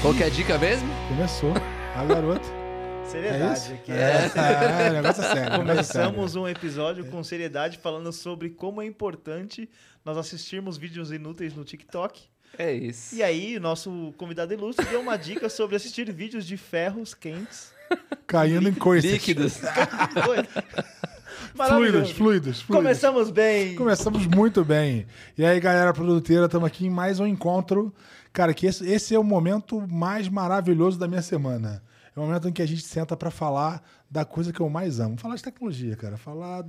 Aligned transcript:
Qual 0.00 0.14
que 0.14 0.22
é 0.22 0.26
a 0.26 0.30
dica 0.30 0.56
mesmo? 0.56 0.88
Começou. 1.08 1.52
A 1.96 2.04
garota. 2.04 2.44
Seriedade 3.04 3.72
é 3.72 3.74
aqui. 3.74 3.92
É, 3.92 4.86
é, 4.86 4.90
o 4.90 4.92
negócio 4.92 5.24
é 5.24 5.26
sério. 5.26 5.40
é 5.40 5.44
sério. 5.44 5.58
Começamos 5.58 6.36
um 6.36 6.46
episódio 6.46 7.04
com 7.06 7.24
seriedade 7.24 7.78
falando 7.78 8.12
sobre 8.12 8.50
como 8.50 8.80
é 8.80 8.86
importante 8.86 9.68
nós 10.04 10.16
assistirmos 10.16 10.76
vídeos 10.76 11.10
inúteis 11.10 11.52
no 11.52 11.64
TikTok. 11.64 12.22
É 12.56 12.72
isso. 12.72 13.16
E 13.16 13.24
aí, 13.24 13.58
nosso 13.58 14.14
convidado 14.16 14.54
ilustre 14.54 14.86
deu 14.86 15.00
uma 15.00 15.16
dica 15.16 15.48
sobre 15.48 15.74
assistir 15.74 16.10
vídeos 16.12 16.46
de 16.46 16.56
ferros 16.56 17.12
quentes. 17.12 17.72
Caindo 18.24 18.68
em 18.68 18.74
coisas. 18.74 19.10
Líquidos. 19.10 19.58
Fluidos, 21.54 22.10
fluidos, 22.10 22.10
fluidos. 22.12 22.62
Começamos 22.62 23.30
bem. 23.30 23.74
Começamos 23.74 24.26
muito 24.26 24.64
bem. 24.64 25.06
E 25.36 25.44
aí, 25.44 25.58
galera 25.58 25.92
produteira, 25.92 26.44
estamos 26.44 26.66
aqui 26.66 26.86
em 26.86 26.90
mais 26.90 27.18
um 27.18 27.26
encontro. 27.26 27.92
Cara, 28.32 28.54
que 28.54 28.66
esse, 28.66 28.88
esse 28.88 29.14
é 29.14 29.18
o 29.18 29.24
momento 29.24 29.80
mais 29.88 30.28
maravilhoso 30.28 30.98
da 30.98 31.08
minha 31.08 31.22
semana. 31.22 31.82
É 32.18 32.20
o 32.20 32.26
momento 32.26 32.48
em 32.48 32.52
que 32.52 32.60
a 32.60 32.66
gente 32.66 32.82
senta 32.82 33.16
para 33.16 33.30
falar 33.30 33.80
da 34.10 34.24
coisa 34.24 34.52
que 34.52 34.58
eu 34.60 34.68
mais 34.68 34.98
amo. 34.98 35.16
Falar 35.18 35.36
de 35.36 35.42
tecnologia, 35.42 35.94
cara. 35.94 36.16
Falar 36.16 36.64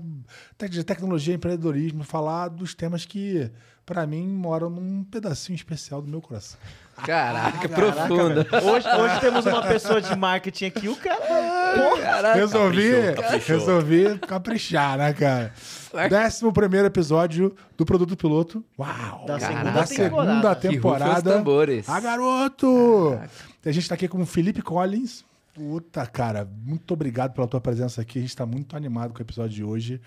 de 0.70 0.84
tecnologia, 0.84 1.34
empreendedorismo. 1.34 2.04
Falar 2.04 2.50
dos 2.50 2.76
temas 2.76 3.04
que, 3.04 3.50
para 3.84 4.06
mim, 4.06 4.28
moram 4.28 4.70
num 4.70 5.04
pedacinho 5.04 5.56
especial 5.56 6.04
do 6.04 6.08
meu 6.08 6.22
coração. 6.22 6.60
Caraca, 7.04 7.68
profunda. 7.68 8.46
Hoje, 8.64 8.88
hoje 8.88 9.20
temos 9.22 9.46
uma 9.48 9.64
pessoa 9.66 10.00
de 10.00 10.16
marketing 10.16 10.66
aqui, 10.66 10.88
o 10.88 10.96
cara. 10.96 11.18
Porra, 11.20 12.02
Caraca. 12.02 12.36
resolvi, 12.36 12.92
caprichou, 12.92 13.24
caprichou. 13.24 13.58
resolvi 13.58 14.20
caprichar, 14.20 14.98
né, 14.98 15.14
cara? 15.14 15.54
Décimo 16.10 16.54
primeiro 16.54 16.86
episódio 16.88 17.56
do 17.76 17.86
Produto 17.86 18.16
Piloto. 18.16 18.64
Uau! 18.78 19.26
Da 19.26 19.40
segunda 19.40 19.72
da 19.72 19.86
temporada. 19.86 19.88
segunda 19.88 20.56
Que 20.56 20.68
rufem 20.68 20.70
os 20.70 20.76
temporada. 20.76 21.34
tambores. 21.34 21.90
Ah, 21.90 22.00
garoto! 22.00 23.20
A 23.66 23.72
gente 23.72 23.88
tá 23.90 23.96
aqui 23.96 24.08
com 24.08 24.22
o 24.22 24.26
Felipe 24.26 24.62
Collins. 24.62 25.28
Puta, 25.60 26.08
cara, 26.08 26.50
muito 26.64 26.94
obrigado 26.94 27.34
pela 27.34 27.46
tua 27.46 27.60
presença 27.60 28.00
aqui. 28.00 28.18
A 28.18 28.22
gente 28.22 28.34
tá 28.34 28.46
muito 28.46 28.78
animado 28.78 29.12
com 29.12 29.20
o 29.20 29.22
episódio 29.22 29.54
de 29.54 29.62
hoje. 29.62 30.02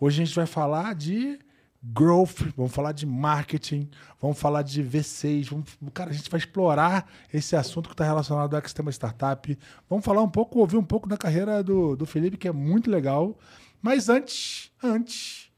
Hoje 0.00 0.22
a 0.22 0.24
gente 0.24 0.34
vai 0.34 0.46
falar 0.46 0.94
de 0.94 1.38
growth, 1.82 2.40
vamos 2.56 2.72
falar 2.72 2.92
de 2.92 3.04
marketing, 3.04 3.90
vamos 4.18 4.38
falar 4.38 4.62
de 4.62 4.82
V6. 4.82 5.50
Vamos, 5.50 5.68
cara, 5.92 6.08
a 6.08 6.12
gente 6.14 6.30
vai 6.30 6.38
explorar 6.38 7.06
esse 7.30 7.54
assunto 7.54 7.90
que 7.90 7.92
está 7.92 8.02
relacionado 8.02 8.54
ao 8.54 8.58
ecossistema 8.58 8.90
startup. 8.90 9.58
Vamos 9.90 10.06
falar 10.06 10.22
um 10.22 10.28
pouco, 10.30 10.60
ouvir 10.60 10.78
um 10.78 10.82
pouco 10.82 11.06
da 11.06 11.18
carreira 11.18 11.62
do, 11.62 11.94
do 11.94 12.06
Felipe, 12.06 12.38
que 12.38 12.48
é 12.48 12.52
muito 12.52 12.90
legal. 12.90 13.36
Mas 13.82 14.08
antes, 14.08 14.72
antes, 14.82 15.50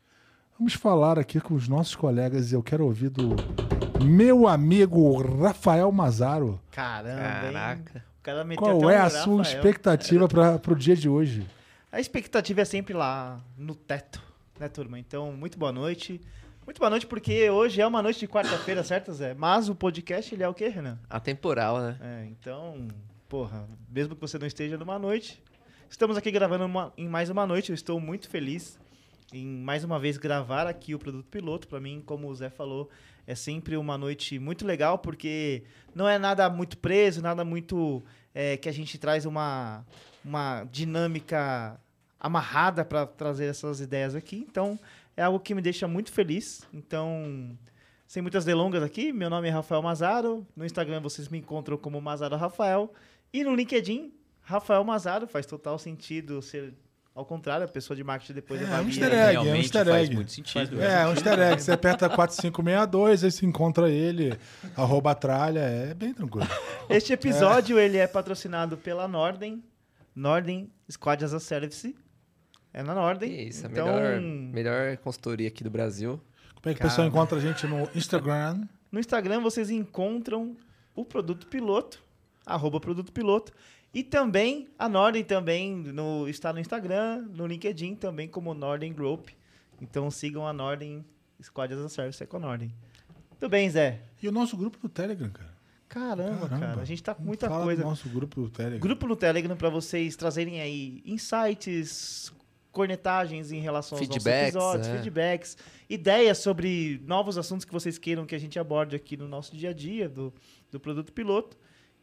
vamos 0.59 0.75
falar 0.75 1.21
aqui 1.21 1.41
com 1.41 1.55
os 1.55 1.69
nossos 1.69 1.95
colegas 1.95 2.51
e 2.51 2.57
eu 2.57 2.65
quero 2.65 2.85
ouvir 2.85 3.11
do 3.11 3.37
meu 4.05 4.49
amigo 4.49 5.17
Rafael 5.41 5.93
Mazaro. 5.93 6.61
Caramba, 6.73 7.47
hein? 7.47 7.53
Caraca. 7.53 8.05
O 8.16 8.16
cara 8.27 8.45
meteu 8.45 8.63
Qual 8.65 8.77
até 8.89 8.97
é 8.97 9.01
um 9.01 9.03
a 9.05 9.11
sua 9.11 9.37
Rafael. 9.39 9.57
expectativa 9.57 10.29
para 10.29 10.73
o 10.73 10.75
dia 10.77 10.97
de 10.97 11.09
hoje? 11.09 11.47
A 11.93 12.01
expectativa 12.01 12.61
é 12.61 12.65
sempre 12.65 12.93
lá 12.93 13.41
no 13.57 13.75
teto, 13.75 14.21
né, 14.59 14.69
turma? 14.69 14.99
Então, 14.99 15.33
muito 15.33 15.57
boa 15.59 15.71
noite. 15.73 16.21
Muito 16.67 16.79
boa 16.81 16.91
noite, 16.91 17.07
porque 17.07 17.49
hoje 17.49 17.81
é 17.81 17.87
uma 17.87 18.03
noite 18.03 18.19
de 18.19 18.27
quarta-feira, 18.27 18.83
certo, 18.83 19.13
Zé? 19.13 19.33
Mas 19.35 19.69
o 19.69 19.75
podcast, 19.75 20.35
ele 20.35 20.43
é 20.43 20.49
o 20.49 20.53
quê, 20.53 20.67
Renan? 20.67 20.99
Atemporal, 21.09 21.79
né? 21.79 21.97
É, 22.01 22.27
então, 22.27 22.89
porra, 23.29 23.69
mesmo 23.89 24.17
que 24.17 24.21
você 24.21 24.37
não 24.37 24.47
esteja 24.49 24.77
numa 24.77 24.99
noite, 24.99 25.41
estamos 25.89 26.17
aqui 26.17 26.31
gravando 26.33 26.65
uma- 26.67 26.93
em 26.99 27.07
mais 27.09 27.31
uma 27.31 27.47
noite. 27.47 27.71
Eu 27.71 27.75
estou 27.75 28.01
muito 28.01 28.29
feliz 28.29 28.77
em 29.33 29.47
mais 29.47 29.85
uma 29.85 30.01
vez 30.01 30.17
gravar 30.17 30.67
aqui 30.67 30.93
o 30.95 30.99
produto 30.99 31.27
piloto. 31.27 31.69
Para 31.69 31.79
mim, 31.79 32.03
como 32.05 32.27
o 32.29 32.35
Zé 32.35 32.51
falou, 32.51 32.91
é 33.27 33.35
sempre 33.35 33.77
uma 33.77 33.99
noite 33.99 34.39
muito 34.39 34.65
legal, 34.65 34.99
porque 34.99 35.65
não 35.95 36.09
é 36.09 36.19
nada 36.19 36.49
muito 36.49 36.79
preso, 36.79 37.21
nada 37.21 37.45
muito 37.45 38.03
é, 38.35 38.57
que 38.57 38.69
a 38.69 38.73
gente 38.73 38.99
traz 38.99 39.27
uma, 39.27 39.85
uma 40.25 40.65
dinâmica 40.65 41.81
amarrada 42.21 42.85
para 42.85 43.07
trazer 43.07 43.47
essas 43.47 43.81
ideias 43.81 44.15
aqui. 44.15 44.47
Então, 44.49 44.79
é 45.17 45.23
algo 45.23 45.41
que 45.41 45.55
me 45.55 45.63
deixa 45.63 45.89
muito 45.89 46.13
feliz. 46.13 46.67
Então, 46.73 47.57
sem 48.07 48.23
muitas 48.23 48.45
delongas 48.45 48.83
aqui, 48.83 49.13
meu 49.13 49.29
nome 49.29 49.49
é 49.49 49.51
Rafael 49.51 49.83
Mazaro. 49.83 50.47
No 50.55 50.65
Instagram 50.65 51.01
vocês 51.01 51.29
me 51.29 51.39
encontram 51.39 51.77
como 51.77 52.01
Mazaro 52.01 52.37
Rafael. 52.37 52.93
E 53.33 53.43
no 53.43 53.55
LinkedIn, 53.55 54.13
Rafael 54.43 54.85
Mazaro. 54.85 55.27
Faz 55.27 55.47
total 55.47 55.79
sentido 55.79 56.41
ser 56.41 56.75
ao 57.17 57.25
contrário, 57.25 57.65
a 57.65 57.69
pessoa 57.69 57.97
de 57.97 58.05
marketing 58.05 58.35
depois 58.35 58.61
É, 58.61 58.67
vai 58.67 58.81
um 58.83 58.85
vir 58.85 58.91
easter 59.03 59.13
egg, 59.19 59.37
é 59.37 59.41
um 59.41 59.57
easter 59.57 59.87
faz 59.87 60.05
egg. 60.05 60.15
muito 60.15 60.31
sentido. 60.31 60.83
É, 60.83 61.07
um 61.07 61.13
easter 61.13 61.39
egg. 61.41 61.63
Você 61.63 61.73
aperta 61.73 62.11
4562, 62.11 63.25
aí 63.25 63.33
se 63.33 63.47
encontra 63.47 63.89
ele, 63.89 64.39
arroba 64.77 65.15
tralha, 65.15 65.61
é 65.61 65.95
bem 65.95 66.13
tranquilo. 66.13 66.47
Este 66.91 67.15
episódio 67.15 67.79
ele 67.79 67.97
é 67.97 68.07
patrocinado 68.07 68.77
pela 68.77 69.09
Norden. 69.09 69.65
Norden 70.15 70.71
Squad 70.91 71.25
as 71.25 71.33
a 71.33 71.41
Service. 71.41 71.97
É 72.73 72.83
na 72.83 72.95
Norden. 72.95 73.49
isso, 73.49 73.67
a 73.67 73.71
então, 73.71 73.87
melhor, 73.87 74.21
melhor 74.21 74.97
consultoria 74.99 75.49
aqui 75.49 75.65
do 75.65 75.71
Brasil. 75.71 76.21
Como 76.63 76.71
é 76.71 76.75
que 76.75 76.81
o 76.81 76.83
pessoal 76.87 77.07
encontra 77.09 77.39
a 77.39 77.41
gente 77.41 77.67
no 77.67 77.89
Instagram? 77.95 78.69
No 78.93 79.01
Instagram 79.01 79.41
vocês 79.41 79.71
encontram 79.71 80.55
o 80.95 81.03
produto 81.03 81.47
piloto, 81.47 82.03
arroba 82.45 82.79
produto 82.79 83.11
piloto. 83.11 83.53
E 83.97 84.03
também 84.03 84.69
a 84.79 84.91
Norden 84.91 85.25
também 85.25 85.75
no, 85.75 86.29
está 86.29 86.53
no 86.53 86.61
Instagram, 86.61 87.23
no 87.35 87.47
LinkedIn 87.47 87.95
também 87.95 88.29
como 88.29 88.53
Norden 88.53 88.93
Group. 88.93 89.31
Então 89.81 90.11
sigam 90.11 90.47
a 90.47 90.53
Norden 90.53 91.03
Squad 91.43 91.73
as 91.73 91.81
a 91.81 91.89
Service 91.89 92.23
é 92.23 92.27
com 92.27 92.37
a 92.37 92.41
Norden. 92.41 92.71
Tudo 93.41 93.49
bem, 93.49 93.71
Zé? 93.71 94.03
E 94.23 94.29
o 94.29 94.33
nosso 94.33 94.55
grupo 94.55 94.79
do 94.79 94.91
Telegram, 94.91 95.31
cara. 95.31 95.57
Caramba, 95.89 96.47
Caramba. 96.47 96.67
cara, 96.67 96.83
a 96.83 96.85
gente 96.85 97.03
tá 97.03 97.15
com 97.15 97.23
muita 97.23 97.49
falar 97.49 97.65
coisa. 97.65 97.83
do 97.83 97.89
nosso 97.89 98.07
grupo 98.11 98.43
do 98.43 98.51
Telegram. 98.51 98.81
Grupo 98.81 99.07
no 99.07 99.17
Telegram 99.17 99.57
para 99.57 99.71
vocês 99.71 100.15
trazerem 100.15 100.61
aí 100.61 101.03
insights, 101.07 102.35
cornetagens 102.71 103.51
em 103.51 103.61
relação 103.61 103.97
aos 103.97 104.07
Feedbacks, 104.07 104.53
nossos 104.53 104.75
episódios, 104.75 104.89
é. 104.89 104.93
feedbacks, 105.01 105.57
ideias 105.89 106.37
sobre 106.37 107.01
novos 107.07 107.39
assuntos 107.39 107.65
que 107.65 107.73
vocês 107.73 107.97
queiram 107.97 108.27
que 108.27 108.35
a 108.35 108.39
gente 108.39 108.59
aborde 108.59 108.95
aqui 108.95 109.17
no 109.17 109.27
nosso 109.27 109.57
dia 109.57 109.71
a 109.71 109.73
dia 109.73 110.07
do, 110.07 110.35
do 110.71 110.79
produto 110.79 111.15
piloto. 111.15 111.57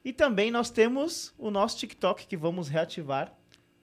E 0.04 0.12
também 0.12 0.52
nós 0.52 0.70
temos 0.70 1.34
o 1.38 1.50
nosso 1.50 1.78
TikTok 1.78 2.28
que 2.28 2.36
vamos 2.36 2.68
reativar. 2.68 3.32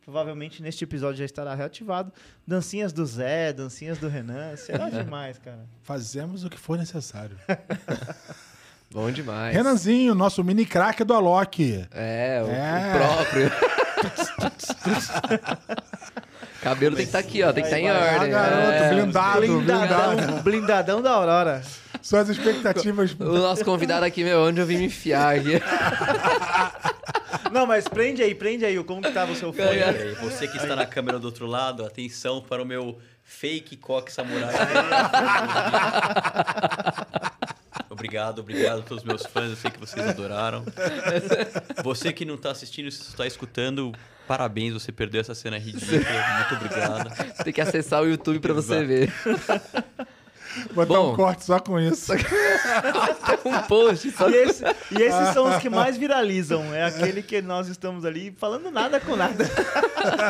Provavelmente 0.03 0.63
neste 0.63 0.83
episódio 0.85 1.19
já 1.19 1.25
estará 1.25 1.55
reativado. 1.55 2.13
Dancinhas 2.47 2.93
do 2.93 3.05
Zé, 3.07 3.53
dancinhas 3.53 3.99
do 3.99 4.09
Renan. 4.09 4.57
Será 4.57 4.89
demais, 4.91 5.39
cara. 5.39 5.65
Fazemos 5.83 6.45
o 6.45 6.51
que 6.51 6.59
for 6.59 6.77
necessário. 6.77 7.37
Bom 8.93 9.11
demais. 9.13 9.55
Renanzinho, 9.55 10.15
nosso 10.17 10.43
mini 10.43 10.67
craque 10.67 11.05
do 11.05 11.15
Alok. 11.15 11.87
É, 11.93 12.41
o, 12.43 12.47
o 12.47 12.51
É. 12.51 12.93
próprio. 12.99 13.51
Cabelo 16.61 16.97
tem 16.97 17.05
que 17.05 17.09
estar 17.09 17.19
aqui, 17.21 17.43
ó. 17.43 17.53
Tem 17.53 17.63
que 17.63 17.69
estar 17.69 17.79
em 17.79 17.87
Vai, 17.89 17.95
vai. 17.99 18.09
Ah, 18.09 18.15
ordem. 18.17 18.31
garoto, 18.31 18.73
É. 18.73 18.89
blindado, 18.95 19.41
blindado. 19.41 20.17
Blindadão, 20.17 20.43
blindadão 20.43 21.03
da 21.03 21.11
Aurora. 21.13 21.63
Suas 22.03 22.29
expectativas. 22.29 23.13
O 23.19 23.39
nosso 23.39 23.65
convidado 23.65 24.05
aqui, 24.05 24.25
meu, 24.25 24.41
onde 24.41 24.61
eu 24.61 24.67
vim 24.67 24.79
me 24.79 24.85
enfiar 24.87 25.37
aqui. 25.37 25.61
Não, 27.53 27.67
mas 27.67 27.89
prende 27.89 28.23
aí, 28.23 28.35
prende 28.35 28.65
aí. 28.65 28.83
Como 28.85 29.03
que 29.03 29.11
tava 29.11 29.33
o 29.33 29.37
seu 29.37 29.53
fone? 29.53 29.83
Aí, 29.83 30.15
você 30.15 30.47
que 30.47 30.57
está 30.57 30.77
na 30.77 30.87
câmera 30.87 31.19
do 31.19 31.27
outro 31.27 31.47
lado, 31.47 31.85
atenção 31.85 32.41
para 32.41 32.63
o 32.63 32.67
meu 32.67 32.99
fake 33.25 33.77
coque 33.77 34.13
samurai. 34.13 34.55
obrigado, 37.89 38.41
obrigado 38.41 38.79
a 38.81 38.83
todos 38.83 39.03
os 39.03 39.09
meus 39.09 39.27
fãs, 39.27 39.51
eu 39.51 39.57
sei 39.57 39.71
que 39.71 39.79
vocês 39.79 40.07
adoraram. 40.07 40.65
Você 41.85 42.13
que 42.13 42.25
não 42.25 42.35
está 42.35 42.51
assistindo, 42.51 42.91
se 42.91 43.03
está 43.03 43.27
escutando, 43.27 43.93
parabéns, 44.27 44.73
você 44.73 44.91
perdeu 44.91 45.21
essa 45.21 45.35
cena 45.35 45.59
ridícula, 45.59 45.99
muito 46.01 46.55
obrigado. 46.55 47.45
Tem 47.45 47.53
que 47.53 47.61
acessar 47.61 48.03
o 48.03 48.07
YouTube 48.07 48.41
pra 48.41 48.55
você 48.55 48.85
ver. 48.85 49.13
Botar 50.75 50.95
Bom. 50.95 51.13
um 51.13 51.17
corte 51.17 51.45
só 51.45 51.59
com 51.61 51.79
isso. 51.79 52.13
Um 53.45 53.63
post 53.69 54.11
só. 54.11 54.29
E, 54.29 54.35
esse- 54.35 54.65
e 54.91 55.03
esses 55.03 55.29
são 55.33 55.49
os 55.49 55.57
que 55.63 55.69
mais 55.71 55.97
viralizam. 55.97 56.75
É 56.75 56.85
aquele 56.85 57.23
que 57.23 57.41
nós 57.41 57.69
estamos 57.69 58.05
ali 58.05 58.35
falando 58.37 58.71
nada 58.71 59.01
com 59.01 59.17
nada. 59.17 59.45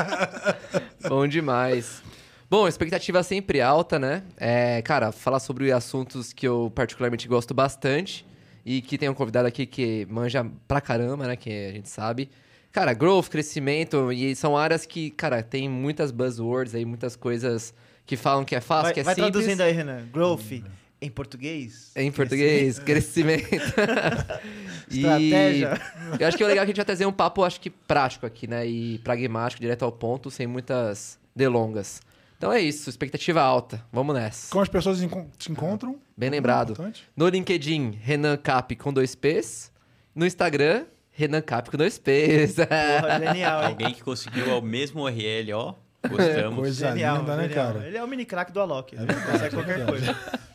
Bom 1.09 1.27
demais. 1.27 2.03
Bom, 2.49 2.67
expectativa 2.67 3.23
sempre 3.23 3.61
alta, 3.61 3.99
né? 3.99 4.23
É, 4.37 4.83
cara, 4.83 5.13
falar 5.13 5.41
sobre 5.41 5.71
assuntos 5.73 6.33
que 6.33 6.47
eu 6.47 6.71
particularmente 6.75 7.27
gosto 7.29 7.55
bastante 7.55 8.27
e 8.65 8.81
que 8.83 8.99
tem 8.99 9.09
um 9.09 9.15
convidado 9.15 9.47
aqui 9.49 9.67
que 9.67 10.07
manja 10.11 10.47
pra 10.67 10.81
caramba, 10.81 11.27
né? 11.27 11.37
Que 11.37 11.69
a 11.69 11.73
gente 11.73 11.89
sabe. 11.89 12.31
Cara, 12.73 12.93
growth, 12.93 13.29
crescimento, 13.29 14.13
e 14.13 14.35
são 14.37 14.57
áreas 14.57 14.87
que, 14.87 15.11
cara, 15.11 15.43
tem 15.43 15.69
muitas 15.69 16.11
buzzwords 16.13 16.75
aí, 16.75 16.85
muitas 16.85 17.17
coisas 17.17 17.75
que 18.11 18.17
falam 18.17 18.45
que 18.45 18.57
é 18.57 18.61
fácil, 18.61 18.87
Vai, 18.87 18.95
que 18.95 19.01
é 19.01 19.03
vai 19.05 19.15
simples. 19.15 19.33
traduzindo 19.33 19.61
aí, 19.61 19.71
Renan. 19.73 20.05
Growth 20.13 20.65
em 21.01 21.09
português. 21.09 21.93
Em 21.95 22.11
português, 22.11 22.81
crescimento. 22.81 23.47
Estratégia. 24.91 25.81
eu 26.19 26.27
acho 26.27 26.37
que 26.37 26.43
é 26.43 26.47
legal 26.49 26.65
que 26.65 26.71
a 26.71 26.73
gente 26.73 26.77
vai 26.77 26.85
trazer 26.85 27.07
um 27.07 27.13
papo, 27.13 27.45
acho 27.45 27.61
que 27.61 27.71
prático 27.71 28.27
aqui, 28.27 28.49
né? 28.49 28.67
E 28.67 28.99
pragmático, 28.99 29.61
direto 29.61 29.85
ao 29.85 29.93
ponto, 29.93 30.29
sem 30.29 30.45
muitas 30.49 31.21
delongas. 31.35 32.03
Então 32.37 32.53
é 32.53 32.61
isso, 32.61 32.91
expectativa 32.91 33.41
alta. 33.41 33.81
Vamos 33.93 34.13
nessa. 34.13 34.51
Como 34.51 34.61
as 34.61 34.69
pessoas 34.69 34.99
te 35.39 35.53
encontram? 35.53 36.01
Bem 36.17 36.31
lembrado. 36.31 36.73
Importante. 36.73 37.09
No 37.17 37.29
LinkedIn, 37.29 37.93
Renan 38.03 38.37
Cap 38.37 38.75
com 38.75 38.93
dois 38.93 39.15
P's. 39.15 39.71
No 40.13 40.27
Instagram, 40.27 40.85
Renan 41.13 41.43
Cap 41.43 41.71
com 41.71 41.77
dois 41.77 41.97
P's. 41.97 42.57
Porra, 42.57 43.21
genial, 43.21 43.61
hein? 43.63 43.67
Alguém 43.69 43.95
que 43.95 44.03
conseguiu 44.03 44.59
o 44.59 44.61
mesmo 44.61 45.03
URL, 45.05 45.53
ó. 45.53 45.75
Gostamos. 46.09 46.59
Coisa 46.59 46.89
Genial, 46.89 47.19
linda, 47.19 47.37
né, 47.37 47.49
genial. 47.49 47.73
cara? 47.75 47.87
Ele 47.87 47.97
é 47.97 48.05
o 48.05 48.09
mini 48.09 48.25
crack 48.25 48.53
do 48.53 48.61
Alok. 48.61 48.95
É 48.97 48.99
Ele 48.99 49.07
verdade, 49.07 49.31
consegue 49.33 49.47
é 49.47 49.51
qualquer 49.59 49.77
verdade. 49.77 49.99
coisa. 50.07 50.41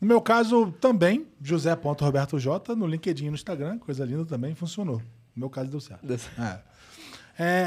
No 0.00 0.08
meu 0.08 0.20
caso, 0.20 0.72
também, 0.80 1.28
José.RobertoJ, 1.40 2.48
no 2.76 2.88
LinkedIn 2.88 3.26
e 3.26 3.28
no 3.28 3.36
Instagram, 3.36 3.78
coisa 3.78 4.04
linda 4.04 4.24
também, 4.24 4.52
funcionou. 4.52 4.96
No 5.32 5.40
meu 5.42 5.48
caso, 5.48 5.70
deu 5.70 5.78
certo. 5.78 6.04
É. 6.40 6.58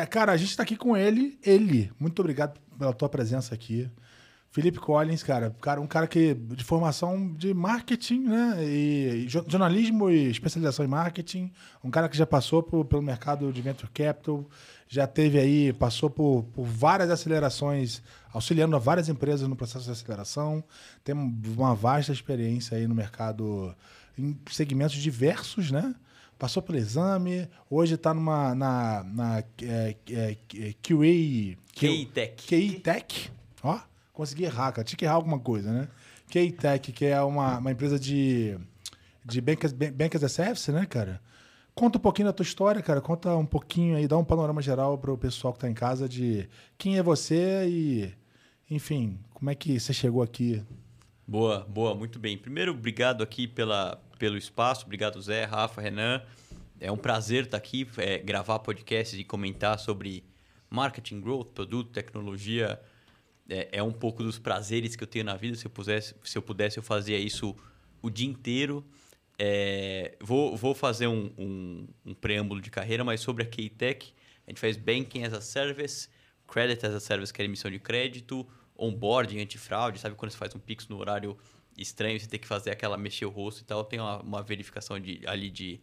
É, 0.02 0.06
cara, 0.06 0.34
a 0.34 0.38
gente 0.38 0.56
tá 0.58 0.62
aqui 0.64 0.76
com 0.76 0.98
ele, 0.98 1.40
ele. 1.42 1.92
Muito 1.98 2.20
obrigado 2.20 2.60
pela 2.78 2.92
tua 2.92 3.08
presença 3.08 3.56
aqui. 3.56 3.90
Felipe 4.52 4.80
Collins, 4.80 5.24
cara, 5.24 5.56
cara, 5.62 5.80
um 5.80 5.88
cara 5.88 6.08
que 6.08 6.34
de 6.34 6.64
formação 6.66 7.34
de 7.34 7.54
marketing, 7.54 8.20
né? 8.26 8.58
E, 8.66 9.24
e 9.24 9.26
jo- 9.28 9.46
jornalismo 9.48 10.10
e 10.10 10.30
especialização 10.30 10.84
em 10.84 10.90
marketing. 10.90 11.52
Um 11.84 11.90
cara 11.90 12.10
que 12.10 12.18
já 12.18 12.26
passou 12.26 12.62
por- 12.62 12.84
pelo 12.84 13.02
mercado 13.02 13.52
de 13.54 13.62
venture 13.62 13.90
capital, 13.94 14.46
já 14.88 15.08
teve 15.08 15.40
aí, 15.40 15.74
passou 15.74 16.10
por, 16.10 16.44
por 16.54 16.64
várias 16.64 17.10
acelerações, 17.10 18.02
auxiliando 18.32 18.76
a 18.76 18.80
várias 18.80 19.10
empresas 19.10 19.48
no 19.48 19.56
processo 19.56 19.86
de 19.86 19.92
aceleração. 19.92 20.64
Tem 21.04 21.16
uma 21.16 21.74
vasta 21.74 22.12
experiência 22.12 22.78
aí 22.78 22.88
no 22.88 22.94
mercado 22.94 23.76
em 24.18 24.38
segmentos 24.52 24.96
diversos, 24.98 25.72
né? 25.72 25.96
Passou 26.38 26.62
pelo 26.62 26.78
exame, 26.78 27.48
hoje 27.70 27.96
está 27.96 28.14
numa 28.14 28.54
na, 28.54 29.04
na 29.06 29.44
é, 29.62 29.96
é, 30.10 30.38
é, 30.58 30.74
QA, 30.84 31.58
K-Tech. 31.74 32.46
QI 32.46 32.80
Tech, 32.82 33.32
ó, 33.64 33.80
consegui 34.12 34.44
errar, 34.44 34.74
cara. 34.74 34.84
Tinha 34.84 34.98
que 34.98 35.06
errar 35.06 35.16
alguma 35.16 35.40
coisa, 35.40 35.72
né? 35.72 35.88
QI 36.30 36.52
Tech, 36.52 36.92
que 36.92 37.06
é 37.06 37.22
uma, 37.22 37.58
uma 37.58 37.72
empresa 37.72 37.98
de, 37.98 38.58
de 39.24 39.40
bank, 39.40 39.66
bank 39.94 40.18
as 40.18 40.24
a 40.24 40.30
service, 40.30 40.70
né, 40.72 40.86
cara? 40.86 41.22
Conta 41.76 41.98
um 41.98 42.02
pouquinho 42.02 42.30
da 42.30 42.34
tua 42.34 42.44
história, 42.44 42.82
cara. 42.82 43.02
Conta 43.02 43.36
um 43.36 43.46
pouquinho 43.46 43.98
aí, 43.98 44.08
dá 44.08 44.18
um 44.18 44.24
panorama 44.24 44.62
geral 44.62 44.98
para 44.98 45.12
o 45.12 45.18
pessoal 45.18 45.54
que 45.54 45.60
tá 45.60 45.70
em 45.70 45.74
casa 45.74 46.08
de 46.08 46.48
quem 46.78 46.98
é 46.98 47.04
você 47.04 47.68
e, 47.68 48.14
enfim, 48.72 49.20
como 49.34 49.50
é 49.50 49.56
que 49.56 49.78
você 49.78 49.92
chegou 49.92 50.24
aqui. 50.24 50.64
Boa, 51.28 51.66
boa, 51.68 51.94
muito 51.94 52.18
bem. 52.18 52.38
Primeiro, 52.38 52.72
obrigado 52.72 53.22
aqui 53.22 53.46
pela, 53.46 54.02
pelo 54.18 54.38
espaço. 54.38 54.86
Obrigado, 54.86 55.22
Zé, 55.22 55.44
Rafa, 55.44 55.82
Renan. 55.82 56.22
É 56.80 56.90
um 56.90 56.98
prazer 56.98 57.44
estar 57.44 57.58
aqui, 57.58 57.86
é, 57.98 58.20
gravar 58.20 58.60
podcasts 58.60 59.20
e 59.20 59.26
comentar 59.26 59.78
sobre 59.78 60.24
marketing, 60.70 61.20
growth, 61.20 61.48
produto, 61.48 61.92
tecnologia. 61.92 62.80
É, 63.50 63.68
é 63.74 63.84
um 63.84 63.92
pouco 63.92 64.24
dos 64.24 64.40
prazeres 64.40 64.96
que 64.96 65.04
eu 65.04 65.08
tenho 65.08 65.26
na 65.26 65.36
vida. 65.36 65.58
Se 65.58 65.66
eu, 65.66 65.72
pudesse, 65.72 66.16
se 66.24 66.38
eu 66.38 66.42
pudesse, 66.42 66.78
eu 66.78 66.84
fazia 66.84 67.18
isso 67.18 67.54
o 68.02 68.10
dia 68.10 68.28
inteiro. 68.30 68.82
É, 69.38 70.18
vou, 70.22 70.56
vou 70.56 70.74
fazer 70.74 71.08
um, 71.08 71.32
um, 71.38 71.88
um 72.06 72.14
preâmbulo 72.14 72.62
de 72.62 72.70
carreira, 72.70 73.04
mas 73.04 73.22
sobre 73.22 73.44
a 73.44 73.46
K-Tech, 73.46 74.14
a 74.48 74.50
gente 74.50 74.60
faz 74.60 74.78
Banking 74.78 75.24
as 75.24 75.34
a 75.34 75.42
Service, 75.42 76.10
Credit 76.48 76.86
as 76.86 76.94
a 76.94 77.00
Service, 77.00 77.34
que 77.34 77.42
é 77.42 77.46
emissão 77.46 77.70
de 77.70 77.80
crédito, 77.80 78.48
onboarding, 78.78 79.40
antifraude, 79.40 80.00
sabe 80.00 80.16
quando 80.16 80.32
você 80.32 80.38
faz 80.38 80.56
um 80.56 80.60
Pix 80.60 80.88
no 80.88 80.98
horário 80.98 81.38
estranho, 81.78 82.20
você 82.20 82.28
tem 82.28 82.40
que 82.40 82.48
fazer 82.48 82.72
aquela, 82.72 82.98
mexer 82.98 83.26
o 83.26 83.30
rosto 83.30 83.62
e 83.62 83.66
tal, 83.66 83.84
tem 83.84 84.00
uma, 84.00 84.22
uma 84.22 84.44
verificação 84.44 85.00
de, 85.00 85.22
ali 85.26 85.50
de 85.50 85.82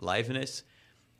liveness. 0.00 0.64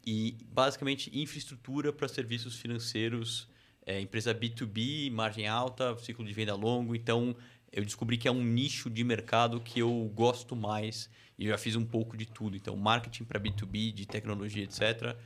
E, 0.07 0.37
basicamente, 0.53 1.11
infraestrutura 1.19 1.93
para 1.93 2.09
serviços 2.09 2.57
financeiros, 2.57 3.49
é, 3.87 4.01
empresa 4.01 4.35
B2B, 4.35 5.11
margem 5.11 5.47
alta, 5.47 5.97
ciclo 5.99 6.25
de 6.25 6.33
venda 6.33 6.55
longo. 6.55 6.95
Então, 6.95 7.35
eu 7.75 7.85
descobri 7.85 8.17
que 8.17 8.29
é 8.29 8.31
um 8.31 8.43
nicho 8.43 8.89
de 8.89 9.03
mercado 9.03 9.61
que 9.61 9.81
eu 9.81 10.11
gosto 10.15 10.55
mais 10.55 11.11
e 11.39 11.47
já 11.49 11.59
fiz 11.59 11.75
um 11.75 11.85
pouco 11.85 12.17
de 12.17 12.25
tudo. 12.25 12.57
Então, 12.57 12.77
marketing 12.77 13.25
para 13.25 13.41
B2B, 13.41 13.93
de 13.93 14.07
tecnologia, 14.07 14.63
etc., 14.63 15.17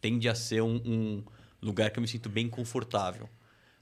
tende 0.00 0.28
a 0.28 0.34
ser 0.34 0.62
um, 0.62 0.76
um 0.84 1.24
lugar 1.60 1.90
que 1.90 1.98
eu 1.98 2.02
me 2.02 2.06
sinto 2.08 2.28
bem 2.28 2.48
confortável. 2.48 3.28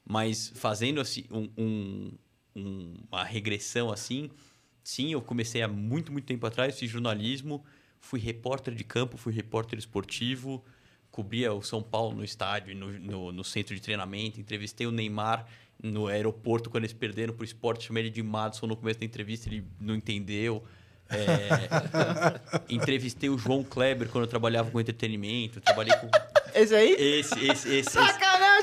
Mas 0.05 0.51
fazendo 0.55 1.01
assim, 1.01 1.25
um- 1.31 1.51
um- 1.59 2.13
um- 2.57 2.95
uma 3.11 3.25
regressão 3.25 3.93
assim, 3.93 4.31
sim, 4.83 5.13
eu 5.13 5.21
comecei 5.21 5.61
há 5.63 5.69
muito, 5.69 6.11
muito 6.11 6.25
tempo 6.25 6.47
atrás, 6.47 6.79
fiz 6.79 6.91
jornalismo, 6.91 7.63
fui 8.01 8.21
repórter 8.21 8.75
de 8.75 8.85
campo, 8.85 9.17
fui 9.19 9.33
repórter 9.33 9.79
esportivo, 9.79 10.65
cobria 11.11 11.53
o 11.53 11.63
São 11.63 11.83
Paulo 11.83 12.17
no 12.17 12.25
estádio, 12.25 12.75
no, 12.75 12.93
no, 12.99 13.33
no 13.33 13.45
centro 13.45 13.75
de 13.75 13.81
treinamento, 13.81 14.41
entrevistei 14.41 14.87
o 14.87 14.91
Neymar 14.91 15.47
no 15.83 16.07
aeroporto 16.07 16.71
quando 16.71 16.85
eles 16.85 16.93
perderam 16.93 17.35
pro 17.35 17.45
esporte, 17.45 17.87
chamei 17.87 18.05
ele 18.05 18.11
de 18.11 18.23
Madison 18.23 18.67
no 18.67 18.77
começo 18.77 19.01
da 19.01 19.07
entrevista, 19.07 19.49
ele 19.49 19.65
não 19.81 19.95
entendeu. 19.95 20.63
É, 21.11 21.49
entrevistei 22.69 23.29
o 23.29 23.37
João 23.37 23.63
Kleber 23.63 24.09
quando 24.09 24.25
eu 24.25 24.29
trabalhava 24.29 24.71
com 24.71 24.81
entretenimento, 24.81 25.61
trabalhei 25.61 25.95
com 25.97 26.09
Esse 26.55 26.75
aí? 26.75 26.93
esse, 26.93 27.35
esse, 27.35 27.47
esse. 27.49 27.69
esse. 27.77 27.91
Sacanagem! 27.91 28.55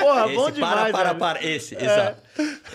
Porra, 0.00 0.26
Esse, 0.26 0.34
bom 0.34 0.50
demais, 0.50 0.74
para, 0.74 0.92
para, 0.92 1.08
velho. 1.08 1.18
para. 1.18 1.44
Esse, 1.44 1.74
exato. 1.74 2.22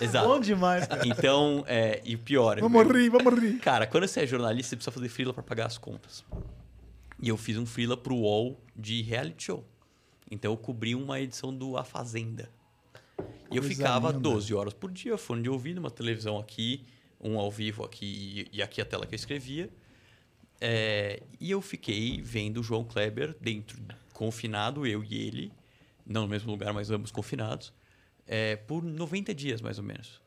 Exato. 0.00 0.28
Bom 0.28 0.40
demais, 0.40 0.86
cara. 0.86 1.06
Então, 1.06 1.64
é, 1.68 2.00
e 2.04 2.14
o 2.14 2.18
pior... 2.18 2.58
Vamos 2.60 2.86
rir, 2.88 3.08
vamos 3.08 3.38
rir. 3.38 3.58
Cara, 3.58 3.86
quando 3.86 4.06
você 4.06 4.22
é 4.22 4.26
jornalista, 4.26 4.70
você 4.70 4.76
precisa 4.76 4.92
fazer 4.92 5.08
freela 5.08 5.32
para 5.32 5.42
pagar 5.42 5.66
as 5.66 5.78
contas. 5.78 6.24
E 7.20 7.28
eu 7.28 7.36
fiz 7.36 7.56
um 7.56 7.66
freela 7.66 7.96
pro 7.96 8.16
UOL 8.16 8.60
de 8.74 9.02
reality 9.02 9.44
show. 9.44 9.64
Então, 10.30 10.52
eu 10.52 10.56
cobri 10.56 10.94
uma 10.94 11.20
edição 11.20 11.54
do 11.54 11.76
A 11.76 11.84
Fazenda. 11.84 12.50
E 13.52 13.56
eu 13.56 13.62
ficava 13.62 14.08
linda. 14.08 14.20
12 14.20 14.54
horas 14.54 14.74
por 14.74 14.90
dia, 14.90 15.16
fone 15.16 15.42
de 15.42 15.50
ouvido, 15.50 15.78
uma 15.78 15.90
televisão 15.90 16.38
aqui, 16.38 16.84
um 17.20 17.38
ao 17.38 17.50
vivo 17.50 17.84
aqui 17.84 18.48
e 18.52 18.62
aqui 18.62 18.80
a 18.80 18.84
tela 18.84 19.06
que 19.06 19.14
eu 19.14 19.16
escrevia. 19.16 19.70
É, 20.60 21.22
e 21.40 21.50
eu 21.50 21.60
fiquei 21.60 22.20
vendo 22.22 22.60
o 22.60 22.62
João 22.62 22.84
Kleber 22.84 23.36
dentro, 23.40 23.82
confinado, 24.12 24.86
eu 24.86 25.02
e 25.02 25.14
ele, 25.14 25.52
não 26.06 26.22
no 26.22 26.28
mesmo 26.28 26.50
lugar, 26.50 26.72
mas 26.72 26.90
ambos 26.90 27.10
confinados, 27.10 27.72
é, 28.26 28.56
por 28.56 28.82
90 28.82 29.34
dias, 29.34 29.60
mais 29.60 29.78
ou 29.78 29.84
menos. 29.84 30.20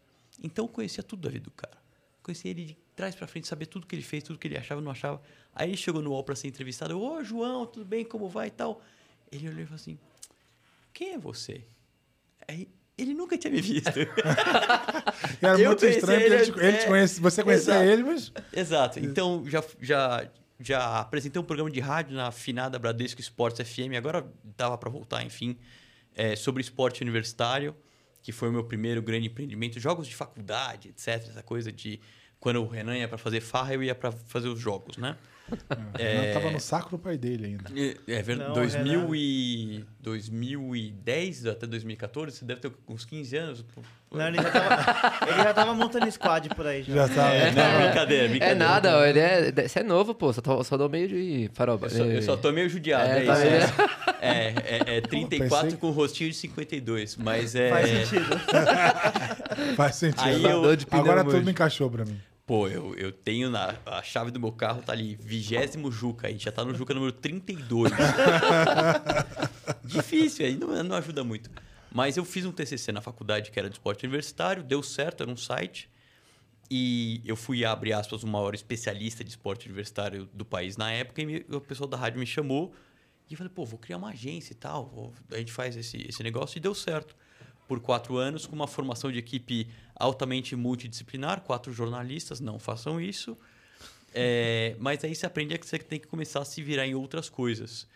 Então 0.44 0.66
eu 0.66 0.70
conhecia 0.70 1.02
tudo 1.02 1.22
da 1.22 1.30
vida 1.30 1.46
do 1.46 1.52
cara. 1.52 1.78
Conhecia 2.22 2.52
ele 2.52 2.66
de 2.66 2.78
trás 2.96 3.16
pra 3.16 3.28
frente, 3.28 3.48
sabia 3.48 3.68
tudo 3.68 3.88
que 3.88 3.96
ele 3.96 4.02
fez, 4.02 4.24
tudo 4.24 4.38
que 4.38 4.48
ele 4.48 4.58
achava 4.58 4.82
não 4.82 4.92
achava. 4.92 5.22
Aí 5.54 5.70
ele 5.70 5.78
chegou 5.78 6.02
no 6.02 6.12
UOL 6.12 6.24
pra 6.24 6.36
ser 6.36 6.48
entrevistado. 6.48 6.92
Eu, 6.92 7.02
Ô, 7.02 7.24
João, 7.24 7.66
tudo 7.66 7.86
bem? 7.86 8.04
Como 8.04 8.28
vai 8.28 8.48
e 8.48 8.52
tal? 8.52 8.82
Ele 9.32 9.48
olhou 9.48 9.62
e 9.62 9.66
falou 9.66 9.76
assim, 9.76 9.98
quem 10.94 11.14
é 11.14 11.18
você? 11.18 11.66
Aí 12.48 12.68
ele 12.98 13.14
nunca 13.14 13.38
tinha 13.38 13.52
me 13.52 13.62
visto. 13.62 13.90
Era 15.42 15.60
Eu 15.60 15.70
muito 15.70 15.86
estranho, 15.86 16.20
porque 16.22 16.34
ele, 16.34 16.44
ele, 16.44 16.52
te- 16.52 16.60
ele 16.60 16.78
te 16.78 16.88
conhece, 16.88 17.20
você 17.22 17.44
conhecia 17.44 17.74
exato. 17.74 17.90
ele, 17.90 18.04
mas... 18.04 18.32
Exato. 18.54 19.00
Então, 19.00 19.44
já, 19.48 19.64
já, 19.82 20.28
já 20.60 21.00
apresentei 21.00 21.42
um 21.42 21.46
programa 21.46 21.70
de 21.70 21.80
rádio 21.80 22.16
na 22.16 22.32
finada 22.32 22.80
Bradesco 22.80 23.20
Esportes 23.22 23.68
FM. 23.68 23.96
Agora 23.98 24.26
dava 24.58 24.78
para 24.78 24.90
voltar, 24.90 25.24
enfim, 25.24 25.58
é, 26.16 26.36
sobre 26.36 26.62
esporte 26.62 27.02
universitário, 27.02 27.76
que 28.22 28.32
foi 28.32 28.50
o 28.50 28.52
meu 28.52 28.64
primeiro 28.64 29.02
grande 29.02 29.28
empreendimento. 29.28 29.80
Jogos 29.80 30.08
de 30.08 30.16
faculdade, 30.16 30.90
etc. 30.90 31.08
Essa 31.30 31.44
coisa 31.44 31.72
de... 31.72 32.00
Quando 32.40 32.62
o 32.62 32.68
Renan 32.68 32.98
ia 32.98 33.08
para 33.08 33.18
fazer 33.18 33.42
farra, 33.42 33.74
eu 33.74 33.82
ia 33.84 33.96
para 33.96 34.12
fazer 34.12 34.48
os 34.50 34.60
jogos, 34.60 34.98
né? 34.98 35.18
É... 36.00 36.34
Tava 36.34 36.50
no 36.50 36.60
saco 36.60 36.90
do 36.90 36.98
pai 37.00 37.18
dele 37.18 37.46
ainda. 37.46 37.64
É, 38.08 38.16
é 38.18 38.22
verdade. 38.22 38.50
Não, 38.50 38.56
2000 38.56 39.00
Renan. 39.02 39.16
e 39.16 39.86
2010 40.00 41.46
até 41.46 41.68
2014, 41.68 42.38
você 42.38 42.46
deve 42.46 42.62
ter 42.62 42.72
uns 42.88 43.06
15 43.06 43.38
anos. 43.38 43.66
Não, 44.12 44.28
ele 44.28 44.38
já 44.42 44.50
tava, 44.52 45.28
ele 45.30 45.44
já 45.44 45.54
tava 45.54 45.74
montando 45.74 46.10
squad 46.12 46.50
por 46.56 46.66
aí. 46.66 46.84
Já. 46.84 47.08
Já 47.08 47.14
tava. 47.14 47.34
É, 47.36 47.52
não, 47.52 47.82
brincadeira, 47.86 48.28
brincadeira. 48.30 48.46
É 48.46 48.56
nada, 48.56 48.98
ó, 48.98 49.06
ele 49.06 49.20
é. 49.20 49.52
Você 49.68 49.80
é 49.80 49.84
novo, 49.84 50.16
pô. 50.16 50.32
Só, 50.34 50.42
tô, 50.42 50.64
só 50.64 50.78
dou 50.78 50.90
meio 50.90 51.08
de 51.08 51.50
faroba. 51.54 51.88
Eu 51.88 51.90
só, 51.92 52.04
eu 52.06 52.22
só 52.22 52.38
tô 52.38 52.52
meio 52.52 52.70
judiado, 52.70 53.10
É, 53.10 53.24
é, 53.24 53.26
tá 53.26 53.34
isso. 53.34 53.74
vendo? 53.74 53.90
É, 54.22 54.48
é, 54.94 54.98
é 54.98 55.02
34 55.02 55.64
pensei- 55.66 55.78
com 55.80 55.90
rostinho 55.92 56.30
de 56.32 56.36
52, 56.38 57.18
mas 57.18 57.54
é... 57.56 57.70
Faz 57.70 57.90
sentido. 57.90 58.40
Faz 59.76 59.96
sentido. 59.96 60.24
Aí 60.24 60.46
Agora- 60.46 60.54
eu- 60.82 61.00
Agora 61.00 61.22
hoje. 61.28 61.38
tudo 61.38 61.50
encaixou 61.52 61.90
pra 61.90 62.06
mim. 62.06 62.20
Pô, 62.46 62.68
eu, 62.68 62.94
eu 62.96 63.12
tenho 63.12 63.50
na... 63.50 63.76
A 63.86 64.04
chave 64.04 64.30
do 64.30 64.40
meu 64.40 64.52
carro 64.52 64.82
tá 64.84 64.92
ali, 64.94 65.16
vigésimo 65.16 65.92
Juca, 65.92 66.28
a 66.28 66.32
gente 66.32 66.46
já 66.46 66.52
tá 66.52 66.64
no 66.64 66.76
Juca 66.76 66.94
número 66.94 67.12
32. 67.12 67.92
Difícil, 69.84 70.46
aí 70.46 70.56
não, 70.56 70.84
não 70.84 70.96
ajuda 70.96 71.24
muito. 71.24 71.50
Mas 71.92 72.18
eu 72.18 72.26
fiz 72.26 72.46
um 72.46 72.52
TCC 72.52 72.92
na 72.92 73.02
faculdade 73.02 73.50
que 73.52 73.58
era 73.58 73.70
de 73.70 73.76
esporte 73.76 74.04
universitário, 74.06 74.62
deu 74.64 74.84
certo, 74.84 75.24
era 75.24 75.32
um 75.32 75.38
site. 75.38 75.90
E 76.70 77.22
eu 77.26 77.36
fui, 77.36 77.64
abre 77.64 77.94
aspas, 77.94 78.24
o 78.24 78.28
maior 78.28 78.54
especialista 78.54 79.24
de 79.24 79.30
esporte 79.32 79.66
universitário 79.68 80.30
do 80.34 80.44
país 80.46 80.78
na 80.78 80.92
época. 80.92 81.22
E 81.22 81.26
me- 81.26 81.46
o 81.50 81.62
pessoal 81.62 81.88
da 81.88 81.96
rádio 81.98 82.20
me 82.20 82.26
chamou. 82.26 82.74
E 83.30 83.34
eu 83.34 83.38
falei, 83.38 83.52
pô, 83.54 83.66
vou 83.66 83.80
criar 83.80 83.98
uma 83.98 84.10
agência 84.10 84.54
e 84.54 84.56
tal. 84.56 84.88
vou- 84.88 85.14
a 85.32 85.38
gente 85.38 85.52
faz 85.52 85.76
esse, 85.78 85.98
esse 86.08 86.22
negócio. 86.24 86.58
E 86.58 86.60
deu 86.60 86.74
certo. 86.76 87.16
Por 87.68 87.80
quatro 87.80 88.18
anos, 88.18 88.46
com 88.46 88.56
uma 88.56 88.68
formação 88.68 89.12
de 89.12 89.18
equipe 89.20 89.68
altamente 89.96 90.56
multidisciplinar. 90.56 91.42
Quatro 91.42 91.72
jornalistas, 91.72 92.40
não 92.40 92.60
façam 92.60 93.00
isso. 93.00 93.38
É, 94.14 94.76
mas 94.80 95.04
aí 95.04 95.14
você 95.14 95.26
aprende 95.26 95.58
que 95.58 95.66
você 95.66 95.78
tem 95.78 96.00
que 96.00 96.08
começar 96.08 96.42
a 96.42 96.46
se 96.46 96.62
virar 96.62 96.88
em 96.88 96.96
outras 96.96 97.30
coisas. 97.30 97.88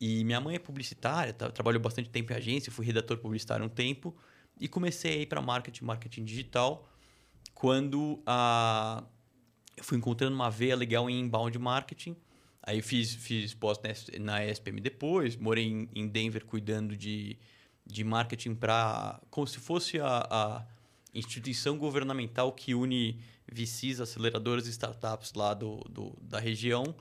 E 0.00 0.24
minha 0.24 0.40
mãe 0.40 0.56
é 0.56 0.58
publicitária, 0.58 1.32
tá, 1.32 1.50
trabalhou 1.50 1.80
bastante 1.80 2.10
tempo 2.10 2.32
em 2.32 2.36
agência, 2.36 2.70
fui 2.70 2.84
redator 2.84 3.16
publicitário 3.18 3.64
um 3.64 3.68
tempo. 3.68 4.14
E 4.60 4.68
comecei 4.68 5.12
a 5.12 5.16
ir 5.16 5.26
para 5.26 5.40
marketing, 5.40 5.84
marketing 5.84 6.24
digital 6.24 6.88
quando 7.54 8.22
a... 8.26 9.02
eu 9.76 9.82
fui 9.82 9.96
encontrando 9.96 10.34
uma 10.34 10.50
veia 10.50 10.76
legal 10.76 11.08
em 11.08 11.20
inbound 11.20 11.58
marketing. 11.58 12.16
Aí 12.62 12.80
fiz, 12.80 13.14
fiz 13.14 13.52
pós 13.52 13.78
na 14.20 14.44
SPM 14.44 14.80
depois, 14.80 15.36
morei 15.36 15.66
em, 15.66 15.88
em 15.94 16.08
Denver 16.08 16.44
cuidando 16.44 16.96
de, 16.96 17.36
de 17.86 18.04
marketing 18.04 18.54
para. 18.54 19.20
como 19.30 19.46
se 19.46 19.58
fosse 19.58 20.00
a, 20.00 20.26
a, 20.30 20.66
instituição 21.14 21.78
governamental 21.78 22.52
que 22.52 22.74
une 22.74 23.20
VCs, 23.50 24.00
aceleradoras 24.00 24.66
e 24.66 24.70
startups 24.70 25.34
lá 25.34 25.54
do, 25.54 25.76
do, 25.88 26.16
da 26.20 26.38
região 26.38 26.94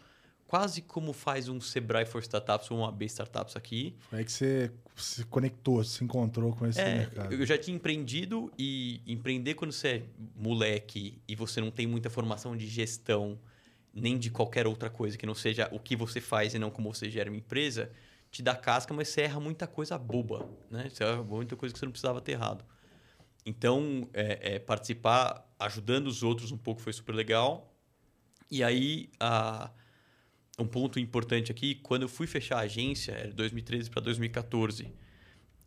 quase 0.53 0.83
como 0.83 1.13
faz 1.13 1.49
um 1.49 1.59
Sebrae 1.59 2.05
for 2.05 2.21
Startups 2.21 2.69
ou 2.69 2.77
uma 2.77 2.91
B 2.91 3.05
Startups 3.05 3.55
aqui. 3.55 3.95
Foi 4.01 4.19
aí 4.19 4.23
que 4.23 4.31
você 4.31 4.71
se 4.95 5.25
conectou, 5.25 5.83
se 5.83 6.03
encontrou 6.03 6.55
com 6.55 6.67
esse 6.67 6.79
é, 6.79 6.99
mercado. 6.99 7.33
Eu 7.33 7.43
já 7.43 7.57
tinha 7.57 7.75
empreendido 7.75 8.51
e 8.55 9.01
empreender 9.07 9.55
quando 9.55 9.71
você 9.71 9.87
é 9.87 10.03
moleque 10.35 11.19
e 11.27 11.35
você 11.35 11.59
não 11.59 11.71
tem 11.71 11.87
muita 11.87 12.07
formação 12.07 12.55
de 12.55 12.67
gestão 12.67 13.39
nem 13.91 14.15
de 14.15 14.29
qualquer 14.29 14.67
outra 14.67 14.91
coisa 14.91 15.17
que 15.17 15.25
não 15.25 15.33
seja 15.33 15.67
o 15.71 15.79
que 15.79 15.95
você 15.95 16.21
faz 16.21 16.53
e 16.53 16.59
não 16.59 16.69
como 16.69 16.93
você 16.93 17.09
gera 17.09 17.31
uma 17.31 17.37
empresa, 17.37 17.91
te 18.29 18.43
dá 18.43 18.55
casca, 18.55 18.93
mas 18.93 19.07
você 19.07 19.21
erra 19.21 19.39
muita 19.39 19.65
coisa 19.65 19.97
boba, 19.97 20.47
né? 20.69 20.87
Você 20.87 21.03
erra 21.03 21.23
muita 21.23 21.55
coisa 21.55 21.73
que 21.73 21.79
você 21.79 21.85
não 21.85 21.91
precisava 21.91 22.21
ter 22.21 22.33
errado. 22.33 22.63
Então, 23.45 24.09
é, 24.13 24.55
é, 24.55 24.59
participar 24.59 25.45
ajudando 25.59 26.07
os 26.07 26.23
outros 26.23 26.51
um 26.51 26.57
pouco 26.57 26.81
foi 26.81 26.93
super 26.93 27.13
legal. 27.13 27.73
E 28.49 28.63
aí, 28.63 29.09
a 29.19 29.71
um 30.57 30.67
ponto 30.67 30.99
importante 30.99 31.51
aqui, 31.51 31.75
quando 31.75 32.03
eu 32.03 32.09
fui 32.09 32.27
fechar 32.27 32.57
a 32.57 32.61
agência, 32.61 33.11
era 33.13 33.33
2013 33.33 33.89
para 33.89 34.01
2014, 34.01 34.93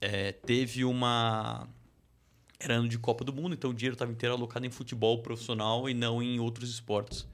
é, 0.00 0.32
teve 0.32 0.84
uma. 0.84 1.68
Era 2.58 2.74
ano 2.74 2.88
de 2.88 2.98
Copa 2.98 3.24
do 3.24 3.32
Mundo, 3.32 3.54
então 3.54 3.70
o 3.70 3.74
dinheiro 3.74 3.94
estava 3.94 4.10
inteiro 4.10 4.34
alocado 4.34 4.64
em 4.64 4.70
futebol 4.70 5.22
profissional 5.22 5.88
e 5.90 5.94
não 5.94 6.22
em 6.22 6.38
outros 6.40 6.70
esportes. 6.70 7.26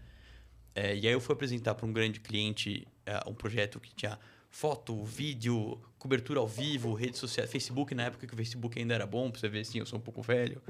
É, 0.75 0.97
e 0.97 1.07
aí 1.07 1.13
eu 1.13 1.21
fui 1.21 1.35
apresentar 1.35 1.75
para 1.75 1.87
um 1.87 1.93
grande 1.93 2.19
cliente 2.19 2.87
é, 3.07 3.21
um 3.29 3.35
projeto 3.35 3.79
que 3.79 3.95
tinha 3.95 4.19
foto, 4.53 5.03
vídeo, 5.03 5.81
cobertura 5.99 6.39
ao 6.39 6.47
vivo, 6.47 6.93
redes 6.93 7.19
sociais, 7.19 7.51
Facebook, 7.51 7.95
na 7.95 8.05
época 8.05 8.27
que 8.27 8.35
o 8.35 8.37
Facebook 8.37 8.79
ainda 8.79 8.95
era 8.95 9.07
bom, 9.07 9.31
para 9.31 9.41
você 9.41 9.49
ver 9.49 9.61
assim, 9.61 9.79
eu 9.79 9.87
sou 9.87 9.99
um 9.99 10.03
pouco 10.03 10.21
velho. 10.21 10.63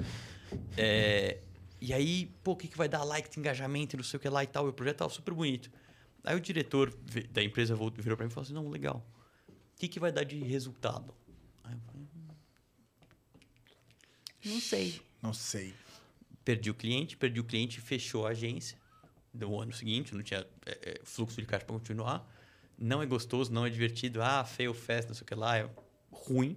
É, 0.78 1.40
e 1.80 1.92
aí, 1.92 2.32
pô, 2.44 2.52
o 2.52 2.56
que, 2.56 2.68
que 2.68 2.78
vai 2.78 2.88
dar 2.88 3.02
like, 3.02 3.38
engajamento, 3.38 3.96
não 3.96 4.04
sei 4.04 4.16
o 4.16 4.20
que 4.20 4.28
lá 4.28 4.44
e 4.44 4.46
tal. 4.46 4.66
E 4.66 4.70
o 4.70 4.72
projeto 4.72 4.94
estava 4.94 5.12
super 5.12 5.34
bonito. 5.34 5.68
Aí 6.22 6.36
o 6.36 6.40
diretor 6.40 6.96
da 7.32 7.42
empresa 7.42 7.74
virou 7.74 8.16
para 8.16 8.24
mim 8.24 8.30
e 8.30 8.32
falou 8.32 8.44
assim: 8.44 8.54
não, 8.54 8.68
legal. 8.68 9.04
O 9.48 9.80
que, 9.80 9.88
que 9.88 9.98
vai 9.98 10.12
dar 10.12 10.22
de 10.22 10.38
resultado? 10.38 11.12
Aí 11.64 11.74
eu 11.74 11.80
falei: 11.80 12.06
hum, 12.14 12.28
não 14.44 14.60
sei. 14.60 15.02
Não 15.20 15.34
sei. 15.34 15.74
Perdi 16.44 16.70
o 16.70 16.74
cliente, 16.74 17.16
perdi 17.16 17.40
o 17.40 17.44
cliente, 17.44 17.80
fechou 17.80 18.28
a 18.28 18.30
agência. 18.30 18.80
Do 19.34 19.58
ano 19.58 19.72
seguinte, 19.72 20.14
não 20.14 20.22
tinha 20.22 20.46
é, 20.66 21.00
é 21.00 21.00
fluxo 21.02 21.40
de 21.40 21.46
caixa 21.48 21.64
para 21.64 21.74
continuar. 21.74 22.31
Não 22.82 23.02
é 23.02 23.06
gostoso, 23.06 23.52
não 23.52 23.64
é 23.64 23.70
divertido. 23.70 24.22
Ah, 24.22 24.44
fail 24.44 24.74
fast, 24.74 25.08
não 25.08 25.14
sei 25.14 25.22
o 25.22 25.26
que 25.26 25.34
lá, 25.34 25.58
é 25.58 25.70
ruim. 26.10 26.56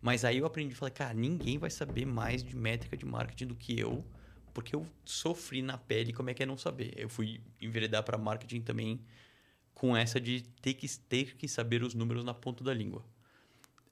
Mas 0.00 0.24
aí 0.24 0.38
eu 0.38 0.46
aprendi, 0.46 0.74
falei, 0.74 0.92
cara, 0.92 1.14
ninguém 1.14 1.58
vai 1.58 1.70
saber 1.70 2.04
mais 2.04 2.42
de 2.42 2.56
métrica 2.56 2.96
de 2.96 3.06
marketing 3.06 3.46
do 3.46 3.54
que 3.54 3.78
eu 3.78 4.04
porque 4.52 4.74
eu 4.74 4.86
sofri 5.04 5.62
na 5.62 5.78
pele 5.78 6.12
como 6.12 6.30
é 6.30 6.34
que 6.34 6.42
é 6.42 6.46
não 6.46 6.56
saber. 6.56 6.92
Eu 6.96 7.08
fui 7.08 7.40
enveredar 7.60 8.02
para 8.02 8.18
marketing 8.18 8.60
também 8.60 9.00
com 9.74 9.96
essa 9.96 10.20
de 10.20 10.42
ter 10.60 10.74
que, 10.74 10.88
ter 11.00 11.36
que 11.36 11.48
saber 11.48 11.82
os 11.82 11.94
números 11.94 12.24
na 12.24 12.34
ponta 12.34 12.62
da 12.62 12.72
língua. 12.72 13.04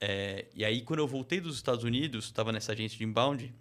É, 0.01 0.47
e 0.55 0.65
aí, 0.65 0.83
quando 0.83 1.01
eu 1.01 1.07
voltei 1.09 1.41
dos 1.41 1.57
Estados 1.57 1.85
Unidos, 1.85 2.27
estava 2.27 2.53
nessa 2.53 2.73
agência 2.73 2.97
de 2.97 3.05
inbound, 3.05 3.53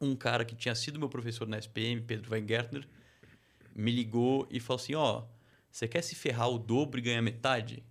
um 0.00 0.14
cara 0.16 0.44
que 0.44 0.54
tinha 0.54 0.74
sido 0.74 0.98
meu 0.98 1.08
professor 1.08 1.46
na 1.46 1.58
SPM, 1.58 2.00
Pedro 2.02 2.30
Weingärtner, 2.30 2.86
me 3.74 3.90
ligou 3.90 4.46
e 4.50 4.58
falou 4.60 4.80
assim, 4.80 4.94
ó, 4.94 5.18
oh, 5.18 5.39
você 5.70 5.86
quer 5.86 6.02
se 6.02 6.14
ferrar 6.14 6.48
o 6.48 6.58
dobro 6.58 6.98
e 6.98 7.02
ganhar 7.02 7.22
metade? 7.22 7.84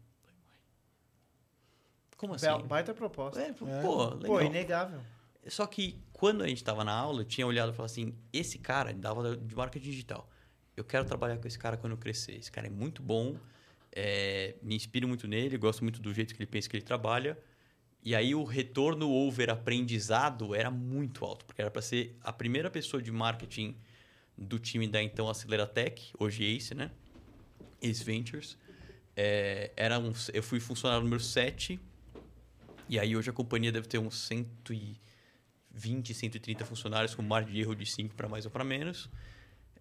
Como 2.18 2.34
assim? 2.34 2.48
Baita 2.68 2.94
proposta. 2.94 3.40
É, 3.40 3.54
pô, 3.54 3.66
é. 3.66 3.80
legal. 3.80 4.20
Pô, 4.22 4.42
inegável. 4.42 5.02
Só 5.48 5.66
que 5.66 5.98
quando 6.12 6.44
a 6.44 6.48
gente 6.48 6.58
estava 6.58 6.84
na 6.84 6.92
aula, 6.92 7.22
eu 7.22 7.26
tinha 7.26 7.48
olhado 7.48 7.72
e 7.72 7.76
falado 7.76 7.90
assim: 7.90 8.14
esse 8.34 8.60
cara 8.60 8.94
dava 8.94 9.38
de 9.38 9.56
marketing 9.56 9.86
digital. 9.86 10.30
Eu 10.76 10.84
quero 10.84 11.06
trabalhar 11.06 11.38
com 11.38 11.48
esse 11.48 11.58
cara 11.58 11.78
quando 11.78 11.94
eu 11.94 11.98
crescer. 11.98 12.34
Esse 12.34 12.52
cara 12.52 12.68
é 12.68 12.70
muito 12.70 13.02
bom, 13.02 13.38
é, 13.92 14.56
me 14.62 14.76
inspiro 14.76 15.08
muito 15.08 15.28
nele, 15.28 15.58
gosto 15.58 15.84
muito 15.84 16.02
do 16.02 16.14
jeito 16.14 16.34
que 16.34 16.42
ele 16.42 16.50
pensa 16.50 16.70
que 16.70 16.76
ele 16.76 16.84
trabalha. 16.84 17.38
E 18.04 18.16
aí 18.16 18.34
o 18.34 18.44
retorno 18.44 19.10
over 19.10 19.50
aprendizado 19.50 20.56
era 20.56 20.72
muito 20.72 21.26
alto, 21.26 21.46
porque 21.46 21.62
era 21.62 21.70
para 21.70 21.82
ser 21.82 22.18
a 22.22 22.32
primeira 22.32 22.70
pessoa 22.70 23.02
de 23.02 23.12
marketing 23.12 23.76
do 24.38 24.58
time 24.58 24.88
da 24.88 25.04
então 25.04 25.30
Aceleratec, 25.30 26.12
hoje 26.18 26.46
Ace, 26.46 26.74
né? 26.74 26.92
Ace 27.82 28.04
Ventures. 28.04 28.58
É, 29.16 29.72
era 29.76 30.00
um, 30.00 30.14
eu 30.34 30.42
fui 30.42 30.60
funcionário 30.60 31.04
número 31.04 31.22
7, 31.22 31.80
e 32.88 32.98
aí 32.98 33.16
hoje 33.16 33.30
a 33.30 33.34
companhia 33.34 33.72
deve 33.72 33.88
ter 33.88 33.98
uns 33.98 34.18
100 34.28 34.48
e 34.72 34.96
20, 35.72 36.14
130 36.14 36.66
funcionários 36.66 37.14
com 37.14 37.22
margem 37.22 37.54
de 37.54 37.60
erro 37.60 37.76
de 37.76 37.86
5 37.86 38.16
para 38.16 38.28
mais 38.28 38.46
ou 38.46 38.52
para 38.52 38.64
menos. 38.64 39.10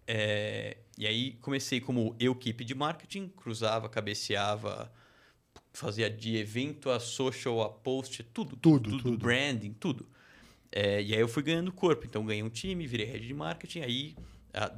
É, 0.05 0.77
e 0.97 1.05
aí 1.05 1.33
comecei 1.41 1.79
como 1.79 2.15
eu 2.19 2.31
equipe 2.31 2.65
de 2.65 2.73
marketing, 2.73 3.27
cruzava, 3.29 3.87
cabeceava, 3.87 4.91
fazia 5.71 6.09
de 6.09 6.35
evento 6.35 6.89
a 6.89 6.99
social, 6.99 7.61
a 7.61 7.69
post, 7.69 8.23
tudo. 8.23 8.55
Tudo, 8.55 8.89
tudo. 8.89 9.03
tudo. 9.03 9.17
Branding, 9.17 9.73
tudo. 9.73 10.09
É, 10.71 11.01
e 11.01 11.13
aí 11.13 11.19
eu 11.19 11.27
fui 11.27 11.43
ganhando 11.43 11.71
corpo. 11.71 12.05
Então 12.05 12.25
ganhei 12.25 12.43
um 12.43 12.49
time, 12.49 12.85
virei 12.87 13.05
head 13.05 13.25
de 13.25 13.33
marketing. 13.33 13.81
Aí, 13.81 14.15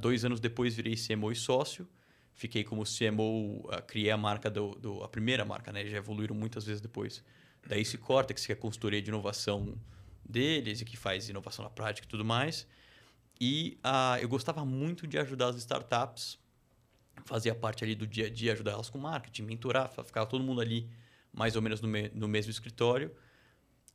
dois 0.00 0.24
anos 0.24 0.40
depois, 0.40 0.74
virei 0.74 0.94
CMO 0.96 1.32
e 1.32 1.36
sócio. 1.36 1.88
Fiquei 2.42 2.64
como 2.64 2.82
CMO, 2.82 3.68
criei 3.86 4.10
a 4.10 4.16
marca, 4.16 4.50
do, 4.50 4.74
do, 4.74 5.04
a 5.04 5.08
primeira 5.08 5.44
marca, 5.44 5.70
né? 5.70 5.86
Já 5.86 5.98
evoluíram 5.98 6.34
muitas 6.34 6.64
vezes 6.66 6.80
depois. 6.80 7.22
Da 7.64 7.78
Ace 7.78 7.96
Cortex, 7.96 8.44
que 8.44 8.50
é 8.50 8.56
a 8.56 8.58
consultoria 8.58 9.00
de 9.00 9.10
inovação 9.10 9.78
deles 10.28 10.80
e 10.80 10.84
que 10.84 10.96
faz 10.96 11.28
inovação 11.28 11.62
na 11.62 11.70
prática 11.70 12.04
e 12.04 12.10
tudo 12.10 12.24
mais. 12.24 12.66
E 13.40 13.78
uh, 13.86 14.18
eu 14.20 14.28
gostava 14.28 14.64
muito 14.64 15.06
de 15.06 15.18
ajudar 15.18 15.50
as 15.50 15.56
startups, 15.58 16.36
fazia 17.24 17.54
parte 17.54 17.84
ali 17.84 17.94
do 17.94 18.08
dia 18.08 18.26
a 18.26 18.28
dia, 18.28 18.54
ajudar 18.54 18.72
elas 18.72 18.90
com 18.90 18.98
marketing, 18.98 19.42
mentorar, 19.42 19.88
ficava 20.04 20.26
todo 20.26 20.42
mundo 20.42 20.60
ali 20.60 20.90
mais 21.32 21.54
ou 21.54 21.62
menos 21.62 21.80
no, 21.80 21.86
me 21.86 22.08
no 22.08 22.26
mesmo 22.26 22.50
escritório. 22.50 23.14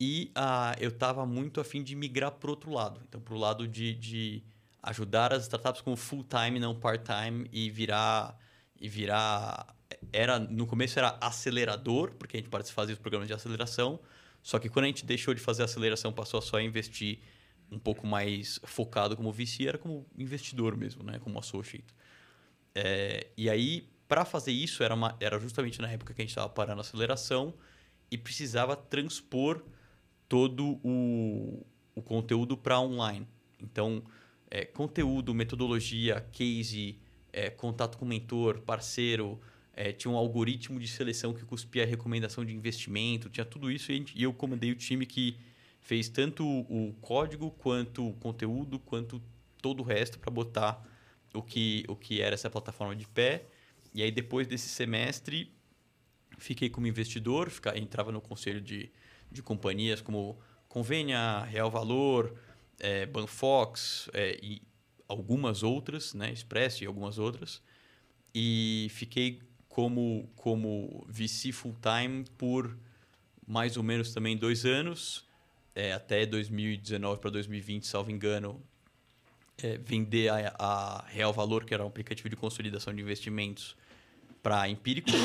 E 0.00 0.32
uh, 0.34 0.74
eu 0.80 0.88
estava 0.88 1.26
muito 1.26 1.60
afim 1.60 1.82
de 1.82 1.94
migrar 1.94 2.32
para 2.32 2.46
o 2.46 2.50
outro 2.52 2.72
lado. 2.72 3.02
Então, 3.06 3.20
para 3.20 3.34
o 3.34 3.38
lado 3.38 3.68
de, 3.68 3.92
de 3.94 4.42
ajudar 4.88 5.32
as 5.32 5.42
startups 5.42 5.80
como 5.80 5.96
full-time, 5.96 6.58
não 6.58 6.74
part-time, 6.74 7.48
e 7.52 7.70
virar... 7.70 8.38
E 8.80 8.88
virar 8.88 9.74
era 10.12 10.38
no 10.38 10.66
começo 10.66 10.98
era 10.98 11.18
acelerador, 11.20 12.14
porque 12.14 12.36
a 12.36 12.40
gente 12.40 12.50
participava 12.50 12.86
dos 12.86 12.98
programas 12.98 13.26
de 13.26 13.34
aceleração, 13.34 14.00
só 14.42 14.58
que 14.58 14.68
quando 14.68 14.84
a 14.84 14.88
gente 14.88 15.04
deixou 15.04 15.34
de 15.34 15.40
fazer 15.40 15.62
aceleração, 15.62 16.12
passou 16.12 16.38
a 16.38 16.42
só 16.42 16.60
investir 16.60 17.20
um 17.70 17.78
pouco 17.78 18.06
mais 18.06 18.58
focado 18.64 19.16
como 19.16 19.32
VC, 19.32 19.66
era 19.66 19.78
como 19.78 20.06
investidor 20.16 20.76
mesmo, 20.76 21.02
né? 21.02 21.18
como 21.18 21.38
associate. 21.38 21.94
É, 22.74 23.26
e 23.36 23.50
aí, 23.50 23.88
para 24.06 24.24
fazer 24.24 24.52
isso, 24.52 24.82
era, 24.82 24.94
uma, 24.94 25.16
era 25.20 25.38
justamente 25.38 25.80
na 25.80 25.90
época 25.90 26.14
que 26.14 26.22
a 26.22 26.24
gente 26.24 26.30
estava 26.30 26.48
parando 26.48 26.78
a 26.78 26.82
aceleração 26.82 27.52
e 28.10 28.16
precisava 28.16 28.74
transpor 28.74 29.62
todo 30.28 30.80
o, 30.82 31.66
o 31.94 32.02
conteúdo 32.02 32.56
para 32.56 32.80
online. 32.80 33.26
Então, 33.60 34.02
é, 34.50 34.64
conteúdo, 34.64 35.34
metodologia, 35.34 36.26
case, 36.32 36.98
é, 37.32 37.50
contato 37.50 37.98
com 37.98 38.04
mentor, 38.04 38.60
parceiro, 38.60 39.40
é, 39.74 39.92
tinha 39.92 40.10
um 40.10 40.16
algoritmo 40.16 40.80
de 40.80 40.88
seleção 40.88 41.32
que 41.32 41.44
cuspia 41.44 41.84
a 41.84 41.86
recomendação 41.86 42.44
de 42.44 42.54
investimento, 42.54 43.28
tinha 43.28 43.44
tudo 43.44 43.70
isso 43.70 43.92
e, 43.92 44.04
eu 44.16 44.32
comandei 44.32 44.72
o 44.72 44.74
time 44.74 45.06
que 45.06 45.36
fez 45.80 46.08
tanto 46.08 46.44
o 46.44 46.94
código 47.00 47.50
quanto 47.52 48.08
o 48.08 48.12
conteúdo, 48.14 48.78
quanto 48.78 49.22
todo 49.62 49.80
o 49.80 49.82
resto 49.84 50.18
para 50.18 50.30
botar 50.30 50.84
o 51.32 51.42
que, 51.42 51.84
o 51.88 51.94
que 51.94 52.20
era 52.20 52.34
essa 52.34 52.50
plataforma 52.50 52.96
de 52.96 53.06
pé. 53.06 53.44
E 53.94 54.02
aí, 54.02 54.10
depois 54.10 54.46
desse 54.46 54.68
semestre, 54.68 55.52
fiquei 56.38 56.68
como 56.68 56.86
investidor, 56.86 57.50
entrava 57.76 58.10
no 58.10 58.20
conselho 58.20 58.60
de, 58.60 58.90
de 59.30 59.42
companhias 59.42 60.00
como 60.00 60.38
Convênia, 60.68 61.44
Real 61.44 61.70
Valor, 61.70 62.34
é, 62.78 63.06
Banfox 63.06 64.08
é, 64.12 64.38
e 64.42 64.62
algumas 65.06 65.62
outras, 65.62 66.14
né, 66.14 66.32
Express 66.32 66.80
e 66.80 66.86
algumas 66.86 67.18
outras. 67.18 67.62
E 68.34 68.88
fiquei 68.90 69.40
como, 69.68 70.28
como 70.36 71.04
VC 71.08 71.52
full-time 71.52 72.24
por 72.36 72.76
mais 73.46 73.76
ou 73.76 73.82
menos 73.82 74.12
também 74.12 74.36
dois 74.36 74.66
anos, 74.66 75.24
é, 75.74 75.92
até 75.92 76.26
2019 76.26 77.20
para 77.20 77.30
2020, 77.30 77.86
salvo 77.86 78.10
engano, 78.10 78.62
é, 79.62 79.78
vender 79.78 80.28
a, 80.28 80.54
a, 80.58 81.04
Real 81.06 81.32
Valor, 81.32 81.64
que 81.64 81.72
era 81.72 81.82
um 81.82 81.88
aplicativo 81.88 82.28
de 82.28 82.36
consolidação 82.36 82.94
de 82.94 83.00
investimentos, 83.00 83.76
para 84.42 84.68
Empírico. 84.68 85.10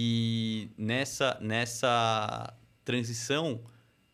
E 0.00 0.68
nessa, 0.76 1.38
nessa 1.40 2.54
transição, 2.84 3.60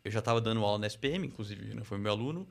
eu 0.05 0.11
já 0.11 0.19
estava 0.19 0.41
dando 0.41 0.63
aula 0.63 0.79
na 0.79 0.87
SPM, 0.87 1.27
inclusive, 1.27 1.75
né, 1.75 1.83
foi 1.83 1.99
meu 1.99 2.13
aluno, 2.13 2.47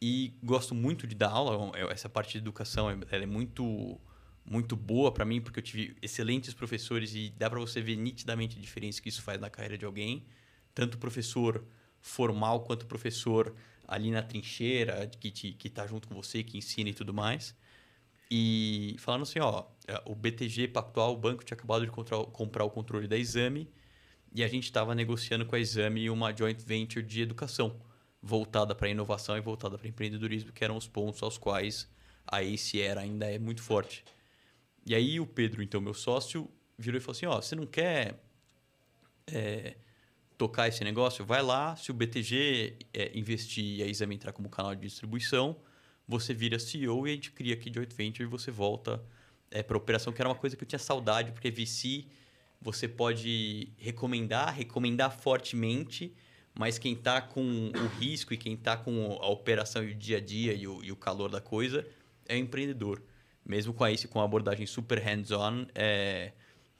e 0.00 0.34
gosto 0.42 0.74
muito 0.74 1.06
de 1.06 1.14
dar 1.14 1.30
aula. 1.30 1.76
É, 1.76 1.92
essa 1.92 2.08
parte 2.08 2.32
de 2.32 2.38
educação 2.38 2.90
ela 2.90 3.22
é 3.22 3.26
muito 3.26 4.00
muito 4.48 4.76
boa 4.76 5.10
para 5.10 5.24
mim, 5.24 5.40
porque 5.40 5.58
eu 5.58 5.62
tive 5.62 5.96
excelentes 6.00 6.54
professores 6.54 7.12
e 7.16 7.30
dá 7.36 7.50
para 7.50 7.58
você 7.58 7.80
ver 7.80 7.96
nitidamente 7.96 8.56
a 8.56 8.60
diferença 8.60 9.02
que 9.02 9.08
isso 9.08 9.20
faz 9.20 9.40
na 9.40 9.50
carreira 9.50 9.76
de 9.76 9.84
alguém. 9.84 10.24
Tanto 10.72 10.98
professor 10.98 11.64
formal 12.00 12.60
quanto 12.60 12.86
professor 12.86 13.56
ali 13.88 14.08
na 14.10 14.22
trincheira, 14.22 15.08
que, 15.18 15.32
te, 15.32 15.52
que 15.52 15.68
tá 15.68 15.84
junto 15.86 16.06
com 16.06 16.14
você, 16.14 16.44
que 16.44 16.56
ensina 16.56 16.90
e 16.90 16.94
tudo 16.94 17.12
mais. 17.12 17.56
E 18.30 18.94
falando 18.98 19.22
assim, 19.22 19.40
ó, 19.40 19.64
é, 19.88 20.00
o 20.06 20.14
BTG 20.14 20.68
Pactual, 20.68 21.14
o 21.14 21.16
banco 21.16 21.44
tinha 21.44 21.56
acabado 21.56 21.84
de 21.84 21.90
comprar 21.90 22.64
o 22.64 22.70
controle 22.70 23.08
da 23.08 23.16
Exame 23.16 23.68
e 24.32 24.44
a 24.44 24.48
gente 24.48 24.64
estava 24.64 24.94
negociando 24.94 25.46
com 25.46 25.56
a 25.56 25.58
Exame 25.58 26.10
uma 26.10 26.34
joint 26.36 26.62
venture 26.62 27.04
de 27.04 27.22
educação 27.22 27.80
voltada 28.22 28.74
para 28.74 28.88
inovação 28.88 29.36
e 29.36 29.40
voltada 29.40 29.78
para 29.78 29.88
empreendedorismo, 29.88 30.52
que 30.52 30.64
eram 30.64 30.76
os 30.76 30.88
pontos 30.88 31.22
aos 31.22 31.38
quais 31.38 31.88
a 32.26 32.42
ACE 32.42 32.80
era 32.80 33.00
ainda 33.00 33.30
é 33.30 33.38
muito 33.38 33.62
forte. 33.62 34.04
E 34.84 34.94
aí 34.94 35.20
o 35.20 35.26
Pedro, 35.26 35.62
então 35.62 35.80
meu 35.80 35.94
sócio, 35.94 36.50
virou 36.78 36.98
e 36.98 37.00
falou 37.00 37.16
assim, 37.16 37.26
ó, 37.26 37.40
você 37.40 37.54
não 37.54 37.66
quer 37.66 38.20
é, 39.26 39.76
tocar 40.36 40.68
esse 40.68 40.82
negócio? 40.84 41.24
Vai 41.24 41.42
lá, 41.42 41.76
se 41.76 41.90
o 41.90 41.94
BTG 41.94 42.76
é, 42.92 43.16
investir 43.16 43.78
e 43.78 43.82
a 43.82 43.86
Exame 43.86 44.14
entrar 44.14 44.32
como 44.32 44.48
canal 44.48 44.74
de 44.74 44.82
distribuição, 44.82 45.56
você 46.06 46.34
vira 46.34 46.58
CEO 46.58 47.06
e 47.06 47.10
a 47.10 47.14
gente 47.14 47.32
cria 47.32 47.54
aqui 47.54 47.72
joint 47.72 47.92
venture 47.94 48.24
e 48.24 48.30
você 48.30 48.50
volta 48.50 49.02
é, 49.50 49.62
para 49.62 49.76
operação, 49.76 50.12
que 50.12 50.20
era 50.20 50.28
uma 50.28 50.36
coisa 50.36 50.56
que 50.56 50.62
eu 50.62 50.68
tinha 50.68 50.78
saudade, 50.78 51.32
porque 51.32 51.50
VC 51.50 52.06
você 52.60 52.88
pode 52.88 53.72
recomendar, 53.76 54.54
recomendar 54.54 55.10
fortemente, 55.10 56.14
mas 56.54 56.78
quem 56.78 56.94
está 56.94 57.20
com 57.20 57.70
o 57.70 57.86
risco 57.98 58.32
e 58.32 58.36
quem 58.36 58.54
está 58.54 58.76
com 58.76 59.18
a 59.20 59.28
operação 59.28 59.84
e 59.84 59.92
o 59.92 59.94
dia 59.94 60.16
a 60.16 60.20
dia 60.20 60.52
e 60.54 60.66
o, 60.66 60.82
e 60.82 60.90
o 60.90 60.96
calor 60.96 61.30
da 61.30 61.40
coisa 61.40 61.86
é 62.26 62.34
o 62.34 62.38
empreendedor. 62.38 63.02
Mesmo 63.44 63.72
com, 63.72 63.86
esse, 63.86 64.08
com 64.08 64.20
a 64.20 64.24
abordagem 64.24 64.66
super 64.66 64.98
hands-on, 64.98 65.66
é, 65.74 66.32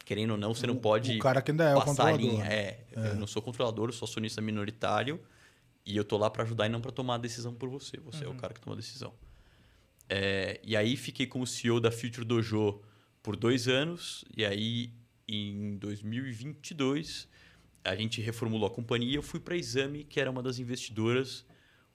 querendo 0.05 0.33
ou 0.33 0.37
não, 0.37 0.55
você 0.55 0.67
não 0.67 0.77
pode 0.77 1.17
o 1.17 1.19
cara 1.21 1.41
que 1.41 1.51
ainda 1.51 1.65
é 1.65 1.75
o 1.75 1.79
passar 1.79 2.09
a 2.09 2.13
controlador. 2.13 2.21
linha. 2.21 2.45
É, 2.47 2.85
É. 2.97 3.09
Eu 3.11 3.17
não 3.17 3.27
sou 3.27 3.43
controlador, 3.43 3.89
eu 3.89 3.93
sou 3.93 4.07
acionista 4.07 4.41
minoritário 4.41 5.21
e 5.85 5.97
eu 5.97 6.05
tô 6.05 6.17
lá 6.17 6.29
para 6.29 6.43
ajudar 6.43 6.67
e 6.67 6.69
não 6.69 6.81
para 6.81 6.91
tomar 6.91 7.15
a 7.15 7.19
decisão 7.19 7.55
por 7.55 7.69
você. 7.69 7.99
Você 7.99 8.25
é 8.25 8.29
o 8.29 8.35
cara 8.35 8.53
que 8.53 8.61
toma 8.61 8.75
a 8.75 8.77
decisão. 8.77 9.13
É, 10.09 10.61
e 10.65 10.77
aí 10.77 10.97
fiquei 10.97 11.27
como 11.27 11.47
CEO 11.47 11.81
da 11.81 11.91
Future 11.91 12.25
Dojo 12.25 12.81
por 13.23 13.37
dois 13.37 13.69
anos. 13.69 14.25
E 14.37 14.45
aí, 14.45 14.93
em 15.29 15.77
2022, 15.79 17.29
a 17.85 17.95
gente 17.95 18.21
reformulou 18.21 18.67
a 18.69 18.71
companhia. 18.71 19.17
Eu 19.17 19.23
fui 19.23 19.41
para 19.41 19.55
a 19.55 19.57
Exame, 19.57 20.05
que 20.05 20.21
era 20.21 20.31
uma 20.31 20.43
das 20.43 20.59
investidoras, 20.59 21.45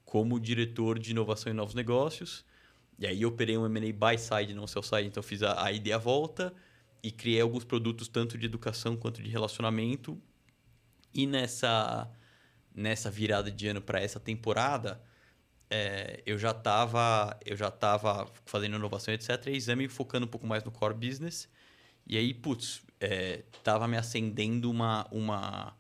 como 0.04 0.40
diretor 0.40 1.00
de 1.00 1.12
inovação 1.12 1.52
e 1.52 1.56
novos 1.56 1.74
negócios. 1.74 2.46
E 3.00 3.08
aí 3.08 3.22
eu 3.22 3.30
operei 3.30 3.58
um 3.58 3.66
M&A 3.66 3.94
buy 3.94 4.18
side, 4.18 4.54
não 4.54 4.68
sell 4.68 4.84
side. 4.84 5.08
Então 5.08 5.24
fiz 5.24 5.42
a, 5.42 5.64
a 5.64 5.72
ida 5.72 5.90
e 5.90 5.94
a 5.94 5.98
volta 5.98 6.54
e 7.02 7.12
criei 7.12 7.42
alguns 7.42 7.64
produtos 7.64 8.08
tanto 8.08 8.38
de 8.38 8.46
educação 8.46 8.96
quanto 8.96 9.22
de 9.22 9.30
relacionamento. 9.30 10.22
E 11.14 11.26
nessa 11.26 12.10
nessa 12.74 13.12
virada 13.12 13.52
de 13.52 13.68
ano 13.68 13.82
para 13.82 14.00
essa 14.00 14.18
temporada, 14.20 15.02
é, 15.70 16.22
eu 16.26 16.38
já 16.38 16.52
estava 16.52 17.38
eu 17.46 17.56
já 17.56 17.72
tava 17.72 18.30
fazendo 18.46 18.76
inovação, 18.76 19.14
etc. 19.14 19.48
E 19.48 19.52
exame 19.52 19.88
focando 19.88 20.26
um 20.26 20.30
pouco 20.30 20.46
mais 20.46 20.64
no 20.64 20.72
core 20.72 20.94
business. 20.94 21.50
E 22.06 22.18
aí, 22.18 22.34
putz, 22.34 22.82
é, 23.02 23.44
tava 23.64 23.88
me 23.88 23.98
acendendo 23.98 24.70
uma, 24.70 25.08
uma, 25.12 25.76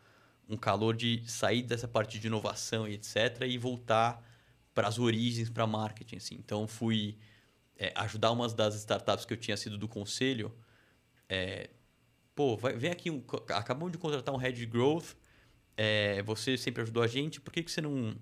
um 0.49 0.57
calor 0.57 0.95
de 0.95 1.23
sair 1.29 1.61
dessa 1.61 1.87
parte 1.87 2.19
de 2.19 2.25
inovação 2.25 2.87
e 2.87 2.95
etc. 2.95 3.43
E 3.47 3.59
voltar 3.59 4.27
para 4.73 4.87
as 4.87 4.97
origens, 4.97 5.47
para 5.47 5.67
marketing. 5.67 6.15
Assim. 6.15 6.35
Então, 6.35 6.67
fui 6.67 7.15
é, 7.77 7.93
ajudar 7.95 8.31
umas 8.31 8.55
das 8.55 8.73
startups 8.73 9.23
que 9.23 9.33
eu 9.33 9.37
tinha 9.37 9.55
sido 9.55 9.77
do 9.77 9.87
conselho. 9.87 10.51
É, 11.29 11.69
pô, 12.33 12.57
vai, 12.57 12.73
vem 12.73 12.89
aqui, 12.89 13.11
um, 13.11 13.23
acabamos 13.49 13.91
de 13.91 13.99
contratar 13.99 14.33
um 14.33 14.37
head 14.37 14.57
de 14.57 14.65
growth. 14.65 15.15
É, 15.77 16.23
você 16.23 16.57
sempre 16.57 16.81
ajudou 16.81 17.03
a 17.03 17.07
gente, 17.07 17.39
por 17.39 17.53
que, 17.53 17.61
que 17.63 17.71
você 17.71 17.81
não 17.81 18.15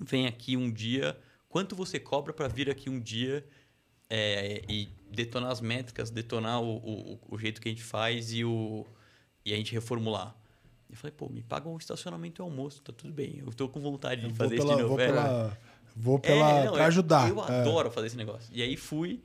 vem 0.00 0.26
aqui 0.26 0.56
um 0.56 0.70
dia? 0.70 1.18
Quanto 1.48 1.74
você 1.74 1.98
cobra 1.98 2.32
para 2.32 2.46
vir 2.46 2.70
aqui 2.70 2.88
um 2.88 3.00
dia 3.00 3.44
é, 4.08 4.62
e 4.68 4.88
detonar 5.12 5.50
as 5.50 5.60
métricas, 5.60 6.10
detonar 6.10 6.60
o, 6.62 6.76
o, 6.76 7.18
o 7.28 7.38
jeito 7.38 7.60
que 7.60 7.68
a 7.68 7.72
gente 7.72 7.82
faz 7.82 8.32
e, 8.32 8.44
o, 8.44 8.86
e 9.44 9.52
a 9.52 9.56
gente 9.56 9.72
reformular? 9.72 10.34
Eu 10.88 10.96
falei, 10.96 11.12
pô, 11.16 11.28
me 11.28 11.42
paga 11.42 11.68
um 11.68 11.76
estacionamento 11.78 12.40
e 12.40 12.42
almoço, 12.42 12.82
tá 12.82 12.92
tudo 12.92 13.12
bem. 13.12 13.38
Eu 13.46 13.52
tô 13.52 13.68
com 13.68 13.80
vontade 13.80 14.22
de 14.22 14.28
Eu 14.28 14.34
fazer 14.34 14.56
isso 14.56 14.66
de 14.66 14.72
novo. 14.72 14.88
vou 14.88 15.00
É, 15.00 15.06
pela, 15.06 15.58
vou 15.94 16.18
pela 16.18 16.50
é, 16.60 16.64
não, 16.64 16.72
pra 16.72 16.82
eu- 16.82 16.86
ajudar. 16.88 17.28
Eu, 17.28 17.40
É. 17.44 17.60
adoro 17.60 17.90
fazer 17.90 18.08
esse 18.08 18.16
negócio. 18.16 18.50
E 18.52 18.60
aí 18.62 18.76
fui 18.76 19.22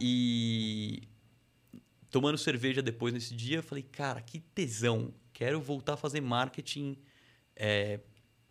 e 0.00 1.02
tomando 2.10 2.38
cerveja 2.38 2.80
depois 2.80 3.12
nesse 3.12 3.34
dia, 3.34 3.58
eu 3.58 3.62
falei, 3.62 3.82
cara, 3.84 4.20
que 4.20 4.38
tesão. 4.40 5.12
Quero 5.32 5.60
voltar 5.60 5.94
a 5.94 5.96
fazer 5.96 6.20
marketing 6.20 6.96
é, 7.56 8.00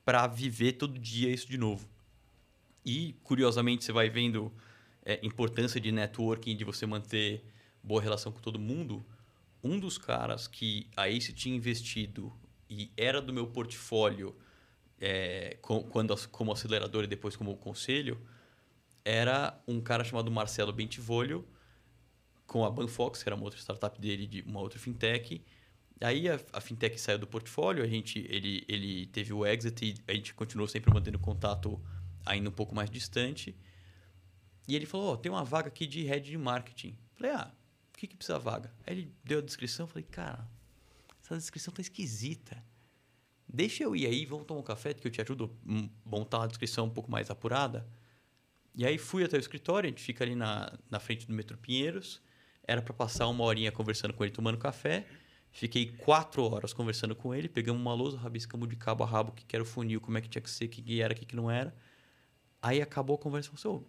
para 0.05 0.27
viver 0.27 0.73
todo 0.73 0.99
dia 0.99 1.29
isso 1.29 1.47
de 1.49 1.57
novo. 1.57 1.87
E, 2.85 3.15
curiosamente, 3.23 3.83
você 3.85 3.91
vai 3.93 4.09
vendo 4.09 4.51
é, 5.05 5.19
importância 5.25 5.79
de 5.79 5.91
networking, 5.91 6.55
de 6.55 6.63
você 6.63 6.85
manter 6.85 7.43
boa 7.81 8.01
relação 8.01 8.31
com 8.31 8.39
todo 8.39 8.59
mundo. 8.59 9.05
Um 9.63 9.79
dos 9.79 9.97
caras 9.97 10.47
que 10.47 10.87
a 10.95 11.09
Ace 11.09 11.33
tinha 11.33 11.55
investido 11.55 12.33
e 12.69 12.91
era 12.97 13.21
do 13.21 13.31
meu 13.31 13.47
portfólio 13.47 14.35
é, 14.99 15.57
co- 15.61 15.83
quando 15.83 16.15
como 16.29 16.51
acelerador 16.51 17.03
e 17.03 17.07
depois 17.07 17.35
como 17.35 17.55
conselho, 17.57 18.19
era 19.05 19.61
um 19.67 19.81
cara 19.81 20.03
chamado 20.03 20.31
Marcelo 20.31 20.71
Bentivolio, 20.71 21.45
com 22.47 22.63
a 22.65 22.69
Banfox, 22.69 23.21
que 23.23 23.29
era 23.29 23.35
uma 23.35 23.43
outra 23.45 23.59
startup 23.59 23.99
dele, 23.99 24.27
de 24.27 24.41
uma 24.43 24.59
outra 24.59 24.79
fintech. 24.79 25.43
Aí 26.01 26.29
a, 26.29 26.39
a 26.53 26.61
fintech 26.61 26.99
saiu 26.99 27.17
do 27.19 27.27
portfólio, 27.27 27.83
a 27.83 27.87
gente, 27.87 28.19
ele, 28.29 28.63
ele 28.67 29.05
teve 29.07 29.33
o 29.33 29.45
exit 29.45 29.85
e 29.85 30.11
a 30.11 30.13
gente 30.13 30.33
continuou 30.33 30.67
sempre 30.67 30.93
mantendo 30.93 31.19
contato 31.19 31.81
ainda 32.25 32.49
um 32.49 32.51
pouco 32.53 32.75
mais 32.75 32.89
distante. 32.89 33.55
E 34.67 34.75
ele 34.75 34.85
falou, 34.85 35.13
ó, 35.13 35.17
tem 35.17 35.31
uma 35.31 35.43
vaga 35.43 35.67
aqui 35.67 35.85
de 35.85 36.03
head 36.03 36.29
de 36.29 36.37
marketing. 36.37 36.97
Falei, 37.15 37.33
ah, 37.33 37.51
o 37.93 37.97
que, 37.97 38.07
que 38.07 38.15
precisa 38.15 38.39
vaga? 38.39 38.73
Aí 38.85 38.97
ele 38.97 39.13
deu 39.23 39.39
a 39.39 39.41
descrição, 39.41 39.87
falei, 39.87 40.03
cara, 40.09 40.47
essa 41.23 41.37
descrição 41.37 41.73
tá 41.73 41.81
esquisita. 41.81 42.63
Deixa 43.47 43.83
eu 43.83 43.95
ir 43.95 44.05
aí, 44.05 44.25
vamos 44.25 44.45
tomar 44.45 44.61
um 44.61 44.63
café, 44.63 44.93
que 44.93 45.05
eu 45.05 45.11
te 45.11 45.21
ajudo 45.21 45.55
a 45.67 46.09
montar 46.09 46.39
uma 46.39 46.47
descrição 46.47 46.85
um 46.85 46.89
pouco 46.89 47.11
mais 47.11 47.29
apurada. 47.29 47.87
E 48.75 48.85
aí 48.85 48.97
fui 48.97 49.23
até 49.23 49.37
o 49.37 49.39
escritório, 49.39 49.87
a 49.87 49.91
gente 49.91 50.01
fica 50.01 50.23
ali 50.23 50.35
na, 50.35 50.73
na 50.89 50.99
frente 50.99 51.27
do 51.27 51.33
Metro 51.33 51.57
Pinheiros. 51.57 52.21
Era 52.65 52.81
para 52.81 52.93
passar 52.93 53.27
uma 53.27 53.43
horinha 53.43 53.71
conversando 53.71 54.13
com 54.13 54.23
ele, 54.23 54.33
tomando 54.33 54.57
café. 54.57 55.05
Fiquei 55.51 55.91
quatro 55.97 56.43
horas 56.43 56.73
conversando 56.73 57.15
com 57.15 57.35
ele, 57.35 57.47
pegamos 57.47 57.79
uma 57.79 57.93
lousa, 57.93 58.17
rabiscamos 58.17 58.67
de 58.67 58.75
cabo 58.75 59.03
a 59.03 59.07
rabo 59.07 59.29
o 59.29 59.33
que 59.33 59.55
era 59.55 59.61
o 59.61 59.65
funil, 59.65 60.01
como 60.01 60.17
é 60.17 60.21
que 60.21 60.27
tinha 60.27 60.41
que 60.41 60.49
ser, 60.49 60.65
o 60.65 60.69
que 60.69 60.99
era, 60.99 61.13
o 61.13 61.15
que 61.15 61.35
não 61.35 61.51
era. 61.51 61.75
Aí 62.59 62.81
acabou 62.81 63.15
a 63.15 63.19
conversa 63.19 63.51
falou 63.51 63.77
assim, 63.77 63.85
"Ô, 63.85 63.87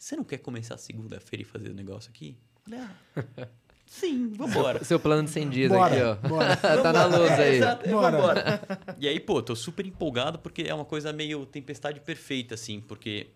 você 0.00 0.16
não 0.16 0.24
quer 0.24 0.38
começar 0.38 0.78
segunda-feira 0.78 1.42
e 1.42 1.44
fazer 1.44 1.70
o 1.70 1.74
negócio 1.74 2.10
aqui? 2.10 2.36
Falei, 2.64 2.80
ah, 2.80 2.96
sim, 3.86 4.28
vambora. 4.30 4.82
Seu 4.82 4.98
plano 4.98 5.24
de 5.24 5.30
100 5.30 5.50
dias 5.50 5.70
Bora, 5.70 5.94
aqui, 6.14 6.24
ó. 6.24 6.28
bora. 6.28 6.56
tá 6.82 6.92
na 6.92 7.04
luz 7.04 7.30
É, 7.32 7.42
aí. 7.48 7.56
exato, 7.56 7.86
é, 7.86 7.90
Bora. 7.92 8.10
vambora. 8.16 8.60
E 8.98 9.06
aí, 9.06 9.20
pô, 9.20 9.42
tô 9.42 9.54
super 9.54 9.84
empolgado 9.86 10.38
porque 10.38 10.62
é 10.62 10.74
uma 10.74 10.84
coisa 10.86 11.12
meio 11.12 11.44
tempestade 11.44 12.00
perfeita, 12.00 12.54
assim, 12.54 12.80
porque 12.80 13.28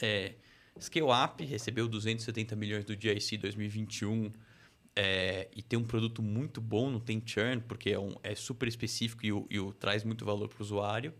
é, 0.00 0.34
Scale 0.80 1.06
Up 1.24 1.44
recebeu 1.44 1.88
270 1.88 2.54
milhões 2.54 2.84
do 2.84 2.94
GIC 2.94 3.36
2021 3.38 4.32
é, 4.94 5.48
e 5.54 5.62
tem 5.62 5.78
um 5.78 5.84
produto 5.84 6.22
muito 6.22 6.60
bom, 6.60 6.90
não 6.90 7.00
tem 7.00 7.20
churn, 7.24 7.60
porque 7.62 7.90
é, 7.90 7.98
um- 7.98 8.14
é 8.22 8.34
super 8.34 8.68
específico 8.68 9.26
e, 9.26 9.32
o- 9.32 9.46
e 9.50 9.58
o- 9.58 9.72
traz 9.72 10.04
muito 10.04 10.24
valor 10.24 10.48
para 10.48 10.58
o 10.58 10.62
usuário. 10.62 11.12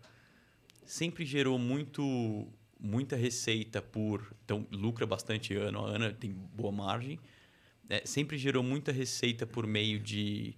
Sempre 0.85 1.25
gerou 1.25 1.59
muito, 1.59 2.47
muita 2.79 3.15
receita 3.15 3.81
por. 3.81 4.33
Então, 4.43 4.65
lucra 4.71 5.05
bastante 5.05 5.55
ano 5.55 5.85
a 5.85 5.89
ano, 5.89 6.13
tem 6.13 6.31
boa 6.31 6.71
margem. 6.71 7.19
É, 7.89 8.05
sempre 8.05 8.37
gerou 8.37 8.63
muita 8.63 8.91
receita 8.91 9.45
por 9.45 9.65
meio 9.65 9.99
de 9.99 10.55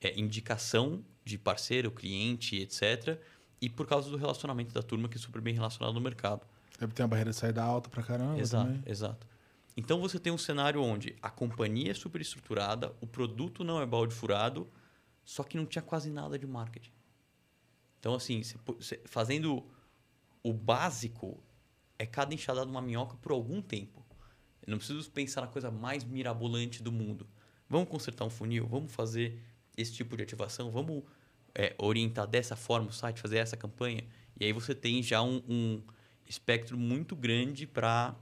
é, 0.00 0.18
indicação 0.18 1.04
de 1.24 1.36
parceiro, 1.36 1.90
cliente, 1.90 2.56
etc. 2.56 3.20
E 3.60 3.68
por 3.68 3.86
causa 3.86 4.10
do 4.10 4.16
relacionamento 4.16 4.72
da 4.72 4.82
turma, 4.82 5.08
que 5.08 5.16
é 5.16 5.20
super 5.20 5.40
bem 5.40 5.54
relacionado 5.54 5.94
no 5.94 6.00
mercado. 6.00 6.46
Deve 6.78 6.92
ter 6.92 7.02
uma 7.02 7.08
barreira 7.08 7.30
de 7.30 7.36
saída 7.36 7.62
alta 7.62 7.90
pra 7.90 8.02
caramba 8.02 8.38
Exato, 8.38 8.66
também. 8.66 8.82
exato. 8.86 9.26
Então 9.76 10.00
você 10.00 10.18
tem 10.18 10.32
um 10.32 10.38
cenário 10.38 10.82
onde 10.82 11.14
a 11.22 11.30
companhia 11.30 11.90
é 11.90 11.94
super 11.94 12.20
estruturada, 12.20 12.94
o 13.00 13.06
produto 13.06 13.62
não 13.62 13.80
é 13.80 13.86
balde 13.86 14.14
furado, 14.14 14.68
só 15.24 15.42
que 15.42 15.56
não 15.56 15.66
tinha 15.66 15.82
quase 15.82 16.10
nada 16.10 16.38
de 16.38 16.46
marketing. 16.46 16.90
Então, 17.98 18.14
assim, 18.14 18.40
fazendo 19.04 19.62
o 20.42 20.52
básico, 20.52 21.42
é 22.00 22.06
cada 22.06 22.32
enxadada 22.32 22.64
numa 22.64 22.80
minhoca 22.80 23.14
por 23.18 23.30
algum 23.30 23.60
tempo. 23.60 24.02
Eu 24.66 24.70
não 24.70 24.78
preciso 24.78 25.10
pensar 25.10 25.42
na 25.42 25.46
coisa 25.46 25.70
mais 25.70 26.02
mirabolante 26.02 26.82
do 26.82 26.90
mundo. 26.90 27.28
Vamos 27.68 27.90
consertar 27.90 28.24
um 28.24 28.30
funil, 28.30 28.66
vamos 28.66 28.90
fazer 28.90 29.38
esse 29.76 29.92
tipo 29.92 30.16
de 30.16 30.22
ativação, 30.22 30.70
vamos 30.70 31.04
é, 31.54 31.74
orientar 31.76 32.26
dessa 32.26 32.56
forma 32.56 32.88
o 32.88 32.92
site, 32.92 33.20
fazer 33.20 33.36
essa 33.36 33.54
campanha. 33.54 34.02
E 34.38 34.46
aí 34.46 34.52
você 34.52 34.74
tem 34.74 35.02
já 35.02 35.20
um, 35.20 35.42
um 35.46 35.82
espectro 36.26 36.78
muito 36.78 37.14
grande 37.14 37.66
para 37.66 38.16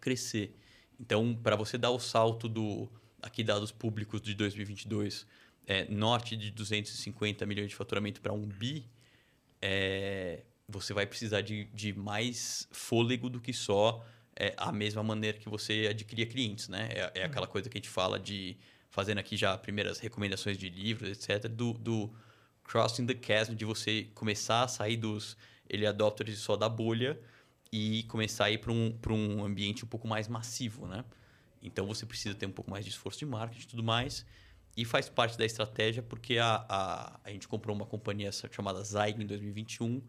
crescer. 0.00 0.56
Então, 0.98 1.32
para 1.40 1.54
você 1.54 1.78
dar 1.78 1.90
o 1.90 2.00
salto 2.00 2.48
do 2.48 2.90
aqui 3.22 3.44
dados 3.44 3.70
públicos 3.70 4.20
de 4.20 4.34
2022, 4.34 5.28
é, 5.64 5.84
norte 5.84 6.36
de 6.36 6.50
250 6.50 7.46
milhões 7.46 7.68
de 7.68 7.76
faturamento 7.76 8.20
para 8.20 8.32
um 8.32 8.48
bi, 8.48 8.84
é, 9.62 10.42
você 10.70 10.94
vai 10.94 11.06
precisar 11.06 11.40
de, 11.40 11.64
de 11.66 11.92
mais 11.92 12.68
fôlego 12.70 13.28
do 13.28 13.40
que 13.40 13.52
só 13.52 14.04
é, 14.36 14.54
a 14.56 14.72
mesma 14.72 15.02
maneira 15.02 15.38
que 15.38 15.48
você 15.48 15.88
adquiria 15.90 16.26
clientes, 16.26 16.68
né? 16.68 16.88
É, 16.92 17.20
é 17.20 17.24
aquela 17.24 17.46
coisa 17.46 17.68
que 17.68 17.76
a 17.76 17.80
gente 17.80 17.90
fala 17.90 18.18
de 18.18 18.56
fazendo 18.88 19.18
aqui 19.18 19.36
já 19.36 19.56
primeiras 19.56 19.98
recomendações 19.98 20.56
de 20.56 20.68
livros, 20.68 21.10
etc. 21.10 21.48
Do, 21.48 21.74
do 21.74 22.10
crossing 22.64 23.06
the 23.06 23.16
chasm, 23.20 23.54
de 23.54 23.64
você 23.64 24.08
começar 24.14 24.64
a 24.64 24.68
sair 24.68 24.96
dos 24.96 25.36
ele 25.68 25.86
adopters 25.86 26.38
só 26.38 26.56
da 26.56 26.68
bolha 26.68 27.20
e 27.72 28.02
começar 28.04 28.46
a 28.46 28.50
ir 28.50 28.58
para 28.58 28.72
um, 28.72 28.98
um 29.08 29.44
ambiente 29.44 29.84
um 29.84 29.88
pouco 29.88 30.08
mais 30.08 30.26
massivo, 30.26 30.86
né? 30.86 31.04
Então 31.62 31.86
você 31.86 32.06
precisa 32.06 32.34
ter 32.34 32.46
um 32.46 32.52
pouco 32.52 32.70
mais 32.70 32.84
de 32.84 32.90
esforço 32.90 33.18
de 33.18 33.26
marketing 33.26 33.62
e 33.62 33.68
tudo 33.68 33.82
mais. 33.82 34.26
E 34.76 34.84
faz 34.84 35.08
parte 35.08 35.36
da 35.36 35.44
estratégia 35.44 36.02
porque 36.02 36.38
a, 36.38 36.64
a, 36.68 37.20
a 37.24 37.30
gente 37.30 37.46
comprou 37.46 37.76
uma 37.76 37.86
companhia 37.86 38.30
chamada 38.50 38.82
Zyg 38.82 39.22
em 39.22 39.26
2021 39.26 40.02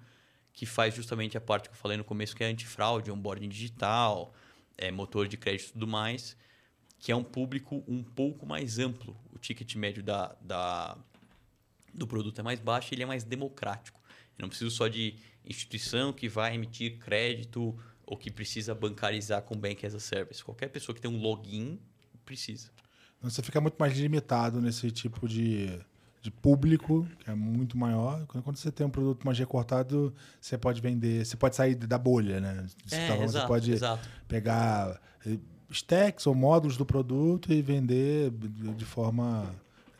que 0.53 0.65
faz 0.65 0.93
justamente 0.95 1.37
a 1.37 1.41
parte 1.41 1.69
que 1.69 1.75
eu 1.75 1.79
falei 1.79 1.97
no 1.97 2.03
começo, 2.03 2.35
que 2.35 2.43
é 2.43 2.47
antifraude, 2.47 3.11
onboarding 3.11 3.49
digital, 3.49 4.33
é, 4.77 4.91
motor 4.91 5.27
de 5.27 5.37
crédito 5.37 5.69
e 5.69 5.73
tudo 5.73 5.87
mais, 5.87 6.35
que 6.99 7.11
é 7.11 7.15
um 7.15 7.23
público 7.23 7.83
um 7.87 8.03
pouco 8.03 8.45
mais 8.45 8.79
amplo. 8.79 9.17
O 9.33 9.39
ticket 9.39 9.75
médio 9.75 10.03
da, 10.03 10.35
da, 10.41 10.97
do 11.93 12.05
produto 12.05 12.39
é 12.39 12.43
mais 12.43 12.59
baixo 12.59 12.93
e 12.93 12.95
ele 12.95 13.03
é 13.03 13.05
mais 13.05 13.23
democrático. 13.23 13.99
Eu 14.37 14.43
não 14.43 14.49
preciso 14.49 14.71
só 14.71 14.87
de 14.87 15.15
instituição 15.45 16.13
que 16.13 16.27
vai 16.27 16.55
emitir 16.55 16.97
crédito 16.99 17.77
ou 18.05 18.17
que 18.17 18.29
precisa 18.29 18.75
bancarizar 18.75 19.41
com 19.43 19.55
Bank 19.55 19.85
as 19.85 19.95
a 19.95 19.99
Service. 19.99 20.43
Qualquer 20.43 20.67
pessoa 20.67 20.93
que 20.93 21.01
tem 21.01 21.09
um 21.09 21.19
login 21.19 21.79
precisa. 22.25 22.69
Então, 23.17 23.29
você 23.29 23.41
fica 23.41 23.61
muito 23.61 23.75
mais 23.79 23.97
limitado 23.97 24.59
nesse 24.59 24.91
tipo 24.91 25.27
de, 25.27 25.79
de 26.21 26.29
público, 26.29 27.07
que 27.19 27.29
é 27.29 27.33
muito 27.33 27.77
maior. 27.77 28.25
Quando 28.27 28.55
você 28.55 28.71
tem 28.71 28.85
um 28.85 28.89
produto 28.89 29.23
mais 29.25 29.37
recortado, 29.39 30.13
você 30.39 30.57
pode 30.57 30.79
vender, 30.79 31.25
você 31.25 31.35
pode 31.35 31.55
sair 31.55 31.73
da 31.75 31.97
bolha, 31.97 32.39
né? 32.39 32.65
Você, 32.85 32.95
É, 32.95 32.99
tá 32.99 33.07
falando, 33.13 33.23
exato, 33.23 33.41
você 33.41 33.47
pode 33.47 33.71
exato. 33.71 34.09
pegar 34.27 35.01
eh, 35.25 35.37
stacks 35.71 36.27
ou 36.27 36.35
módulos 36.35 36.77
do 36.77 36.85
produto 36.85 37.51
e 37.51 37.61
vender 37.61 38.31
de 38.31 38.85
forma 38.85 39.49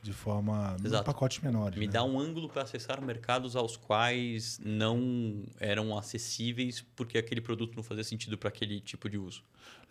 de 0.03 0.13
forma 0.13 0.75
Exato. 0.83 1.03
pacotes 1.03 1.39
menores. 1.43 1.77
Me 1.77 1.85
né? 1.85 1.93
dá 1.93 2.03
um 2.03 2.19
ângulo 2.19 2.49
para 2.49 2.63
acessar 2.63 2.99
mercados 3.03 3.55
aos 3.55 3.77
quais 3.77 4.59
não 4.65 5.43
eram 5.59 5.95
acessíveis 5.95 6.83
porque 6.95 7.19
aquele 7.19 7.39
produto 7.39 7.75
não 7.75 7.83
fazia 7.83 8.03
sentido 8.03 8.35
para 8.35 8.49
aquele 8.49 8.79
tipo 8.79 9.07
de 9.07 9.19
uso. 9.19 9.43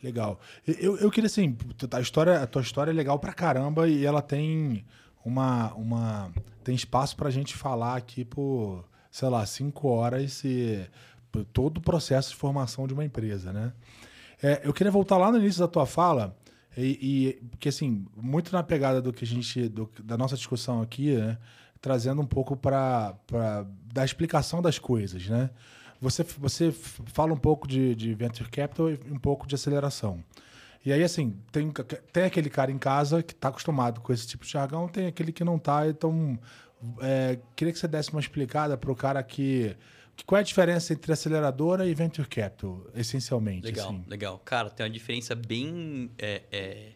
Legal. 0.02 0.40
Eu, 0.66 0.96
eu 0.96 1.10
queria 1.12 1.26
assim, 1.26 1.56
a 1.92 2.00
história, 2.00 2.42
a 2.42 2.46
tua 2.46 2.62
história 2.62 2.90
é 2.90 2.94
legal 2.94 3.20
pra 3.20 3.32
caramba 3.32 3.86
e 3.88 4.04
ela 4.04 4.20
tem 4.20 4.84
uma, 5.24 5.72
uma 5.74 6.32
tem 6.64 6.74
espaço 6.74 7.16
pra 7.16 7.30
gente 7.30 7.54
falar 7.56 7.96
aqui 7.96 8.24
por, 8.24 8.84
sei 9.10 9.28
lá, 9.28 9.44
cinco 9.46 9.88
horas 9.88 10.42
e 10.44 10.88
todo 11.52 11.78
o 11.78 11.80
processo 11.80 12.30
de 12.30 12.36
formação 12.36 12.86
de 12.86 12.94
uma 12.94 13.04
empresa, 13.04 13.52
né? 13.52 13.72
É, 14.42 14.60
eu 14.64 14.72
queria 14.72 14.90
voltar 14.90 15.16
lá 15.18 15.30
no 15.30 15.38
início 15.38 15.60
da 15.60 15.68
tua 15.68 15.84
fala 15.86 16.36
e, 16.76 16.98
e 17.38 17.44
porque 17.50 17.68
assim 17.68 18.06
muito 18.16 18.52
na 18.52 18.62
pegada 18.62 19.02
do 19.02 19.12
que 19.12 19.24
a 19.24 19.26
gente 19.26 19.68
do- 19.68 19.90
da 20.02 20.16
nossa 20.16 20.34
discussão 20.36 20.80
aqui, 20.80 21.14
né? 21.14 21.36
trazendo 21.80 22.20
um 22.20 22.26
pouco 22.26 22.56
para 22.56 23.14
da 23.92 24.04
explicação 24.04 24.60
das 24.62 24.78
coisas, 24.78 25.26
né? 25.28 25.50
Você, 26.00 26.22
você 26.22 26.72
fala 26.72 27.32
um 27.32 27.36
pouco 27.38 27.68
de, 27.68 27.94
de 27.94 28.14
venture 28.14 28.48
capital 28.48 28.90
e 28.90 28.98
um 29.10 29.18
pouco 29.18 29.46
de 29.46 29.54
aceleração. 29.54 30.22
E 30.84 30.92
aí, 30.92 31.02
assim, 31.02 31.36
tem, 31.52 31.70
tem 32.12 32.24
aquele 32.24 32.48
cara 32.48 32.70
em 32.70 32.78
casa 32.78 33.22
que 33.22 33.32
está 33.32 33.48
acostumado 33.48 34.00
com 34.00 34.12
esse 34.12 34.26
tipo 34.26 34.44
de 34.44 34.50
jargão, 34.50 34.88
tem 34.88 35.06
aquele 35.06 35.32
que 35.32 35.44
não 35.44 35.56
está. 35.56 35.86
Então, 35.86 36.38
é, 37.00 37.38
queria 37.54 37.72
que 37.72 37.78
você 37.78 37.86
desse 37.86 38.10
uma 38.10 38.20
explicada 38.20 38.76
para 38.78 38.90
o 38.90 38.96
cara 38.96 39.22
que, 39.22 39.76
que. 40.16 40.24
Qual 40.24 40.38
é 40.38 40.40
a 40.40 40.44
diferença 40.44 40.94
entre 40.94 41.12
aceleradora 41.12 41.86
e 41.86 41.94
venture 41.94 42.26
capital, 42.26 42.86
essencialmente? 42.94 43.66
Legal, 43.66 43.90
assim? 43.90 44.04
legal. 44.06 44.38
Cara, 44.38 44.70
tem 44.70 44.84
uma 44.84 44.90
diferença 44.90 45.34
bem 45.34 46.10
é, 46.18 46.42
é, 46.50 46.92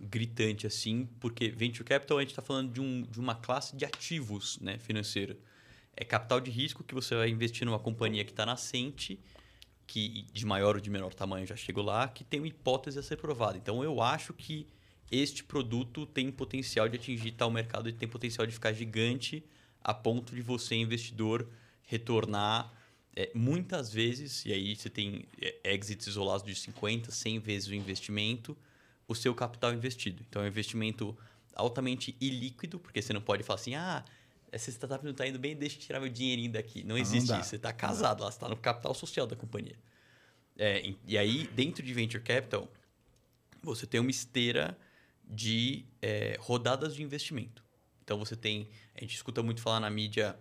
gritante, 0.00 0.66
assim, 0.66 1.08
porque 1.20 1.48
Venture 1.48 1.84
Capital 1.84 2.18
a 2.18 2.20
gente 2.22 2.30
está 2.30 2.42
falando 2.42 2.72
de, 2.72 2.80
um, 2.80 3.02
de 3.02 3.20
uma 3.20 3.36
classe 3.36 3.76
de 3.76 3.84
ativos 3.84 4.58
né, 4.60 4.78
financeiro. 4.78 5.36
É 5.96 6.04
capital 6.04 6.40
de 6.40 6.50
risco 6.50 6.82
que 6.82 6.94
você 6.94 7.14
vai 7.14 7.28
investir 7.28 7.64
numa 7.64 7.78
companhia 7.78 8.24
que 8.24 8.32
está 8.32 8.44
nascente, 8.44 9.20
que 9.86 10.26
de 10.32 10.46
maior 10.46 10.76
ou 10.76 10.80
de 10.80 10.90
menor 10.90 11.12
tamanho 11.14 11.46
já 11.46 11.56
chegou 11.56 11.84
lá, 11.84 12.08
que 12.08 12.24
tem 12.24 12.40
uma 12.40 12.46
hipótese 12.46 12.98
a 12.98 13.02
ser 13.02 13.16
provada. 13.16 13.58
Então, 13.58 13.82
eu 13.82 14.00
acho 14.00 14.32
que 14.32 14.66
este 15.10 15.44
produto 15.44 16.06
tem 16.06 16.30
potencial 16.30 16.88
de 16.88 16.96
atingir 16.96 17.32
tal 17.32 17.50
mercado 17.50 17.88
e 17.88 17.92
tem 17.92 18.08
potencial 18.08 18.46
de 18.46 18.52
ficar 18.52 18.72
gigante 18.72 19.44
a 19.82 19.92
ponto 19.92 20.34
de 20.34 20.40
você, 20.40 20.74
investidor, 20.74 21.46
retornar 21.82 22.72
é, 23.14 23.30
muitas 23.34 23.92
vezes, 23.92 24.46
e 24.46 24.52
aí 24.52 24.74
você 24.74 24.88
tem 24.88 25.24
é, 25.40 25.74
exits 25.74 26.06
isolados 26.06 26.46
de 26.46 26.54
50, 26.54 27.10
100 27.10 27.38
vezes 27.40 27.68
o 27.68 27.74
investimento, 27.74 28.56
o 29.06 29.14
seu 29.14 29.34
capital 29.34 29.74
investido. 29.74 30.24
Então, 30.28 30.40
é 30.42 30.46
um 30.46 30.48
investimento 30.48 31.16
altamente 31.54 32.16
ilíquido, 32.20 32.78
porque 32.78 33.02
você 33.02 33.12
não 33.12 33.20
pode 33.20 33.42
falar 33.42 33.60
assim, 33.60 33.74
ah, 33.74 34.02
essa 34.52 34.70
startup 34.70 35.02
não 35.02 35.12
está 35.12 35.26
indo 35.26 35.38
bem, 35.38 35.56
deixa 35.56 35.76
eu 35.76 35.80
tirar 35.80 35.98
meu 35.98 36.10
dinheirinho 36.10 36.52
daqui. 36.52 36.82
Não 36.82 36.90
não 36.90 36.98
existe 36.98 37.28
dá. 37.28 37.40
isso. 37.40 37.48
Você 37.48 37.56
está 37.56 37.72
casado 37.72 38.22
lá, 38.22 38.30
você 38.30 38.36
está 38.36 38.48
no 38.50 38.56
capital 38.56 38.94
social 38.94 39.26
da 39.26 39.34
companhia. 39.34 39.76
É, 40.58 40.92
e- 41.08 41.16
aí, 41.16 41.46
dentro 41.48 41.82
de 41.82 41.94
Venture 41.94 42.22
Capital, 42.22 42.70
você 43.62 43.86
tem 43.86 43.98
uma 43.98 44.10
esteira 44.10 44.76
de 45.26 45.86
é, 46.02 46.36
rodadas 46.38 46.94
de 46.94 47.02
investimento. 47.02 47.64
Então, 48.04 48.18
você 48.18 48.36
tem... 48.36 48.68
A 48.94 49.00
gente 49.00 49.14
escuta 49.14 49.42
muito 49.42 49.62
falar 49.62 49.80
na 49.80 49.88
mídia... 49.88 50.36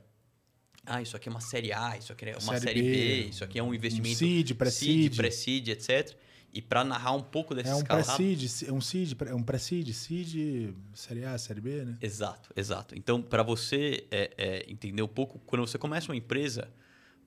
Ah, 0.86 1.02
isso 1.02 1.16
aqui 1.16 1.30
é 1.30 1.32
uma 1.32 1.40
série 1.40 1.72
A, 1.72 1.96
isso 1.98 2.12
aqui 2.12 2.26
é 2.26 2.32
uma 2.34 2.42
Série 2.42 2.62
série, 2.62 2.82
B, 2.82 2.92
B, 2.92 3.24
isso 3.30 3.44
aqui 3.44 3.60
é 3.60 3.64
um 3.64 3.74
investimento... 3.74 4.18
seed, 4.18 4.56
pré-seed. 4.56 5.04
seed, 5.04 5.16
pré-seed, 5.16 5.68
etc. 5.70 6.18
E 6.54 6.62
para 6.62 6.84
narrar 6.84 7.14
um 7.14 7.22
pouco 7.22 7.56
dessa 7.56 7.70
É 7.70 7.76
um 7.76 7.78
escala 7.78 8.04
pré-seed, 8.04 8.72
um 8.72 8.82
seed, 8.82 9.16
pré- 9.16 9.34
um 9.34 9.42
pré-seed, 9.42 9.90
seed, 9.94 10.74
série 10.94 11.24
A, 11.24 11.38
série 11.38 11.62
B, 11.62 11.86
né? 11.86 11.98
Exato, 12.02 12.50
exato. 12.56 12.98
Então, 12.98 13.22
para 13.22 13.42
você 13.42 14.06
é, 14.12 14.32
é, 14.38 14.72
entender 14.72 15.02
um 15.02 15.08
pouco, 15.08 15.40
quando 15.46 15.66
você 15.66 15.78
começa 15.78 16.12
uma 16.12 16.16
empresa, 16.16 16.70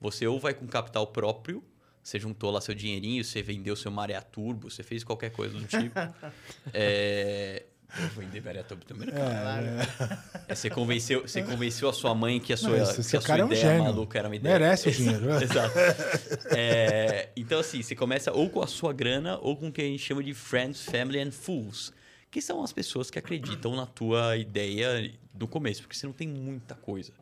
você 0.00 0.26
ou 0.26 0.38
vai 0.38 0.52
com 0.52 0.66
capital 0.66 1.06
próprio, 1.06 1.64
você 2.02 2.20
juntou 2.20 2.50
lá 2.50 2.60
seu 2.60 2.74
dinheirinho, 2.74 3.24
você 3.24 3.42
vendeu 3.42 3.74
seu 3.74 3.90
Maré 3.90 4.20
Turbo, 4.20 4.70
você 4.70 4.82
fez 4.82 5.02
qualquer 5.02 5.30
coisa 5.30 5.58
do 5.58 5.64
tipo. 5.66 5.98
é... 6.74 7.64
Eu 8.02 8.08
vender 8.10 8.42
Maré 8.42 8.62
Turbo 8.62 8.84
também. 8.84 9.08
É, 9.10 10.54
você, 10.54 10.68
convenceu, 10.68 11.22
você 11.22 11.42
convenceu 11.42 11.88
a 11.88 11.92
sua 11.92 12.14
mãe 12.14 12.40
que 12.40 12.52
a 12.52 12.56
sua, 12.56 12.76
esse- 12.78 12.94
que 13.10 13.16
a 13.16 13.20
sua 13.20 13.22
cara 13.22 13.42
é 13.42 13.44
um 13.44 13.48
ideia 13.48 13.62
gênio. 13.62 13.84
maluca 13.84 14.18
era 14.18 14.28
uma 14.28 14.36
ideia. 14.36 14.58
Merece 14.58 14.88
o 14.88 14.92
dinheiro. 14.92 15.30
Exato. 15.42 15.74
É, 16.56 17.28
então, 17.36 17.60
assim, 17.60 17.82
você 17.82 17.94
começa 17.94 18.32
ou 18.32 18.48
com 18.50 18.62
a 18.62 18.66
sua 18.66 18.92
grana 18.92 19.38
ou 19.40 19.56
com 19.56 19.68
o 19.68 19.72
que 19.72 19.80
a 19.80 19.84
gente 19.84 20.02
chama 20.02 20.22
de 20.22 20.34
friends, 20.34 20.84
family 20.84 21.20
and 21.20 21.30
fools. 21.32 21.92
Que 22.30 22.40
são 22.42 22.62
as 22.64 22.72
pessoas 22.72 23.10
que 23.10 23.18
acreditam 23.18 23.76
na 23.76 23.86
tua 23.86 24.36
ideia 24.36 25.12
do 25.32 25.46
começo, 25.46 25.82
porque 25.82 25.96
você 25.96 26.04
não 26.06 26.12
tem 26.12 26.26
muita 26.28 26.74
coisa. 26.74 27.12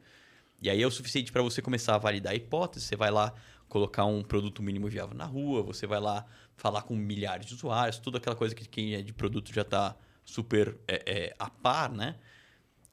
E 0.60 0.70
aí 0.70 0.80
é 0.82 0.86
o 0.86 0.90
suficiente 0.90 1.30
para 1.30 1.42
você 1.42 1.60
começar 1.60 1.94
a 1.94 1.98
validar 1.98 2.32
a 2.32 2.36
hipótese. 2.36 2.86
Você 2.86 2.96
vai 2.96 3.10
lá 3.10 3.34
colocar 3.68 4.04
um 4.06 4.22
produto 4.22 4.62
mínimo 4.62 4.88
viável 4.88 5.14
na 5.16 5.24
rua, 5.26 5.62
você 5.62 5.86
vai 5.86 6.00
lá 6.00 6.24
falar 6.56 6.82
com 6.82 6.94
milhares 6.94 7.46
de 7.46 7.54
usuários, 7.54 7.98
toda 7.98 8.18
aquela 8.18 8.36
coisa 8.36 8.54
que 8.54 8.66
quem 8.68 8.94
é 8.94 9.02
de 9.02 9.12
produto 9.12 9.52
já 9.52 9.62
está 9.62 9.96
super 10.24 10.76
é, 10.86 11.02
é, 11.06 11.36
a 11.38 11.50
par, 11.50 11.92
né? 11.92 12.16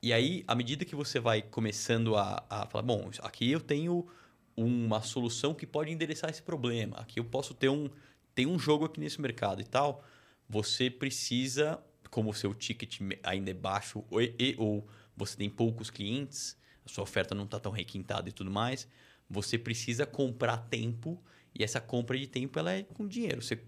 E 0.02 0.14
aí, 0.14 0.44
à 0.48 0.56
medida 0.56 0.86
que 0.86 0.96
você 0.96 1.20
vai 1.20 1.42
começando 1.42 2.16
a, 2.16 2.46
a 2.50 2.66
falar, 2.66 2.84
bom, 2.84 3.10
aqui 3.22 3.52
eu 3.52 3.60
tenho 3.60 4.08
uma 4.56 5.02
solução 5.02 5.54
que 5.54 5.66
pode 5.66 5.92
endereçar 5.92 6.30
esse 6.30 6.42
problema, 6.42 6.98
aqui 6.98 7.20
eu 7.20 7.26
posso 7.26 7.54
ter 7.54 7.70
um, 7.70 7.90
tem 8.34 8.46
um 8.46 8.58
jogo 8.58 8.86
aqui 8.86 9.00
nesse 9.00 9.20
mercado 9.20 9.62
e 9.62 9.66
tal, 9.66 10.04
você 10.48 10.90
precisa, 10.90 11.82
como 12.10 12.30
o 12.30 12.34
seu 12.34 12.54
ticket 12.54 13.00
ainda 13.24 13.52
é 13.52 13.54
baixo 13.54 14.04
ou, 14.10 14.22
e, 14.22 14.56
ou 14.58 14.88
você 15.16 15.38
tem 15.38 15.50
poucos 15.50 15.90
clientes, 15.90 16.58
a 16.86 16.90
sua 16.90 17.04
oferta 17.04 17.36
não 17.36 17.44
está 17.44 17.60
tão 17.60 17.72
requintada 17.72 18.30
e 18.30 18.32
tudo 18.32 18.50
mais, 18.50 18.88
você 19.30 19.58
precisa 19.58 20.06
comprar 20.06 20.58
tempo 20.58 21.22
e 21.54 21.64
essa 21.64 21.80
compra 21.80 22.18
de 22.18 22.28
tempo 22.28 22.58
ela 22.58 22.72
é 22.72 22.84
com 22.84 23.08
dinheiro. 23.08 23.42
Você 23.42 23.62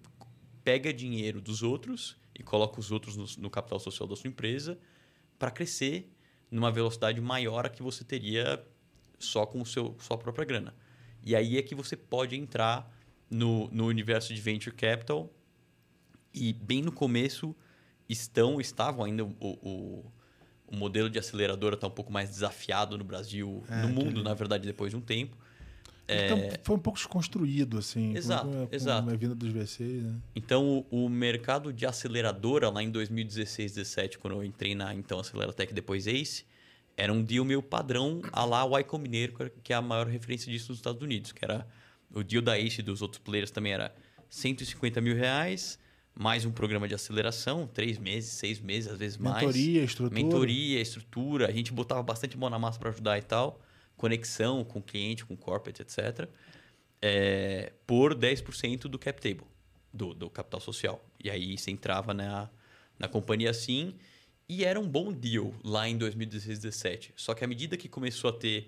pega 0.64 0.94
dinheiro 0.94 1.42
dos 1.42 1.62
outros 1.62 2.18
e 2.38 2.44
coloca 2.44 2.80
os 2.80 2.92
outros 2.92 3.16
no, 3.16 3.26
no 3.44 3.50
capital 3.50 3.80
social 3.80 4.08
da 4.08 4.16
sua 4.16 4.28
empresa 4.28 4.78
para 5.38 5.52
crescer 5.52 6.12
numa 6.50 6.72
velocidade 6.72 7.20
maior 7.22 7.66
a 7.66 7.70
que 7.70 7.82
você 7.82 8.04
teria 8.04 8.64
só 9.18 9.46
com 9.46 9.62
o 9.62 9.66
seu, 9.66 9.96
sua 10.00 10.18
própria 10.18 10.46
grana. 10.46 10.76
E 11.24 11.36
aí 11.36 11.58
é 11.58 11.62
que 11.62 11.76
você 11.76 11.96
pode 11.96 12.36
entrar 12.36 12.92
no, 13.30 13.70
no 13.70 13.86
universo 13.86 14.34
de 14.34 14.42
venture 14.42 14.76
capital 14.76 15.32
e 16.34 16.52
bem 16.54 16.82
no 16.82 16.92
começo 16.92 17.56
estão 18.10 18.60
estavam 18.60 19.06
ainda 19.06 19.24
o, 19.24 19.36
o, 19.40 20.12
o 20.68 20.76
modelo 20.76 21.10
de 21.10 21.18
aceleradora 21.18 21.76
está 21.76 21.88
um 21.88 21.92
pouco 21.92 22.12
mais 22.12 22.30
desafiado 22.30 22.98
no 22.98 23.04
Brasil, 23.04 23.64
É, 23.70 23.82
no 23.82 23.90
mundo 23.90 24.24
na 24.24 24.34
verdade 24.34 24.66
depois 24.66 24.92
de 24.92 24.98
um 24.98 25.02
tempo. 25.02 25.38
Então, 26.14 26.60
foi 26.64 26.76
um 26.76 26.80
pouco 26.80 26.98
desconstruído, 26.98 27.78
assim. 27.78 28.16
Exato, 28.16 28.48
com, 28.48 28.68
com 28.68 28.76
exato. 28.76 29.10
a 29.10 29.16
vinda 29.16 29.36
dos 29.36 29.50
VCs, 29.50 30.04
né? 30.04 30.16
Então, 30.36 30.86
o, 30.90 31.06
o 31.06 31.10
mercado 31.10 31.72
de 31.72 31.86
aceleradora 31.86 32.70
lá 32.70 32.82
em 32.84 32.90
2016, 32.90 33.76
17, 33.76 34.18
quando 34.18 34.36
eu 34.36 34.44
entrei 34.44 34.76
na 34.76 34.94
então 34.94 35.20
Aceleratec 35.20 35.74
depois 35.74 36.08
Ace, 36.08 36.46
era 36.98 37.12
um 37.12 37.24
deal 37.24 37.46
meio 37.46 37.62
padrão 37.62 38.22
a 38.32 38.46
lá 38.46 38.66
o 38.66 38.78
Y 38.78 38.84
Combinator, 38.84 39.52
que 39.64 39.74
é 39.74 39.76
a 39.76 39.82
maior 39.82 40.08
referência 40.08 40.52
disso 40.52 40.70
nos 40.70 40.80
Estados 40.80 41.02
Unidos, 41.02 41.32
que 41.32 41.44
era 41.44 41.68
o 42.14 42.24
deal 42.24 42.42
da 42.42 42.60
Ace 42.60 42.82
e 42.82 42.84
dos 42.84 43.02
outros 43.02 43.22
players 43.22 43.52
também 43.52 43.74
era 43.74 43.94
150 44.30 45.02
mil 45.02 45.16
reais, 45.16 45.80
mais 46.14 46.46
um 46.46 46.52
programa 46.52 46.88
de 46.88 46.94
aceleração, 46.94 47.68
três 47.68 47.98
meses, 47.98 48.32
seis 48.32 48.60
meses, 48.60 48.92
às 48.92 49.00
vezes 49.00 49.18
mais. 49.18 49.38
Mentoria, 49.38 49.84
estrutura. 49.84 50.24
Mentoria, 50.24 50.82
estrutura. 50.82 51.48
A 51.48 51.52
gente 51.52 51.72
botava 51.72 52.04
bastante 52.04 52.38
mão 52.38 52.50
na 52.50 52.60
massa 52.60 52.80
para 52.80 52.90
ajudar 52.90 53.18
e 53.18 53.22
tal. 53.22 53.62
Conexão 54.02 54.64
com 54.64 54.80
o 54.80 54.82
cliente, 54.82 55.24
com 55.24 55.36
o 55.36 55.38
corporate, 55.38 55.84
etc. 55.84 56.28
É, 57.02 57.72
por 57.86 58.16
10% 58.16 58.82
do 58.82 58.98
cap 58.98 59.22
table, 59.22 59.46
do, 59.94 60.14
do 60.14 60.30
capital 60.30 60.60
social. 60.60 61.04
E 61.24 61.30
aí 61.30 61.58
você 61.58 61.70
entrava 61.70 62.14
na, 62.14 62.50
na 62.98 63.08
companhia 63.08 63.52
assim. 63.52 63.94
E 64.50 64.66
era 64.66 64.80
um 64.80 64.88
bom 64.88 65.14
deal 65.14 65.54
lá 65.64 65.88
em 65.88 65.98
2016, 65.98 66.60
2017. 66.60 67.14
Só 67.16 67.36
que 67.36 67.44
à 67.44 67.48
medida 67.48 67.78
que 67.78 67.88
começou 67.88 68.32
a 68.32 68.34
ter 68.34 68.68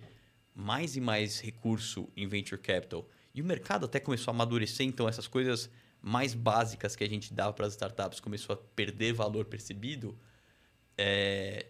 mais 0.56 0.96
e 0.96 1.02
mais 1.02 1.40
recurso 1.40 2.08
em 2.16 2.28
venture 2.28 2.62
capital 2.62 3.10
e 3.34 3.42
o 3.42 3.46
mercado 3.46 3.86
até 3.86 4.00
começou 4.00 4.32
a 4.32 4.36
amadurecer, 4.36 4.86
então 4.86 5.10
essas 5.10 5.28
coisas 5.28 5.70
mais 6.00 6.34
básicas 6.34 6.96
que 6.96 7.04
a 7.04 7.10
gente 7.10 7.34
dava 7.34 7.54
para 7.54 7.66
as 7.66 7.74
startups 7.74 8.20
começou 8.20 8.54
a 8.54 8.58
perder 8.58 9.14
valor 9.14 9.46
percebido, 9.46 10.16
é, 10.96 11.66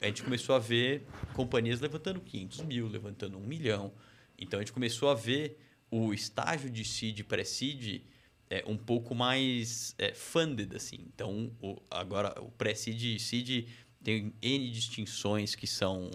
a 0.00 0.06
gente 0.06 0.22
começou 0.22 0.54
a 0.54 0.58
ver 0.58 1.06
companhias 1.34 1.80
levantando 1.80 2.20
500 2.20 2.62
mil, 2.62 2.86
levantando 2.88 3.36
1 3.38 3.40
milhão. 3.40 3.92
Então 4.38 4.58
a 4.58 4.62
gente 4.62 4.72
começou 4.72 5.08
a 5.10 5.14
ver 5.14 5.58
o 5.90 6.12
estágio 6.12 6.70
de 6.70 6.84
seed 6.84 7.22
pré-seed 7.24 8.02
é, 8.50 8.62
um 8.66 8.76
pouco 8.76 9.14
mais 9.14 9.94
é, 9.98 10.14
funded 10.14 10.74
assim. 10.76 10.98
Então 11.14 11.50
o, 11.60 11.76
agora 11.90 12.34
o 12.40 12.50
pré-seed 12.52 13.02
e 13.16 13.18
seed 13.18 13.66
tem 14.02 14.32
n 14.40 14.70
distinções 14.70 15.54
que 15.54 15.66
são 15.66 16.10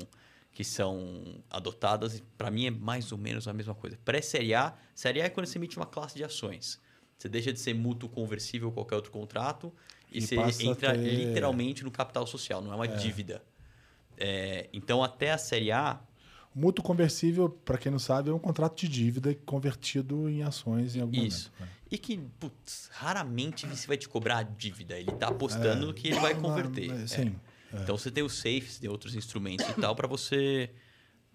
que 0.52 0.64
são 0.64 1.44
adotadas. 1.50 2.22
Para 2.38 2.52
mim 2.52 2.68
é 2.68 2.72
mais 2.72 3.12
ou 3.12 3.18
menos 3.18 3.48
a 3.48 3.54
mesma 3.54 3.74
coisa. 3.74 3.98
Pré-série 4.06 4.54
A, 4.54 4.78
série 4.94 5.20
A 5.20 5.26
é 5.26 5.30
quando 5.30 5.48
você 5.48 5.58
emite 5.58 5.78
uma 5.78 5.86
classe 5.86 6.16
de 6.16 6.24
ações. 6.24 6.80
Você 7.18 7.28
deixa 7.28 7.52
de 7.52 7.60
ser 7.60 7.74
mútuo 7.74 8.08
conversível 8.08 8.68
ou 8.68 8.74
qualquer 8.74 8.96
outro 8.96 9.12
contrato 9.12 9.74
e, 10.12 10.20
E 10.20 10.22
você 10.22 10.36
entra 10.68 10.94
ter- 10.94 11.00
literalmente 11.02 11.84
no 11.84 11.90
capital 11.90 12.28
social, 12.28 12.62
não 12.62 12.72
é 12.72 12.76
uma 12.76 12.88
dívida. 12.88 13.44
É, 14.18 14.70
então, 14.74 15.04
até 15.04 15.32
a 15.32 15.38
série 15.38 15.72
A, 15.72 16.00
mútuo 16.54 16.84
conversível, 16.84 17.50
para 17.50 17.78
quem 17.78 17.92
não 17.92 18.00
sabe, 18.00 18.30
é 18.30 18.34
um 18.34 18.40
contrato 18.40 18.76
de 18.80 18.88
dívida 18.88 19.34
convertido 19.46 20.30
em 20.30 20.44
ações 20.44 20.96
em 20.96 21.02
algum 21.02 21.24
Isso. 21.24 21.52
momento. 21.60 21.72
né? 21.72 21.78
E 21.92 21.98
que, 21.98 22.18
putz, 22.40 22.90
raramente 22.94 23.66
você 23.68 23.86
vai 23.88 23.98
te 23.98 24.10
cobrar 24.10 24.38
a 24.40 24.44
dívida. 24.44 24.98
Ele 24.98 25.12
está 25.12 25.28
apostando 25.28 25.94
que 25.94 26.08
ele 26.08 26.20
vai 26.20 26.34
converter. 26.34 26.88
mas, 26.88 27.12
É. 27.12 27.16
Sim. 27.24 27.36
Então 27.74 27.98
você 27.98 28.12
tem 28.12 28.24
os 28.24 28.34
safes, 28.34 28.78
tem 28.80 28.90
outros 28.90 29.16
instrumentos 29.16 29.68
e 29.68 29.74
tal 29.74 29.96
para 29.96 30.08
você 30.08 30.70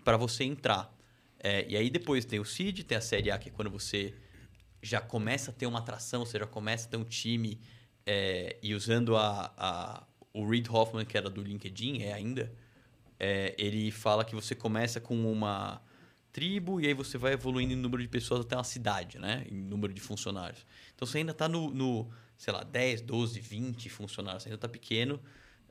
para 0.04 0.16
você 0.16 0.44
entrar. 0.44 0.92
É, 1.40 1.66
e 1.68 1.76
aí 1.76 1.90
depois 1.90 2.24
tem 2.24 2.38
o 2.40 2.44
seed, 2.44 2.82
tem 2.84 2.96
a 2.96 3.00
série 3.00 3.30
A 3.30 3.38
que 3.38 3.48
é 3.48 3.52
quando 3.52 3.70
você 3.70 4.14
já 4.82 5.00
começa 5.00 5.50
a 5.50 5.54
ter 5.54 5.66
uma 5.66 5.80
atração, 5.80 6.24
você 6.24 6.38
já 6.38 6.46
começa 6.46 6.86
a 6.86 6.90
ter 6.90 6.96
um 6.96 7.04
time 7.04 7.60
é, 8.06 8.56
e 8.62 8.72
usando 8.74 9.16
a, 9.16 9.52
a- 9.56 10.06
o 10.32 10.48
Reid 10.48 10.68
Hoffman 10.70 11.04
que 11.04 11.16
era 11.16 11.28
do 11.28 11.42
LinkedIn 11.42 12.02
é 12.02 12.12
ainda 12.12 12.52
é, 13.18 13.54
ele 13.58 13.90
fala 13.90 14.24
que 14.24 14.34
você 14.34 14.54
começa 14.54 15.00
com 15.00 15.30
uma 15.30 15.80
tribo 16.32 16.80
e 16.80 16.86
aí 16.86 16.94
você 16.94 17.18
vai 17.18 17.32
evoluindo 17.32 17.72
em 17.72 17.76
número 17.76 18.02
de 18.02 18.08
pessoas 18.08 18.40
até 18.42 18.54
uma 18.56 18.64
cidade, 18.64 19.18
né? 19.18 19.44
Em 19.50 19.56
número 19.56 19.92
de 19.92 20.00
funcionários. 20.00 20.64
Então 20.94 21.06
você 21.06 21.18
ainda 21.18 21.32
está 21.32 21.48
no, 21.48 21.70
no, 21.72 22.08
sei 22.36 22.52
lá, 22.52 22.62
10, 22.62 23.00
12, 23.00 23.40
20 23.40 23.88
funcionários, 23.88 24.42
você 24.44 24.48
ainda 24.50 24.56
está 24.56 24.68
pequeno. 24.68 25.20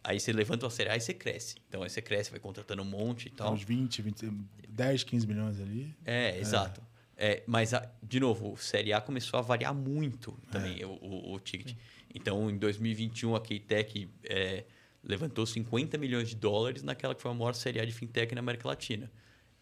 Aí 0.03 0.19
você 0.19 0.31
levanta 0.33 0.65
uma 0.65 0.69
série 0.71 0.89
A 0.89 0.97
e 0.97 1.01
você 1.01 1.13
cresce. 1.13 1.55
Então 1.69 1.83
aí 1.83 1.89
você 1.89 2.01
cresce, 2.01 2.31
vai 2.31 2.39
contratando 2.39 2.81
um 2.81 2.85
monte 2.85 3.27
e 3.27 3.31
tal. 3.31 3.53
uns 3.53 3.63
20, 3.63 4.01
20, 4.01 4.31
10, 4.67 5.03
15 5.03 5.27
milhões 5.27 5.59
ali. 5.61 5.95
É, 6.05 6.37
exato. 6.39 6.81
É, 7.15 7.43
mas, 7.47 7.73
a- 7.73 7.89
de 8.03 8.19
novo, 8.19 8.53
o 8.53 8.57
Série 8.57 8.93
A 8.93 9.01
começou 9.01 9.39
a 9.39 9.41
variar 9.41 9.73
muito 9.73 10.37
também 10.51 10.83
o, 10.85 10.89
o, 11.01 11.33
o 11.33 11.39
ticket. 11.39 11.75
Então, 12.13 12.49
em 12.49 12.57
2021, 12.57 13.35
a 13.35 13.41
Keitech 13.41 14.07
é, 14.23 14.65
levantou 15.07 15.45
50 15.45 15.97
milhões 15.97 16.29
de 16.29 16.35
dólares 16.35 16.83
naquela 16.83 17.15
que 17.15 17.21
foi 17.21 17.31
a 17.31 17.33
maior 17.33 17.55
Série 17.55 17.79
A 17.79 17.85
de 17.85 17.91
fintech 17.93 18.33
na 18.35 18.39
América 18.39 18.67
Latina. 18.67 19.09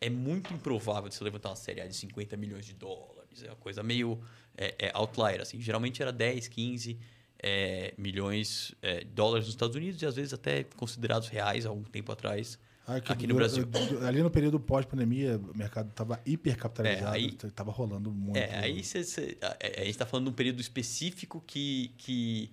É 0.01 0.09
muito 0.09 0.53
improvável 0.53 1.07
de 1.07 1.15
você 1.15 1.23
levantar 1.23 1.49
uma 1.49 1.55
Série 1.55 1.81
A 1.81 1.87
de 1.87 1.95
50 1.95 2.35
milhões 2.35 2.65
de 2.65 2.73
dólares. 2.73 3.43
É 3.43 3.47
uma 3.47 3.55
coisa 3.55 3.81
meio 3.83 4.19
é, 4.57 4.87
é 4.87 4.91
outlier. 4.93 5.39
Assim. 5.41 5.61
Geralmente 5.61 6.01
era 6.01 6.11
10, 6.11 6.47
15 6.47 6.97
é, 7.41 7.93
milhões 7.97 8.73
é, 8.81 8.99
de 8.99 9.05
dólares 9.05 9.45
nos 9.45 9.53
Estados 9.53 9.75
Unidos 9.75 10.01
e 10.01 10.05
às 10.05 10.15
vezes 10.15 10.33
até 10.33 10.63
considerados 10.63 11.27
reais 11.29 11.65
há 11.65 11.69
algum 11.69 11.83
tempo 11.83 12.11
atrás 12.11 12.57
aqui 12.87 13.27
no 13.27 13.33
dura- 13.33 13.45
Brasil. 13.47 13.67
Ali 14.07 14.21
no 14.23 14.29
período 14.31 14.59
pós-pandemia, 14.59 15.37
o 15.37 15.57
mercado 15.57 15.89
estava 15.89 16.19
hipercapitalizado, 16.25 17.17
É, 17.17 17.47
estava 17.47 17.71
rolando 17.71 18.11
muito. 18.11 18.37
É, 18.37 18.57
aí 18.59 18.83
cê, 18.83 19.03
cê- 19.03 19.37
a, 19.41 19.57
a 19.63 19.79
gente 19.79 19.89
está 19.91 20.05
falando 20.05 20.25
de 20.25 20.31
um 20.31 20.35
período 20.35 20.59
específico 20.61 21.43
que. 21.45 21.91
que 21.97 22.51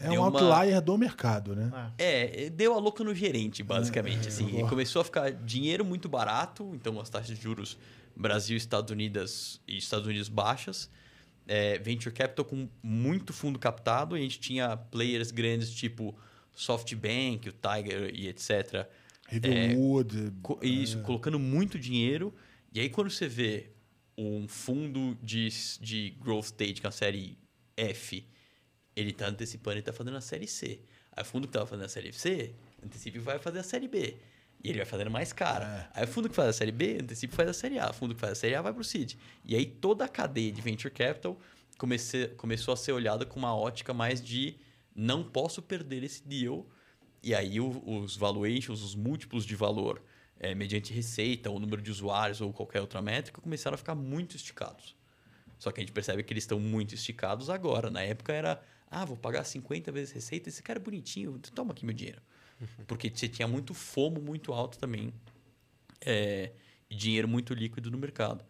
É 0.00 0.08
deu 0.08 0.22
um 0.22 0.28
uma- 0.28 0.40
outlier 0.40 0.80
do 0.80 0.96
mercado, 0.98 1.54
né? 1.54 1.70
Ah, 1.72 1.90
É, 1.98 2.48
deu 2.50 2.74
a 2.74 2.78
louca 2.78 3.04
no 3.04 3.14
gerente, 3.14 3.62
basicamente. 3.62 4.24
É, 4.24 4.28
assim. 4.28 4.58
E 4.58 4.68
começou 4.68 5.02
a 5.02 5.04
ficar 5.04 5.30
dinheiro 5.30 5.84
muito 5.84 6.08
barato, 6.08 6.72
então 6.74 6.98
as 6.98 7.08
taxas 7.10 7.36
de 7.36 7.42
juros 7.42 7.76
Brasil, 8.16 8.56
Estados 8.56 8.90
Unidos 8.90 9.60
e 9.68 9.76
Estados 9.78 10.06
Unidos 10.06 10.28
baixas. 10.28 10.90
É, 11.46 11.78
venture 11.78 12.14
capital 12.14 12.44
com 12.44 12.68
muito 12.82 13.32
fundo 13.32 13.58
captado. 13.58 14.16
E 14.16 14.20
a 14.20 14.22
gente 14.22 14.38
tinha 14.40 14.76
players 14.76 15.30
grandes 15.30 15.70
tipo 15.72 16.16
SoftBank, 16.54 17.48
o 17.48 17.52
Tiger 17.52 18.10
e 18.14 18.28
etc. 18.28 18.86
Riverwood. 19.28 20.32
Co- 20.42 20.58
Isso, 20.62 21.00
colocando 21.02 21.38
muito 21.38 21.78
dinheiro. 21.78 22.34
E 22.72 22.80
aí, 22.80 22.88
quando 22.88 23.10
você 23.10 23.26
vê 23.28 23.70
um 24.16 24.46
fundo 24.46 25.16
de, 25.22 25.48
de 25.80 26.10
growth 26.20 26.44
stage, 26.46 26.74
que 26.74 26.86
é 26.86 26.88
a 26.88 26.92
série 26.92 27.38
F, 27.76 28.24
ele 29.00 29.12
tá 29.12 29.26
antecipando 29.26 29.78
e 29.78 29.82
tá 29.82 29.92
fazendo 29.92 30.16
a 30.16 30.20
série 30.20 30.46
C. 30.46 30.80
Aí 31.12 31.22
o 31.22 31.26
fundo 31.26 31.46
que 31.46 31.52
tava 31.52 31.66
fazendo 31.66 31.84
a 31.86 31.88
série 31.88 32.12
C, 32.12 32.52
antecipa 32.84 33.16
e 33.18 33.20
vai 33.20 33.38
fazer 33.38 33.58
a 33.58 33.62
série 33.62 33.88
B. 33.88 34.16
E 34.62 34.68
ele 34.68 34.78
vai 34.78 34.86
fazendo 34.86 35.10
mais 35.10 35.32
cara. 35.32 35.90
Aí 35.94 36.04
o 36.04 36.08
fundo 36.08 36.28
que 36.28 36.34
faz 36.34 36.48
a 36.50 36.52
série 36.52 36.72
B, 36.72 36.98
antecipa 37.00 37.32
e 37.32 37.36
faz 37.36 37.48
a 37.48 37.52
série 37.54 37.78
A. 37.78 37.90
O 37.90 37.94
fundo 37.94 38.14
que 38.14 38.20
faz 38.20 38.32
a 38.32 38.34
série 38.36 38.54
A 38.54 38.62
vai 38.62 38.72
pro 38.72 38.84
seed. 38.84 39.14
E 39.44 39.56
aí 39.56 39.64
toda 39.66 40.04
a 40.04 40.08
cadeia 40.08 40.52
de 40.52 40.60
venture 40.60 40.92
capital 40.92 41.38
comece, 41.78 42.28
começou 42.36 42.74
a 42.74 42.76
ser 42.76 42.92
olhada 42.92 43.24
com 43.24 43.38
uma 43.38 43.56
ótica 43.56 43.94
mais 43.94 44.20
de 44.22 44.56
não 44.94 45.24
posso 45.24 45.62
perder 45.62 46.02
esse 46.04 46.22
deal. 46.26 46.66
E 47.22 47.34
aí 47.34 47.58
o- 47.58 47.82
os 48.02 48.16
valuations, 48.16 48.82
os 48.82 48.94
múltiplos 48.94 49.46
de 49.46 49.56
valor, 49.56 50.02
eh, 50.38 50.54
mediante 50.54 50.92
receita, 50.92 51.50
ou 51.50 51.58
número 51.58 51.80
de 51.80 51.90
usuários 51.90 52.40
ou 52.42 52.52
qualquer 52.52 52.80
outra 52.82 53.00
métrica, 53.00 53.40
começaram 53.40 53.74
a 53.74 53.78
ficar 53.78 53.94
muito 53.94 54.36
esticados. 54.36 54.94
Só 55.58 55.70
que 55.70 55.80
a 55.80 55.82
gente 55.82 55.92
percebe 55.92 56.22
que 56.22 56.32
eles 56.32 56.44
estão 56.44 56.58
muito 56.60 56.94
esticados 56.94 57.48
agora. 57.50 57.90
Na 57.90 58.02
época 58.02 58.32
era, 58.32 58.62
ah, 58.90 59.04
vou 59.04 59.16
pagar 59.16 59.44
50 59.44 59.92
vezes 59.92 60.12
receita, 60.12 60.48
esse 60.48 60.62
cara 60.62 60.78
é 60.78 60.82
bonitinho, 60.82 61.38
toma 61.54 61.72
aqui 61.72 61.86
meu 61.86 61.94
dinheiro. 61.94 62.20
Porque 62.86 63.10
você 63.14 63.28
tinha 63.28 63.46
muito 63.46 63.72
fomo 63.72 64.20
muito 64.20 64.52
alto 64.52 64.78
também 64.78 65.12
é, 66.04 66.52
e 66.88 66.96
dinheiro 66.96 67.28
muito 67.28 67.54
líquido 67.54 67.90
no 67.90 67.98
mercado. 67.98 68.44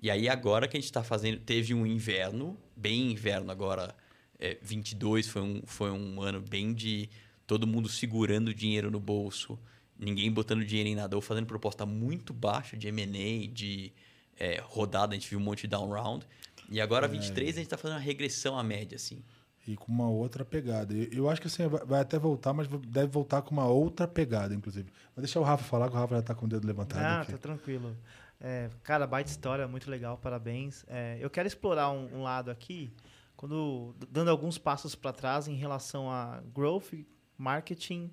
E 0.00 0.10
aí 0.10 0.28
agora 0.28 0.66
que 0.66 0.76
a 0.76 0.80
gente 0.80 0.88
está 0.88 1.02
fazendo, 1.02 1.38
teve 1.40 1.74
um 1.74 1.86
inverno, 1.86 2.58
bem 2.76 3.12
inverno 3.12 3.50
agora, 3.50 3.94
é, 4.38 4.58
22 4.60 5.28
foi 5.28 5.42
um, 5.42 5.62
foi 5.64 5.90
um 5.90 6.20
ano 6.20 6.40
bem 6.40 6.74
de 6.74 7.08
todo 7.46 7.66
mundo 7.66 7.88
segurando 7.88 8.54
dinheiro 8.54 8.90
no 8.90 9.00
bolso, 9.00 9.58
ninguém 9.98 10.30
botando 10.30 10.64
dinheiro 10.64 10.88
em 10.88 10.94
nada, 10.94 11.14
ou 11.16 11.22
fazendo 11.22 11.46
proposta 11.46 11.86
muito 11.86 12.32
baixa 12.32 12.76
de 12.76 12.88
M&A, 12.88 13.52
de 13.52 13.92
é, 14.36 14.60
rodada, 14.62 15.14
a 15.14 15.18
gente 15.18 15.28
viu 15.28 15.38
um 15.38 15.42
monte 15.42 15.62
de 15.62 15.68
down 15.68 15.88
round. 15.88 16.26
E 16.70 16.80
agora, 16.80 17.06
23, 17.06 17.50
a 17.50 17.52
gente 17.52 17.66
está 17.66 17.76
fazendo 17.76 17.96
uma 17.96 18.02
regressão 18.02 18.58
à 18.58 18.62
média, 18.62 18.96
assim. 18.96 19.22
E 19.66 19.76
com 19.76 19.90
uma 19.90 20.08
outra 20.10 20.44
pegada. 20.44 20.92
Eu, 20.94 21.08
eu 21.12 21.30
acho 21.30 21.40
que 21.40 21.46
assim, 21.46 21.66
vai 21.66 21.84
vai 21.86 22.00
até 22.00 22.18
voltar, 22.18 22.52
mas 22.52 22.68
deve 22.68 23.06
voltar 23.06 23.40
com 23.42 23.52
uma 23.52 23.66
outra 23.66 24.06
pegada, 24.06 24.54
inclusive. 24.54 24.90
Vou 25.16 25.22
deixar 25.22 25.40
o 25.40 25.42
Rafa 25.42 25.64
falar, 25.64 25.88
que 25.88 25.96
o 25.96 25.98
Rafa 25.98 26.16
já 26.16 26.22
tá 26.22 26.34
com 26.34 26.44
o 26.44 26.48
dedo 26.48 26.66
levantado 26.66 27.02
Ah, 27.02 27.20
aqui. 27.22 27.32
tá 27.32 27.38
tranquilo. 27.38 27.96
É, 28.40 28.68
cara, 28.82 29.06
baita 29.06 29.30
história, 29.30 29.66
muito 29.66 29.90
legal, 29.90 30.18
parabéns. 30.18 30.84
É, 30.86 31.16
eu 31.20 31.30
quero 31.30 31.46
explorar 31.48 31.90
um, 31.90 32.18
um 32.18 32.22
lado 32.22 32.50
aqui, 32.50 32.92
quando 33.36 33.94
dando 34.10 34.30
alguns 34.30 34.58
passos 34.58 34.94
para 34.94 35.12
trás 35.12 35.48
em 35.48 35.54
relação 35.54 36.10
a 36.10 36.42
growth, 36.54 36.92
marketing 37.38 38.10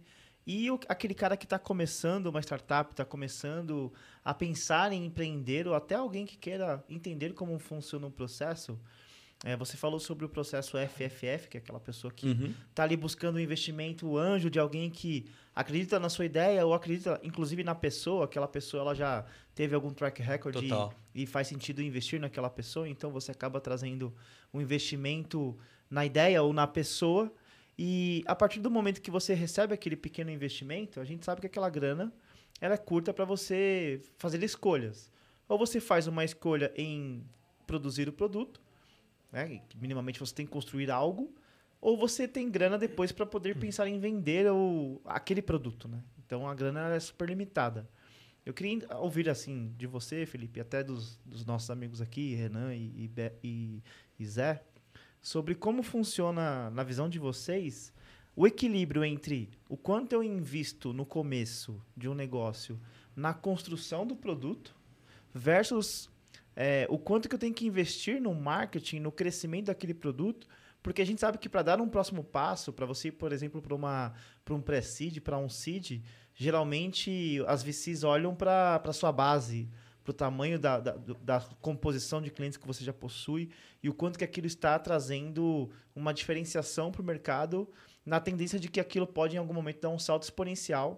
e 0.48 0.72
o- 0.72 0.80
aquele 0.88 1.14
cara 1.14 1.36
que 1.38 1.46
está 1.46 1.60
começando 1.60 2.28
uma 2.28 2.40
startup, 2.42 2.92
está 2.92 3.04
começando 3.06 3.92
a 4.24 4.34
pensar 4.34 4.92
em 4.92 5.06
empreender 5.06 5.68
ou 5.68 5.76
até 5.76 5.96
alguém 5.96 6.26
que 6.26 6.38
queira 6.38 6.84
entender 6.90 7.34
como 7.34 7.60
funciona 7.60 8.08
o 8.08 8.12
processo. 8.12 8.80
É, 9.44 9.56
você 9.58 9.76
falou 9.76 10.00
sobre 10.00 10.24
o 10.24 10.30
processo 10.30 10.78
FFF, 10.78 11.50
que 11.50 11.58
é 11.58 11.60
aquela 11.60 11.80
pessoa 11.80 12.14
que 12.14 12.28
Uhum. 12.28 12.54
está 12.70 12.84
ali 12.84 12.96
buscando 12.96 13.38
um 13.38 13.40
investimento 13.40 14.08
o 14.08 14.18
anjo 14.18 14.52
de 14.52 14.60
alguém 14.60 14.90
que 14.90 15.26
acredita 15.56 16.00
na 16.00 16.10
sua 16.10 16.26
ideia 16.26 16.64
ou 16.66 16.74
acredita, 16.76 17.20
inclusive, 17.24 17.64
na 17.64 17.74
pessoa. 17.74 18.26
Aquela 18.26 18.48
pessoa 18.48 18.82
ela 18.82 18.94
já 18.96 19.26
teve 19.56 19.74
algum 19.74 19.92
track 19.92 20.22
record 20.22 20.56
e, 21.16 21.24
e 21.24 21.26
faz 21.26 21.48
sentido 21.48 21.82
investir 21.82 22.20
naquela 22.20 22.50
pessoa. 22.52 22.88
Então, 22.88 23.10
você 23.12 23.32
acaba 23.32 23.60
trazendo 23.60 24.14
um 24.54 24.62
investimento 24.62 25.58
na 25.90 26.06
ideia 26.06 26.44
ou 26.44 26.54
na 26.54 26.68
pessoa. 26.68 27.34
E 27.78 28.24
a 28.28 28.36
partir 28.36 28.60
do 28.60 28.70
momento 28.70 29.02
que 29.02 29.10
você 29.10 29.34
recebe 29.34 29.74
aquele 29.74 29.96
pequeno 29.96 30.30
investimento, 30.30 31.00
a 31.00 31.04
gente 31.04 31.26
sabe 31.26 31.42
que 31.42 31.48
aquela 31.48 31.70
grana 31.70 32.14
ela 32.60 32.76
é 32.76 32.78
curta 32.78 33.12
para 33.12 33.26
você 33.26 34.00
fazer 34.20 34.44
escolhas. 34.44 35.12
Ou 35.50 35.58
você 35.58 35.80
faz 35.80 36.06
uma 36.06 36.24
escolha 36.24 36.72
em 36.78 37.24
produzir 37.66 38.08
o 38.08 38.14
produto, 38.14 38.62
né? 39.32 39.62
minimamente 39.80 40.20
você 40.20 40.34
tem 40.34 40.46
que 40.46 40.52
construir 40.52 40.90
algo, 40.92 41.34
ou 41.80 41.98
você 41.98 42.28
tem 42.28 42.50
grana 42.50 42.78
depois 42.78 43.12
para 43.12 43.26
poder 43.26 43.58
pensar 43.58 43.88
em 43.88 44.00
vender 44.00 44.52
o, 44.52 45.02
aquele 45.06 45.42
produto, 45.42 45.88
né? 45.88 46.04
Então 46.26 46.48
a 46.48 46.54
grana 46.54 46.94
é 46.94 47.00
super 47.00 47.28
limitada. 47.28 47.90
Eu 48.46 48.54
queria 48.54 48.88
ouvir 48.98 49.30
assim 49.30 49.74
de 49.78 49.88
você, 49.88 50.26
Felipe, 50.26 50.60
até 50.60 50.84
dos, 50.84 51.18
dos 51.26 51.46
nossos 51.46 51.70
amigos 51.70 52.02
aqui, 52.02 52.36
Renan 52.36 52.74
e, 52.76 53.10
e- 53.44 53.84
e 54.20 54.26
Zé, 54.26 54.64
sobre 55.22 55.56
como 55.56 55.82
funciona 55.84 56.70
na 56.72 56.84
visão 56.84 57.08
de 57.10 57.18
vocês 57.20 57.92
o 58.36 58.46
equilíbrio 58.48 59.04
entre 59.04 59.50
o 59.68 59.76
quanto 59.76 60.14
eu 60.14 60.24
invisto 60.24 60.94
no 60.94 61.06
começo 61.06 61.82
de 61.98 62.08
um 62.08 62.14
negócio 62.14 62.80
na 63.16 63.34
construção 63.34 64.06
do 64.06 64.16
produto 64.16 64.76
versus 65.34 66.10
é, 66.56 66.86
o 66.90 66.98
quanto 66.98 67.30
que 67.30 67.36
eu 67.36 67.40
tenho 67.40 67.54
que 67.54 67.66
investir 67.66 68.22
no 68.22 68.34
marketing, 68.34 69.00
no 69.00 69.12
crescimento 69.12 69.68
daquele 69.68 69.94
produto, 69.94 70.48
porque 70.84 71.02
a 71.02 71.06
gente 71.06 71.22
sabe 71.22 71.38
que 71.38 71.48
para 71.48 71.62
dar 71.62 71.80
um 71.80 71.88
próximo 71.88 72.24
passo, 72.24 72.74
para 72.74 72.86
você 72.86 73.10
ir, 73.10 73.14
por 73.14 73.32
exemplo, 73.32 73.62
para 73.62 74.56
um 74.56 74.62
pré-seed, 74.62 75.20
para 75.20 75.38
um 75.38 75.48
seed, 75.48 76.02
geralmente 76.34 77.42
as 77.48 77.62
VCs 77.62 78.04
olham 78.04 78.36
para 78.36 78.82
a 78.84 78.94
sua 78.94 79.12
base, 79.12 79.70
para 80.04 80.12
o 80.12 80.14
tamanho 80.14 80.60
da, 80.60 80.80
da, 80.80 80.96
da 81.22 81.40
composição 81.62 82.22
de 82.22 82.32
clientes 82.32 82.58
que 82.58 82.66
você 82.66 82.84
já 82.84 82.92
possui 82.92 83.52
e 83.84 83.90
o 83.90 83.94
quanto 83.94 84.18
que 84.18 84.24
aquilo 84.24 84.48
está 84.48 84.78
trazendo 84.80 85.70
uma 85.96 86.14
diferenciação 86.14 86.92
para 86.92 87.02
o 87.02 87.06
mercado 87.06 87.70
na 88.06 88.20
tendência 88.20 88.60
de 88.60 88.68
que 88.68 88.80
aquilo 88.80 89.06
pode 89.06 89.36
em 89.36 89.40
algum 89.40 89.54
momento 89.54 89.82
dar 89.82 89.90
um 89.90 90.00
salto 90.00 90.24
exponencial. 90.24 90.98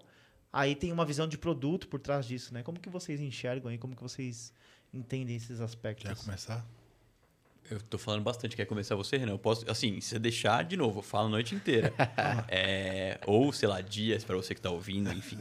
Aí 0.50 0.74
tem 0.74 0.90
uma 0.92 1.04
visão 1.04 1.28
de 1.28 1.36
produto 1.36 1.88
por 1.88 2.00
trás 2.00 2.26
disso, 2.26 2.54
né? 2.54 2.62
Como 2.62 2.80
que 2.80 2.88
vocês 2.88 3.20
enxergam 3.20 3.70
aí? 3.70 3.76
Como 3.76 3.94
que 3.94 4.02
vocês 4.02 4.52
entendem 4.94 5.36
esses 5.36 5.60
aspectos? 5.60 6.06
Quer 6.06 6.16
começar? 6.16 6.64
Eu 7.70 7.80
tô 7.80 7.96
falando 7.96 8.22
bastante. 8.22 8.54
Quer 8.54 8.66
começar 8.66 8.94
você, 8.94 9.16
Renan? 9.16 9.32
Eu 9.32 9.38
posso, 9.38 9.68
assim, 9.70 10.00
se 10.00 10.08
você 10.08 10.18
deixar, 10.18 10.64
de 10.64 10.76
novo, 10.76 10.98
eu 10.98 11.02
falo 11.02 11.26
a 11.26 11.30
noite 11.30 11.54
inteira. 11.54 11.92
É, 12.48 13.18
ou, 13.26 13.52
sei 13.52 13.68
lá, 13.68 13.80
dias 13.80 14.22
para 14.22 14.36
você 14.36 14.54
que 14.54 14.60
tá 14.60 14.70
ouvindo, 14.70 15.12
enfim. 15.12 15.38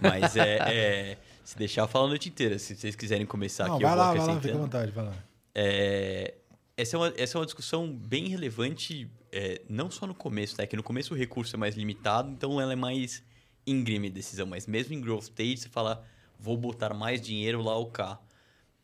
Mas 0.00 0.36
é, 0.36 0.56
é, 0.56 1.18
se 1.44 1.56
deixar, 1.56 1.82
eu 1.82 1.88
falo 1.88 2.06
a 2.06 2.08
noite 2.08 2.28
inteira. 2.28 2.58
Se 2.58 2.74
vocês 2.74 2.96
quiserem 2.96 3.26
começar 3.26 3.68
Não, 3.68 3.74
aqui, 3.74 3.84
vai 3.84 3.92
eu 3.92 3.96
vou 3.96 4.04
lá, 4.04 4.14
vai 4.14 4.26
lá, 4.34 4.40
fica 4.40 4.54
à 4.54 4.58
vontade, 4.58 4.90
vai 4.90 5.04
lá. 5.04 5.14
É, 5.54 6.34
essa, 6.76 6.96
é 6.96 6.98
uma, 6.98 7.12
essa 7.16 7.36
é 7.36 7.40
uma 7.40 7.44
discussão 7.44 7.92
bem 7.92 8.28
relevante, 8.28 9.08
é, 9.30 9.62
não 9.68 9.90
só 9.90 10.06
no 10.06 10.14
começo, 10.14 10.56
tá? 10.56 10.66
Que 10.66 10.76
no 10.76 10.82
começo 10.82 11.14
o 11.14 11.16
recurso 11.16 11.54
é 11.54 11.58
mais 11.58 11.76
limitado, 11.76 12.30
então 12.30 12.60
ela 12.60 12.72
é 12.72 12.76
mais 12.76 13.22
íngreme 13.66 14.08
a 14.08 14.10
decisão. 14.10 14.46
Mas 14.46 14.66
mesmo 14.66 14.94
em 14.94 15.00
growth 15.00 15.24
stage, 15.24 15.58
você 15.58 15.68
fala, 15.68 16.04
vou 16.38 16.56
botar 16.56 16.94
mais 16.94 17.20
dinheiro 17.20 17.62
lá 17.62 17.76
ou 17.76 17.86
cá. 17.86 18.18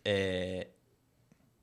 É, 0.09 0.69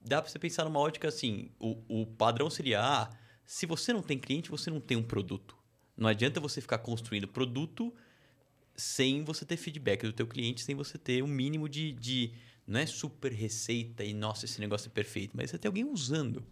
dá 0.01 0.21
para 0.21 0.29
você 0.29 0.37
pensar 0.37 0.65
numa 0.65 0.81
ótica 0.81 1.07
assim, 1.07 1.49
o, 1.57 2.01
o 2.01 2.05
padrão 2.05 2.49
seria, 2.49 2.81
ah, 2.81 3.09
se 3.45 3.65
você 3.65 3.93
não 3.93 4.01
tem 4.01 4.19
cliente, 4.19 4.51
você 4.51 4.69
não 4.69 4.81
tem 4.81 4.97
um 4.97 5.03
produto. 5.03 5.57
Não 5.95 6.09
adianta 6.09 6.41
você 6.41 6.59
ficar 6.59 6.79
construindo 6.79 7.25
produto 7.25 7.93
sem 8.75 9.23
você 9.23 9.45
ter 9.45 9.55
feedback 9.55 10.03
do 10.03 10.11
teu 10.11 10.27
cliente, 10.27 10.61
sem 10.61 10.75
você 10.75 10.97
ter 10.97 11.23
um 11.23 11.27
mínimo 11.27 11.69
de, 11.69 11.93
de 11.93 12.33
não 12.67 12.81
é 12.81 12.85
super 12.85 13.31
receita 13.31 14.03
e 14.03 14.13
nossa, 14.13 14.43
esse 14.43 14.59
negócio 14.59 14.87
é 14.87 14.91
perfeito, 14.91 15.37
mas 15.37 15.49
você 15.49 15.57
tem 15.57 15.69
alguém 15.69 15.85
usando. 15.85 16.45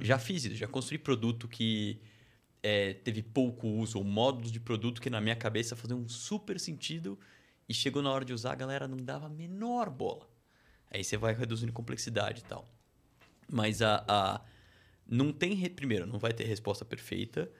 Já 0.00 0.18
fiz 0.20 0.44
isso, 0.44 0.54
já 0.54 0.68
construí 0.68 0.96
produto 0.96 1.48
que 1.48 2.00
é, 2.62 2.94
teve 2.94 3.20
pouco 3.20 3.66
uso, 3.66 3.98
ou 3.98 4.04
módulos 4.04 4.52
de 4.52 4.60
produto 4.60 5.00
que 5.00 5.10
na 5.10 5.20
minha 5.20 5.34
cabeça 5.34 5.74
faziam 5.74 5.98
um 5.98 6.08
super 6.08 6.60
sentido 6.60 7.18
e 7.68 7.74
chegou 7.74 8.00
na 8.00 8.12
hora 8.12 8.24
de 8.24 8.32
usar, 8.32 8.52
a 8.52 8.56
galera 8.56 8.86
não 8.86 8.98
dava 8.98 9.26
a 9.26 9.28
menor 9.28 9.90
bola. 9.90 10.31
Aí 10.92 11.02
você 11.02 11.16
vai 11.16 11.34
reduzindo 11.34 11.72
complexidade 11.72 12.40
e 12.40 12.44
tal. 12.44 12.68
Mas 13.50 13.82
a, 13.82 14.04
a 14.06 14.40
não 15.06 15.32
tem 15.32 15.68
primeiro 15.70 16.06
não 16.06 16.18
vai 16.18 16.32
ter 16.32 16.44
resposta 16.44 16.84
perfeita 16.84 17.50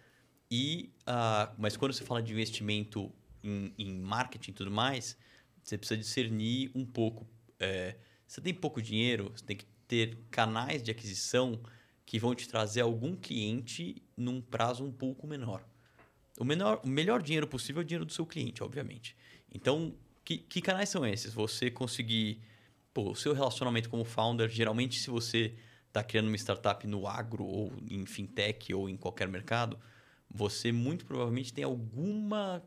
e 0.50 0.92
a, 1.06 1.52
mas 1.58 1.76
quando 1.76 1.92
você 1.92 2.04
fala 2.04 2.22
de 2.22 2.32
investimento 2.32 3.12
em, 3.42 3.72
em 3.78 3.98
marketing 3.98 4.52
e 4.52 4.54
tudo 4.54 4.70
mais 4.70 5.16
você 5.62 5.76
precisa 5.76 5.98
discernir 5.98 6.70
um 6.74 6.86
pouco 6.86 7.26
é, 7.58 7.96
você 8.26 8.40
tem 8.40 8.54
pouco 8.54 8.80
dinheiro 8.80 9.32
você 9.34 9.44
tem 9.44 9.56
que 9.56 9.66
ter 9.88 10.16
canais 10.30 10.82
de 10.82 10.90
aquisição 10.90 11.60
que 12.06 12.18
vão 12.18 12.34
te 12.34 12.48
trazer 12.48 12.80
algum 12.80 13.16
cliente 13.16 14.02
num 14.16 14.40
prazo 14.40 14.84
um 14.84 14.92
pouco 14.92 15.26
menor 15.26 15.64
o, 16.38 16.44
menor, 16.44 16.80
o 16.84 16.88
melhor 16.88 17.22
dinheiro 17.22 17.46
possível 17.46 17.82
é 17.82 17.84
o 17.84 17.86
dinheiro 17.86 18.04
do 18.04 18.12
seu 18.12 18.24
cliente, 18.24 18.62
obviamente. 18.62 19.16
Então, 19.52 19.94
que, 20.24 20.38
que 20.38 20.60
canais 20.60 20.88
são 20.88 21.06
esses? 21.06 21.32
Você 21.32 21.70
conseguir. 21.70 22.40
Pô, 22.92 23.10
o 23.10 23.14
seu 23.14 23.32
relacionamento 23.32 23.88
como 23.88 24.04
founder, 24.04 24.48
geralmente, 24.48 25.00
se 25.00 25.08
você 25.08 25.54
está 25.88 26.02
criando 26.02 26.28
uma 26.28 26.36
startup 26.36 26.86
no 26.86 27.06
agro, 27.06 27.44
ou 27.44 27.72
em 27.90 28.04
fintech, 28.06 28.72
ou 28.74 28.88
em 28.88 28.96
qualquer 28.96 29.28
mercado, 29.28 29.78
você 30.30 30.72
muito 30.72 31.04
provavelmente 31.04 31.52
tem 31.52 31.64
alguma 31.64 32.62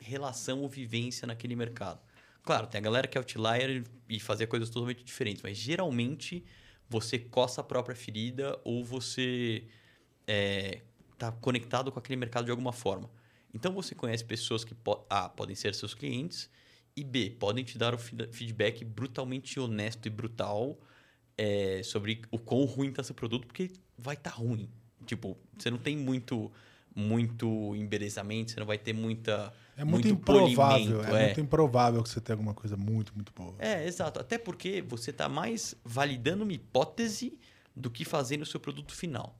relação 0.00 0.60
ou 0.60 0.68
vivência 0.68 1.26
naquele 1.26 1.54
mercado. 1.54 2.00
Claro, 2.42 2.66
tem 2.66 2.78
a 2.78 2.82
galera 2.82 3.06
que 3.06 3.18
é 3.18 3.20
outlier 3.20 3.84
e 4.08 4.18
fazer 4.18 4.46
coisas 4.46 4.70
totalmente 4.70 5.04
diferentes, 5.04 5.42
mas 5.42 5.56
geralmente 5.56 6.44
você 6.88 7.18
coça 7.18 7.60
a 7.60 7.64
própria 7.64 7.94
ferida 7.94 8.58
ou 8.64 8.84
você 8.84 9.64
é, 10.26 10.80
tá 11.18 11.30
conectado 11.30 11.92
com 11.92 11.98
aquele 11.98 12.16
mercado 12.16 12.46
de 12.46 12.50
alguma 12.50 12.72
forma. 12.72 13.10
Então 13.52 13.72
você 13.72 13.94
conhece 13.94 14.24
pessoas 14.24 14.64
que 14.64 14.74
po 14.74 15.04
A, 15.08 15.28
podem 15.28 15.54
ser 15.54 15.74
seus 15.74 15.94
clientes 15.94 16.50
e 17.00 17.04
B, 17.04 17.30
podem 17.38 17.64
te 17.64 17.76
dar 17.78 17.94
o 17.94 17.98
feed- 17.98 18.32
feedback 18.32 18.84
brutalmente 18.84 19.58
honesto 19.58 20.06
e 20.06 20.10
brutal 20.10 20.78
é, 21.36 21.82
sobre 21.82 22.22
o 22.30 22.38
quão 22.38 22.64
ruim 22.64 22.90
está 22.90 23.02
seu 23.02 23.14
produto, 23.14 23.46
porque 23.46 23.70
vai 23.96 24.14
estar 24.14 24.30
ruim. 24.30 24.68
Tipo, 25.06 25.36
você 25.56 25.70
não 25.70 25.78
tem 25.78 25.96
muito 25.96 26.50
muito 26.94 27.74
embelezamento, 27.76 28.50
você 28.50 28.60
não 28.60 28.66
vai 28.66 28.76
ter 28.76 28.92
muita 28.92 29.52
É 29.76 29.84
muito, 29.84 30.08
muito 30.08 30.20
improvável. 30.20 31.04
É, 31.04 31.08
é. 31.08 31.24
muito 31.26 31.40
improvável 31.40 32.02
que 32.02 32.08
você 32.08 32.20
tenha 32.20 32.34
alguma 32.34 32.52
coisa 32.52 32.76
muito, 32.76 33.14
muito 33.14 33.32
boa. 33.32 33.54
É, 33.58 33.86
exato. 33.86 34.20
Até 34.20 34.36
porque 34.36 34.82
você 34.82 35.10
está 35.10 35.28
mais 35.28 35.74
validando 35.84 36.42
uma 36.42 36.52
hipótese 36.52 37.38
do 37.74 37.90
que 37.90 38.04
fazendo 38.04 38.42
o 38.42 38.46
seu 38.46 38.58
produto 38.58 38.92
final. 38.92 39.38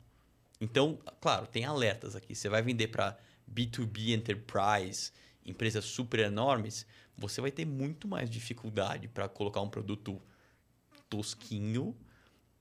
Então, 0.61 0.99
claro, 1.21 1.47
tem 1.47 1.65
alertas 1.65 2.15
aqui. 2.15 2.35
Você 2.35 2.49
vai 2.49 2.63
vender 2.63 2.89
para 2.89 3.19
B2B 3.53 4.15
Enterprise, 4.15 5.11
empresas 5.45 5.85
super 5.85 6.21
enormes, 6.21 6.87
você 7.21 7.41
vai 7.41 7.51
ter 7.51 7.65
muito 7.67 8.09
mais 8.09 8.29
dificuldade 8.29 9.07
para 9.07 9.29
colocar 9.29 9.61
um 9.61 9.69
produto 9.69 10.21
tosquinho 11.09 11.95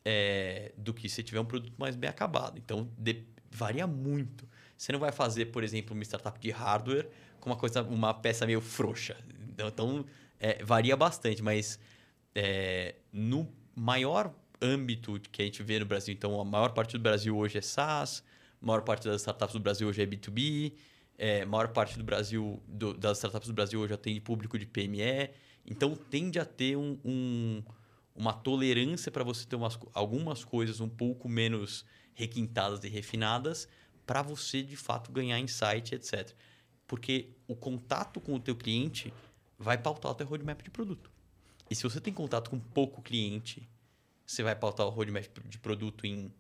é, 0.04 0.72
do 0.78 0.94
que 0.94 1.08
se 1.10 1.24
tiver 1.24 1.40
um 1.40 1.46
produto 1.46 1.74
mais 1.78 1.96
bem 1.96 2.10
acabado. 2.10 2.58
Então, 2.58 2.90
de- 2.98 3.24
varia 3.50 3.88
muito. 3.88 4.48
Você 4.78 4.92
não 4.92 5.00
vai 5.00 5.12
fazer, 5.12 5.48
por 5.48 5.64
exemplo, 5.64 5.94
uma 5.96 6.04
startup 6.04 6.40
de 6.40 6.52
hardware 6.52 7.10
com 7.40 7.50
uma 7.50 7.56
coisa, 7.56 7.82
uma 7.84 8.14
peça 8.14 8.46
meio 8.46 8.62
frouxa. 8.62 9.18
Então, 9.50 9.68
então, 9.68 10.06
é, 10.40 10.64
varia 10.64 10.96
bastante, 10.96 11.42
mas 11.42 11.80
é, 12.36 12.96
no 13.12 13.48
maior 13.76 14.34
âmbito 14.62 15.20
que 15.32 15.42
a 15.42 15.46
gente 15.46 15.64
vê 15.64 15.80
no 15.80 15.86
Brasil, 15.86 16.14
então 16.14 16.40
a 16.40 16.46
maior 16.46 16.74
parte 16.74 16.98
do 16.98 17.02
Brasil 17.02 17.36
hoje 17.38 17.58
é 17.58 17.62
SaaS, 17.62 18.24
a 18.62 18.66
maior 18.66 18.82
parte 18.82 19.08
das 19.08 19.22
startups 19.22 19.54
do 19.54 19.60
Brasil 19.60 19.88
hoje 19.88 20.02
é 20.02 20.06
B2B, 20.06 20.74
é, 21.20 21.46
maior 21.46 21.68
parte 21.68 21.98
do 21.98 22.04
Brasil 22.04 22.64
do- 22.68 22.94
das 22.94 23.18
startups 23.18 23.48
do 23.48 23.54
Brasil 23.54 23.80
hoje 23.80 23.94
atende 23.94 24.20
público 24.22 24.58
de 24.58 24.66
PME, 24.66 25.30
então 25.66 25.96
tende 25.96 26.40
a 26.40 26.46
ter 26.46 26.76
um, 26.78 26.98
um- 27.06 27.64
uma 28.16 28.34
tolerância 28.34 29.12
para 29.12 29.24
você 29.24 29.46
ter 29.46 29.56
umas 29.56 29.78
algumas 29.94 30.44
coisas 30.44 30.80
um 30.80 30.90
pouco 30.90 31.30
menos 31.30 31.86
requintadas 32.16 32.84
e 32.84 32.90
refinadas 32.90 33.68
para 34.06 34.22
você 34.22 34.64
de 34.64 34.76
fato 34.76 35.12
ganhar 35.12 35.40
insight, 35.40 35.94
etc. 35.94 36.34
Porque 36.88 37.30
o 37.48 37.56
contato 37.56 38.20
com 38.20 38.34
o 38.34 38.40
teu 38.40 38.56
cliente 38.56 39.14
vai 39.58 39.78
pautar 39.78 40.12
o 40.12 40.16
teu 40.16 40.26
roadmap 40.26 40.62
de 40.64 40.70
produto. 40.72 41.12
E 41.70 41.76
se 41.76 41.84
você 41.84 42.02
tem 42.02 42.12
contato 42.14 42.50
com 42.50 42.60
pouco 42.60 43.02
cliente, 43.02 43.70
você 44.26 44.42
vai 44.42 44.56
pautar 44.56 44.88
o 44.88 44.90
roadmap 44.90 45.28
de 45.46 45.58
produto 45.60 46.06
em, 46.08 46.32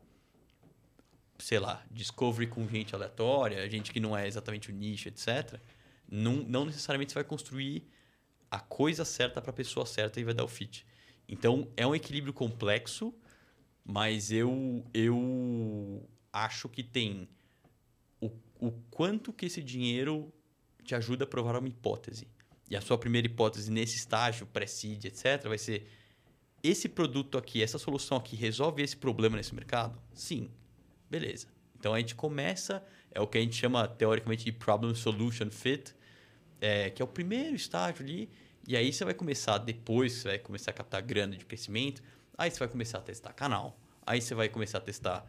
sei 1.40 1.60
lá, 1.60 1.84
discovery 1.90 2.48
com 2.48 2.68
gente 2.68 2.94
aleatória, 2.94 3.68
gente 3.70 3.92
que 3.92 4.00
não 4.00 4.16
é 4.16 4.28
exatamente 4.28 4.70
o 4.70 4.74
nicho, 4.74 5.08
etc. 5.08 5.60
Não, 6.10 6.38
não 6.38 6.66
necessariamente 6.66 7.12
você 7.12 7.16
vai 7.16 7.24
construir 7.24 7.88
a 8.52 8.60
coisa 8.60 9.06
certa 9.06 9.42
para 9.42 9.52
a 9.52 9.54
pessoa 9.54 9.86
certa 9.86 10.20
e 10.20 10.24
vai 10.24 10.34
dar 10.34 10.44
o 10.44 10.48
fit. 10.48 10.86
Então, 11.28 11.68
é 11.78 11.86
um 11.86 11.96
equilíbrio 11.96 12.34
complexo 12.34 13.14
Mas 13.86 14.32
eu, 14.32 14.86
eu 14.94 16.08
acho 16.34 16.70
que 16.70 16.84
tem 16.84 17.28
o, 18.22 18.30
o 18.60 18.72
quanto 18.92 19.34
que 19.34 19.46
esse 19.46 19.64
dinheiro 19.64 20.32
te 20.84 20.94
ajuda 20.94 21.24
a 21.24 21.28
provar 21.28 21.56
uma 21.58 21.68
hipótese. 21.68 22.28
E 22.70 22.76
a 22.76 22.82
sua 22.82 22.98
primeira 22.98 23.28
hipótese 23.28 23.72
nesse 23.72 23.96
estágio, 23.96 24.46
pré-seed, 24.46 25.06
etc., 25.06 25.48
vai 25.48 25.58
ser: 25.58 25.88
esse 26.62 26.88
produto 26.90 27.38
aqui, 27.38 27.64
essa 27.64 27.80
solução 27.80 28.18
aqui 28.18 28.36
resolve 28.36 28.84
esse 28.84 28.96
problema 28.98 29.38
nesse 29.38 29.56
mercado? 29.56 30.00
Sim. 30.14 30.52
Beleza. 31.10 31.47
Então 31.78 31.93
a 31.93 31.99
gente 31.99 32.16
começa, 32.16 32.84
é 33.12 33.20
o 33.22 33.28
que 33.28 33.38
a 33.38 33.41
gente 33.41 33.55
chama 33.55 33.88
teoricamente 33.88 34.45
de 34.45 34.51
Problem 34.51 34.93
Solution 34.93 35.49
Fit, 35.49 35.95
é, 36.60 36.89
que 36.89 37.01
é 37.01 37.05
o 37.05 37.07
primeiro 37.07 37.55
estágio 37.55 38.03
ali. 38.03 38.30
E 38.68 38.76
aí 38.76 38.91
você 38.91 39.05
vai 39.05 39.14
começar, 39.14 39.57
depois 39.57 40.14
você 40.14 40.28
vai 40.28 40.39
começar 40.39 40.72
a 40.72 40.74
captar 40.74 41.01
grana 41.01 41.36
de 41.36 41.45
crescimento, 41.45 42.03
aí 42.38 42.51
você 42.51 42.60
vai 42.60 42.68
começar 42.68 42.99
a 42.99 43.01
testar 43.01 43.34
canal, 43.34 43.80
aí 44.05 44.22
você 44.22 44.36
vai 44.36 44.49
começar 44.49 44.78
a 44.78 44.82
testar 44.82 45.26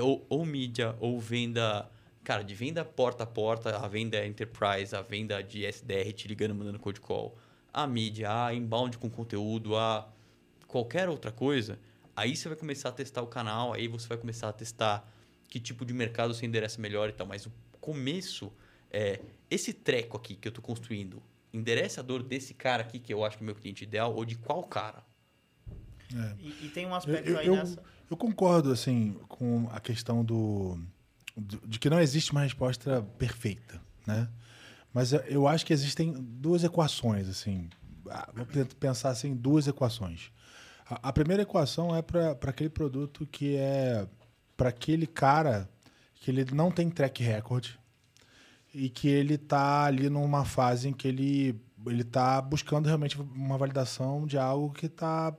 ou, 0.00 0.26
ou 0.28 0.44
mídia, 0.44 0.94
ou 1.00 1.18
venda 1.20 1.90
cara, 2.24 2.42
de 2.42 2.54
venda 2.54 2.84
porta 2.84 3.24
a 3.24 3.26
porta, 3.26 3.76
a 3.76 3.86
venda 3.86 4.24
enterprise, 4.26 4.96
a 4.96 5.02
venda 5.02 5.42
de 5.42 5.64
SDR 5.66 6.10
te 6.14 6.26
ligando, 6.26 6.54
mandando 6.54 6.78
code 6.78 7.00
call, 7.00 7.36
a 7.72 7.86
mídia, 7.86 8.46
a 8.46 8.54
inbound 8.54 8.96
com 8.96 9.10
conteúdo, 9.10 9.76
a 9.76 10.08
qualquer 10.66 11.08
outra 11.08 11.30
coisa, 11.30 11.78
aí 12.16 12.34
você 12.34 12.48
vai 12.48 12.56
começar 12.56 12.88
a 12.88 12.92
testar 12.92 13.20
o 13.22 13.26
canal, 13.26 13.74
aí 13.74 13.86
você 13.86 14.08
vai 14.08 14.16
começar 14.16 14.48
a 14.48 14.52
testar 14.52 15.06
que 15.48 15.60
tipo 15.60 15.84
de 15.84 15.92
mercado 15.92 16.34
você 16.34 16.46
endereça 16.46 16.80
melhor 16.80 17.08
e 17.08 17.12
tal. 17.12 17.26
Mas 17.26 17.46
o 17.46 17.52
começo, 17.80 18.52
é, 18.90 19.20
esse 19.50 19.72
treco 19.72 20.16
aqui 20.16 20.34
que 20.36 20.48
eu 20.48 20.50
estou 20.50 20.62
construindo, 20.62 21.22
endereça 21.52 22.00
a 22.00 22.04
dor 22.04 22.22
desse 22.22 22.54
cara 22.54 22.82
aqui, 22.82 22.98
que 22.98 23.12
eu 23.12 23.24
acho 23.24 23.36
que 23.36 23.42
é 23.42 23.44
o 23.44 23.46
meu 23.46 23.54
cliente 23.54 23.84
ideal, 23.84 24.14
ou 24.14 24.24
de 24.24 24.36
qual 24.36 24.62
cara? 24.64 25.04
É. 26.14 26.34
E, 26.38 26.66
e, 26.66 26.68
tem 26.68 26.86
um 26.86 26.94
aspecto 26.94 27.30
eu, 27.30 27.38
aí 27.38 27.46
eu, 27.46 27.56
nessa. 27.56 27.82
Eu 28.10 28.16
concordo, 28.16 28.70
assim, 28.70 29.14
com 29.28 29.68
a 29.70 29.80
questão 29.80 30.24
do 30.24 30.78
de 31.36 31.78
que 31.78 31.90
não 31.90 32.00
existe 32.00 32.30
uma 32.30 32.42
resposta 32.42 33.02
perfeita, 33.18 33.80
né? 34.06 34.28
Mas 34.92 35.12
eu 35.12 35.48
acho 35.48 35.66
que 35.66 35.72
existem 35.72 36.12
duas 36.12 36.62
equações, 36.62 37.28
assim. 37.28 37.68
Ah, 38.08 38.30
vou 38.32 38.46
pensar 38.78 39.10
assim, 39.10 39.30
em 39.30 39.36
duas 39.36 39.66
equações. 39.66 40.30
A, 40.88 41.08
a 41.08 41.12
primeira 41.12 41.42
equação 41.42 41.94
é 41.94 42.00
para 42.00 42.38
aquele 42.44 42.70
produto 42.70 43.26
que 43.26 43.56
é 43.56 44.06
para 44.56 44.68
aquele 44.68 45.06
cara 45.06 45.68
que 46.14 46.30
ele 46.30 46.44
não 46.52 46.70
tem 46.70 46.90
track 46.90 47.22
record 47.22 47.68
e 48.72 48.88
que 48.88 49.08
ele 49.08 49.34
está 49.34 49.84
ali 49.84 50.08
numa 50.08 50.44
fase 50.44 50.88
em 50.88 50.92
que 50.92 51.08
ele 51.08 51.60
ele 51.86 52.00
está 52.00 52.40
buscando 52.40 52.86
realmente 52.86 53.20
uma 53.20 53.58
validação 53.58 54.26
de 54.26 54.38
algo 54.38 54.72
que 54.72 54.86
está 54.86 55.36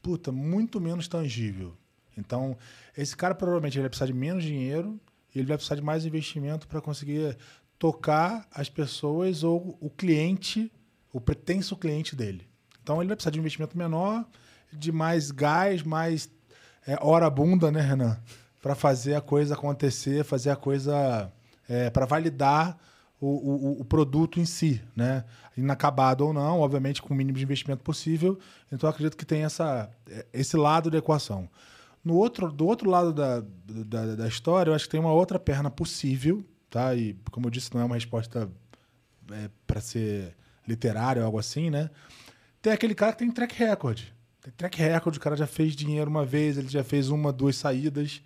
puta 0.00 0.32
muito 0.32 0.80
menos 0.80 1.06
tangível. 1.06 1.76
Então, 2.16 2.56
esse 2.96 3.14
cara 3.14 3.34
provavelmente 3.34 3.74
ele 3.74 3.82
vai 3.82 3.90
precisar 3.90 4.06
de 4.06 4.14
menos 4.14 4.42
dinheiro 4.42 4.98
ele 5.38 5.46
vai 5.46 5.56
precisar 5.56 5.76
de 5.76 5.82
mais 5.82 6.04
investimento 6.04 6.66
para 6.66 6.80
conseguir 6.80 7.36
tocar 7.78 8.46
as 8.50 8.68
pessoas 8.68 9.44
ou 9.44 9.76
o 9.80 9.90
cliente, 9.90 10.72
o 11.12 11.20
pretenso 11.20 11.76
cliente 11.76 12.16
dele. 12.16 12.48
Então 12.82 13.00
ele 13.00 13.08
vai 13.08 13.16
precisar 13.16 13.30
de 13.30 13.38
um 13.38 13.42
investimento 13.42 13.76
menor, 13.76 14.24
de 14.72 14.90
mais 14.90 15.30
gás, 15.30 15.82
mais 15.82 16.30
é, 16.86 16.96
hora 17.00 17.28
bunda, 17.28 17.70
né, 17.70 17.80
Renan? 17.80 18.18
Para 18.62 18.74
fazer 18.74 19.14
a 19.14 19.20
coisa 19.20 19.54
acontecer, 19.54 20.24
fazer 20.24 20.50
a 20.50 20.56
coisa 20.56 21.32
é, 21.68 21.90
para 21.90 22.06
validar 22.06 22.78
o, 23.20 23.26
o, 23.26 23.80
o, 23.80 23.84
produto 23.84 24.38
em 24.38 24.44
si, 24.44 24.82
né? 24.94 25.24
Inacabado 25.56 26.26
ou 26.26 26.32
não, 26.32 26.60
obviamente 26.60 27.00
com 27.00 27.14
o 27.14 27.16
mínimo 27.16 27.38
de 27.38 27.44
investimento 27.44 27.82
possível. 27.82 28.38
Então 28.70 28.88
acredito 28.88 29.16
que 29.16 29.24
tem 29.24 29.42
essa, 29.42 29.90
é, 30.08 30.26
esse 30.32 30.56
lado 30.56 30.90
da 30.90 30.98
equação. 30.98 31.48
No 32.04 32.14
outro, 32.14 32.52
do 32.52 32.66
outro 32.66 32.88
lado 32.88 33.12
da, 33.12 33.42
da, 33.66 34.14
da, 34.14 34.28
história, 34.28 34.70
eu 34.70 34.74
acho 34.74 34.84
que 34.84 34.90
tem 34.90 35.00
uma 35.00 35.12
outra 35.12 35.40
perna 35.40 35.70
possível, 35.70 36.44
tá? 36.70 36.94
E, 36.94 37.14
como 37.32 37.46
eu 37.46 37.50
disse, 37.50 37.74
não 37.74 37.80
é 37.80 37.84
uma 37.84 37.96
resposta 37.96 38.48
é, 39.32 39.50
para 39.66 39.80
ser 39.80 40.36
literária 40.68 41.22
ou 41.22 41.26
algo 41.26 41.38
assim, 41.38 41.68
né? 41.68 41.90
Tem 42.62 42.72
aquele 42.72 42.94
cara 42.94 43.12
que 43.12 43.18
tem 43.18 43.30
track 43.30 43.56
record. 43.56 44.02
Tem 44.46 44.52
track 44.56 44.80
record, 44.80 45.16
o 45.16 45.20
cara 45.20 45.34
já 45.34 45.46
fez 45.46 45.74
dinheiro 45.74 46.08
uma 46.08 46.24
vez, 46.24 46.56
ele 46.56 46.68
já 46.68 46.84
fez 46.84 47.08
uma, 47.08 47.32
duas 47.32 47.56
saídas. 47.56 48.22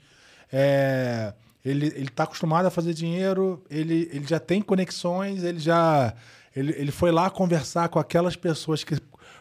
É, 0.52 1.32
ele, 1.64 1.86
ele 1.86 2.10
tá 2.10 2.24
acostumado 2.24 2.66
a 2.66 2.70
fazer 2.70 2.92
dinheiro, 2.92 3.64
ele, 3.70 4.06
ele 4.12 4.26
já 4.26 4.38
tem 4.38 4.60
conexões, 4.60 5.42
ele 5.42 5.58
já... 5.58 6.12
Ele, 6.54 6.74
ele 6.76 6.90
foi 6.90 7.10
lá 7.10 7.30
conversar 7.30 7.88
com 7.88 7.98
aquelas 7.98 8.36
pessoas 8.36 8.84
que 8.84 8.98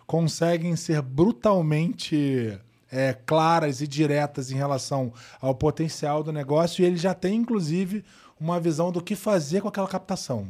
conseguem 0.07 0.77
ser 0.77 1.01
brutalmente 1.01 2.57
é, 2.89 3.13
claras 3.25 3.81
e 3.81 3.87
diretas 3.87 4.49
em 4.49 4.55
relação 4.55 5.11
ao 5.41 5.53
potencial 5.53 6.23
do 6.23 6.31
negócio 6.31 6.81
e 6.81 6.85
ele 6.85 6.95
já 6.97 7.13
tem, 7.13 7.35
inclusive, 7.41 8.05
uma 8.39 8.57
visão 8.57 8.89
do 8.89 9.01
que 9.01 9.17
fazer 9.17 9.59
com 9.59 9.67
aquela 9.67 9.87
captação. 9.87 10.49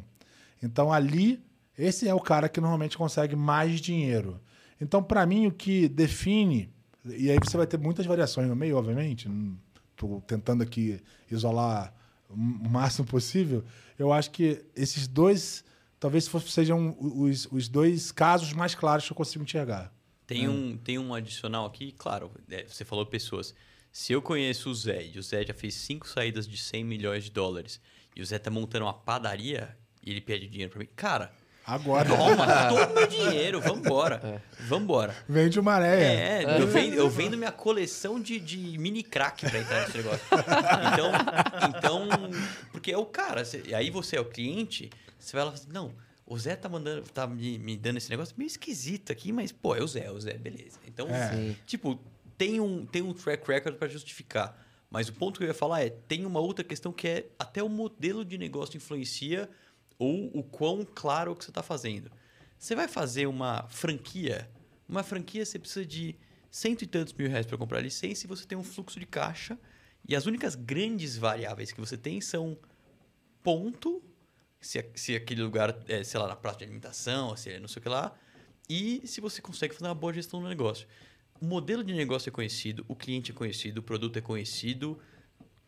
Então, 0.61 0.93
ali, 0.93 1.41
esse 1.75 2.07
é 2.07 2.13
o 2.13 2.19
cara 2.19 2.47
que 2.47 2.61
normalmente 2.61 2.99
consegue 2.99 3.35
mais 3.35 3.81
dinheiro. 3.81 4.39
Então, 4.79 5.03
para 5.03 5.25
mim, 5.25 5.47
o 5.47 5.51
que 5.51 5.87
define, 5.87 6.71
e 7.05 7.29
aí 7.29 7.37
você 7.37 7.57
vai 7.57 7.67
ter 7.67 7.77
muitas 7.77 8.05
variações 8.05 8.47
no 8.47 8.55
meio, 8.55 8.77
obviamente, 8.77 9.29
estou 9.91 10.21
tentando 10.21 10.63
aqui 10.63 11.01
isolar 11.29 11.93
o 12.29 12.37
máximo 12.37 13.07
possível, 13.07 13.63
eu 13.97 14.13
acho 14.13 14.31
que 14.31 14.63
esses 14.75 15.07
dois 15.07 15.63
talvez 15.99 16.29
sejam 16.47 16.95
os, 16.99 17.47
os 17.51 17.67
dois 17.67 18.11
casos 18.11 18.53
mais 18.53 18.73
claros 18.73 19.05
que 19.05 19.11
eu 19.11 19.17
consigo 19.17 19.43
enxergar. 19.43 19.93
Tem, 20.25 20.47
hum. 20.47 20.71
um, 20.71 20.77
tem 20.77 20.97
um 20.97 21.13
adicional 21.13 21.65
aqui, 21.65 21.91
claro, 21.91 22.31
é, 22.49 22.65
você 22.65 22.85
falou 22.85 23.05
pessoas. 23.05 23.53
Se 23.91 24.13
eu 24.13 24.21
conheço 24.21 24.69
o 24.69 24.75
Zé 24.75 25.07
e 25.07 25.19
o 25.19 25.23
Zé 25.23 25.43
já 25.43 25.53
fez 25.53 25.73
cinco 25.73 26.07
saídas 26.07 26.47
de 26.47 26.57
100 26.57 26.83
milhões 26.83 27.23
de 27.25 27.31
dólares 27.31 27.81
e 28.15 28.21
o 28.21 28.25
Zé 28.25 28.37
tá 28.37 28.49
montando 28.51 28.85
uma 28.85 28.93
padaria 28.93 29.75
e 30.05 30.11
ele 30.11 30.21
pede 30.21 30.47
dinheiro 30.47 30.71
para 30.71 30.79
mim, 30.79 30.87
cara. 30.95 31.33
Agora. 31.69 32.09
Toma 32.09 32.45
todo 32.69 32.91
o 32.91 32.95
meu 32.95 33.07
dinheiro, 33.07 33.61
vambora. 33.61 34.19
É. 34.23 34.63
Vambora. 34.63 35.15
Vende 35.27 35.59
uma 35.59 35.73
areia. 35.73 36.03
É, 36.03 36.43
é. 36.43 36.61
Eu, 36.61 36.67
vendo, 36.67 36.93
eu 36.95 37.09
vendo 37.09 37.37
minha 37.37 37.51
coleção 37.51 38.19
de, 38.19 38.39
de 38.39 38.77
mini 38.77 39.03
crack 39.03 39.47
para 39.47 39.59
entrar 39.59 39.81
nesse 39.81 39.97
negócio. 39.97 40.21
Então, 40.93 41.11
então, 41.69 42.29
porque 42.71 42.91
é 42.91 42.97
o 42.97 43.05
cara. 43.05 43.43
Aí 43.75 43.91
você 43.91 44.17
é 44.17 44.19
o 44.19 44.25
cliente, 44.25 44.89
você 45.17 45.35
vai 45.35 45.45
lá 45.45 45.51
e 45.51 45.57
fala 45.57 45.63
assim, 45.63 45.73
não 45.73 46.09
o 46.29 46.37
Zé 46.37 46.55
tá 46.55 46.69
mandando, 46.69 47.01
tá 47.09 47.25
me, 47.25 47.57
me, 47.57 47.75
dando 47.75 47.97
esse 47.97 48.09
negócio 48.09 48.35
meio 48.37 48.47
esquisito 48.47 49.11
aqui, 49.11 49.31
mas, 49.31 49.51
pô, 49.51 49.75
é 49.75 49.81
o 49.81 49.87
Zé, 49.87 50.05
é 50.05 50.11
o 50.11 50.21
Zé, 50.21 50.33
beleza. 50.37 50.77
Então, 50.85 51.07
é. 51.09 51.55
tipo, 51.65 51.99
tem 52.37 52.59
um, 52.59 52.85
tem 52.85 53.01
um 53.01 53.13
track 53.13 53.47
record 53.47 53.75
para 53.77 53.87
justificar. 53.87 54.55
Mas 54.91 55.09
o 55.09 55.13
ponto 55.13 55.39
que 55.39 55.43
eu 55.43 55.47
ia 55.47 55.55
falar 55.55 55.81
é, 55.81 55.89
tem 55.89 56.25
uma 56.25 56.39
outra 56.39 56.63
questão 56.63 56.91
que 56.91 57.07
é 57.07 57.25
até 57.37 57.63
o 57.63 57.69
modelo 57.69 58.23
de 58.23 58.37
negócio 58.37 58.77
influencia 58.77 59.49
ou 59.99 60.31
o 60.33 60.41
quão 60.41 60.83
claro 60.83 61.35
que 61.35 61.43
você 61.43 61.51
está 61.51 61.61
fazendo. 61.61 62.09
Você 62.57 62.73
vai 62.73 62.87
fazer 62.87 63.27
uma 63.27 63.67
franquia, 63.67 64.49
uma 64.87 65.03
franquia 65.03 65.45
você 65.45 65.59
precisa 65.59 65.85
de 65.85 66.15
cento 66.49 66.81
e 66.81 66.87
tantos 66.87 67.13
mil 67.13 67.29
reais 67.29 67.45
para 67.45 67.57
comprar 67.57 67.79
licença 67.79 68.25
e 68.25 68.27
você 68.27 68.45
tem 68.45 68.57
um 68.57 68.63
fluxo 68.63 68.99
de 68.99 69.05
caixa 69.05 69.59
e 70.07 70.15
as 70.15 70.25
únicas 70.25 70.55
grandes 70.55 71.15
variáveis 71.15 71.71
que 71.71 71.79
você 71.79 71.95
tem 71.95 72.19
são 72.19 72.57
ponto 73.43 74.01
se, 74.59 74.83
se 74.95 75.15
aquele 75.15 75.41
lugar 75.41 75.77
é, 75.87 76.03
sei 76.03 76.19
lá, 76.19 76.27
na 76.27 76.35
praça 76.35 76.59
de 76.59 76.63
alimentação, 76.65 77.35
se 77.35 77.51
é 77.51 77.59
não 77.59 77.67
sei 77.67 77.79
o 77.79 77.83
que 77.83 77.89
lá, 77.89 78.13
e 78.67 79.01
se 79.05 79.21
você 79.21 79.41
consegue 79.41 79.73
fazer 79.73 79.87
uma 79.87 79.95
boa 79.95 80.13
gestão 80.13 80.41
do 80.41 80.47
negócio. 80.47 80.87
O 81.41 81.45
modelo 81.45 81.83
de 81.83 81.93
negócio 81.93 82.29
é 82.29 82.31
conhecido, 82.31 82.85
o 82.87 82.95
cliente 82.95 83.31
é 83.31 83.33
conhecido, 83.33 83.79
o 83.79 83.83
produto 83.83 84.17
é 84.17 84.21
conhecido, 84.21 84.99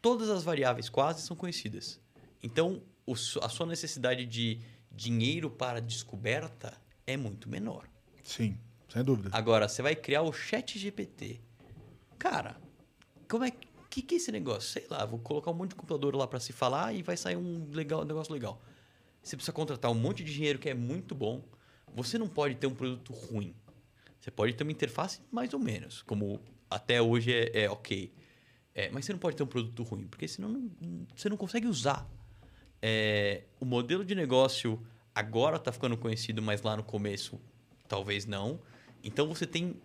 todas 0.02 0.30
as 0.30 0.44
variáveis 0.44 0.90
quase 0.90 1.22
são 1.22 1.36
conhecidas. 1.36 2.00
Então, 2.44 2.84
o, 3.12 3.44
a 3.44 3.50
sua 3.50 3.66
necessidade 3.66 4.26
de 4.26 4.60
dinheiro 4.92 5.50
para 5.50 5.82
descoberta 5.82 6.74
é 7.06 7.16
muito 7.18 7.50
menor. 7.50 7.88
Sim, 8.24 8.58
sem 8.90 9.04
dúvida. 9.04 9.30
Agora, 9.32 9.68
você 9.68 9.82
vai 9.82 9.96
criar 9.96 10.22
o 10.22 10.32
chat 10.32 10.78
GPT. 10.78 11.42
Cara, 12.18 12.56
como 13.30 13.44
é 13.44 13.52
que, 13.90 14.02
que 14.02 14.16
é 14.16 14.18
esse 14.18 14.32
negócio? 14.32 14.70
Sei 14.70 14.86
lá, 14.90 15.06
vou 15.06 15.20
colocar 15.20 15.52
um 15.52 15.54
monte 15.54 15.70
de 15.70 15.76
computador 15.76 16.16
lá 16.16 16.28
para 16.28 16.40
se 16.40 16.54
falar 16.54 16.94
e 16.94 17.02
vai 17.02 17.18
sair 17.18 17.36
um, 17.36 17.70
legal, 17.72 18.02
um 18.02 18.06
negócio 18.06 18.34
legal. 18.34 18.62
Você 19.22 19.36
precisa 19.36 19.54
contratar 19.54 19.92
um 19.92 19.96
monte 19.96 20.24
de 20.24 20.34
dinheiro 20.34 20.58
que 20.60 20.70
é 20.70 20.74
muito 20.74 21.14
bom. 21.14 21.44
Você 21.94 22.18
não 22.18 22.28
pode 22.28 22.56
ter 22.56 22.68
um 22.68 22.74
produto 22.74 23.14
ruim. 23.14 23.54
Você 24.20 24.32
pode 24.32 24.54
ter 24.54 24.64
uma 24.64 24.72
interface 24.72 25.20
mais 25.32 25.54
ou 25.54 25.60
menos, 25.60 26.04
como 26.04 26.40
até 26.70 27.02
hoje 27.02 27.34
é, 27.34 27.64
é 27.64 27.70
ok. 27.70 28.14
É, 28.74 28.90
mas 28.90 29.06
você 29.06 29.12
não 29.12 29.20
pode 29.20 29.36
ter 29.36 29.44
um 29.44 29.48
produto 29.48 29.84
ruim, 29.84 30.08
porque 30.08 30.28
senão 30.28 30.50
não, 30.50 30.72
você 31.16 31.28
não 31.28 31.36
consegue 31.36 31.68
usar. 31.68 32.08
É, 32.82 33.44
o 33.60 33.66
modelo 33.66 34.04
de 34.04 34.16
negócio 34.16 34.82
agora 35.14 35.58
está 35.58 35.72
ficando 35.72 35.98
conhecido, 35.98 36.42
mas 36.42 36.62
lá 36.62 36.76
no 36.76 36.84
começo 36.84 37.40
talvez 37.88 38.26
não. 38.26 38.60
Então 39.04 39.28
você 39.28 39.46
tem 39.46 39.76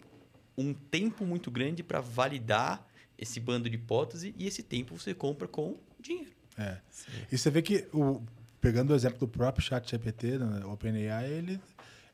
um 0.57 0.73
tempo 0.73 1.25
muito 1.25 1.51
grande 1.51 1.83
para 1.83 2.01
validar 2.01 2.87
esse 3.19 3.41
bando 3.41 3.69
de 3.69 3.77
hipóteses 3.77 4.33
e 4.37 4.47
esse 4.47 4.63
tempo 4.63 4.99
você 4.99 5.15
compra 5.15 5.49
com 5.49 5.77
dinheiro. 6.01 6.33
É. 6.57 6.79
E 7.31 7.37
você 7.37 7.51
vê 7.51 7.61
que 7.61 7.87
o, 7.93 8.23
pegando 8.61 8.93
o 8.93 8.97
exemplo 8.97 9.19
do 9.19 9.29
próprio 9.29 9.65
chat 9.65 9.91
GPT, 9.91 10.39
né, 10.39 10.65
OpenAI, 10.65 11.31
ele, 11.31 11.61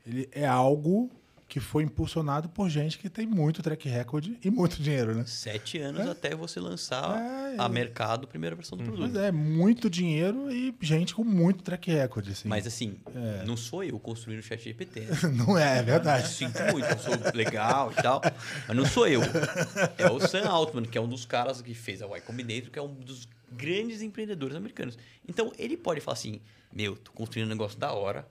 ele 0.06 0.28
é 0.32 0.46
algo 0.46 1.10
que 1.52 1.60
foi 1.60 1.82
impulsionado 1.82 2.48
por 2.48 2.70
gente 2.70 2.98
que 2.98 3.10
tem 3.10 3.26
muito 3.26 3.62
track 3.62 3.86
record 3.86 4.26
e 4.42 4.50
muito 4.50 4.82
dinheiro, 4.82 5.14
né? 5.14 5.24
Sete 5.26 5.76
anos 5.76 6.08
até 6.08 6.34
você 6.34 6.58
lançar 6.58 7.14
É, 7.20 7.56
a 7.60 7.66
é. 7.66 7.68
mercado 7.68 8.24
a 8.24 8.26
primeira 8.26 8.56
versão 8.56 8.78
do 8.78 8.84
Mas 8.84 8.94
produto. 8.96 9.18
é, 9.18 9.30
muito 9.30 9.90
dinheiro 9.90 10.50
e 10.50 10.74
gente 10.80 11.14
com 11.14 11.22
muito 11.22 11.62
track 11.62 11.90
record, 11.90 12.26
assim. 12.30 12.48
Mas 12.48 12.66
assim, 12.66 12.96
É. 13.14 13.44
não 13.44 13.54
sou 13.54 13.84
eu 13.84 13.98
construindo 13.98 14.38
o 14.40 14.42
chat 14.42 14.64
GPT. 14.64 15.02
Não 15.36 15.58
é, 15.58 15.80
é 15.80 15.82
verdade. 15.82 16.26
Sinto 16.28 16.58
muito, 16.72 16.86
eu 16.86 16.98
sou 16.98 17.12
legal 17.34 17.92
e 17.92 17.96
tal. 17.96 18.22
Mas 18.66 18.74
não 18.74 18.86
sou 18.86 19.06
eu. 19.06 19.20
É 19.98 20.10
o 20.10 20.18
Sam 20.26 20.48
Altman, 20.48 20.84
que 20.86 20.96
é 20.96 21.00
um 21.02 21.08
dos 21.08 21.26
caras 21.26 21.60
que 21.60 21.74
fez 21.74 22.00
a 22.00 22.06
Y 22.06 22.20
Combinator, 22.22 22.70
que 22.70 22.78
é 22.78 22.82
um 22.82 22.94
dos 22.94 23.28
grandes 23.50 24.00
empreendedores 24.00 24.56
americanos. 24.56 24.96
Então, 25.28 25.52
ele 25.58 25.76
pode 25.76 26.00
falar 26.00 26.14
assim: 26.14 26.40
Meu, 26.72 26.96
tô 26.96 27.12
construindo 27.12 27.44
um 27.46 27.50
negócio 27.50 27.78
da 27.78 27.92
hora. 27.92 28.26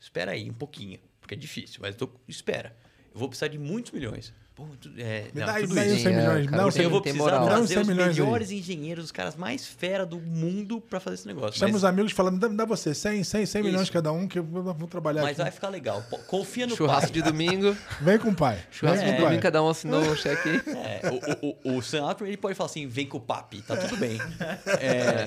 Espera 0.00 0.32
aí 0.32 0.50
um 0.50 0.54
pouquinho, 0.54 0.98
porque 1.24 1.34
é 1.34 1.38
difícil, 1.38 1.78
mas 1.80 1.94
tô, 1.96 2.06
espera. 2.28 2.76
Eu 3.14 3.18
vou 3.18 3.28
precisar 3.30 3.48
de 3.48 3.58
muitos 3.58 3.92
milhões. 3.92 4.30
Pô, 4.54 4.66
tu- 4.80 4.92
é, 4.98 5.30
Me 5.34 5.40
não, 5.40 5.46
dá, 5.48 5.54
tudo 5.58 5.74
me 5.74 5.80
isso. 5.84 5.94
os 5.96 6.02
100 6.02 6.12
Sim, 6.12 6.16
é, 6.18 6.20
milhões. 6.20 6.40
Me 6.42 6.44
cara, 6.46 6.56
dá 6.58 6.62
eu 6.62 6.68
os 6.68 6.74
100 6.74 6.84
eu 6.84 6.90
vou 6.90 7.00
precisar 7.02 7.24
moral. 7.24 7.46
Trazer 7.46 7.66
100 7.74 7.82
os 7.82 7.88
milhões 7.88 8.08
aí. 8.16 8.20
melhores 8.22 8.50
engenheiros, 8.52 9.04
os 9.06 9.10
caras 9.12 9.34
mais 9.34 9.66
fera 9.66 10.06
do 10.06 10.20
mundo 10.20 10.80
para 10.80 11.00
fazer 11.00 11.14
esse 11.14 11.26
negócio. 11.26 11.58
Chama 11.58 11.72
Mas- 11.72 11.76
os 11.78 11.84
amigos 11.84 12.12
falando, 12.12 12.38
dá, 12.38 12.46
dá 12.48 12.64
você 12.64 12.94
100, 12.94 13.24
100, 13.24 13.46
100 13.46 13.62
milhões 13.64 13.90
cada 13.90 14.12
um 14.12 14.28
que 14.28 14.38
vamos 14.40 14.88
trabalhar 14.90 15.22
Mas 15.22 15.32
aqui. 15.32 15.42
vai 15.42 15.50
ficar 15.50 15.68
legal. 15.70 16.04
Confia 16.28 16.68
no 16.68 16.76
Churrasco 16.76 17.10
pai. 17.10 17.12
de 17.12 17.22
domingo. 17.22 17.76
Vem 18.00 18.16
com 18.18 18.28
o 18.28 18.34
pai. 18.34 18.62
Churrasco 18.70 19.04
Vem 19.04 19.14
de 19.16 19.20
domingo, 19.20 19.42
cada 19.42 19.60
um 19.60 19.68
assinou 19.68 20.00
um 20.00 20.14
cheque. 20.14 20.48
É, 20.70 21.00
o, 21.10 21.48
o, 21.48 21.74
o, 21.74 21.78
o 21.78 21.82
Sam 21.82 22.02
Altman, 22.04 22.28
ele 22.28 22.36
pode 22.36 22.54
falar 22.54 22.68
assim, 22.70 22.86
vem 22.86 23.06
com 23.08 23.18
o 23.18 23.20
papi, 23.20 23.60
tá 23.62 23.76
tudo 23.76 23.96
bem. 23.96 24.18
É, 24.78 25.26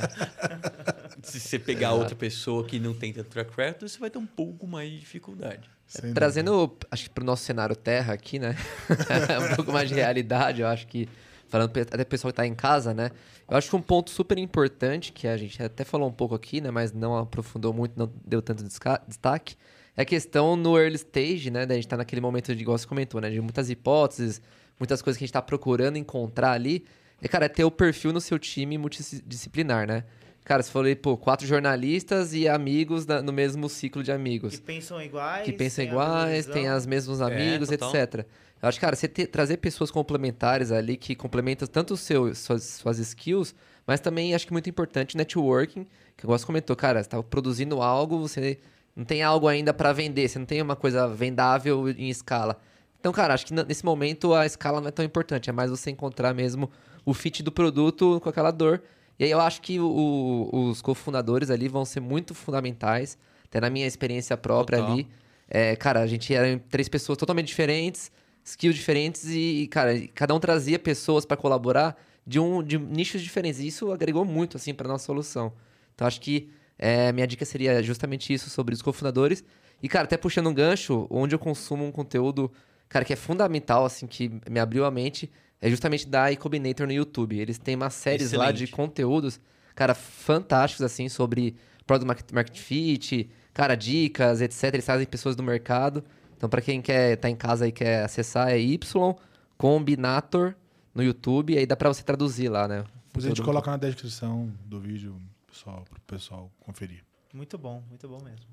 se 1.22 1.40
você 1.40 1.60
pegar 1.60 1.92
outra 1.94 2.16
pessoa 2.16 2.64
que 2.66 2.80
não 2.80 2.94
tem 2.94 3.12
tanto 3.12 3.30
track 3.30 3.52
record, 3.58 3.90
você 3.90 4.00
vai 4.00 4.10
ter 4.10 4.20
um 4.20 4.26
pouco 4.26 4.66
mais 4.68 4.90
de 4.90 5.00
dificuldade. 5.00 5.70
Sem 5.88 6.14
Trazendo, 6.14 6.78
acho 6.92 7.04
que 7.06 7.10
pro 7.10 7.24
nosso 7.24 7.44
cenário 7.44 7.76
terra 7.76 8.14
aqui, 8.14 8.38
né? 8.38 8.56
um 9.52 9.56
pouco 9.56 9.72
mais 9.72 9.88
de 9.88 9.96
realidade, 9.96 10.62
eu 10.62 10.68
acho 10.68 10.86
que. 10.88 11.08
Falando 11.50 11.70
até 11.70 11.98
pro 12.00 12.06
pessoal 12.08 12.34
que 12.34 12.36
tá 12.36 12.46
em 12.46 12.54
casa, 12.54 12.94
né? 12.94 13.10
Eu 13.50 13.56
acho 13.56 13.70
que 13.70 13.76
um 13.78 13.82
ponto 13.82 14.10
super 14.10 14.38
importante, 14.38 15.14
que 15.14 15.26
a 15.26 15.38
gente 15.38 15.64
até 15.64 15.86
falou 15.86 16.10
um 16.10 16.12
pouco 16.12 16.36
aqui, 16.36 16.60
né? 16.60 16.70
Mas 16.70 16.92
não 16.92 17.18
aprofundou 17.18 17.72
muito, 17.74 17.98
não 17.98 18.12
deu 18.26 18.42
tanto 18.42 18.66
destaque, 19.08 19.56
é 19.96 20.02
a 20.02 20.06
questão 20.06 20.58
no 20.58 20.78
early 20.78 20.98
stage, 20.98 21.50
né? 21.50 21.66
Da 21.66 21.74
gente 21.76 21.88
tá 21.88 21.96
naquele 21.96 22.20
momento 22.20 22.54
de, 22.54 22.62
igual 22.62 22.78
você 22.78 22.86
comentou, 22.86 23.22
né? 23.22 23.30
De 23.30 23.40
muitas 23.40 23.70
hipóteses, 23.70 24.42
muitas 24.78 25.02
coisas 25.02 25.18
que 25.18 25.24
a 25.24 25.26
gente 25.26 25.34
tá 25.34 25.42
procurando 25.42 25.98
encontrar 25.98 26.52
ali. 26.52 26.86
É, 27.22 27.30
cara, 27.30 27.46
é 27.46 27.50
ter 27.50 27.64
o 27.64 27.72
perfil 27.72 28.12
no 28.12 28.20
seu 28.20 28.38
time 28.38 28.78
multidisciplinar, 28.78 29.88
né? 29.88 30.04
Cara, 30.48 30.64
você 30.64 30.72
falou 30.72 30.88
aí, 30.88 30.96
pô, 30.96 31.18
quatro 31.18 31.46
jornalistas 31.46 32.34
e 32.34 32.48
amigos 32.48 33.06
na- 33.06 33.22
no 33.22 33.34
mesmo 33.34 33.68
ciclo 33.68 34.02
de 34.02 34.14
amigos 34.14 34.56
Que 34.56 34.62
pensam 34.62 35.02
iguais. 35.02 35.44
que 35.44 35.52
pensam 35.52 35.84
têm 35.84 35.92
iguais, 35.92 36.46
tem 36.46 36.70
as 36.70 36.86
mesmos 36.86 37.20
amigos, 37.20 37.68
total. 37.68 37.90
etc. 37.94 38.26
Eu 38.62 38.70
acho, 38.70 38.80
cara, 38.80 38.96
você 38.96 39.10
ter- 39.10 39.28
trazer 39.28 39.58
pessoas 39.58 39.92
complementares 39.92 40.72
ali 40.72 40.96
que 40.96 41.16
complementam 41.16 41.68
tanto 41.68 41.96
o 41.96 41.98
seu, 41.98 42.34
suas, 42.34 42.64
suas 42.64 42.98
skills, 42.98 43.54
mas 43.86 44.00
também 44.00 44.34
acho 44.34 44.48
que 44.48 44.54
muito 44.54 44.70
importante 44.70 45.18
networking, 45.18 45.86
que 46.16 46.24
o 46.24 46.28
Gosto 46.28 46.48
comentou, 46.48 46.78
cara, 46.78 47.04
você 47.04 47.10
tá 47.10 47.22
produzindo 47.22 47.82
algo, 47.82 48.18
você 48.18 48.58
não 48.96 49.04
tem 49.04 49.22
algo 49.24 49.50
ainda 49.50 49.74
para 49.74 49.92
vender, 49.92 50.30
você 50.30 50.40
não 50.40 50.46
tem 50.46 50.62
uma 50.62 50.78
coisa 50.78 51.10
vendável 51.10 51.90
em 51.90 52.10
escala. 52.10 52.58
Então, 53.02 53.12
cara, 53.12 53.34
acho 53.34 53.46
que 53.46 53.54
nesse 53.54 53.84
momento 53.84 54.34
a 54.34 54.46
escala 54.46 54.80
não 54.80 54.88
é 54.88 54.92
tão 54.92 55.04
importante, 55.04 55.50
é 55.50 55.54
mais 55.54 55.70
você 55.70 55.92
encontrar 55.92 56.34
mesmo 56.34 56.72
o 57.06 57.14
fit 57.14 57.44
do 57.44 57.52
produto 57.52 58.22
com 58.24 58.30
aquela 58.30 58.50
dor. 58.50 58.82
E 59.20 59.24
aí 59.26 59.32
eu 59.32 59.40
acho 59.40 59.62
que 59.62 59.80
o- 59.80 60.50
os 60.52 60.82
cofundadores 60.82 61.50
ali 61.50 61.68
vão 61.68 61.84
ser 61.86 62.00
muito 62.00 62.34
fundamentais, 62.36 63.18
até 63.46 63.60
na 63.60 63.70
minha 63.70 63.88
experiência 63.88 64.38
própria 64.38 64.78
Total. 64.80 64.94
ali. 64.94 65.08
É, 65.50 65.76
cara, 65.76 66.02
a 66.02 66.08
gente 66.08 66.34
era 66.34 66.62
três 66.70 66.88
pessoas 66.90 67.18
totalmente 67.18 67.48
diferentes, 67.48 68.12
skills 68.44 68.76
diferentes 68.76 69.26
e, 69.30 69.68
cara, 69.72 69.94
cada 70.14 70.34
um 70.36 70.40
trazia 70.40 70.78
pessoas 70.78 71.26
para 71.26 71.38
colaborar 71.38 71.98
de 72.26 72.40
um 72.40 72.62
de 72.62 72.78
nichos 72.78 73.22
diferentes. 73.22 73.60
E 73.62 73.68
isso 73.68 73.92
agregou 73.92 74.26
muito 74.26 74.58
assim 74.58 74.74
para 74.74 74.88
nossa 74.88 75.06
solução. 75.06 75.54
Então 75.96 76.06
acho 76.06 76.20
que 76.22 76.50
é, 76.78 77.12
minha 77.14 77.26
dica 77.26 77.44
seria 77.46 77.82
justamente 77.82 78.32
isso 78.34 78.50
sobre 78.50 78.74
os 78.76 78.82
cofundadores. 78.82 79.44
E 79.82 79.88
cara, 79.90 80.04
até 80.06 80.18
puxando 80.18 80.48
um 80.48 80.54
gancho, 80.54 81.08
onde 81.10 81.34
eu 81.34 81.40
consumo 81.40 81.86
um 81.86 81.92
conteúdo, 81.92 82.52
cara, 82.90 83.06
que 83.06 83.14
é 83.14 83.16
fundamental 83.16 83.86
assim, 83.86 84.06
que 84.06 84.30
me 84.50 84.60
abriu 84.60 84.86
a 84.86 84.92
mente, 84.92 85.32
é 85.62 85.70
justamente 85.70 86.08
da 86.08 86.32
iCombinator 86.32 86.86
no 86.86 86.94
YouTube. 86.94 87.38
Eles 87.38 87.58
têm 87.58 87.76
umas 87.76 87.94
séries 87.94 88.32
lá 88.32 88.52
de 88.52 88.68
conteúdos, 88.68 89.40
cara, 89.76 89.94
fantásticos 89.94 90.84
assim 90.84 91.10
sobre 91.10 91.56
Product 91.86 92.08
Market, 92.08 92.32
Market 92.32 92.58
Fit, 92.58 93.30
cara, 93.54 93.76
dicas, 93.76 94.42
etc. 94.42 94.74
Eles 94.74 94.86
trazem 94.86 95.06
pessoas 95.08 95.36
do 95.36 95.44
mercado. 95.44 96.04
Então, 96.36 96.48
para 96.48 96.62
quem 96.62 96.82
quer 96.82 97.16
tá 97.18 97.30
em 97.30 97.36
casa 97.36 97.68
e 97.68 97.72
quer 97.72 98.04
acessar, 98.04 98.50
é 98.50 98.60
Y 98.60 99.16
Combinator 99.58 100.54
no 100.94 101.02
YouTube. 101.02 101.54
E 101.54 101.58
aí 101.58 101.66
dá 101.66 101.76
para 101.76 101.90
você 101.90 102.04
traduzir 102.04 102.50
lá, 102.50 102.68
né? 102.68 102.84
Depois 103.08 103.26
a 103.26 103.30
gente 103.30 103.42
coloca 103.42 103.72
na 103.72 103.78
descrição 103.78 104.54
do 104.66 104.80
vídeo 104.80 105.20
pessoal, 105.48 105.84
pro 105.90 106.00
pessoal 106.02 106.52
conferir. 106.60 107.04
Muito 107.34 107.58
bom, 107.58 107.84
muito 107.90 108.08
bom 108.08 108.22
mesmo. 108.24 108.46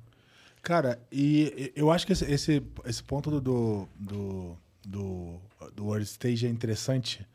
Cara, 0.62 0.98
e 1.12 1.72
e 1.76 1.80
eu 1.80 1.90
acho 1.90 2.06
que 2.06 2.14
esse, 2.14 2.24
esse, 2.24 2.62
esse 2.86 3.02
ponto 3.02 3.30
do, 3.30 3.86
do, 3.94 4.56
do, 4.86 5.38
do, 5.72 5.86
World 5.86 6.04
Stage 6.04 6.46
é 6.46 6.50
interessante, 6.50 7.26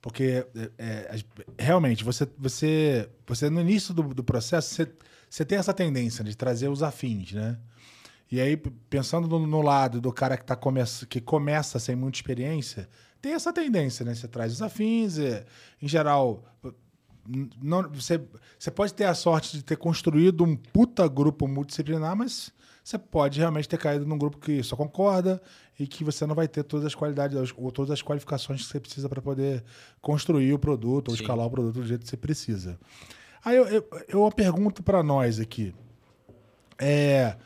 porque 0.00 0.46
é, 0.54 0.70
é, 0.78 1.10
as- 1.10 1.24
realmente, 1.58 2.04
você, 2.04 2.28
você, 2.38 3.08
você 3.26 3.48
no 3.50 3.60
início 3.60 3.94
do, 3.94 4.02
do 4.14 4.22
processo, 4.22 4.74
você, 4.74 4.92
você 5.28 5.44
tem 5.44 5.58
essa 5.58 5.74
tendência 5.74 6.22
de 6.24 6.36
trazer 6.36 6.68
os 6.68 6.82
afins, 6.82 7.32
né? 7.32 7.58
E 8.30 8.40
aí, 8.40 8.56
pensando 8.56 9.28
no, 9.28 9.46
no 9.46 9.62
lado 9.62 10.00
do 10.00 10.12
cara 10.12 10.36
que, 10.36 10.44
tá 10.44 10.56
come 10.56 10.80
que 11.08 11.20
começa 11.20 11.78
sem 11.78 11.94
muita 11.94 12.18
experiência, 12.18 12.88
tem 13.20 13.32
essa 13.32 13.52
tendência, 13.52 14.04
né? 14.04 14.14
Você 14.14 14.28
traz 14.28 14.52
os 14.52 14.62
afins, 14.62 15.18
é, 15.18 15.44
em 15.80 15.88
geral, 15.88 16.44
não, 17.62 17.88
você, 17.90 18.20
você 18.58 18.70
pode 18.70 18.92
ter 18.92 19.04
a 19.04 19.14
sorte 19.14 19.56
de 19.56 19.62
ter 19.62 19.76
construído 19.76 20.44
um 20.44 20.56
puta 20.56 21.06
grupo 21.08 21.48
multidisciplinar, 21.48 22.14
mas 22.16 22.52
você 22.84 22.98
pode 22.98 23.38
realmente 23.40 23.66
ter 23.66 23.78
caído 23.78 24.04
num 24.04 24.18
grupo 24.18 24.36
que 24.38 24.62
só 24.62 24.76
concorda 24.76 25.40
e 25.78 25.86
que 25.86 26.04
você 26.04 26.26
não 26.26 26.34
vai 26.34 26.46
ter 26.46 26.62
todas 26.62 26.84
as 26.84 26.94
qualidades 26.94 27.36
ou 27.56 27.72
todas 27.72 27.90
as 27.90 28.02
qualificações 28.02 28.60
que 28.62 28.68
você 28.68 28.78
precisa 28.78 29.08
para 29.08 29.22
poder 29.22 29.64
construir 30.02 30.52
o 30.52 30.58
produto 30.58 31.08
ou 31.08 31.16
Sim. 31.16 31.22
escalar 31.22 31.46
o 31.46 31.50
produto 31.50 31.76
do 31.76 31.86
jeito 31.86 32.02
que 32.02 32.10
você 32.10 32.16
precisa. 32.16 32.78
Aí 33.42 33.56
eu, 33.56 33.66
eu, 33.66 33.88
eu 34.06 34.30
pergunto 34.32 34.82
para 34.82 35.02
nós 35.02 35.40
aqui. 35.40 35.74
É, 36.78 37.36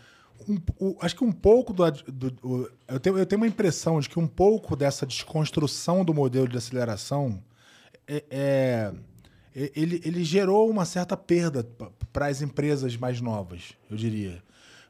um- 0.49 0.59
o- 0.79 0.97
acho 1.01 1.15
que 1.15 1.25
um 1.25 1.33
pouco 1.33 1.73
do, 1.73 1.89
do- 1.91 2.37
o- 2.43 2.69
eu, 2.89 2.99
tenho, 2.99 3.19
eu 3.19 3.27
tenho 3.27 3.41
uma 3.41 3.47
impressão 3.47 4.01
de 4.01 4.09
que 4.09 4.19
um 4.19 4.27
pouco 4.27 4.75
dessa 4.75 5.07
desconstrução 5.07 6.05
do 6.05 6.13
modelo 6.13 6.49
de 6.49 6.57
aceleração 6.57 7.41
é, 8.07 8.25
é- 8.31 8.93
ele, 9.55 10.01
ele 10.05 10.25
gerou 10.25 10.69
uma 10.71 10.85
certa 10.85 11.17
perda 11.17 11.65
para 12.13 12.27
as 12.27 12.43
empresas 12.43 12.97
mais 12.97 13.21
novas, 13.21 13.75
eu 13.91 13.97
diria. 13.97 14.43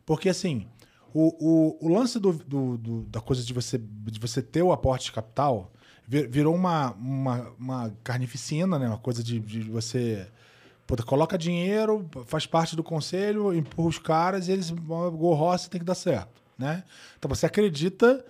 Porque, 0.09 0.31
assim, 0.31 0.67
o, 1.13 1.27
o, 1.39 1.87
o 1.87 1.89
lance 1.93 2.19
do, 2.19 2.33
do- 2.33 2.79
do- 2.79 3.03
da 3.03 3.21
coisa 3.21 3.43
de 3.45 3.53
você, 3.53 3.77
de 3.77 4.19
você 4.19 4.41
ter 4.41 4.63
o 4.63 4.73
aporte 4.73 5.05
de 5.05 5.13
capital 5.13 5.71
vi- 6.07 6.27
virou 6.27 6.55
uma, 6.55 6.93
uma, 6.95 7.53
uma 7.59 7.93
carnificina, 8.03 8.79
né? 8.79 8.89
Uma 8.89 8.97
coisa 8.97 9.23
de, 9.23 9.39
de 9.39 9.61
você... 9.65 10.27
Coloca 11.05 11.37
dinheiro, 11.37 12.09
faz 12.25 12.47
parte 12.47 12.75
do 12.75 12.83
conselho, 12.83 13.53
empurra 13.53 13.89
os 13.89 13.99
caras 13.99 14.49
e 14.49 14.53
eles... 14.53 14.71
Gol 14.71 15.35
roça 15.35 15.69
tem 15.69 15.79
que 15.79 15.85
dar 15.85 15.95
certo, 15.95 16.41
né? 16.57 16.85
Então, 17.19 17.29
você 17.29 17.45
acredita 17.45 18.25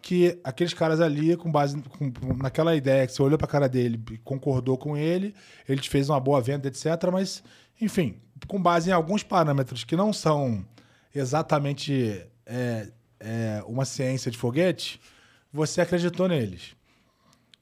que 0.00 0.38
aqueles 0.44 0.72
caras 0.72 1.00
ali, 1.00 1.36
com 1.36 1.50
base 1.50 1.82
com- 1.98 2.12
naquela 2.40 2.76
ideia 2.76 3.08
que 3.08 3.12
você 3.12 3.20
olhou 3.22 3.36
pra 3.36 3.48
cara 3.48 3.68
dele, 3.68 4.00
e 4.12 4.18
concordou 4.18 4.78
com 4.78 4.96
ele, 4.96 5.34
ele 5.68 5.80
te 5.80 5.90
fez 5.90 6.08
uma 6.08 6.20
boa 6.20 6.40
venda, 6.40 6.68
etc. 6.68 6.86
Mas, 7.12 7.42
enfim, 7.80 8.18
com 8.46 8.62
base 8.62 8.90
em 8.90 8.92
alguns 8.92 9.24
parâmetros 9.24 9.82
que 9.82 9.96
não 9.96 10.12
são 10.12 10.64
exatamente 11.14 12.26
é, 12.46 12.88
é, 13.20 13.62
uma 13.66 13.84
ciência 13.84 14.30
de 14.30 14.36
foguete, 14.38 15.00
você 15.52 15.80
acreditou 15.80 16.28
neles. 16.28 16.74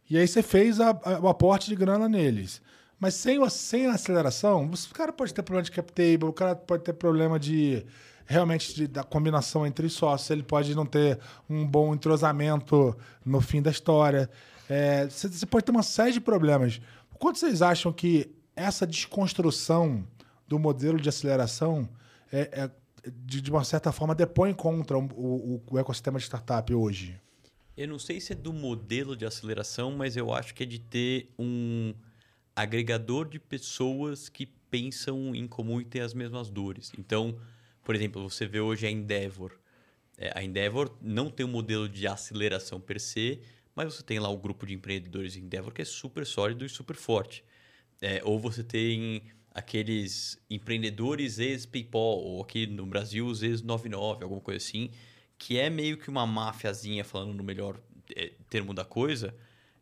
E 0.08 0.18
aí 0.18 0.26
você 0.26 0.42
fez 0.42 0.80
a- 0.80 0.90
a- 1.04 1.20
o 1.20 1.28
aporte 1.28 1.68
de 1.68 1.76
grana 1.76 2.08
neles. 2.08 2.60
Mas 2.98 3.14
sem, 3.14 3.48
sem 3.50 3.86
aceleração, 3.86 4.64
o 4.64 4.94
cara 4.94 5.12
pode 5.12 5.34
ter 5.34 5.42
problema 5.42 5.64
de 5.64 5.70
cap 5.72 5.92
table, 5.92 6.24
o 6.28 6.32
cara 6.32 6.54
pode 6.54 6.84
ter 6.84 6.92
problema 6.92 7.38
de 7.38 7.84
realmente 8.26 8.74
de- 8.74 8.86
da 8.86 9.02
combinação 9.02 9.66
entre 9.66 9.86
os 9.86 9.92
sócios, 9.92 10.30
ele 10.30 10.42
pode 10.42 10.74
não 10.74 10.86
ter 10.86 11.18
um 11.50 11.66
bom 11.66 11.92
entrosamento 11.94 12.96
no 13.24 13.40
fim 13.40 13.60
da 13.60 13.70
história. 13.70 14.30
É, 14.68 15.06
você, 15.08 15.28
você 15.28 15.44
pode 15.44 15.64
ter 15.64 15.72
uma 15.72 15.82
série 15.82 16.12
de 16.12 16.20
problemas. 16.20 16.80
Quanto 17.18 17.38
vocês 17.38 17.60
acham 17.60 17.92
que 17.92 18.30
essa 18.54 18.86
desconstrução 18.86 20.06
do 20.46 20.58
modelo 20.58 21.00
de 21.00 21.08
aceleração 21.08 21.88
é, 22.32 22.48
é, 22.52 22.70
de, 23.06 23.40
de 23.40 23.50
uma 23.50 23.64
certa 23.64 23.92
forma 23.92 24.14
depõe 24.14 24.52
contra 24.54 24.98
o, 24.98 25.04
o- 25.04 25.62
o 25.70 25.78
ecossistema 25.78 26.18
de 26.18 26.24
startup 26.24 26.72
hoje? 26.74 27.20
Eu 27.76 27.88
não 27.88 27.98
sei 27.98 28.20
se 28.20 28.32
é 28.32 28.36
do 28.36 28.52
modelo 28.52 29.16
de 29.16 29.24
aceleração, 29.24 29.90
mas 29.92 30.16
eu 30.16 30.32
acho 30.32 30.54
que 30.54 30.62
é 30.62 30.66
de 30.66 30.78
ter 30.78 31.30
um 31.38 31.94
agregador 32.54 33.28
de 33.28 33.38
pessoas 33.38 34.28
que 34.28 34.46
pensam 34.70 35.34
em 35.34 35.46
comum 35.48 35.80
e 35.80 35.84
têm 35.84 36.02
as 36.02 36.12
mesmas 36.14 36.50
dores. 36.50 36.92
Então, 36.98 37.38
por 37.82 37.94
exemplo, 37.94 38.28
você 38.28 38.46
vê 38.46 38.60
hoje 38.60 38.86
a 38.86 38.90
Endeavor. 38.90 39.52
É, 40.18 40.30
a 40.38 40.42
Endeavor 40.42 40.94
não 41.00 41.30
tem 41.30 41.44
um 41.46 41.48
modelo 41.50 41.88
de 41.88 42.06
aceleração 42.06 42.78
per 42.80 43.00
se, 43.00 43.40
mas 43.74 43.94
você 43.94 44.02
tem 44.02 44.18
lá 44.18 44.28
o 44.28 44.36
grupo 44.36 44.66
de 44.66 44.74
empreendedores 44.74 45.34
Endeavor 45.36 45.72
que 45.72 45.82
é 45.82 45.84
super 45.84 46.26
sólido 46.26 46.64
e 46.64 46.68
super 46.68 46.94
forte. 46.96 47.42
É, 48.00 48.20
ou 48.24 48.38
você 48.38 48.62
tem 48.62 49.22
aqueles 49.54 50.38
empreendedores 50.48 51.38
ex-PayPal, 51.38 52.18
ou 52.18 52.42
aqui 52.42 52.66
no 52.66 52.86
Brasil 52.86 53.26
os 53.26 53.42
ex-99, 53.42 54.22
alguma 54.22 54.40
coisa 54.40 54.64
assim, 54.64 54.90
que 55.38 55.58
é 55.58 55.68
meio 55.68 55.96
que 55.96 56.08
uma 56.08 56.26
máfiazinha, 56.26 57.04
falando 57.04 57.34
no 57.34 57.42
melhor 57.42 57.80
é, 58.14 58.32
termo 58.48 58.72
da 58.72 58.84
coisa, 58.84 59.34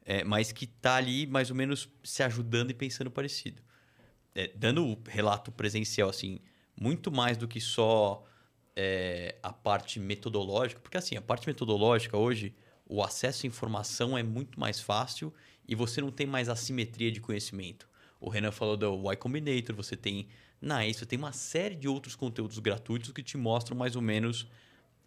é, 0.05 0.25
mas 0.25 0.53
que 0.53 0.67
tá 0.67 0.97
ali 0.97 1.27
mais 1.27 1.51
ou 1.51 1.57
menos 1.57 1.89
se 2.03 2.23
ajudando 2.23 2.71
e 2.71 2.75
pensando 2.75 3.11
parecido. 3.11 3.63
É, 4.35 4.51
dando 4.55 4.87
o 4.87 4.99
relato 5.07 5.53
presencial, 5.53 6.09
assim, 6.09 6.41
muito 6.81 7.13
mais 7.13 7.37
do 7.37 7.47
que 7.47 7.61
só 7.61 8.25
é, 8.75 9.37
a 9.43 9.53
parte 9.53 10.01
metodológica, 10.01 10.81
porque 10.81 10.97
assim, 10.97 11.17
a 11.17 11.23
parte 11.23 11.47
metodológica 11.47 12.17
hoje, 12.17 12.55
o 12.87 13.03
acesso 13.03 13.45
à 13.45 13.49
informação 13.49 14.17
é 14.17 14.23
muito 14.23 14.59
mais 14.59 14.81
fácil 14.81 15.33
e 15.69 15.75
você 15.75 16.01
não 16.01 16.11
tem 16.11 16.27
mais 16.27 16.49
assimetria 16.49 17.13
de 17.13 17.21
conhecimento. 17.21 17.90
O 18.21 18.29
Renan 18.29 18.53
falou 18.53 18.77
do 18.77 18.95
Y 18.95 19.17
Combinator, 19.17 19.75
você 19.75 19.97
tem 19.97 20.29
na 20.61 20.85
você 20.85 21.07
tem 21.07 21.19
uma 21.19 21.33
série 21.33 21.75
de 21.75 21.89
outros 21.89 22.15
conteúdos 22.15 22.59
gratuitos 22.59 23.11
que 23.13 23.23
te 23.23 23.39
mostram 23.39 23.77
mais 23.77 23.97
ou 23.97 24.03
menos 24.03 24.47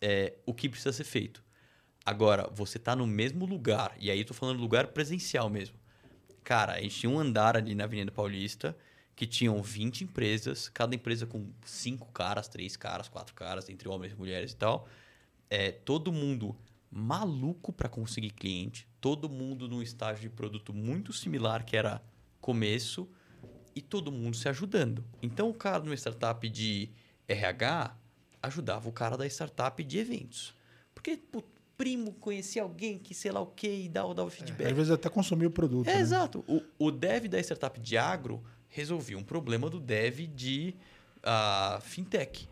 é, 0.01 0.34
o 0.45 0.53
que 0.53 0.68
precisa 0.68 0.91
ser 0.91 1.03
feito. 1.03 1.43
Agora, 2.03 2.49
você 2.51 2.78
está 2.78 2.95
no 2.95 3.07
mesmo 3.07 3.45
lugar, 3.45 3.95
e 3.99 4.11
aí 4.11 4.20
estou 4.20 4.36
falando 4.36 4.59
lugar 4.59 4.88
presencial 4.88 5.49
mesmo. 5.49 5.78
Cara, 6.43 6.74
a 6.74 6.82
gente 6.82 6.99
tinha 6.99 7.09
um 7.09 7.20
andar 7.20 7.55
ali 7.55 7.74
na 7.76 7.86
Avenida 7.86 8.11
Paulista 8.11 8.76
que 9.16 9.28
tinham 9.28 9.61
20 9.61 10.05
empresas, 10.05 10.68
cada 10.68 10.95
empresa 10.95 11.26
com 11.26 11.49
cinco 11.64 12.11
caras, 12.11 12.47
três 12.47 12.76
caras, 12.76 13.07
quatro 13.07 13.34
caras, 13.36 13.70
entre 13.70 13.88
homens 13.88 14.11
e 14.11 14.16
mulheres 14.16 14.51
e 14.51 14.55
tal. 14.55 14.88
É, 15.49 15.72
todo 15.72 16.11
mundo 16.11 16.57
maluco 16.91 17.72
para 17.72 17.88
conseguir 17.88 18.32
cliente, 18.32 18.88
todo 18.99 19.30
mundo 19.30 19.68
num 19.68 19.82
estágio 19.82 20.22
de 20.22 20.30
produto 20.30 20.74
muito 20.74 21.14
similar 21.14 21.64
que 21.64 21.78
era 21.78 22.01
começo 22.43 23.09
e 23.73 23.81
todo 23.81 24.11
mundo 24.11 24.35
se 24.35 24.49
ajudando. 24.49 25.03
Então 25.21 25.49
o 25.49 25.53
cara 25.53 25.81
numa 25.81 25.95
startup 25.95 26.47
de 26.49 26.89
RH 27.25 27.95
ajudava 28.41 28.89
o 28.89 28.91
cara 28.91 29.17
da 29.17 29.25
startup 29.25 29.81
de 29.81 29.97
eventos. 29.97 30.53
Porque 30.93 31.17
o 31.33 31.41
primo 31.77 32.11
conhecia 32.13 32.61
alguém 32.61 32.99
que 32.99 33.15
sei 33.15 33.31
lá 33.31 33.39
o 33.39 33.47
que 33.47 33.85
e 33.85 33.89
dava, 33.89 34.13
dava 34.13 34.29
feedback. 34.29 34.67
É, 34.67 34.71
às 34.71 34.75
vezes 34.75 34.91
até 34.91 35.09
consumia 35.09 35.47
o 35.47 35.51
produto. 35.51 35.87
É, 35.87 35.95
né? 35.95 36.01
exato. 36.01 36.43
O, 36.45 36.61
o 36.77 36.91
dev 36.91 37.27
da 37.27 37.39
startup 37.39 37.79
de 37.79 37.97
agro 37.97 38.43
resolvia 38.67 39.17
um 39.17 39.23
problema 39.23 39.69
do 39.69 39.79
dev 39.79 40.27
de 40.27 40.75
uh, 41.19 41.81
fintech. 41.81 42.49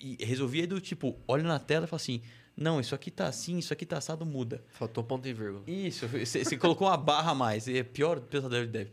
E 0.00 0.22
resolvia 0.24 0.66
do 0.66 0.80
tipo, 0.80 1.16
olha 1.28 1.44
na 1.44 1.60
tela 1.60 1.86
e 1.86 1.88
fala 1.88 2.02
assim, 2.02 2.20
não, 2.56 2.80
isso 2.80 2.94
aqui 2.94 3.10
tá 3.10 3.26
assim, 3.26 3.58
isso 3.58 3.72
aqui 3.72 3.84
tá 3.84 3.98
assado, 3.98 4.24
muda. 4.24 4.62
Faltou 4.70 5.02
ponto 5.02 5.26
e 5.26 5.32
vírgula. 5.32 5.64
Isso, 5.66 6.06
você 6.06 6.56
colocou 6.56 6.86
uma 6.86 6.96
barra 6.96 7.32
a 7.32 7.34
mais. 7.34 7.66
É 7.66 7.82
pior 7.82 8.20
pesadelo 8.20 8.66
de 8.66 8.72
dev. 8.72 8.88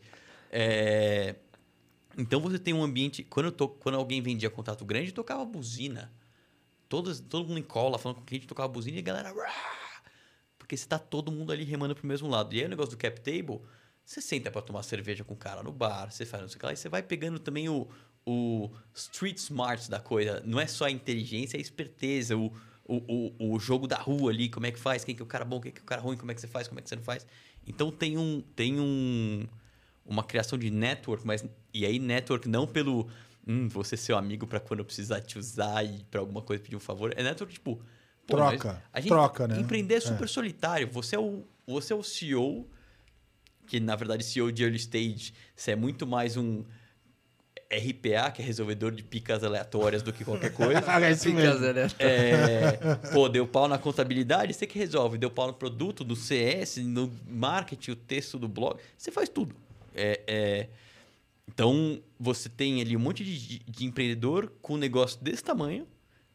É... 0.51 1.36
Então 2.18 2.41
você 2.41 2.57
tem 2.57 2.74
um 2.74 2.84
ambiente. 2.84 3.24
Quando, 3.24 3.47
eu 3.47 3.51
tô, 3.51 3.70
quando 3.70 3.95
alguém 3.95 4.22
vendia 4.22 4.49
contato 4.49 4.84
grande, 4.84 5.12
tocava 5.12 5.45
buzina. 5.45 6.12
Todas, 6.89 7.20
todo 7.20 7.47
mundo 7.47 7.59
em 7.59 7.64
cola, 7.64 7.99
falando 7.99 8.18
com 8.18 8.24
o 8.24 8.26
cliente, 8.26 8.47
tocava 8.47 8.68
buzina 8.68 8.97
e 8.97 8.99
a 8.99 9.03
galera. 9.03 9.34
Porque 10.57 10.76
você 10.76 10.88
tá 10.88 10.97
todo 10.97 11.32
mundo 11.32 11.51
ali 11.51 11.64
remando 11.64 11.95
pro 11.95 12.05
mesmo 12.05 12.28
lado. 12.28 12.55
E 12.55 12.59
aí 12.59 12.66
o 12.66 12.70
negócio 12.70 12.91
do 12.91 12.97
cap 12.97 13.22
table, 13.22 13.62
você 14.03 14.20
senta 14.20 14.49
para 14.49 14.62
tomar 14.62 14.82
cerveja 14.84 15.24
com 15.24 15.36
o 15.36 15.38
cara 15.38 15.62
no 15.62 15.72
bar, 15.72 16.12
você 16.12 16.26
faz 16.26 16.41
não 16.41 16.49
sei 16.49 16.57
o 16.57 16.59
que 16.59 16.66
lá, 16.66 16.74
e 16.74 16.76
você 16.76 16.89
vai 16.89 17.03
pegando 17.03 17.39
também 17.39 17.70
o, 17.70 17.88
o 18.26 18.72
street 18.93 19.38
smarts 19.38 19.88
da 19.88 19.99
coisa. 19.99 20.41
Não 20.45 20.59
é 20.59 20.66
só 20.68 20.86
a 20.86 20.91
inteligência, 20.91 21.55
é 21.55 21.59
a 21.59 21.62
esperteza, 21.62 22.36
o, 22.36 22.51
o, 22.86 23.34
o, 23.40 23.54
o 23.54 23.60
jogo 23.60 23.88
da 23.88 23.98
rua 23.98 24.32
ali, 24.32 24.50
como 24.50 24.66
é 24.66 24.72
que 24.72 24.80
faz, 24.80 25.04
quem 25.04 25.16
que 25.16 25.22
é 25.22 25.26
o 25.26 25.28
cara 25.28 25.46
bom, 25.46 25.60
quem 25.60 25.72
que 25.72 25.80
é 25.80 25.84
o 25.84 25.86
cara 25.86 26.02
ruim, 26.02 26.18
como 26.18 26.32
é 26.32 26.36
que 26.36 26.42
você 26.42 26.48
faz, 26.48 26.68
como 26.68 26.80
é 26.80 26.84
que 26.84 26.90
você 26.90 26.96
não 26.96 27.04
faz. 27.04 27.26
Então 27.66 27.92
tem 27.92 28.18
um. 28.18 28.42
Tem 28.56 28.80
um 28.80 29.48
uma 30.06 30.24
criação 30.24 30.58
de 30.58 30.70
network, 30.70 31.26
mas 31.26 31.46
e 31.74 31.86
aí 31.86 32.00
network 32.00 32.50
não 32.50 32.68
pelo 32.68 33.08
hum, 33.48 33.70
você 33.70 33.96
ser 33.96 34.14
amigo 34.14 34.48
para 34.48 34.60
quando 34.60 34.80
eu 34.80 34.86
precisar 34.86 35.22
te 35.22 35.38
usar 35.38 35.84
e 35.86 36.04
para 36.06 36.20
alguma 36.20 36.42
coisa 36.42 36.62
pedir 36.62 36.76
um 36.76 36.80
favor, 36.80 37.14
é 37.16 37.24
network 37.24 37.54
tipo 37.54 37.82
pô, 38.26 38.36
troca, 38.36 38.84
a 38.92 39.00
gente, 39.00 39.10
troca, 39.10 39.48
né? 39.48 39.60
Empreender 39.60 39.96
é 39.96 40.00
super 40.00 40.26
é. 40.26 40.28
solitário. 40.28 40.88
Você 40.92 41.16
é 41.16 41.20
o 41.20 41.46
você 41.66 41.94
é 41.94 41.96
o 41.96 42.04
CEO 42.04 42.68
que 43.68 43.80
na 43.80 43.96
verdade 43.96 44.24
CEO 44.24 44.52
de 44.52 44.64
early 44.64 44.78
stage, 44.78 45.34
você 45.56 45.72
é 45.72 45.76
muito 45.76 46.06
mais 46.06 46.36
um 46.36 46.64
RPA, 47.72 48.32
que 48.32 48.41
é 48.41 48.45
resolvedor 48.45 48.91
de 48.91 49.01
picas 49.01 49.43
aleatórias 49.43 50.03
do 50.03 50.11
que 50.11 50.26
qualquer 50.26 50.51
coisa. 50.51 50.80
é 50.99 51.15
picas 51.15 51.63
aleatórias. 51.63 51.95
É, 51.99 52.78
pô, 53.13 53.30
deu 53.30 53.47
pau 53.47 53.67
na 53.67 53.78
contabilidade, 53.78 54.53
você 54.53 54.67
que 54.67 54.78
resolve. 54.78 55.17
Deu 55.17 55.32
pau 55.32 55.47
no 55.47 55.53
produto, 55.53 56.03
no 56.03 56.15
CS, 56.15 56.78
no 56.78 57.11
marketing, 57.28 57.91
o 57.91 57.95
texto 57.95 58.38
do 58.38 58.47
blog. 58.47 58.80
Você 58.97 59.11
faz 59.11 59.30
tudo. 59.30 59.55
É, 59.95 60.22
é... 60.28 60.67
Então, 61.47 62.01
você 62.19 62.49
tem 62.49 62.82
ali 62.82 62.95
um 62.95 62.99
monte 62.99 63.24
de, 63.24 63.59
de 63.59 63.86
empreendedor 63.86 64.51
com 64.61 64.74
um 64.74 64.78
negócio 64.78 65.22
desse 65.22 65.43
tamanho, 65.43 65.88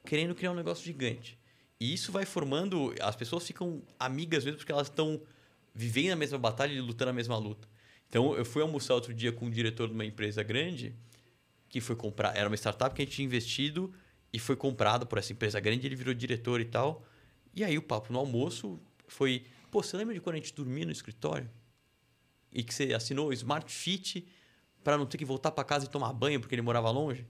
querendo 0.04 0.34
criar 0.34 0.52
um 0.52 0.56
negócio 0.56 0.84
gigante. 0.84 1.38
E 1.78 1.92
isso 1.92 2.10
vai 2.10 2.24
formando. 2.24 2.94
As 3.00 3.14
pessoas 3.14 3.46
ficam 3.46 3.82
amigas 3.98 4.44
mesmo 4.44 4.58
porque 4.58 4.72
elas 4.72 4.88
estão 4.88 5.20
vivendo 5.74 6.12
a 6.12 6.16
mesma 6.16 6.38
batalha 6.38 6.72
e 6.72 6.80
lutando 6.80 7.10
a 7.10 7.14
mesma 7.14 7.36
luta. 7.36 7.68
Então, 8.08 8.34
eu 8.34 8.44
fui 8.44 8.62
almoçar 8.62 8.94
outro 8.94 9.12
dia 9.12 9.32
com 9.32 9.46
um 9.46 9.50
diretor 9.50 9.88
de 9.88 9.94
uma 9.94 10.04
empresa 10.04 10.42
grande 10.42 10.94
que 11.80 11.86
foi 11.86 11.96
comprar. 11.96 12.36
Era 12.36 12.48
uma 12.48 12.56
startup 12.56 12.94
que 12.94 13.02
a 13.02 13.04
gente 13.04 13.14
tinha 13.14 13.26
investido 13.26 13.92
e 14.32 14.38
foi 14.38 14.56
comprado 14.56 15.06
por 15.06 15.18
essa 15.18 15.32
empresa 15.32 15.58
grande. 15.60 15.86
Ele 15.86 15.96
virou 15.96 16.14
diretor 16.14 16.60
e 16.60 16.64
tal. 16.64 17.04
E 17.54 17.64
aí, 17.64 17.78
o 17.78 17.82
papo 17.82 18.12
no 18.12 18.18
almoço 18.18 18.80
foi: 19.08 19.46
pô, 19.70 19.82
você 19.82 19.96
lembra 19.96 20.14
de 20.14 20.20
quando 20.20 20.34
a 20.34 20.38
gente 20.38 20.54
dormia 20.54 20.84
no 20.84 20.92
escritório? 20.92 21.48
e 22.56 22.62
que 22.62 22.72
você 22.72 22.94
assinou 22.94 23.28
o 23.28 23.32
Smart 23.34 23.70
Fit 23.70 24.26
para 24.82 24.96
não 24.96 25.04
ter 25.04 25.18
que 25.18 25.26
voltar 25.26 25.50
para 25.50 25.62
casa 25.62 25.84
e 25.84 25.88
tomar 25.88 26.10
banho 26.14 26.40
porque 26.40 26.54
ele 26.54 26.62
morava 26.62 26.90
longe. 26.90 27.26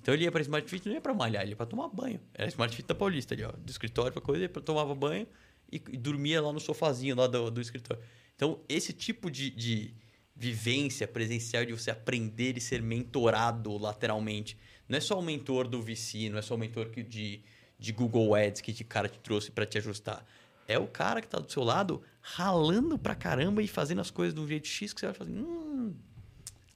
Então 0.00 0.14
ele 0.14 0.24
ia 0.24 0.32
para 0.32 0.40
Smart 0.40 0.68
Fit 0.68 0.86
não 0.86 0.94
ia 0.94 1.00
para 1.00 1.12
malhar, 1.12 1.42
ele 1.42 1.52
ia 1.52 1.56
para 1.56 1.66
tomar 1.66 1.88
banho. 1.88 2.18
Era 2.32 2.48
Smart 2.48 2.74
Fit 2.74 2.88
da 2.88 2.94
Paulista 2.94 3.34
ali, 3.34 3.44
ó, 3.44 3.52
do 3.52 3.70
escritório 3.70 4.12
para 4.12 4.22
coisa, 4.22 4.44
ele 4.44 4.48
tomava 4.48 4.94
banho 4.94 5.26
e, 5.70 5.76
e, 5.76 5.96
dormia 5.98 6.40
lá 6.40 6.50
no 6.50 6.58
sofazinho 6.58 7.14
lá 7.14 7.26
do, 7.26 7.50
do 7.50 7.60
escritório. 7.60 8.02
Então 8.34 8.60
esse 8.66 8.94
tipo 8.94 9.30
de, 9.30 9.50
de 9.50 9.94
vivência 10.34 11.06
presencial 11.06 11.64
de 11.64 11.72
você 11.72 11.90
aprender 11.90 12.56
e 12.56 12.60
ser 12.60 12.82
mentorado 12.82 13.76
lateralmente, 13.76 14.56
não 14.88 14.98
é 14.98 15.00
só 15.00 15.18
o 15.18 15.22
mentor 15.22 15.68
do 15.68 15.80
VC, 15.80 16.28
não 16.28 16.38
é 16.38 16.42
só 16.42 16.54
o 16.54 16.58
mentor 16.58 16.90
que 16.90 17.02
de, 17.02 17.40
de 17.78 17.92
Google 17.92 18.34
Ads 18.34 18.60
que 18.60 18.82
o 18.82 18.86
cara 18.86 19.08
te 19.08 19.18
trouxe 19.18 19.50
para 19.50 19.66
te 19.66 19.78
ajustar 19.78 20.26
é 20.66 20.78
o 20.78 20.86
cara 20.86 21.20
que 21.20 21.26
está 21.26 21.38
do 21.38 21.50
seu 21.50 21.62
lado 21.62 22.02
ralando 22.20 22.98
pra 22.98 23.14
caramba 23.14 23.62
e 23.62 23.68
fazendo 23.68 24.00
as 24.00 24.10
coisas 24.10 24.34
de 24.34 24.40
um 24.40 24.46
jeito 24.46 24.66
X 24.66 24.92
que 24.92 25.00
você 25.00 25.06
vai 25.06 25.14
fazer, 25.14 25.32
hum, 25.32 25.94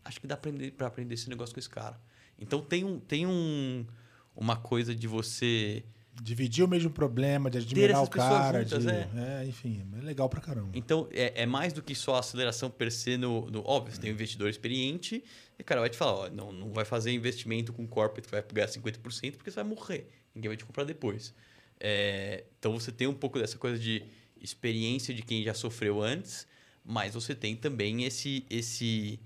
acho 0.05 0.21
que 0.21 0.27
dá 0.27 0.37
para 0.37 0.51
aprender, 0.51 0.71
pra 0.73 0.87
aprender 0.87 1.15
esse 1.15 1.29
negócio 1.29 1.55
com 1.55 1.61
esse 1.61 1.71
cara. 1.71 1.99
Então 2.39 2.61
tem, 2.61 2.85
um, 2.85 2.99
tem 2.99 3.27
um, 3.27 3.87
uma 4.35 4.57
coisa 4.57 4.95
de 4.95 5.07
você... 5.07 5.85
Dividir 6.23 6.65
o 6.65 6.69
mesmo 6.69 6.91
problema, 6.91 7.51
de 7.51 7.59
admirar 7.59 8.03
o 8.03 8.09
cara. 8.09 8.63
Juntas, 8.63 8.85
de, 8.85 8.91
é. 8.91 9.09
é. 9.43 9.47
enfim, 9.47 9.87
é 9.99 10.05
legal 10.05 10.29
pra 10.29 10.41
caramba. 10.41 10.71
Então, 10.75 11.09
é, 11.13 11.43
é 11.43 11.47
mais 11.47 11.73
do 11.73 11.83
que 11.83 11.95
só 11.95 12.17
a 12.17 12.21
aceleração 12.21 12.71
per 12.71 12.91
se 12.91 13.17
no. 13.17 13.51
no 13.51 13.63
óbvio, 13.67 13.95
você 13.95 14.01
tem 14.01 14.11
um 14.11 14.15
investidor 14.15 14.49
experiente, 14.49 15.23
e 15.59 15.63
o 15.63 15.65
cara 15.65 15.81
vai 15.81 15.91
te 15.91 15.97
falar: 15.97 16.13
ó, 16.13 16.31
não, 16.31 16.53
não 16.53 16.73
vai 16.73 16.85
fazer 16.85 17.13
investimento 17.13 17.73
com 17.73 17.87
corporate 17.87 18.27
que 18.27 18.33
vai 18.33 18.43
pegar 18.43 18.67
50%, 18.67 19.37
porque 19.37 19.51
você 19.51 19.57
vai 19.57 19.65
morrer. 19.65 20.09
Ninguém 20.35 20.49
vai 20.49 20.57
te 20.57 20.65
comprar 20.65 20.85
depois. 20.85 21.35
É, 21.79 22.45
então 22.59 22.73
você 22.73 22.91
tem 22.91 23.07
um 23.07 23.15
pouco 23.15 23.39
dessa 23.39 23.59
coisa 23.59 23.79
de 23.79 24.03
experiência 24.41 25.15
de 25.15 25.23
quem 25.23 25.43
já 25.43 25.55
sofreu 25.55 26.03
antes, 26.03 26.47
mas 26.85 27.15
você 27.15 27.35
tem 27.35 27.55
também 27.57 28.05
esse. 28.05 28.45
esse 28.49 29.19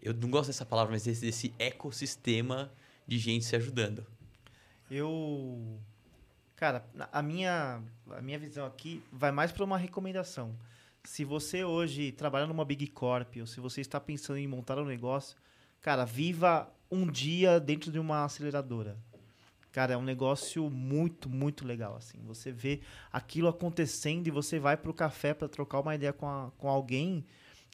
eu 0.00 0.12
não 0.14 0.30
gosto 0.30 0.48
dessa 0.48 0.66
palavra, 0.66 0.92
mas 0.92 1.06
esse, 1.06 1.26
esse 1.26 1.54
ecossistema 1.58 2.72
de 3.06 3.18
gente 3.18 3.44
se 3.44 3.54
ajudando. 3.54 4.04
Eu. 4.90 5.80
Cara, 6.56 6.84
a 7.10 7.22
minha, 7.22 7.82
a 8.10 8.20
minha 8.20 8.38
visão 8.38 8.66
aqui 8.66 9.02
vai 9.12 9.32
mais 9.32 9.50
para 9.50 9.64
uma 9.64 9.76
recomendação. 9.76 10.54
Se 11.04 11.24
você 11.24 11.64
hoje 11.64 12.12
trabalha 12.12 12.46
numa 12.46 12.64
Big 12.64 12.86
Corp 12.88 13.36
ou 13.40 13.46
se 13.46 13.60
você 13.60 13.80
está 13.80 14.00
pensando 14.00 14.38
em 14.38 14.46
montar 14.46 14.78
um 14.78 14.84
negócio, 14.84 15.36
cara, 15.80 16.04
viva 16.04 16.72
um 16.90 17.10
dia 17.10 17.58
dentro 17.58 17.90
de 17.90 17.98
uma 17.98 18.24
aceleradora. 18.24 18.96
Cara, 19.72 19.94
é 19.94 19.96
um 19.96 20.02
negócio 20.02 20.68
muito, 20.68 21.30
muito 21.30 21.66
legal, 21.66 21.96
assim. 21.96 22.18
Você 22.26 22.52
vê 22.52 22.82
aquilo 23.10 23.48
acontecendo 23.48 24.28
e 24.28 24.30
você 24.30 24.58
vai 24.58 24.76
pro 24.76 24.92
café 24.92 25.32
para 25.32 25.48
trocar 25.48 25.80
uma 25.80 25.94
ideia 25.94 26.12
com, 26.12 26.28
a, 26.28 26.50
com 26.58 26.68
alguém 26.68 27.24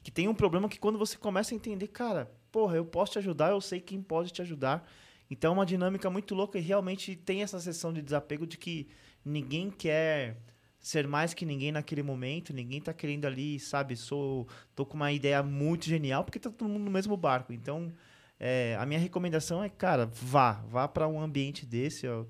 que 0.01 0.09
tem 0.09 0.27
um 0.29 0.33
problema 0.33 0.69
que 0.69 0.79
quando 0.79 0.97
você 0.97 1.17
começa 1.17 1.53
a 1.53 1.57
entender, 1.57 1.87
cara, 1.87 2.31
porra, 2.51 2.77
eu 2.77 2.85
posso 2.85 3.11
te 3.11 3.19
ajudar, 3.19 3.51
eu 3.51 3.59
sei 3.59 3.81
quem 3.81 4.01
pode 4.01 4.31
te 4.31 4.41
ajudar. 4.41 4.89
Então 5.29 5.51
é 5.51 5.53
uma 5.55 5.65
dinâmica 5.65 6.09
muito 6.09 6.33
louca 6.33 6.57
e 6.57 6.61
realmente 6.61 7.15
tem 7.15 7.43
essa 7.43 7.59
sessão 7.59 7.93
de 7.93 8.01
desapego 8.01 8.47
de 8.47 8.57
que 8.57 8.87
ninguém 9.23 9.69
quer 9.69 10.37
ser 10.79 11.07
mais 11.07 11.33
que 11.33 11.45
ninguém 11.45 11.71
naquele 11.71 12.01
momento, 12.01 12.53
ninguém 12.53 12.81
tá 12.81 12.93
querendo 12.93 13.25
ali, 13.25 13.59
sabe, 13.59 13.95
sou 13.95 14.47
tô 14.75 14.85
com 14.85 14.95
uma 14.95 15.11
ideia 15.11 15.43
muito 15.43 15.85
genial 15.85 16.23
porque 16.23 16.39
tá 16.39 16.49
todo 16.49 16.69
mundo 16.69 16.85
no 16.85 16.91
mesmo 16.91 17.15
barco. 17.17 17.51
Então, 17.53 17.91
é, 18.39 18.75
a 18.79 18.85
minha 18.85 18.99
recomendação 18.99 19.63
é, 19.63 19.69
cara, 19.69 20.05
vá, 20.05 20.53
vá 20.69 20.87
para 20.87 21.07
um 21.07 21.21
ambiente 21.21 21.65
desse. 21.65 22.07
Ó, 22.07 22.25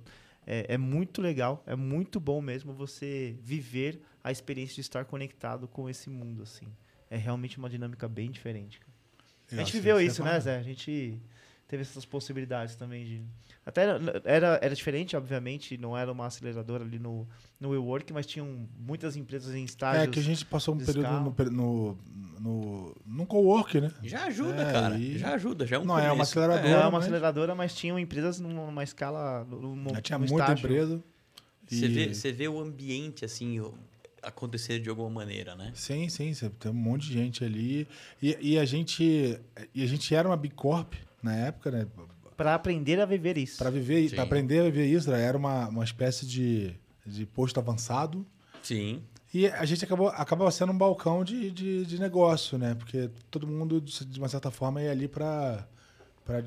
é, 0.47 0.65
é 0.73 0.77
muito 0.77 1.21
legal, 1.21 1.63
é 1.67 1.75
muito 1.75 2.19
bom 2.19 2.41
mesmo 2.41 2.73
você 2.73 3.35
viver 3.39 4.01
a 4.23 4.31
experiência 4.31 4.75
de 4.75 4.81
estar 4.81 5.05
conectado 5.05 5.67
com 5.67 5.87
esse 5.87 6.09
mundo, 6.09 6.41
assim. 6.41 6.65
É 7.09 7.15
realmente 7.17 7.59
uma 7.59 7.69
dinâmica 7.69 8.07
bem 8.07 8.31
diferente. 8.31 8.79
A 9.51 9.55
gente 9.57 9.71
viveu 9.73 10.01
isso, 10.01 10.23
né, 10.23 10.29
fala- 10.31 10.39
Zé? 10.41 10.57
A 10.57 10.63
gente 10.63 11.19
teve 11.69 11.83
essas 11.83 12.03
possibilidades 12.03 12.75
também 12.75 13.05
de. 13.05 13.21
Até 13.65 13.83
era, 13.83 14.21
era, 14.25 14.59
era 14.61 14.75
diferente, 14.75 15.15
obviamente, 15.15 15.77
não 15.77 15.95
era 15.95 16.11
uma 16.11 16.25
aceleradora 16.25 16.83
ali 16.83 16.97
no, 16.99 17.25
no 17.59 17.69
WeWork, 17.69 18.11
mas 18.11 18.25
tinham 18.25 18.67
muitas 18.77 19.15
empresas 19.15 19.53
em 19.55 19.63
estágios. 19.63 20.03
É 20.03 20.07
que 20.07 20.19
a 20.19 20.23
gente 20.23 20.43
passou 20.45 20.73
um 20.73 20.77
período 20.79 21.07
no, 21.07 21.35
no, 21.51 21.97
no, 22.39 22.95
no 23.05 23.25
co-work, 23.27 23.79
né? 23.79 23.91
Já 24.03 24.25
ajuda, 24.25 24.63
É, 24.63 24.71
cara. 24.73 24.97
e- 24.97 25.17
Já 25.19 25.35
ajuda, 25.35 25.67
já 25.67 25.75
é 25.75 25.79
um 25.79 25.85
Não, 25.85 25.97
é 25.99 26.01
uma 26.03 26.09
começo. 26.11 26.31
aceleradora. 26.31 26.69
Não 26.69 26.75
é 26.77 26.81
uma 26.81 26.91
mas- 26.91 27.03
aceleradora, 27.03 27.55
mas 27.55 27.75
tinham 27.75 27.99
empresas 27.99 28.39
numa, 28.39 28.65
numa 28.65 28.83
escala. 28.83 29.45
Num, 29.45 29.89
Já 29.93 30.01
tinha 30.01 30.17
num 30.17 30.25
muita 30.27 30.43
estágio. 30.53 30.65
empresa. 30.65 31.03
Você, 31.67 31.85
e- 31.85 31.89
vê, 31.89 32.13
você 32.15 32.31
vê 32.31 32.47
o 32.47 32.59
ambiente, 32.59 33.23
assim, 33.23 33.59
o- 33.59 33.75
acontecer 34.23 34.79
de 34.79 34.89
alguma 34.89 35.09
maneira, 35.09 35.55
né? 35.55 35.71
Sim, 35.75 36.09
sim, 36.09 36.33
tem 36.59 36.71
um 36.71 36.75
monte 36.75 37.05
de 37.07 37.13
gente 37.13 37.43
ali. 37.43 37.87
E, 38.21 38.35
e 38.41 38.57
a 38.59 38.65
gente 38.65 39.39
e 39.75 39.83
a 39.83 39.85
gente 39.85 40.13
era 40.15 40.27
uma 40.27 40.35
Big 40.35 40.55
Corp 40.55 40.93
na 41.21 41.35
época, 41.35 41.71
né? 41.71 41.87
Para 42.35 42.55
aprender 42.55 42.99
a 42.99 43.05
viver 43.05 43.37
isso. 43.37 43.57
Para 43.57 43.69
viver, 43.69 44.09
para 44.11 44.23
aprender 44.23 44.59
a 44.59 44.63
viver 44.63 44.85
isso, 44.85 45.11
né? 45.11 45.21
era 45.21 45.37
uma, 45.37 45.67
uma 45.67 45.83
espécie 45.83 46.25
de, 46.25 46.73
de 47.05 47.25
posto 47.25 47.59
avançado. 47.59 48.25
Sim. 48.61 49.03
E 49.33 49.45
a 49.47 49.65
gente 49.65 49.83
acabou 49.85 50.07
acabava 50.07 50.49
sendo 50.49 50.71
um 50.71 50.77
balcão 50.77 51.23
de, 51.23 51.51
de, 51.51 51.85
de 51.85 51.99
negócio, 51.99 52.57
né? 52.57 52.75
Porque 52.75 53.09
todo 53.29 53.45
mundo, 53.45 53.79
de 53.79 54.19
uma 54.19 54.27
certa 54.27 54.49
forma, 54.49 54.81
ia 54.81 54.91
ali 54.91 55.07
para 55.07 55.67
para 56.29 56.43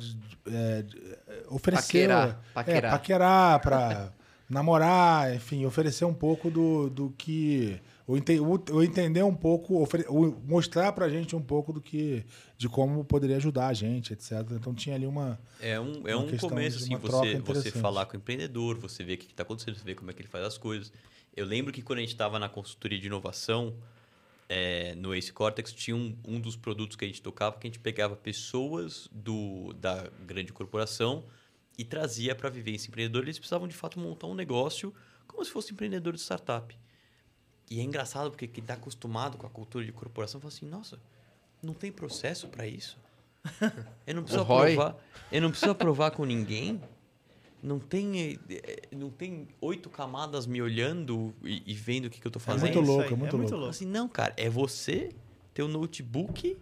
oferecer... 1.48 2.08
Paquerar, 2.08 2.28
É, 2.28 2.54
paquerar. 2.54 2.92
paquerar, 2.92 3.60
para 3.60 4.12
namorar, 4.48 5.34
enfim, 5.34 5.64
oferecer 5.66 6.04
um 6.04 6.14
pouco 6.14 6.50
do, 6.50 6.88
do 6.88 7.10
que... 7.18 7.80
Ou, 8.06 8.16
ente- 8.16 8.38
ou- 8.40 8.62
ou 8.72 8.82
entender 8.82 9.22
um 9.22 9.34
pouco, 9.34 9.80
ofere- 9.80 10.06
ou 10.08 10.36
mostrar 10.46 10.92
pra 10.92 11.08
gente 11.08 11.34
um 11.36 11.42
pouco 11.42 11.72
do 11.72 11.80
que... 11.80 12.24
De 12.58 12.68
como 12.68 13.04
poderia 13.04 13.36
ajudar 13.36 13.68
a 13.68 13.72
gente, 13.72 14.12
etc. 14.12 14.32
Então 14.52 14.74
tinha 14.74 14.94
ali 14.94 15.06
uma... 15.06 15.38
É 15.60 15.78
um, 15.80 16.06
é 16.06 16.16
um 16.16 16.26
começo, 16.48 16.78
assim, 16.78 16.96
você, 16.96 17.10
você 17.54 17.70
falar 17.80 18.06
com 18.06 18.14
o 18.14 18.16
empreendedor, 18.16 18.76
você 18.78 19.02
ver 19.04 19.14
o 19.14 19.18
que 19.18 19.26
está 19.26 19.42
acontecendo, 19.42 19.76
você 19.76 19.84
ver 19.84 19.94
como 19.94 20.10
é 20.10 20.14
que 20.14 20.20
ele 20.22 20.28
faz 20.28 20.44
as 20.44 20.58
coisas. 20.58 20.92
Eu 21.36 21.46
lembro 21.46 21.72
que 21.72 21.80
quando 21.82 21.98
a 21.98 22.02
gente 22.02 22.10
estava 22.12 22.38
na 22.38 22.48
consultoria 22.48 22.98
de 22.98 23.06
inovação, 23.06 23.74
é, 24.48 24.94
no 24.96 25.14
Ace 25.14 25.32
Cortex, 25.32 25.72
tinha 25.72 25.96
um, 25.96 26.14
um 26.26 26.38
dos 26.40 26.56
produtos 26.56 26.96
que 26.96 27.04
a 27.04 27.08
gente 27.08 27.22
tocava 27.22 27.56
que 27.58 27.66
a 27.66 27.70
gente 27.70 27.78
pegava 27.78 28.14
pessoas 28.14 29.08
do, 29.10 29.72
da 29.74 30.08
grande 30.26 30.52
corporação 30.52 31.24
e 31.78 31.84
trazia 31.84 32.34
para 32.34 32.50
viver 32.50 32.72
esse 32.74 32.88
empreendedor. 32.88 33.22
Eles 33.22 33.38
precisavam, 33.38 33.66
de 33.66 33.74
fato, 33.74 33.98
montar 33.98 34.26
um 34.26 34.34
negócio 34.34 34.92
como 35.26 35.42
se 35.44 35.50
fosse 35.50 35.72
empreendedor 35.72 36.12
de 36.12 36.20
startup. 36.20 36.76
E 37.70 37.80
é 37.80 37.82
engraçado 37.82 38.30
porque 38.30 38.46
quem 38.46 38.62
está 38.62 38.74
acostumado 38.74 39.38
com 39.38 39.46
a 39.46 39.50
cultura 39.50 39.84
de 39.84 39.92
corporação 39.92 40.40
fala 40.40 40.52
assim, 40.52 40.66
nossa, 40.66 40.98
não 41.62 41.72
tem 41.72 41.90
processo 41.90 42.48
para 42.48 42.66
isso? 42.66 42.98
Eu 44.06 44.14
não 44.14 44.22
preciso 44.22 44.42
aprovar, 44.42 44.96
eu 45.32 45.42
não 45.42 45.50
preciso 45.50 45.72
aprovar 45.72 46.10
com 46.12 46.24
ninguém. 46.24 46.80
Não 47.60 47.78
tem, 47.78 48.38
eh, 48.50 48.88
não 48.90 49.08
tem 49.08 49.48
oito 49.60 49.88
camadas 49.88 50.46
me 50.46 50.60
olhando 50.60 51.32
e, 51.44 51.62
e 51.64 51.74
vendo 51.74 52.06
o 52.06 52.10
que, 52.10 52.20
que 52.20 52.26
eu 52.26 52.30
tô 52.30 52.40
fazendo. 52.40 52.62
muito 52.62 52.82
isso 52.82 52.90
louco, 52.90 53.08
aí, 53.08 53.12
é 53.12 53.16
muito 53.16 53.36
louco. 53.36 53.70
Assim, 53.70 53.86
não, 53.86 54.08
cara, 54.08 54.34
é 54.36 54.48
você 54.50 55.10
ter 55.54 55.62
o 55.62 55.68
notebook 55.68 56.58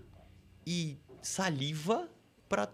e 0.66 0.98
saliva 1.22 2.06
para 2.48 2.68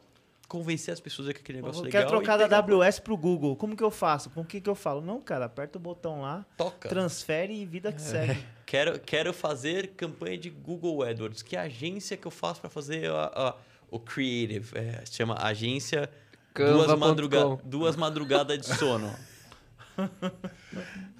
convencer 0.48 0.92
as 0.94 1.00
pessoas 1.00 1.28
que 1.32 1.40
aquele 1.40 1.58
negócio 1.58 1.82
Eu 1.82 1.88
é 1.88 1.90
quero 1.90 2.04
legal. 2.06 2.20
trocar 2.20 2.34
e 2.36 2.48
da 2.48 2.62
pegar- 2.62 2.74
AWS 2.84 3.00
pro 3.00 3.16
Google. 3.16 3.56
Como 3.56 3.76
que 3.76 3.82
eu 3.82 3.90
faço? 3.90 4.30
Com 4.30 4.42
o 4.42 4.44
que, 4.44 4.60
que 4.60 4.70
eu 4.70 4.74
falo? 4.74 5.00
Não, 5.00 5.20
cara, 5.20 5.46
aperta 5.46 5.76
o 5.78 5.80
botão 5.80 6.20
lá, 6.22 6.44
Toca. 6.56 6.88
transfere 6.88 7.52
e 7.54 7.66
vida 7.66 7.92
que 7.92 8.00
segue. 8.00 8.38
Quero, 8.66 8.98
quero 8.98 9.32
fazer 9.32 9.92
campanha 9.96 10.36
de 10.36 10.50
Google 10.50 11.04
AdWords. 11.04 11.40
Que 11.40 11.56
agência 11.56 12.16
que 12.16 12.26
eu 12.26 12.32
faço 12.32 12.60
para 12.60 12.68
fazer 12.68 13.08
a- 13.08 13.30
a- 13.32 13.54
o 13.88 14.00
creative? 14.00 14.76
É, 14.76 15.02
se 15.06 15.14
chama 15.14 15.36
agência 15.40 16.10
duas, 16.52 16.86
Canva.com. 16.86 16.96
madruga, 16.98 17.58
duas 17.64 17.94
madrugadas 17.94 18.58
de 18.58 18.74
sono. 18.74 19.14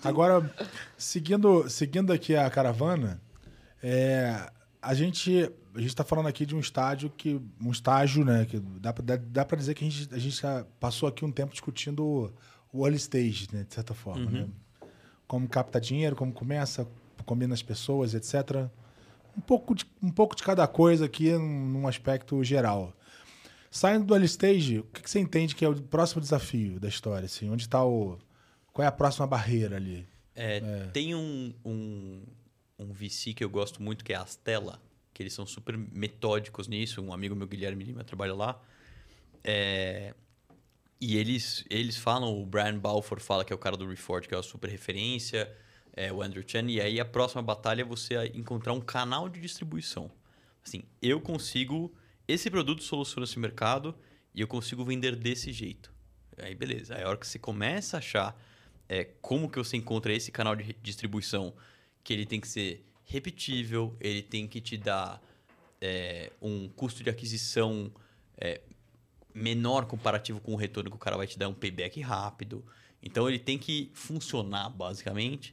Agora, 0.02 0.48
seguindo, 0.96 1.68
seguindo 1.70 2.12
aqui 2.12 2.34
a 2.36 2.48
caravana, 2.50 3.20
é, 3.82 4.50
a 4.86 4.94
gente 4.94 5.50
a 5.74 5.78
gente 5.78 5.90
está 5.90 6.02
falando 6.04 6.26
aqui 6.26 6.46
de 6.46 6.54
um 6.56 6.60
estágio 6.60 7.10
que 7.10 7.40
um 7.60 7.70
estágio, 7.70 8.24
né, 8.24 8.46
que 8.46 8.58
dá 8.58 8.92
pra- 8.92 9.04
dá, 9.04 9.16
dá 9.16 9.44
para 9.44 9.58
dizer 9.58 9.74
que 9.74 9.84
a 9.84 9.90
gente 9.90 10.14
a 10.14 10.18
gente 10.18 10.40
passou 10.80 11.08
aqui 11.08 11.24
um 11.24 11.30
tempo 11.32 11.52
discutindo 11.52 12.32
o 12.72 12.84
early 12.86 12.96
stage, 12.96 13.48
né, 13.52 13.64
de 13.68 13.74
certa 13.74 13.92
forma, 13.94 14.30
né? 14.30 14.48
Como 15.26 15.46
capta 15.48 15.80
dinheiro, 15.80 16.14
como 16.16 16.32
começa, 16.32 16.86
combina 17.24 17.52
as 17.52 17.62
pessoas, 17.62 18.14
etc. 18.14 18.68
Um 19.36 19.40
pouco 19.40 19.74
de, 19.74 19.84
um 20.02 20.10
pouco 20.10 20.34
de 20.36 20.42
cada 20.42 20.66
coisa 20.66 21.04
aqui 21.06 21.32
num, 21.32 21.86
aspecto 21.88 22.42
geral. 22.44 22.92
Saindo 23.70 24.06
do 24.06 24.14
early 24.14 24.26
stage, 24.26 24.78
o 24.78 24.84
que, 24.84 25.02
que 25.02 25.10
você 25.10 25.18
entende 25.18 25.54
que 25.54 25.64
é 25.64 25.68
o 25.68 25.74
próximo 25.82 26.20
desafio 26.22 26.78
da 26.80 26.88
história? 26.88 27.26
Assim? 27.26 27.50
Onde 27.50 27.64
está 27.64 27.84
o. 27.84 28.18
Qual 28.72 28.84
é 28.84 28.88
a 28.88 28.92
próxima 28.92 29.26
barreira 29.26 29.76
ali? 29.76 30.06
É, 30.34 30.60
Tem 30.92 31.14
um, 31.14 31.52
um, 31.64 32.22
um 32.78 32.92
VC 32.92 33.32
que 33.34 33.42
eu 33.42 33.50
gosto 33.50 33.82
muito, 33.82 34.04
que 34.04 34.12
é 34.12 34.16
a 34.16 34.22
Astela, 34.22 34.80
que 35.12 35.22
eles 35.22 35.32
são 35.32 35.46
super 35.46 35.76
metódicos 35.76 36.68
nisso. 36.68 37.00
Um 37.02 37.12
amigo 37.12 37.34
meu, 37.34 37.46
Guilherme 37.46 37.84
Lima, 37.84 38.04
trabalha 38.04 38.34
lá. 38.34 38.60
É, 39.42 40.14
e 41.00 41.16
eles, 41.16 41.64
eles 41.70 41.96
falam, 41.96 42.40
o 42.40 42.44
Brian 42.44 42.78
Balfour 42.78 43.20
fala 43.20 43.44
que 43.44 43.52
é 43.52 43.56
o 43.56 43.58
cara 43.58 43.76
do 43.76 43.88
Reforge, 43.88 44.28
que 44.28 44.34
é 44.34 44.38
a 44.38 44.42
super 44.42 44.68
referência, 44.68 45.50
é, 45.94 46.12
o 46.12 46.22
Andrew 46.22 46.44
Chen. 46.46 46.70
E 46.70 46.80
aí 46.80 47.00
a 47.00 47.04
próxima 47.04 47.42
batalha 47.42 47.82
é 47.82 47.84
você 47.84 48.26
encontrar 48.34 48.72
um 48.72 48.80
canal 48.80 49.28
de 49.28 49.40
distribuição. 49.40 50.10
Assim, 50.64 50.82
eu 51.00 51.20
consigo... 51.20 51.94
Esse 52.28 52.50
produto 52.50 52.82
soluciona 52.82 53.24
esse 53.24 53.38
mercado 53.38 53.94
e 54.34 54.40
eu 54.40 54.48
consigo 54.48 54.84
vender 54.84 55.14
desse 55.14 55.52
jeito. 55.52 55.92
Aí 56.38 56.54
beleza. 56.54 56.96
Aí 56.96 57.04
a 57.04 57.08
hora 57.08 57.16
que 57.16 57.26
você 57.26 57.38
começa 57.38 57.96
a 57.96 57.98
achar 57.98 58.42
é, 58.88 59.04
como 59.22 59.48
que 59.48 59.58
você 59.58 59.76
encontra 59.76 60.12
esse 60.12 60.30
canal 60.30 60.56
de 60.56 60.76
distribuição, 60.82 61.54
que 62.06 62.12
ele 62.12 62.24
tem 62.24 62.40
que 62.40 62.46
ser 62.46 62.86
repetível, 63.04 63.96
ele 64.00 64.22
tem 64.22 64.46
que 64.46 64.60
te 64.60 64.76
dar 64.76 65.20
é, 65.80 66.30
um 66.40 66.68
custo 66.68 67.02
de 67.02 67.10
aquisição 67.10 67.90
é, 68.38 68.60
menor 69.34 69.86
comparativo 69.86 70.40
com 70.40 70.52
o 70.52 70.56
retorno 70.56 70.88
que 70.88 70.94
o 70.94 71.00
cara 71.00 71.16
vai 71.16 71.26
te 71.26 71.36
dar, 71.36 71.48
um 71.48 71.54
payback 71.54 72.00
rápido. 72.00 72.64
Então 73.02 73.28
ele 73.28 73.40
tem 73.40 73.58
que 73.58 73.90
funcionar 73.92 74.70
basicamente. 74.70 75.52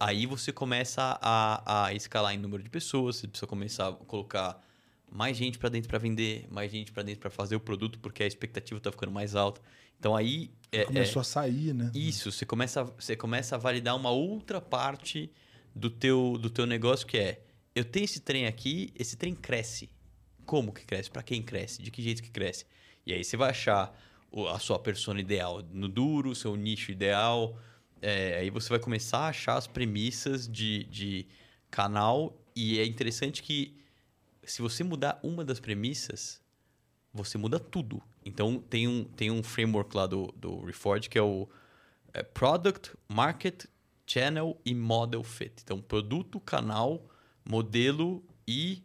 Aí 0.00 0.26
você 0.26 0.52
começa 0.52 1.16
a, 1.22 1.84
a 1.86 1.94
escalar 1.94 2.34
em 2.34 2.38
número 2.38 2.64
de 2.64 2.68
pessoas, 2.68 3.16
você 3.16 3.28
precisa 3.28 3.46
começar 3.46 3.88
a 3.88 3.92
colocar 3.92 4.60
mais 5.08 5.36
gente 5.36 5.56
para 5.56 5.68
dentro 5.68 5.88
para 5.88 6.00
vender, 6.00 6.48
mais 6.50 6.72
gente 6.72 6.90
para 6.90 7.04
dentro 7.04 7.20
para 7.20 7.30
fazer 7.30 7.54
o 7.54 7.60
produto, 7.60 8.00
porque 8.00 8.24
a 8.24 8.26
expectativa 8.26 8.78
está 8.78 8.90
ficando 8.90 9.12
mais 9.12 9.36
alta. 9.36 9.60
Então 10.00 10.16
aí 10.16 10.50
é- 10.72 10.84
Começou 10.84 11.20
a 11.20 11.24
sair, 11.24 11.72
né? 11.72 11.92
isso, 11.94 12.32
você 12.32 12.44
começa, 12.44 12.82
você 12.82 13.14
começa 13.14 13.54
a 13.54 13.58
validar 13.58 13.94
uma 13.94 14.10
outra 14.10 14.60
parte 14.60 15.30
do 15.74 15.90
teu, 15.90 16.38
do 16.38 16.50
teu 16.50 16.66
negócio 16.66 17.06
que 17.06 17.18
é, 17.18 17.42
eu 17.74 17.84
tenho 17.84 18.04
esse 18.04 18.20
trem 18.20 18.46
aqui, 18.46 18.92
esse 18.98 19.16
trem 19.16 19.34
cresce. 19.34 19.90
Como 20.44 20.72
que 20.72 20.84
cresce? 20.84 21.10
Para 21.10 21.22
quem 21.22 21.42
cresce? 21.42 21.82
De 21.82 21.90
que 21.90 22.02
jeito 22.02 22.22
que 22.22 22.30
cresce? 22.30 22.66
E 23.06 23.12
aí 23.12 23.24
você 23.24 23.36
vai 23.36 23.50
achar 23.50 23.96
a 24.50 24.58
sua 24.58 24.78
persona 24.78 25.20
ideal 25.20 25.62
no 25.72 25.88
duro, 25.88 26.34
seu 26.34 26.54
nicho 26.56 26.90
ideal. 26.90 27.58
É, 28.00 28.38
aí 28.38 28.50
você 28.50 28.68
vai 28.68 28.78
começar 28.78 29.20
a 29.20 29.28
achar 29.28 29.56
as 29.56 29.66
premissas 29.66 30.48
de, 30.48 30.84
de 30.84 31.26
canal. 31.70 32.36
E 32.54 32.78
é 32.78 32.84
interessante 32.84 33.42
que 33.42 33.76
se 34.44 34.60
você 34.60 34.82
mudar 34.82 35.18
uma 35.22 35.44
das 35.44 35.60
premissas, 35.60 36.40
você 37.12 37.38
muda 37.38 37.58
tudo. 37.58 38.02
Então, 38.24 38.58
tem 38.58 38.88
um, 38.88 39.04
tem 39.04 39.30
um 39.30 39.42
framework 39.42 39.96
lá 39.96 40.06
do, 40.06 40.32
do 40.36 40.64
Reforge 40.64 41.08
que 41.08 41.18
é 41.18 41.22
o 41.22 41.48
é, 42.12 42.22
Product, 42.22 42.92
Market, 43.08 43.66
Channel 44.12 44.60
e 44.62 44.74
Model 44.74 45.22
Fit. 45.22 45.54
Então, 45.62 45.80
produto, 45.80 46.38
canal, 46.38 47.08
modelo 47.42 48.22
e 48.46 48.82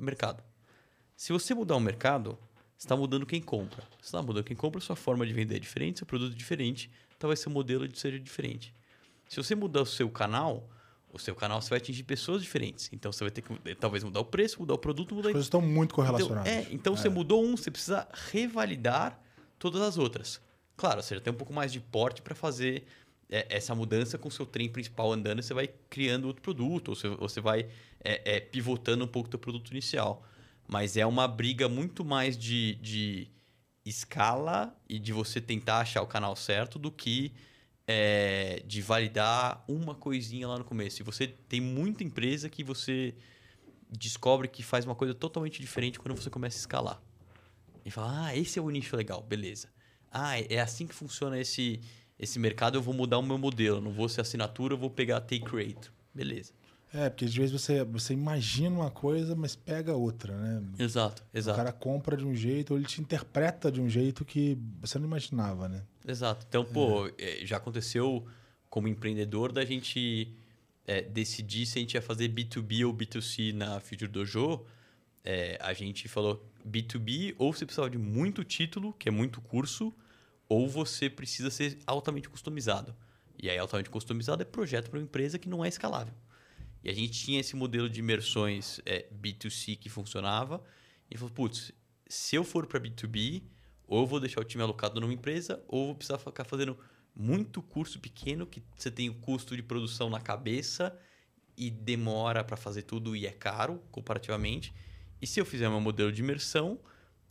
mercado. 0.00 0.42
Se 1.14 1.32
você 1.34 1.54
mudar 1.54 1.76
o 1.76 1.80
mercado, 1.80 2.38
você 2.78 2.86
está 2.86 2.96
mudando 2.96 3.26
quem 3.26 3.42
compra. 3.42 3.82
Se 4.00 4.06
está 4.06 4.22
mudando 4.22 4.44
quem 4.44 4.56
compra, 4.56 4.80
sua 4.80 4.96
forma 4.96 5.26
de 5.26 5.34
vender 5.34 5.56
é 5.56 5.58
diferente, 5.58 5.98
seu 5.98 6.06
produto 6.06 6.32
é 6.32 6.36
diferente, 6.36 6.90
talvez 7.18 7.40
seu 7.40 7.52
modelo 7.52 7.86
seja 7.94 8.18
diferente. 8.18 8.74
Se 9.28 9.36
você 9.36 9.54
mudar 9.54 9.82
o 9.82 9.86
seu 9.86 10.08
canal, 10.08 10.66
o 11.12 11.18
seu 11.18 11.34
canal 11.34 11.60
você 11.60 11.68
vai 11.68 11.78
atingir 11.78 12.04
pessoas 12.04 12.42
diferentes. 12.42 12.88
Então 12.90 13.12
você 13.12 13.22
vai 13.22 13.30
ter 13.30 13.42
que 13.42 13.52
eh, 13.66 13.74
talvez 13.74 14.02
mudar 14.02 14.20
o 14.20 14.24
preço, 14.24 14.60
mudar 14.60 14.74
o 14.74 14.78
produto, 14.78 15.14
mudar 15.14 15.28
As 15.28 15.32
coisas 15.32 15.46
estão 15.46 15.60
muito 15.60 15.92
então, 15.92 16.06
correlacionadas. 16.06 16.50
é, 16.50 16.66
então 16.70 16.96
você 16.96 17.10
mudou 17.10 17.44
um, 17.44 17.54
você 17.54 17.70
precisa 17.70 18.08
revalidar 18.30 19.20
todas 19.58 19.82
as 19.82 19.98
outras. 19.98 20.40
Claro, 20.76 21.02
você 21.02 21.14
já 21.14 21.20
tem 21.20 21.32
um 21.32 21.36
pouco 21.36 21.52
mais 21.52 21.70
de 21.72 21.80
porte 21.80 22.22
para 22.22 22.34
fazer 22.34 22.78
é, 22.78 23.03
essa 23.28 23.74
mudança 23.74 24.18
com 24.18 24.28
o 24.28 24.30
seu 24.30 24.46
trem 24.46 24.68
principal 24.68 25.12
andando, 25.12 25.42
você 25.42 25.54
vai 25.54 25.68
criando 25.88 26.26
outro 26.26 26.42
produto, 26.42 26.88
ou 26.90 26.94
você, 26.94 27.08
você 27.08 27.40
vai 27.40 27.68
é, 28.02 28.36
é, 28.36 28.40
pivotando 28.40 29.04
um 29.04 29.08
pouco 29.08 29.28
o 29.28 29.30
teu 29.30 29.38
produto 29.38 29.70
inicial. 29.70 30.22
Mas 30.68 30.96
é 30.96 31.04
uma 31.04 31.26
briga 31.26 31.68
muito 31.68 32.04
mais 32.04 32.36
de, 32.36 32.76
de 32.76 33.28
escala 33.84 34.74
e 34.88 34.98
de 34.98 35.12
você 35.12 35.40
tentar 35.40 35.80
achar 35.80 36.02
o 36.02 36.06
canal 36.06 36.34
certo 36.36 36.78
do 36.78 36.90
que 36.90 37.32
é, 37.86 38.62
de 38.66 38.80
validar 38.80 39.62
uma 39.68 39.94
coisinha 39.94 40.48
lá 40.48 40.58
no 40.58 40.64
começo. 40.64 41.02
E 41.02 41.04
você 41.04 41.26
tem 41.26 41.60
muita 41.60 42.02
empresa 42.02 42.48
que 42.48 42.64
você 42.64 43.14
descobre 43.90 44.48
que 44.48 44.62
faz 44.62 44.84
uma 44.84 44.94
coisa 44.94 45.14
totalmente 45.14 45.60
diferente 45.60 45.98
quando 45.98 46.16
você 46.16 46.30
começa 46.30 46.56
a 46.56 46.60
escalar. 46.60 47.02
E 47.84 47.90
fala, 47.90 48.26
ah, 48.26 48.36
esse 48.36 48.58
é 48.58 48.62
o 48.62 48.70
nicho 48.70 48.96
legal, 48.96 49.22
beleza. 49.22 49.68
Ah, 50.10 50.38
é 50.38 50.60
assim 50.60 50.86
que 50.86 50.94
funciona 50.94 51.38
esse, 51.38 51.80
esse 52.24 52.38
mercado, 52.38 52.76
eu 52.76 52.82
vou 52.82 52.92
mudar 52.92 53.18
o 53.18 53.22
meu 53.22 53.38
modelo. 53.38 53.80
Não 53.80 53.92
vou 53.92 54.08
ser 54.08 54.20
assinatura, 54.20 54.74
eu 54.74 54.78
vou 54.78 54.90
pegar 54.90 55.20
take 55.20 55.44
rate. 55.44 55.90
Beleza. 56.14 56.52
É, 56.92 57.10
porque 57.10 57.24
às 57.24 57.34
vezes 57.34 57.50
você, 57.50 57.82
você 57.82 58.12
imagina 58.12 58.76
uma 58.76 58.90
coisa, 58.90 59.34
mas 59.34 59.56
pega 59.56 59.94
outra, 59.94 60.36
né? 60.36 60.62
Exato, 60.78 61.24
exato. 61.34 61.58
O 61.58 61.64
cara 61.64 61.72
compra 61.72 62.16
de 62.16 62.24
um 62.24 62.34
jeito, 62.36 62.70
ou 62.72 62.78
ele 62.78 62.86
te 62.86 63.00
interpreta 63.00 63.70
de 63.70 63.80
um 63.80 63.88
jeito 63.88 64.24
que 64.24 64.56
você 64.80 64.96
não 64.96 65.06
imaginava, 65.06 65.68
né? 65.68 65.82
Exato. 66.06 66.46
Então, 66.48 66.64
pô, 66.64 67.08
é, 67.18 67.44
já 67.44 67.56
aconteceu 67.56 68.24
como 68.70 68.86
empreendedor 68.86 69.50
da 69.50 69.64
gente 69.64 70.32
é, 70.86 71.02
decidir 71.02 71.66
se 71.66 71.78
a 71.78 71.80
gente 71.80 71.94
ia 71.94 72.02
fazer 72.02 72.28
B2B 72.28 72.86
ou 72.86 72.94
B2C 72.94 73.52
na 73.52 73.80
Future 73.80 74.08
Dojo. 74.08 74.64
É, 75.24 75.58
a 75.60 75.72
gente 75.72 76.06
falou 76.06 76.48
B2B, 76.64 77.34
ou 77.38 77.52
você 77.52 77.66
precisava 77.66 77.90
de 77.90 77.98
muito 77.98 78.44
título, 78.44 78.92
que 78.92 79.08
é 79.08 79.12
muito 79.12 79.40
curso, 79.40 79.92
ou 80.48 80.68
você 80.68 81.08
precisa 81.08 81.50
ser 81.50 81.78
altamente 81.86 82.28
customizado. 82.28 82.94
E 83.40 83.50
aí, 83.50 83.58
altamente 83.58 83.90
customizado 83.90 84.42
é 84.42 84.44
projeto 84.44 84.90
para 84.90 84.98
uma 84.98 85.04
empresa 85.04 85.38
que 85.38 85.48
não 85.48 85.64
é 85.64 85.68
escalável. 85.68 86.14
E 86.82 86.90
a 86.90 86.92
gente 86.92 87.12
tinha 87.12 87.40
esse 87.40 87.56
modelo 87.56 87.88
de 87.88 88.00
imersões 88.00 88.80
é, 88.84 89.06
B2C 89.10 89.76
que 89.78 89.88
funcionava. 89.88 90.62
E 91.10 91.16
falou, 91.16 91.32
putz, 91.32 91.72
se 92.06 92.36
eu 92.36 92.44
for 92.44 92.66
para 92.66 92.78
B2B, 92.78 93.42
ou 93.86 94.02
eu 94.02 94.06
vou 94.06 94.20
deixar 94.20 94.40
o 94.40 94.44
time 94.44 94.62
alocado 94.62 95.00
numa 95.00 95.12
empresa, 95.12 95.62
ou 95.66 95.86
vou 95.86 95.94
precisar 95.94 96.18
ficar 96.18 96.44
fazendo 96.44 96.78
muito 97.14 97.62
curso 97.62 97.98
pequeno, 97.98 98.46
que 98.46 98.62
você 98.76 98.90
tem 98.90 99.08
o 99.08 99.14
custo 99.14 99.56
de 99.56 99.62
produção 99.62 100.10
na 100.10 100.20
cabeça 100.20 100.96
e 101.56 101.70
demora 101.70 102.42
para 102.42 102.56
fazer 102.56 102.82
tudo 102.82 103.14
e 103.14 103.26
é 103.26 103.32
caro 103.32 103.82
comparativamente. 103.90 104.74
E 105.22 105.26
se 105.26 105.40
eu 105.40 105.46
fizer 105.46 105.68
meu 105.68 105.80
modelo 105.80 106.12
de 106.12 106.20
imersão, 106.20 106.78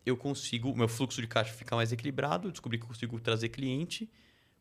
eu 0.06 0.18
consigo, 0.18 0.76
meu 0.76 0.88
fluxo 0.88 1.22
de 1.22 1.28
caixa 1.28 1.54
fica 1.54 1.76
mais 1.76 1.92
equilibrado, 1.92 2.52
descobri 2.52 2.78
que 2.78 2.86
consigo 2.86 3.20
trazer 3.20 3.50
cliente. 3.50 4.10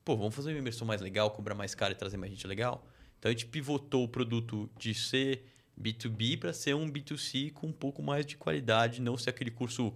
Pô, 0.05 0.16
vamos 0.16 0.34
fazer 0.34 0.53
uma 0.53 0.59
imersão 0.59 0.86
mais 0.86 1.01
legal, 1.01 1.30
cobrar 1.30 1.55
mais 1.55 1.74
caro 1.74 1.93
e 1.93 1.97
trazer 1.97 2.16
mais 2.16 2.32
gente 2.32 2.47
legal? 2.47 2.86
Então 3.18 3.28
a 3.28 3.32
gente 3.32 3.47
pivotou 3.47 4.05
o 4.05 4.09
produto 4.09 4.70
de 4.78 4.95
ser 4.95 5.45
B2B 5.80 6.38
para 6.38 6.53
ser 6.53 6.74
um 6.74 6.90
B2C 6.90 7.53
com 7.53 7.68
um 7.68 7.72
pouco 7.72 8.03
mais 8.03 8.26
de 8.26 8.36
qualidade, 8.36 9.01
não 9.01 9.16
ser 9.16 9.30
aquele 9.30 9.51
curso 9.51 9.93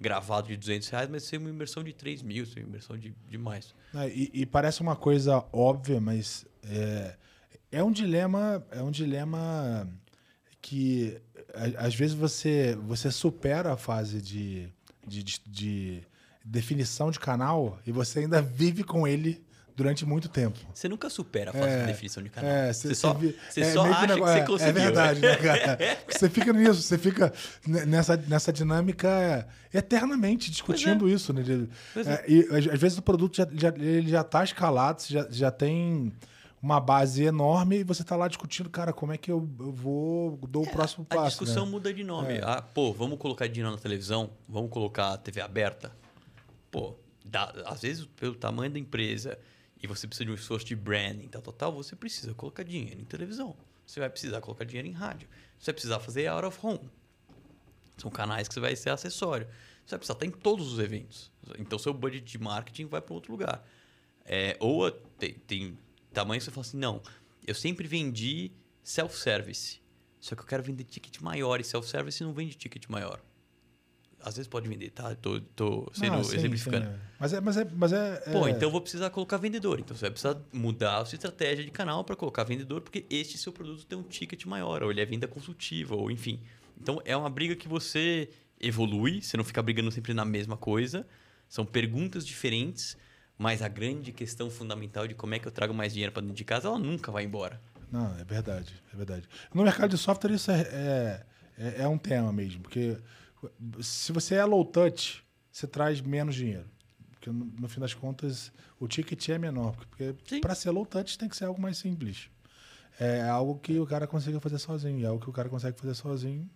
gravado 0.00 0.48
de 0.48 0.56
200 0.56 0.88
reais, 0.88 1.08
mas 1.08 1.24
ser 1.24 1.38
uma 1.38 1.50
imersão 1.50 1.82
de 1.82 1.92
3 1.92 2.22
mil, 2.22 2.46
ser 2.46 2.60
uma 2.60 2.68
imersão 2.68 2.96
de, 2.96 3.14
de 3.28 3.38
mais. 3.38 3.74
É, 3.94 4.08
e, 4.08 4.30
e, 4.32 4.46
parece 4.46 4.80
uma 4.80 4.94
coisa 4.94 5.44
óbvia, 5.52 6.00
mas 6.00 6.46
é, 6.62 7.16
é 7.72 7.82
um 7.82 7.90
dilema, 7.90 8.64
é 8.70 8.82
um 8.82 8.92
dilema 8.92 9.88
que 10.60 11.20
às 11.76 11.94
vezes 11.94 12.14
você, 12.14 12.76
você 12.76 13.10
supera 13.10 13.72
a 13.72 13.76
fase 13.76 14.22
de, 14.22 14.72
de, 15.08 15.22
de, 15.22 15.40
de 15.46 16.02
definição 16.44 17.10
de 17.10 17.18
canal 17.18 17.78
e 17.86 17.92
você 17.92 18.20
ainda 18.20 18.40
vive 18.42 18.84
com 18.84 19.06
ele 19.06 19.42
durante 19.76 20.04
muito 20.04 20.28
tempo. 20.28 20.58
Você 20.74 20.88
nunca 20.88 21.08
supera 21.08 21.50
a 21.50 21.52
fase 21.52 21.68
É, 21.72 21.80
de 21.82 21.86
definição 21.86 22.20
de 22.20 22.28
canal. 22.30 22.50
É, 22.50 22.72
você 22.72 22.94
só, 22.96 23.14
vi- 23.14 23.36
você 23.48 23.60
é 23.60 23.72
só 23.72 23.84
acha 23.86 24.00
que, 24.00 24.06
negócio- 24.12 24.34
você 24.34 24.40
é- 24.40 24.44
conseguiu. 24.46 24.68
É 24.68 24.84
verdade, 24.84 25.20
né, 25.20 25.36
cara? 25.36 25.78
Você 26.10 26.28
fica 26.28 26.52
nisso, 26.52 26.82
você 26.82 26.98
fica 26.98 27.32
nessa, 27.86 28.16
nessa 28.16 28.52
dinâmica 28.52 29.46
eternamente 29.72 30.50
discutindo 30.50 31.08
isso, 31.08 31.32
né? 31.32 31.42
É, 31.96 32.24
e 32.28 32.40
às, 32.50 32.80
vezes 32.80 32.98
o 32.98 33.02
produto 33.02 33.36
já, 33.36 33.46
já, 33.54 33.68
ele 33.68 34.08
já 34.10 34.24
tá 34.24 34.42
escalado, 34.42 35.00
você 35.02 35.14
já, 35.14 35.26
já 35.30 35.50
tem 35.52 36.12
uma 36.60 36.80
base 36.80 37.22
enorme 37.24 37.78
e 37.78 37.84
você 37.84 38.02
tá 38.02 38.16
lá 38.16 38.26
discutindo, 38.28 38.68
cara, 38.68 38.92
como 38.92 39.12
é 39.12 39.18
que 39.18 39.30
eu, 39.30 39.48
eu 39.60 39.72
vou 39.72 40.36
dou 40.48 40.64
o 40.64 40.70
próximo 40.70 41.06
A 41.10 41.14
passo. 41.14 41.28
discussão 41.30 41.64
né? 41.64 41.70
muda 41.72 41.92
de 41.94 42.02
nome. 42.04 42.34
É. 42.34 42.42
Ah, 42.44 42.60
pô, 42.62 42.92
vamos 42.92 43.18
colocar 43.18 43.46
dinheiro 43.46 43.70
na 43.70 43.78
televisão? 43.80 44.30
Vamos 44.48 44.70
colocar 44.70 45.12
a 45.12 45.18
TV 45.18 45.40
aberta? 45.40 45.92
Pô, 46.70 46.94
dá- 47.24 47.52
às 47.66 47.82
vezes 47.82 48.06
pelo 48.16 48.34
tamanho 48.34 48.72
da 48.72 48.78
empresa 48.78 49.38
e 49.82 49.86
você 49.86 50.06
precisa 50.06 50.24
de 50.24 50.30
um 50.32 50.34
esforço 50.34 50.66
de 50.66 50.74
branding, 50.74 51.28
tal, 51.28 51.40
tal, 51.42 51.52
tal, 51.52 51.72
você 51.72 51.94
precisa 51.94 52.34
colocar 52.34 52.62
dinheiro 52.64 53.00
em 53.00 53.04
televisão. 53.04 53.54
Você 53.86 54.00
vai 54.00 54.10
precisar 54.10 54.40
colocar 54.40 54.64
dinheiro 54.64 54.88
em 54.88 54.92
rádio. 54.92 55.28
Você 55.58 55.66
vai 55.66 55.74
precisar 55.74 56.00
fazer 56.00 56.26
out 56.26 56.44
of 56.46 56.58
home. 56.62 56.90
São 57.96 58.10
canais 58.10 58.46
que 58.48 58.54
você 58.54 58.60
vai 58.60 58.76
ser 58.76 58.90
acessório. 58.90 59.46
Você 59.86 59.90
vai 59.92 59.98
precisar 60.00 60.14
estar 60.14 60.26
em 60.26 60.30
todos 60.30 60.72
os 60.72 60.78
eventos. 60.78 61.30
Então, 61.58 61.78
seu 61.78 61.94
budget 61.94 62.24
de 62.24 62.38
marketing 62.38 62.86
vai 62.86 63.00
para 63.00 63.14
outro 63.14 63.32
lugar. 63.32 63.64
É, 64.26 64.56
ou 64.60 64.86
a- 64.86 64.92
tem, 65.18 65.32
tem 65.34 65.78
tamanho 66.14 66.40
que 66.40 66.44
você 66.44 66.50
fala 66.50 66.66
assim, 66.66 66.76
não, 66.78 67.02
eu 67.46 67.54
sempre 67.54 67.86
vendi 67.86 68.50
self-service. 68.82 69.80
Só 70.20 70.34
que 70.34 70.42
eu 70.42 70.46
quero 70.46 70.62
vender 70.62 70.84
ticket 70.84 71.20
maior 71.20 71.60
e 71.60 71.64
self-service 71.64 72.22
não 72.24 72.32
vende 72.32 72.54
ticket 72.54 72.86
maior. 72.88 73.20
Às 74.20 74.36
vezes 74.36 74.48
pode 74.48 74.68
vender, 74.68 74.90
tá? 74.90 75.14
Tô, 75.14 75.40
tô 75.40 75.88
sendo 75.94 76.16
Ah, 76.16 76.24
sim, 76.24 76.34
exemplificando. 76.36 76.84
sim, 76.86 76.90
é. 76.92 76.98
Mas 77.20 77.32
é, 77.32 77.40
mas 77.40 77.56
é, 77.56 77.64
mas 77.72 77.92
é, 77.92 78.16
Pô, 78.32 78.48
é- 78.48 78.50
então 78.50 78.66
eu 78.68 78.70
vou 78.72 78.80
precisar 78.80 79.10
colocar 79.10 79.36
vendedor. 79.36 79.78
Então 79.78 79.96
você 79.96 80.02
vai 80.02 80.10
precisar 80.10 80.36
mudar 80.52 80.98
a 80.98 81.04
sua 81.04 81.14
estratégia 81.14 81.64
de 81.64 81.70
canal 81.70 82.02
para 82.02 82.16
colocar 82.16 82.42
vendedor, 82.42 82.80
porque 82.80 83.06
este 83.08 83.38
seu 83.38 83.52
produto 83.52 83.86
tem 83.86 83.96
um 83.96 84.02
ticket 84.02 84.44
maior, 84.44 84.82
ou 84.82 84.90
ele 84.90 85.00
é 85.00 85.04
venda 85.06 85.28
consultiva, 85.28 85.94
ou 85.94 86.10
enfim. 86.10 86.40
Então 86.80 87.00
é 87.04 87.16
uma 87.16 87.30
briga 87.30 87.54
que 87.54 87.68
você 87.68 88.28
evolui, 88.60 89.22
você 89.22 89.36
não 89.36 89.44
fica 89.44 89.62
brigando 89.62 89.90
sempre 89.92 90.12
na 90.12 90.24
mesma 90.24 90.56
coisa. 90.56 91.06
São 91.48 91.64
perguntas 91.64 92.26
diferentes, 92.26 92.96
mas 93.38 93.62
a 93.62 93.68
grande 93.68 94.12
questão 94.12 94.50
fundamental 94.50 95.06
de 95.06 95.14
como 95.14 95.34
é 95.34 95.38
que 95.38 95.46
eu 95.46 95.52
trago 95.52 95.72
mais 95.72 95.92
dinheiro 95.92 96.12
para 96.12 96.22
dentro 96.22 96.36
de 96.36 96.44
casa, 96.44 96.68
ela 96.68 96.78
nunca 96.78 97.10
vai 97.12 97.24
embora. 97.24 97.60
Não, 97.90 98.18
é 98.18 98.24
verdade, 98.24 98.74
é 98.92 98.96
verdade. 98.96 99.26
No 99.54 99.62
mercado 99.62 99.90
de 99.90 99.96
software 99.98 100.32
isso 100.32 100.50
é, 100.50 100.60
é, 100.60 101.26
é- 101.56 101.82
é 101.82 101.88
um 101.88 101.96
tema 101.96 102.32
mesmo, 102.32 102.60
porque 102.62 102.98
se 103.80 104.12
você 104.12 104.34
é 104.34 104.44
low 104.44 104.64
touch, 104.64 105.24
você 105.50 105.66
traz 105.66 106.00
menos 106.00 106.34
dinheiro. 106.34 106.66
Porque 107.12 107.30
no, 107.30 107.44
no 107.58 107.68
fim 107.68 107.80
das 107.80 107.94
contas 107.94 108.52
o 108.78 108.86
ticket 108.86 109.28
é 109.30 109.38
menor, 109.38 109.74
porque 109.76 110.14
para 110.40 110.54
ser 110.54 110.70
low 110.70 110.84
touch 110.84 111.16
tem 111.16 111.28
que 111.28 111.36
ser 111.36 111.44
algo 111.46 111.60
mais 111.60 111.78
simples. 111.78 112.28
É 113.00 113.22
algo 113.22 113.58
que 113.60 113.78
o 113.78 113.86
cara 113.86 114.06
consiga 114.08 114.40
fazer 114.40 114.58
sozinho, 114.58 115.04
é 115.04 115.08
algo 115.08 115.22
que 115.22 115.30
o 115.30 115.32
cara 115.32 115.48
consegue 115.48 115.78
fazer 115.80 115.94
sozinho. 115.94 116.48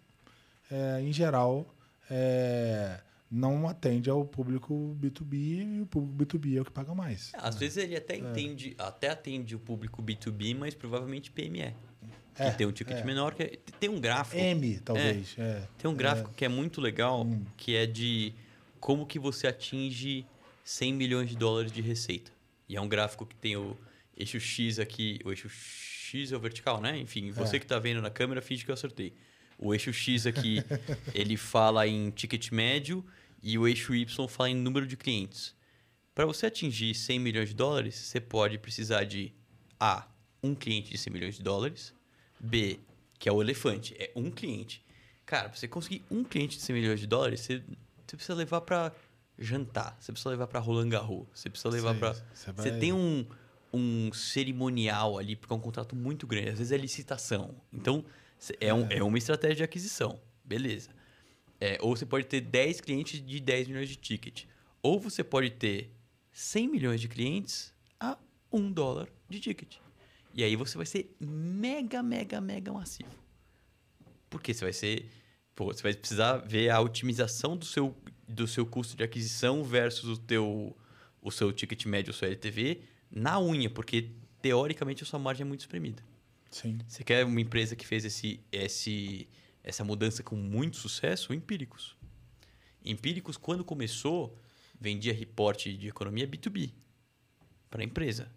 É, 0.71 1.01
em 1.01 1.13
geral, 1.13 1.73
é, 2.11 3.01
não 3.35 3.67
atende 3.67 4.11
ao 4.11 4.25
público 4.27 4.95
B2B 5.01 5.79
e 5.79 5.81
o 5.81 5.87
público 5.87 6.39
B2B 6.39 6.59
é 6.59 6.61
o 6.61 6.65
que 6.67 6.71
paga 6.71 6.95
mais. 6.95 7.33
Às 7.35 7.57
vezes 7.57 7.79
ele 7.79 7.95
É. 7.95 7.99
até 7.99 8.15
entende, 8.17 8.75
até 8.79 9.09
atende 9.09 9.57
o 9.57 9.59
público 9.59 10.03
B2B, 10.03 10.55
mas 10.55 10.75
provavelmente 10.75 11.31
PME. 11.31 11.75
Que 12.35 12.43
É, 12.43 12.51
tem 12.51 12.67
um 12.67 12.73
ticket 12.73 12.99
é. 12.99 13.05
menor, 13.05 13.35
que 13.35 13.43
é- 13.43 13.59
tem 13.81 13.89
um 13.89 13.99
gráfico. 14.01 14.37
M, 14.39 14.79
talvez. 14.81 15.35
é. 15.39 15.67
Tem 15.79 15.91
um 15.91 15.95
gráfico 15.95 16.31
que 16.35 16.45
é 16.45 16.49
muito 16.49 16.81
legal, 16.81 17.23
Hum. 17.25 17.43
que 17.57 17.75
é 17.75 17.87
de 17.87 18.35
como 18.81 19.07
que 19.07 19.19
você 19.19 19.47
atinge 19.47 20.27
100 20.65 20.93
milhões 20.93 21.29
de 21.31 21.37
dólares 21.37 21.73
de 21.73 21.81
receita. 21.81 22.31
E 22.69 22.77
é 22.77 22.81
um 22.81 22.89
gráfico 22.89 23.25
que 23.27 23.35
tem 23.37 23.57
o 23.57 23.77
eixo 24.17 24.39
X 24.41 24.79
aqui, 24.79 25.19
o 25.25 25.31
eixo 25.31 25.49
X 25.49 26.33
é 26.33 26.37
o 26.37 26.41
vertical, 26.41 26.81
né? 26.83 26.99
Enfim, 26.99 27.31
você 27.31 27.57
É. 27.57 27.59
que 27.59 27.65
está 27.65 27.79
vendo 27.79 28.01
na 28.03 28.11
câmera, 28.11 28.43
finge 28.43 28.65
que 28.65 28.71
eu 28.71 28.75
acertei. 28.75 29.15
O 29.59 29.73
eixo 29.75 29.93
X 29.93 30.27
aqui, 30.27 30.57
ele 31.15 31.37
fala 31.37 31.87
em 31.87 32.11
ticket 32.11 32.51
médio 32.51 33.05
e 33.43 33.59
o 33.59 33.67
eixo 33.67 33.95
Y 33.95 34.29
fala 34.29 34.51
em 34.51 34.55
número 34.55 34.87
de 34.87 34.97
clientes. 34.97 35.55
Para 36.15 36.27
você 36.27 36.47
atingir 36.47 36.95
100 36.95 37.19
milhões 37.19 37.49
de 37.49 37.55
dólares, 37.55 37.95
você 37.97 38.21
pode 38.21 38.59
precisar 38.59 39.05
de 39.05 39.33
A, 39.81 40.07
um 40.43 40.55
cliente 40.55 40.91
de 40.91 40.99
100 40.99 41.13
milhões 41.13 41.35
de 41.37 41.43
dólares, 41.43 41.95
B, 42.39 42.81
que 43.19 43.29
é 43.29 43.33
o 43.33 43.41
elefante, 43.43 43.95
é 43.99 44.13
um 44.15 44.31
cliente. 44.31 44.85
Cara, 45.25 45.49
pra 45.49 45.59
você 45.59 45.67
conseguir 45.69 46.05
um 46.11 46.23
cliente 46.25 46.57
de 46.59 46.63
100 46.63 46.75
milhões 46.77 47.01
de 47.01 47.07
dólares, 47.07 47.41
você, 47.41 47.63
você 48.07 48.17
precisa 48.17 48.35
levar 48.35 48.61
para 48.61 48.93
jantar, 49.39 49.97
você 49.99 50.13
precisa 50.13 50.31
levar 50.31 50.47
para 50.47 50.61
Roland 50.61 50.89
Garros, 50.91 51.27
você 51.35 51.49
precisa 51.49 51.71
levar 51.71 51.95
para 51.95 52.13
você 52.13 52.23
Você 52.35 52.53
vai- 52.71 52.79
tem 52.79 52.93
um, 52.93 53.25
um 53.73 54.13
cerimonial 54.13 55.19
ali, 55.19 55.35
porque 55.37 55.53
é 55.53 55.57
um 55.57 55.61
contrato 55.61 55.97
muito 55.97 56.27
grande, 56.27 56.51
às 56.51 56.59
vezes 56.59 56.73
é 56.73 56.77
licitação. 56.77 57.55
Então, 57.73 58.05
é, 58.61 58.75
um, 58.75 58.87
é 58.91 59.03
uma 59.03 59.17
estratégia 59.17 59.57
de 59.57 59.63
aquisição, 59.65 60.21
beleza. 60.45 60.91
É, 61.65 61.79
ou 61.81 61.95
você 61.95 62.05
pode 62.05 62.27
ter 62.27 62.41
10 62.41 62.81
clientes 62.81 63.25
de 63.25 63.39
10 63.39 63.69
milhões 63.69 63.89
de 63.89 63.95
ticket. 63.95 64.47
Ou 64.83 64.99
você 64.99 65.23
pode 65.23 65.49
ter 65.49 65.93
100 66.33 66.67
milhões 66.67 67.01
de 67.01 67.07
clientes 67.07 67.73
a 68.01 68.19
1 68.51 68.73
dólar 68.73 69.09
de 69.29 69.39
ticket. 69.39 69.77
E 70.35 70.43
aí 70.43 70.57
você 70.57 70.77
vai 70.77 70.85
ser 70.85 71.15
mega, 71.21 72.03
mega, 72.03 72.41
mega 72.41 72.73
massivo. 72.73 73.17
Porque 74.29 74.53
você 74.53 74.65
vai 74.65 74.73
ser. 74.73 75.09
Pô, 75.55 75.67
você 75.67 75.85
vai 75.85 75.95
precisar 75.95 76.39
ver 76.39 76.69
a 76.69 76.81
otimização 76.81 77.57
do 77.57 77.65
seu, 77.65 77.97
do 78.27 78.49
seu 78.49 78.67
custo 78.67 78.97
de 78.97 79.05
aquisição 79.05 79.63
versus 79.63 80.19
o, 80.19 80.21
teu, 80.21 80.77
o 81.21 81.31
seu 81.31 81.53
ticket 81.53 81.87
médio, 81.87 82.11
o 82.11 82.15
seu 82.15 82.27
LTV, 82.27 82.83
na 83.09 83.41
unha, 83.41 83.71
porque 83.71 84.11
teoricamente 84.41 85.05
a 85.05 85.07
sua 85.07 85.21
margem 85.21 85.45
é 85.45 85.47
muito 85.47 85.61
espremida. 85.61 86.03
Sim. 86.51 86.79
Você 86.89 87.05
quer 87.05 87.25
uma 87.25 87.41
empresa 87.41 87.77
que 87.77 87.87
fez 87.87 88.05
esse, 88.05 88.41
esse, 88.51 89.29
essa 89.63 89.85
mudança 89.85 90.23
com 90.23 90.37
muito 90.37 90.77
sucesso? 90.77 91.33
Empíricos. 91.33 91.97
Empíricos, 92.85 93.37
quando 93.37 93.65
começou, 93.65 94.39
vendia 94.81 95.13
reporte 95.13 95.77
de 95.77 95.89
economia 95.89 96.27
B2B 96.27 96.73
para 97.71 97.83
a 97.83 97.85
empresa. 97.85 98.31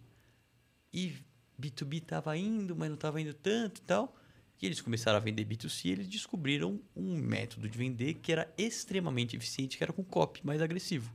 E 0.93 1.13
B2B 1.59 2.03
estava 2.03 2.37
indo, 2.37 2.75
mas 2.75 2.89
não 2.89 2.95
estava 2.95 3.19
indo 3.19 3.33
tanto 3.33 3.79
e 3.79 3.81
tal. 3.81 4.15
E 4.61 4.65
eles 4.65 4.79
começaram 4.79 5.17
a 5.17 5.19
vender 5.19 5.43
B2C 5.45 5.85
e 5.85 5.91
eles 5.91 6.07
descobriram 6.07 6.79
um 6.95 7.17
método 7.17 7.67
de 7.67 7.77
vender 7.77 8.15
que 8.15 8.31
era 8.31 8.53
extremamente 8.57 9.35
eficiente, 9.35 9.77
que 9.77 9.83
era 9.83 9.91
com 9.91 10.03
copy 10.03 10.45
mais 10.45 10.61
agressivo. 10.61 11.11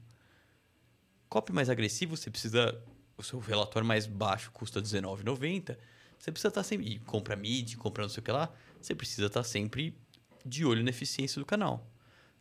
Copy 1.28 1.52
mais 1.52 1.70
agressivo, 1.70 2.16
você 2.16 2.30
precisa... 2.30 2.82
O 3.16 3.22
seu 3.22 3.38
relatório 3.38 3.86
mais 3.86 4.06
baixo 4.06 4.50
custa 4.50 4.80
R$19,90. 4.80 5.76
Você 6.20 6.30
precisa 6.30 6.48
estar 6.48 6.62
sempre... 6.62 6.86
E 6.86 6.98
compra 6.98 7.34
mid, 7.34 7.76
compra 7.76 8.02
não 8.02 8.10
sei 8.10 8.20
o 8.20 8.22
que 8.22 8.30
lá. 8.30 8.52
Você 8.80 8.94
precisa 8.94 9.26
estar 9.26 9.42
sempre 9.42 9.96
de 10.44 10.66
olho 10.66 10.84
na 10.84 10.90
eficiência 10.90 11.40
do 11.40 11.46
canal. 11.46 11.90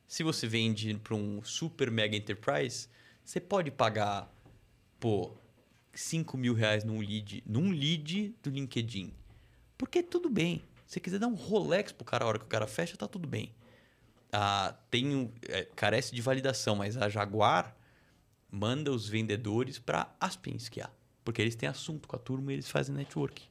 Se 0.06 0.22
você 0.22 0.46
vende 0.48 0.94
para 0.96 1.16
um 1.16 1.42
super 1.42 1.90
mega 1.90 2.16
enterprise, 2.16 2.90
você 3.24 3.40
pode 3.40 3.72
pagar, 3.72 4.30
pô, 5.00 5.32
5 5.94 6.38
mil 6.38 6.54
reais 6.54 6.84
num 6.84 7.00
lead, 7.00 7.44
num 7.46 7.72
lead 7.72 8.36
do 8.44 8.50
LinkedIn. 8.50 9.14
Porque 9.78 10.04
tudo 10.04 10.30
bem. 10.30 10.62
Se 10.86 10.94
você 10.94 11.00
quiser 11.00 11.20
dar 11.20 11.28
um 11.28 11.36
Rolex 11.36 11.92
pro 11.92 12.04
cara 12.04 12.26
a 12.26 12.28
hora 12.28 12.40
que 12.40 12.46
o 12.46 12.50
cara 12.50 12.68
fecha, 12.68 12.98
tá 12.98 13.08
tudo 13.08 13.28
bem. 13.28 13.54
Ah, 14.32 14.76
tem 14.92 15.16
um, 15.16 15.32
é, 15.48 15.64
carece 15.76 16.14
de 16.14 16.22
validação, 16.22 16.76
mas 16.76 16.98
a 16.98 17.08
Jaguar 17.08 17.76
manda 18.52 18.92
os 18.92 19.08
vendedores 19.08 19.80
para 19.80 20.14
Aspen 20.20 20.56
esquiar. 20.56 20.94
Porque 21.24 21.42
eles 21.42 21.56
têm 21.56 21.70
assunto 21.70 22.08
com 22.08 22.16
a 22.16 22.20
turma 22.20 22.52
e 22.52 22.56
eles 22.56 22.70
fazem 22.70 22.96
network. 22.96 23.49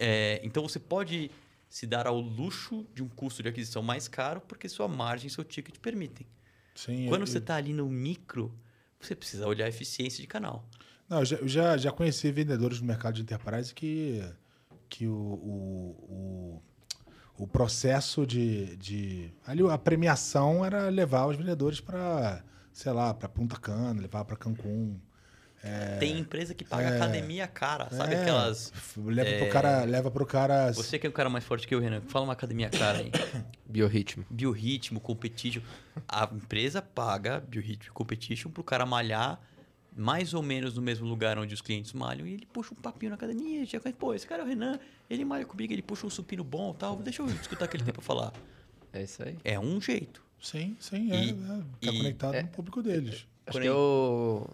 É, 0.00 0.40
então 0.42 0.62
você 0.62 0.78
pode 0.80 1.30
se 1.68 1.86
dar 1.86 2.06
ao 2.06 2.18
luxo 2.18 2.86
de 2.94 3.02
um 3.02 3.08
custo 3.08 3.42
de 3.42 3.48
aquisição 3.50 3.82
mais 3.82 4.08
caro 4.08 4.40
porque 4.40 4.68
sua 4.68 4.88
margem 4.88 5.28
e 5.28 5.30
seu 5.30 5.44
ticket 5.44 5.78
permitem. 5.78 6.26
Sim, 6.74 7.06
Quando 7.06 7.20
eu- 7.20 7.26
você 7.26 7.38
está 7.38 7.56
ali 7.56 7.72
no 7.74 7.86
micro, 7.88 8.52
você 8.98 9.14
precisa 9.14 9.46
olhar 9.46 9.66
a 9.66 9.68
eficiência 9.68 10.20
de 10.20 10.26
canal. 10.26 10.64
Não, 11.08 11.18
eu 11.20 11.24
já, 11.24 11.36
eu 11.36 11.48
já, 11.48 11.76
já 11.76 11.92
conheci 11.92 12.32
vendedores 12.32 12.80
no 12.80 12.86
mercado 12.86 13.14
de 13.14 13.22
enterprise 13.22 13.74
que, 13.74 14.24
que 14.88 15.06
o, 15.06 15.12
o, 15.12 16.62
o, 17.36 17.42
o 17.44 17.46
processo 17.46 18.26
de, 18.26 18.76
de. 18.76 19.30
Ali 19.46 19.62
a 19.68 19.76
premiação 19.78 20.64
era 20.64 20.88
levar 20.88 21.26
os 21.26 21.36
vendedores 21.36 21.80
para, 21.80 22.42
sei 22.72 22.92
lá, 22.92 23.12
para 23.12 23.28
Punta 23.28 23.56
Cana, 23.58 24.00
levar 24.00 24.24
para 24.24 24.36
Cancún. 24.36 24.98
Tem 25.98 26.18
empresa 26.18 26.54
que 26.54 26.64
paga 26.64 26.88
é. 26.88 26.96
academia 26.96 27.46
cara, 27.46 27.90
sabe 27.90 28.14
É, 28.14 28.22
aquelas... 28.22 28.72
Leva 28.96 29.38
pro 29.38 29.48
cara. 29.50 29.84
Leva 29.84 30.10
pro 30.10 30.24
cara. 30.26 30.72
Você 30.72 30.98
que 30.98 31.06
é 31.06 31.10
um 31.10 31.12
cara 31.12 31.28
mais 31.28 31.44
forte 31.44 31.68
que 31.68 31.74
eu, 31.74 31.80
Renan, 31.80 32.00
fala 32.08 32.24
uma 32.24 32.32
academia 32.32 32.70
cara 32.70 32.98
aí. 32.98 33.10
Biorritmo. 33.68 34.24
Biorritmo, 34.30 34.98
competition. 35.00 35.60
A 36.08 36.28
empresa 36.32 36.80
paga 36.80 37.40
biorritmo 37.40 37.90
e 37.90 37.90
competition 37.92 38.50
pro 38.50 38.64
cara 38.64 38.86
malhar 38.86 39.38
mais 39.94 40.32
ou 40.34 40.42
menos 40.42 40.74
no 40.74 40.80
mesmo 40.82 41.06
lugar 41.06 41.38
onde 41.38 41.52
os 41.52 41.60
clientes 41.60 41.92
malham 41.92 42.26
e 42.26 42.32
ele 42.34 42.46
puxa 42.46 42.72
um 42.72 42.76
papinho 42.80 43.10
na 43.10 43.16
academia. 43.16 43.64
Já 43.66 43.78
conhece, 43.80 43.98
pô, 43.98 44.14
esse 44.14 44.26
cara 44.26 44.42
é 44.42 44.44
o 44.44 44.48
Renan, 44.48 44.78
ele 45.10 45.24
malha 45.24 45.44
comigo, 45.44 45.72
ele 45.72 45.82
puxa 45.82 46.06
um 46.06 46.10
supino 46.10 46.42
bom 46.42 46.72
tal. 46.72 46.96
Deixa 46.96 47.20
eu 47.22 47.26
escutar 47.28 47.66
o 47.66 47.68
que 47.68 47.76
ele 47.76 47.84
tem 47.84 47.92
pra 47.92 48.02
falar. 48.02 48.32
É 48.92 49.02
isso 49.02 49.22
aí. 49.22 49.36
É 49.44 49.58
um 49.60 49.80
jeito. 49.80 50.22
Sim, 50.40 50.74
sim, 50.80 51.12
é. 51.12 51.24
E- 51.24 51.30
é, 51.30 51.34
tá 51.34 51.92
e- 51.92 51.96
conectado 51.98 52.34
é- 52.34 52.42
no 52.42 52.48
público 52.48 52.82
deles. 52.82 53.26
Acho 53.50 53.58
Porém- 53.58 53.68
que 53.68 53.74
eu... 53.74 54.48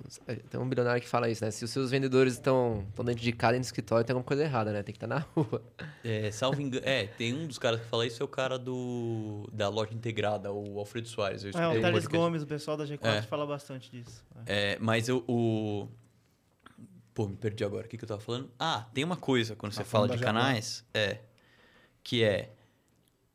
Tem 0.51 0.59
um 0.61 0.69
bilionário 0.69 1.01
que 1.03 1.09
fala 1.09 1.29
isso, 1.31 1.45
né? 1.45 1.51
Se 1.51 1.65
os 1.65 1.71
seus 1.71 1.91
vendedores 1.91 2.33
estão 2.33 2.85
estão 2.89 3.05
dentro 3.05 3.23
de 3.23 3.31
casa, 3.33 3.59
do 3.59 3.63
escritório, 3.63 4.05
tem 4.05 4.15
alguma 4.15 4.27
coisa 4.27 4.43
errada, 4.43 4.73
né? 4.73 4.83
Tem 4.83 4.93
que 4.93 4.97
estar 4.97 5.07
na 5.07 5.19
rua. 5.37 5.63
É, 6.03 6.31
salvo 6.31 6.61
engano. 6.61 6.85
É, 6.87 7.07
tem 7.07 7.35
um 7.35 7.47
dos 7.47 7.59
caras 7.59 7.81
que 7.81 7.87
fala 7.87 8.07
isso, 8.07 8.23
é 8.23 8.25
o 8.25 8.29
cara 8.29 8.59
do 8.59 9.49
da 9.53 9.69
loja 9.69 9.93
integrada, 9.95 10.51
o 10.51 10.79
Alfredo 10.79 11.07
Soares. 11.09 11.45
Eu 11.45 11.51
É, 11.51 11.69
o 11.79 11.81
Thales. 11.81 12.07
Gomes, 12.07 12.43
o 12.43 12.47
pessoal 12.47 12.77
da 12.77 12.85
G4 12.85 12.99
É. 13.05 13.23
fala 13.23 13.47
bastante 13.47 13.91
disso. 13.91 14.25
É. 14.47 14.73
É, 14.73 14.79
mas 14.81 15.09
eu, 15.09 15.23
o. 15.29 15.87
Pô, 17.15 17.27
me 17.29 17.37
perdi 17.37 17.65
agora. 17.65 17.87
O 17.87 17.89
que, 17.89 17.97
que 17.97 18.05
eu 18.05 18.09
tava 18.09 18.21
falando? 18.21 18.51
Ah, 18.59 18.87
tem 18.93 19.05
uma 19.05 19.17
coisa 19.17 19.55
quando 19.55 19.73
Tá 19.73 19.79
você 19.79 19.85
fala 19.85 20.07
falando 20.07 20.19
de 20.19 20.25
canais. 20.25 20.85
É. 20.93 21.19
Que 22.03 22.23
é, 22.25 22.53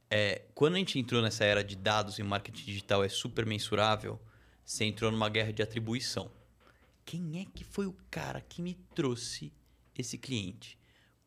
é. 0.10 0.42
Quando 0.54 0.76
a 0.76 0.78
gente 0.78 0.98
entrou 1.00 1.22
nessa 1.22 1.44
era 1.44 1.64
de 1.64 1.76
dados 1.76 2.18
e 2.20 2.24
marketing 2.24 2.66
digital 2.66 3.04
é 3.04 3.10
super 3.10 3.46
mensurável, 3.46 4.20
você 4.66 4.86
entrou 4.86 5.12
numa 5.12 5.30
guerra 5.30 5.52
de 5.52 5.62
atribuição. 5.62 6.32
Quem 7.06 7.42
é 7.42 7.46
que 7.46 7.64
foi 7.64 7.86
o 7.86 7.96
cara 8.10 8.42
que 8.42 8.62
me 8.62 8.76
trouxe 8.96 9.52
esse 9.98 10.18
cliente? 10.18 10.78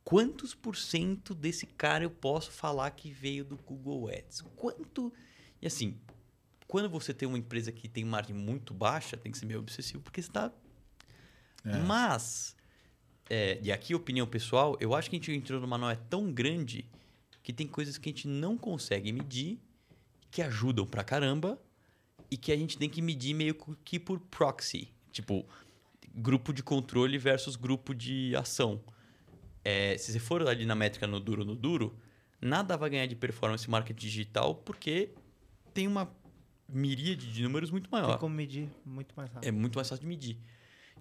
Quantos 0.05 0.55
por 0.55 0.77
cento 0.77 1.35
desse 1.35 1.67
cara 1.67 2.05
eu 2.05 2.11
posso 2.11 2.51
falar 2.51 2.91
que 2.91 3.11
veio 3.11 3.45
do 3.45 3.57
Google 3.57 4.09
Ads? 4.09 4.43
Quanto. 4.55 5.13
E 5.61 5.67
assim, 5.67 5.99
quando 6.67 6.89
você 6.89 7.15
tem 7.15 7.27
uma 7.27 7.39
empresa 7.39 7.73
que 7.73 7.89
tem 7.89 8.05
margem 8.05 8.35
muito 8.35 8.75
baixa, 8.75 9.17
tem 9.17 9.33
que 9.33 9.39
ser 9.39 9.47
meio 9.47 9.61
obsessivo, 9.61 10.03
porque 10.03 10.21
você 10.21 10.29
está. 10.29 10.53
É. 11.65 11.79
Mas, 11.79 12.55
é, 13.31 13.59
e 13.63 13.73
aqui 13.73 13.95
opinião 13.95 14.27
pessoal, 14.27 14.77
eu 14.81 14.95
acho 14.95 15.09
que 15.09 15.17
a 15.17 15.19
gente 15.19 15.33
entrou 15.33 15.61
numa 15.61 15.79
nó 15.79 15.95
tão 15.95 16.33
grande 16.33 16.87
que 17.43 17.53
tem 17.53 17.67
coisas 17.67 17.97
que 17.97 18.09
a 18.09 18.13
gente 18.13 18.29
não 18.29 18.59
consegue 18.59 19.13
medir, 19.13 19.59
que 20.31 20.43
ajudam 20.43 20.87
pra 20.87 21.05
caramba, 21.05 21.61
e 22.31 22.37
que 22.37 22.53
a 22.53 22.57
gente 22.57 22.77
tem 22.79 22.89
que 22.89 23.03
medir 23.03 23.35
meio 23.35 23.55
que 23.85 23.99
por 23.99 24.19
proxy. 24.19 24.93
Tipo, 25.13 25.47
grupo 26.15 26.53
de 26.53 26.63
controle 26.63 27.19
versus 27.19 27.57
grupo 27.57 27.95
de 27.95 28.35
ação. 28.37 28.81
É, 29.65 29.97
se 29.97 30.13
você 30.13 30.19
for 30.19 30.47
ali 30.47 30.67
na 30.67 30.75
métrica 30.75 31.07
no 31.07 31.19
duro 31.19 31.45
no 31.45 31.55
duro, 31.55 31.97
nada 32.41 32.77
vai 32.77 32.91
ganhar 32.91 33.07
de 33.07 33.17
performance 33.17 33.69
marketing 33.69 34.07
digital 34.07 34.55
porque 34.55 35.11
tem 35.73 35.87
uma 35.87 36.15
miríade 36.69 37.33
de 37.33 37.43
números 37.43 37.71
muito 37.71 37.91
maior. 37.91 38.11
Tem 38.11 38.19
como 38.19 38.35
medir 38.35 38.69
muito 38.85 39.15
mais 39.17 39.31
rápido. 39.31 39.49
É 39.49 39.53
muito 39.53 39.77
mais 39.77 39.89
fácil 39.89 40.03
de 40.03 40.07
medir. 40.09 40.39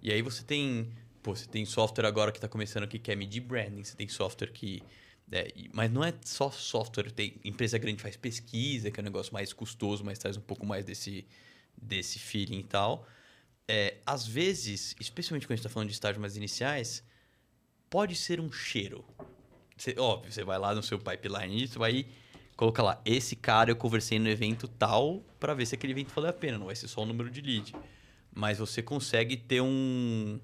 E 0.02 0.12
aí 0.12 0.22
você 0.22 0.44
tem, 0.44 0.92
pô, 1.22 1.36
você 1.36 1.48
tem 1.48 1.66
software 1.66 2.06
agora 2.06 2.32
que 2.32 2.38
está 2.38 2.48
começando 2.48 2.88
que 2.88 3.00
quer 3.00 3.16
medir 3.16 3.42
branding, 3.42 3.84
você 3.84 3.96
tem 3.96 4.08
software 4.08 4.52
que 4.52 4.82
é, 5.32 5.54
mas 5.74 5.92
não 5.92 6.04
é 6.04 6.14
só 6.24 6.52
software, 6.52 7.12
tem 7.12 7.40
empresa 7.44 7.78
grande 7.78 8.02
faz 8.02 8.16
pesquisa, 8.16 8.92
que 8.92 9.00
é 9.00 9.02
um 9.02 9.06
negócio 9.06 9.34
mais 9.34 9.52
custoso, 9.54 10.04
mas 10.04 10.20
traz 10.20 10.38
um 10.38 10.42
pouco 10.42 10.66
mais 10.66 10.86
desse 10.86 11.26
desse 11.76 12.20
feeling 12.20 12.60
e 12.60 12.64
tal. 12.64 13.08
É, 13.68 13.98
às 14.06 14.28
vezes, 14.28 14.96
especialmente 15.00 15.48
quando 15.48 15.54
a 15.54 15.56
gente 15.56 15.66
está 15.66 15.70
falando 15.74 15.88
de 15.90 15.94
estágios 15.94 16.22
mais 16.22 16.38
iniciais, 16.38 17.04
pode 17.90 18.16
ser 18.16 18.40
um 18.40 18.52
cheiro. 18.52 19.04
Você- 19.78 19.96
óbvio, 19.98 20.32
você 20.32 20.44
vai 20.44 20.60
lá 20.60 20.76
no 20.76 20.84
seu 20.84 21.00
pipeline 21.00 21.64
e 21.64 21.68
você 21.68 21.80
vai 21.80 22.06
colocar 22.56 22.84
lá, 22.84 23.02
esse 23.04 23.36
cara 23.36 23.72
eu 23.72 23.76
conversei 23.76 24.20
no 24.20 24.30
evento 24.30 24.68
tal 24.68 25.22
para 25.40 25.54
ver 25.54 25.66
se 25.66 25.76
aquele 25.76 25.94
evento 25.94 26.14
valeu 26.14 26.30
a 26.30 26.34
pena, 26.34 26.58
não 26.58 26.68
vai 26.68 26.76
ser 26.76 26.88
só 26.88 27.02
o 27.02 27.06
número 27.06 27.30
de 27.30 27.42
lead. 27.42 27.74
Mas 28.36 28.60
você 28.60 28.82
consegue 28.82 29.36
ter 29.38 29.62
um 29.62 30.40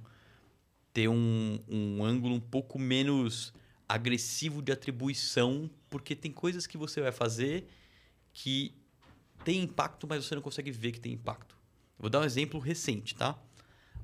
ter 0.91 1.07
um, 1.07 1.59
um 1.67 2.03
ângulo 2.03 2.35
um 2.35 2.39
pouco 2.39 2.79
menos 2.79 3.53
agressivo 3.89 4.61
de 4.61 4.71
atribuição, 4.71 5.67
porque 5.89 6.15
tem 6.15 6.31
coisas 6.31 6.67
que 6.67 6.77
você 6.77 7.01
vai 7.01 7.11
fazer 7.11 7.67
que 8.31 8.75
tem 9.43 9.63
impacto, 9.63 10.07
mas 10.07 10.23
você 10.23 10.35
não 10.35 10.43
consegue 10.43 10.69
ver 10.71 10.91
que 10.91 10.99
tem 10.99 11.13
impacto. 11.13 11.57
Vou 11.97 12.07
dar 12.07 12.19
um 12.19 12.23
exemplo 12.23 12.59
recente, 12.59 13.15
tá? 13.15 13.37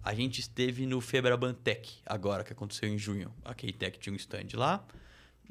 A 0.04 0.14
gente 0.16 0.42
esteve 0.42 0.88
no 0.88 1.00
Febraban 1.00 1.54
Tech, 1.54 2.02
agora, 2.06 2.44
que 2.44 2.52
aconteceu 2.52 2.90
em 2.90 2.98
junho. 2.98 3.32
A 3.44 3.54
K-Tech 3.54 4.00
tinha 4.00 4.12
um 4.12 4.16
stand 4.16 4.48
lá, 4.56 4.86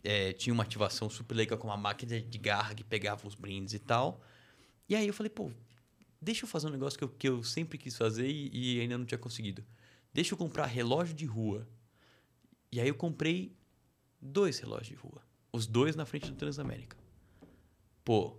é, 0.03 0.32
tinha 0.32 0.53
uma 0.53 0.64
ativação 0.64 1.09
super 1.09 1.35
legal 1.35 1.57
com 1.57 1.68
uma 1.68 1.76
máquina 1.76 2.20
de 2.20 2.39
garra 2.39 2.74
que 2.74 2.82
pegava 2.82 3.26
os 3.26 3.35
brindes 3.37 3.72
e 3.72 3.78
tal. 3.78 4.20
E 4.89 4.97
aí 4.97 5.07
eu 5.07 5.14
falei, 5.14 5.30
pô, 5.30 5.51
deixa 6.20 6.45
eu 6.45 6.49
fazer 6.49 6.66
um 6.66 6.70
negócio 6.70 6.99
que 6.99 7.05
eu, 7.05 7.09
que 7.09 7.28
eu 7.28 7.45
sempre 7.45 7.78
quis 7.78 7.97
fazer 7.97 8.28
e, 8.28 8.51
e 8.53 8.80
ainda 8.80 8.99
não 8.99 9.05
tinha 9.05 9.18
conseguido. 9.18 9.64
Deixa 10.12 10.35
eu 10.35 10.39
comprar 10.39 10.66
relógio 10.66 11.14
de 11.14 11.24
rua. 11.24 11.66
E 12.70 12.80
aí 12.80 12.89
eu 12.89 12.95
comprei 12.95 13.57
dois 14.25 14.59
relógios 14.59 14.89
de 14.89 14.95
rua. 14.95 15.22
Os 15.53 15.66
dois 15.66 15.95
na 15.95 16.05
frente 16.05 16.29
do 16.31 16.37
Transamérica. 16.37 16.97
Pô, 18.05 18.37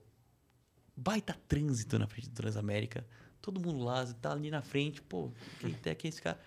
baita 0.96 1.34
trânsito 1.48 1.98
na 1.98 2.08
frente 2.08 2.30
do 2.30 2.36
Transamérica. 2.36 3.08
Todo 3.42 3.60
mundo 3.60 3.84
lá, 3.84 4.06
tá 4.16 4.32
ali 4.32 4.50
na 4.50 4.62
frente. 4.62 5.02
Pô, 5.02 5.32
quem 5.60 5.74
tem 5.74 5.96
que 5.96 6.08
é 6.08 6.10
esse 6.10 6.22
cara? 6.22 6.40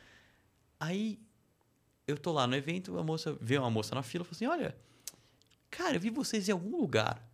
Aí 0.78 1.18
eu 2.06 2.18
tô 2.18 2.32
lá 2.32 2.46
no 2.46 2.54
evento, 2.56 2.98
a 2.98 3.02
moça 3.04 3.36
vê 3.40 3.56
uma 3.58 3.70
moça 3.70 3.94
na 3.94 4.02
fila 4.02 4.22
e 4.22 4.26
falou 4.26 4.36
assim: 4.36 4.46
Olha, 4.46 4.76
cara, 5.70 5.96
eu 5.96 6.00
vi 6.00 6.10
vocês 6.10 6.48
em 6.48 6.52
algum 6.52 6.76
lugar. 6.76 7.24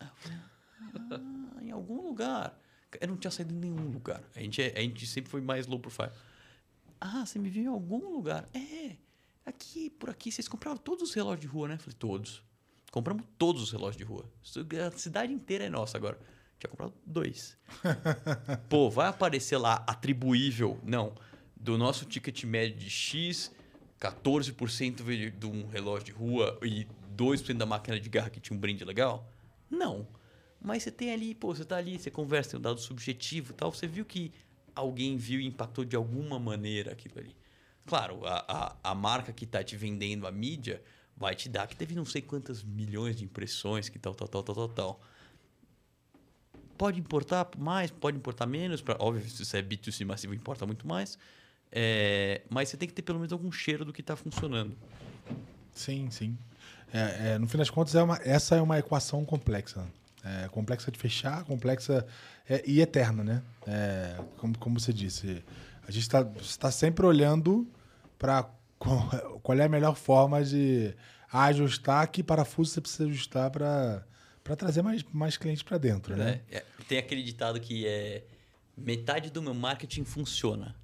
Ah, 0.00 0.12
em 1.62 1.70
algum 1.70 2.02
lugar. 2.02 2.58
Eu 3.00 3.08
não 3.08 3.16
tinha 3.16 3.30
saído 3.30 3.54
em 3.54 3.58
nenhum 3.58 3.90
lugar. 3.90 4.22
A 4.34 4.40
gente, 4.40 4.62
é- 4.62 4.72
a 4.76 4.80
gente 4.80 5.06
sempre 5.06 5.30
foi 5.30 5.40
mais 5.40 5.66
low 5.66 5.78
profile. 5.78 6.10
Ah, 7.00 7.24
você 7.24 7.38
me 7.38 7.48
viu 7.50 7.62
em 7.64 7.66
algum 7.66 8.10
lugar? 8.12 8.48
É, 8.54 8.96
aqui, 9.48 9.90
por 9.90 10.10
aqui, 10.10 10.30
vocês 10.30 10.48
compraram 10.48 10.76
todos 10.76 11.08
os 11.08 11.14
relógios 11.14 11.40
de 11.40 11.46
rua, 11.46 11.68
né? 11.68 11.74
Eu 11.74 11.78
falei, 11.78 11.96
todos. 11.98 12.42
Compramos 12.90 13.24
todos 13.36 13.62
os 13.62 13.70
relógios 13.70 13.96
de 13.96 14.04
rua. 14.04 14.24
A 14.86 14.90
cidade 14.98 15.32
inteira 15.32 15.64
é 15.64 15.68
nossa 15.68 15.96
agora. 15.96 16.18
Tinha 16.58 16.70
comprado 16.70 16.94
dois. 17.04 17.56
Pô, 18.68 18.90
vai 18.90 19.08
aparecer 19.08 19.58
lá 19.58 19.84
atribuível? 19.86 20.80
Não. 20.82 21.14
Do 21.56 21.76
nosso 21.76 22.04
ticket 22.04 22.44
médio 22.44 22.78
de 22.78 22.88
X, 22.88 23.52
14% 24.00 25.02
veio 25.02 25.30
de 25.30 25.46
um 25.46 25.66
relógio 25.66 26.06
de 26.06 26.12
rua 26.12 26.58
e 26.62 26.86
2% 27.16 27.56
da 27.56 27.66
máquina 27.66 27.98
de 28.00 28.08
garra 28.08 28.30
que 28.30 28.40
tinha 28.40 28.56
um 28.56 28.60
brinde 28.60 28.84
legal? 28.84 29.30
Não. 29.70 30.06
Mas 30.60 30.82
você 30.82 30.90
tem 30.90 31.12
ali, 31.12 31.34
pô, 31.34 31.54
você 31.54 31.64
tá 31.64 31.76
ali, 31.76 31.98
você 31.98 32.10
conversa, 32.10 32.50
tem 32.50 32.58
um 32.58 32.62
dado 32.62 32.80
subjetivo 32.80 33.52
e 33.52 33.54
tal, 33.54 33.72
você 33.72 33.86
viu 33.86 34.04
que 34.04 34.32
alguém 34.74 35.16
viu 35.16 35.40
e 35.40 35.46
impactou 35.46 35.84
de 35.84 35.94
alguma 35.94 36.38
maneira 36.38 36.92
aquilo 36.92 37.18
ali. 37.18 37.36
Claro, 37.88 38.20
a, 38.26 38.76
a, 38.84 38.90
a 38.90 38.94
marca 38.94 39.32
que 39.32 39.46
tá 39.46 39.64
te 39.64 39.74
vendendo 39.74 40.26
a 40.26 40.30
mídia 40.30 40.82
vai 41.16 41.34
te 41.34 41.48
dar 41.48 41.66
que 41.66 41.74
teve 41.74 41.94
não 41.94 42.04
sei 42.04 42.20
quantas 42.20 42.62
milhões 42.62 43.16
de 43.16 43.24
impressões, 43.24 43.88
que 43.88 43.98
tal, 43.98 44.14
tal, 44.14 44.28
tal, 44.28 44.42
tal, 44.42 44.54
tal, 44.54 44.68
tal. 44.68 45.00
Pode 46.76 47.00
importar 47.00 47.48
mais, 47.56 47.90
pode 47.90 48.18
importar 48.18 48.46
menos. 48.46 48.82
Pra, 48.82 48.94
óbvio, 49.00 49.28
se 49.28 49.42
você 49.44 49.58
é 49.58 49.62
B2C 49.62 50.04
massivo, 50.04 50.34
importa 50.34 50.66
muito 50.66 50.86
mais. 50.86 51.18
É, 51.72 52.42
mas 52.50 52.68
você 52.68 52.76
tem 52.76 52.86
que 52.86 52.94
ter 52.94 53.02
pelo 53.02 53.18
menos 53.18 53.32
algum 53.32 53.50
cheiro 53.50 53.86
do 53.86 53.92
que 53.92 54.02
está 54.02 54.14
funcionando. 54.14 54.76
Sim, 55.72 56.10
sim. 56.10 56.36
É, 56.92 57.32
é, 57.32 57.38
no 57.38 57.48
fim 57.48 57.56
das 57.56 57.70
contas, 57.70 57.94
é 57.94 58.02
uma, 58.02 58.20
essa 58.22 58.54
é 58.54 58.60
uma 58.60 58.78
equação 58.78 59.24
complexa. 59.24 59.86
É, 60.22 60.48
complexa 60.48 60.90
de 60.90 60.98
fechar, 60.98 61.42
complexa 61.44 62.06
é, 62.48 62.62
e 62.66 62.80
eterna, 62.80 63.24
né? 63.24 63.42
É, 63.66 64.20
como, 64.36 64.58
como 64.58 64.78
você 64.78 64.92
disse, 64.92 65.42
a 65.86 65.90
gente 65.90 66.02
está 66.02 66.24
tá 66.58 66.70
sempre 66.70 67.06
olhando 67.06 67.66
para 68.18 68.50
qual 68.78 69.58
é 69.58 69.64
a 69.64 69.68
melhor 69.68 69.94
forma 69.94 70.42
de 70.44 70.94
ajustar 71.32 72.08
que 72.08 72.22
parafuso 72.22 72.72
você 72.72 72.80
precisa 72.80 73.08
ajustar 73.08 73.50
para 73.50 74.04
trazer 74.56 74.82
mais, 74.82 75.02
mais 75.12 75.36
clientes 75.36 75.62
para 75.62 75.78
dentro, 75.78 76.16
né? 76.16 76.40
É, 76.50 76.64
tem 76.88 76.98
aquele 76.98 77.22
ditado 77.22 77.60
que 77.60 77.86
é 77.86 78.24
metade 78.76 79.30
do 79.30 79.42
meu 79.42 79.54
marketing 79.54 80.04
funciona. 80.04 80.74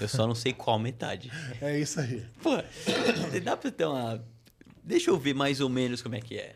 Eu 0.00 0.08
só 0.08 0.26
não 0.26 0.34
sei 0.34 0.52
qual 0.52 0.78
metade. 0.78 1.30
É 1.60 1.78
isso 1.78 2.00
aí. 2.00 2.24
Pô, 2.42 2.50
dá 3.42 3.56
para 3.56 3.70
ter 3.70 3.84
uma... 3.84 4.24
Deixa 4.82 5.10
eu 5.10 5.18
ver 5.18 5.34
mais 5.34 5.60
ou 5.60 5.68
menos 5.68 6.02
como 6.02 6.14
é 6.14 6.20
que 6.20 6.36
é. 6.36 6.54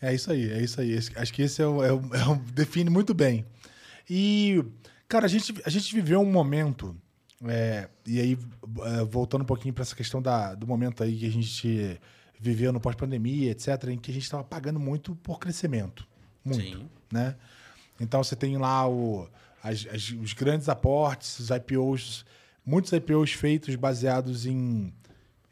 É 0.00 0.12
isso 0.14 0.32
aí, 0.32 0.50
é 0.50 0.60
isso 0.60 0.80
aí. 0.80 0.98
Acho 1.16 1.32
que 1.32 1.42
esse 1.42 1.62
é 1.62 1.66
o, 1.66 1.82
é 1.82 1.92
o, 1.92 2.14
é 2.14 2.26
o 2.26 2.36
define 2.52 2.90
muito 2.90 3.14
bem. 3.14 3.46
E, 4.10 4.62
cara, 5.08 5.26
a 5.26 5.28
gente, 5.28 5.54
a 5.64 5.70
gente 5.70 5.94
viveu 5.94 6.20
um 6.20 6.30
momento, 6.30 6.96
é, 7.48 7.88
e 8.06 8.20
aí, 8.20 8.38
é, 8.84 9.04
voltando 9.04 9.42
um 9.42 9.46
pouquinho 9.46 9.74
para 9.74 9.82
essa 9.82 9.96
questão 9.96 10.22
da, 10.22 10.54
do 10.54 10.66
momento 10.66 11.02
aí 11.02 11.16
que 11.16 11.26
a 11.26 11.30
gente 11.30 12.00
viveu 12.38 12.72
no 12.72 12.80
pós-pandemia, 12.80 13.50
etc., 13.50 13.88
em 13.88 13.98
que 13.98 14.10
a 14.10 14.14
gente 14.14 14.24
estava 14.24 14.44
pagando 14.44 14.78
muito 14.80 15.14
por 15.16 15.38
crescimento. 15.38 16.06
Muito. 16.44 16.78
Sim. 16.78 16.88
Né? 17.10 17.36
Então 18.00 18.22
você 18.22 18.34
tem 18.34 18.56
lá 18.58 18.88
o, 18.88 19.28
as, 19.62 19.86
as, 19.92 20.10
os 20.10 20.32
grandes 20.32 20.68
aportes, 20.68 21.38
os 21.38 21.50
IPOs, 21.50 22.24
muitos 22.64 22.92
IPOs 22.92 23.32
feitos 23.32 23.74
baseados 23.76 24.46
em, 24.46 24.92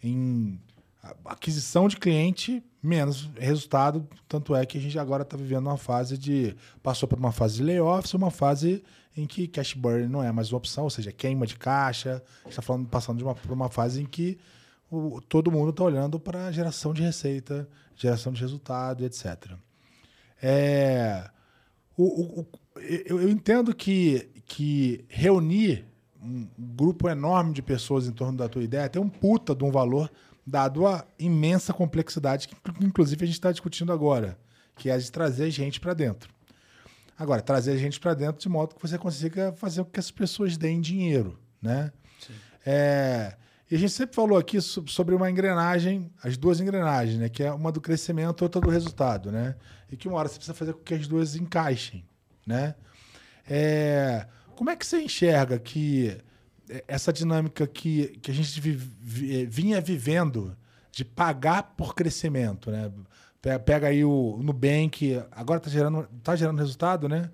em 0.03 0.61
aquisição 1.25 1.89
de 1.89 1.97
cliente 1.97 2.63
menos 2.83 3.31
resultado. 3.39 4.07
Tanto 4.29 4.55
é 4.55 4.65
que 4.65 4.79
a 4.79 4.81
gente 4.81 4.99
agora 4.99 5.23
está 5.23 5.37
vivendo 5.37 5.67
uma 5.67 5.77
fase 5.77 6.17
de. 6.17 6.57
Passou 6.83 7.09
por 7.09 7.19
uma 7.19 7.33
fase 7.33 7.57
de 7.57 7.63
layoffs, 7.63 8.15
uma 8.15 8.31
fase 8.31 8.83
em 9.17 9.27
que 9.27 9.49
cash 9.49 9.75
burn 9.75 10.07
não 10.09 10.23
é 10.23 10.31
mais 10.33 10.53
uma 10.53 10.59
opção, 10.59 10.85
ou 10.85 10.91
seja, 10.91 11.13
queima 11.13 11.47
de 11.47 11.57
caixa. 11.57 12.23
Está 12.49 12.63
passando 12.91 13.19
de 13.19 13.25
uma, 13.25 13.35
por 13.35 13.53
uma 13.53 13.69
fase 13.69 14.03
em 14.03 14.07
que 14.07 14.39
o, 14.91 15.21
todo 15.21 15.53
mundo 15.53 15.71
está 15.71 15.85
olhando 15.85 16.19
para 16.19 16.51
geração 16.53 16.93
de 16.93 17.03
receita, 17.03 17.69
geração 17.95 18.33
de 18.33 18.41
resultado, 18.41 19.05
etc. 19.05 19.53
É, 20.43 21.29
o, 21.97 22.41
o, 22.41 22.47
eu, 22.77 23.21
eu 23.21 23.29
entendo 23.29 23.75
que, 23.75 24.31
que 24.47 25.05
reunir 25.09 25.85
um 26.23 26.47
grupo 26.59 27.09
enorme 27.09 27.53
de 27.53 27.63
pessoas 27.63 28.07
em 28.07 28.13
torno 28.13 28.37
da 28.37 28.49
tua 28.49 28.63
ideia 28.63 28.89
tem 28.89 29.01
um 29.01 29.09
puta 29.09 29.55
de 29.55 29.65
um 29.65 29.71
valor 29.71 30.11
dado 30.51 30.87
a 30.87 31.07
imensa 31.19 31.73
complexidade 31.73 32.49
que, 32.49 32.55
inclusive, 32.81 33.23
a 33.23 33.27
gente 33.27 33.37
está 33.37 33.53
discutindo 33.53 33.93
agora, 33.93 34.37
que 34.77 34.91
é 34.91 34.93
a 34.93 34.99
de 34.99 35.11
trazer 35.11 35.51
gente 35.51 35.79
para 35.81 35.95
dentro. 35.95 36.29
Agora, 37.17 37.41
trazer 37.41 37.79
gente 37.79 38.01
para 38.01 38.15
dentro 38.15 38.41
de 38.41 38.49
modo 38.49 38.75
que 38.75 38.83
você 38.83 38.99
consiga 38.99 39.53
fazer 39.53 39.85
com 39.85 39.91
que 39.91 40.01
as 40.01 40.11
pessoas 40.11 40.57
deem 40.57 40.81
dinheiro, 40.81 41.39
né? 41.63 41.93
É, 42.65 43.37
e 43.71 43.75
a 43.77 43.79
gente 43.79 43.93
sempre 43.93 44.17
falou 44.17 44.37
aqui 44.37 44.61
sobre 44.61 45.15
uma 45.15 45.31
engrenagem, 45.31 46.11
as 46.23 46.37
duas 46.37 46.61
engrenagens, 46.61 47.19
né? 47.19 47.29
Que 47.29 47.45
é 47.45 47.53
uma 47.53 47.71
do 47.71 47.81
crescimento, 47.81 48.43
outra 48.43 48.61
do 48.61 48.69
resultado, 48.69 49.31
né? 49.31 49.55
E 49.91 49.97
que 49.97 50.09
uma 50.09 50.19
hora 50.19 50.29
você 50.29 50.37
precisa 50.37 50.55
fazer 50.55 50.73
com 50.73 50.81
que 50.81 50.95
as 50.95 51.07
duas 51.07 51.37
encaixem, 51.37 52.05
né? 52.47 52.75
É, 53.49 54.27
como 54.57 54.71
é 54.71 54.77
que 54.77 54.87
você 54.87 55.01
enxerga 55.03 55.59
que 55.59 56.17
essa 56.87 57.13
dinâmica 57.13 57.67
que, 57.67 58.19
que 58.23 58.31
a 58.31 58.35
gente 58.35 58.61
vi, 58.61 58.73
vinha 59.47 59.81
vivendo 59.81 60.57
de 60.93 61.05
pagar 61.05 61.75
por 61.77 61.95
crescimento, 61.95 62.71
né? 62.71 62.91
Pega 63.65 63.89
aí 63.89 64.05
o 64.05 64.39
Nubank, 64.43 65.23
agora 65.31 65.59
está 65.59 65.71
gerando, 65.71 66.07
tá 66.23 66.37
gerando 66.37 66.59
resultado, 66.59 67.09
né? 67.09 67.31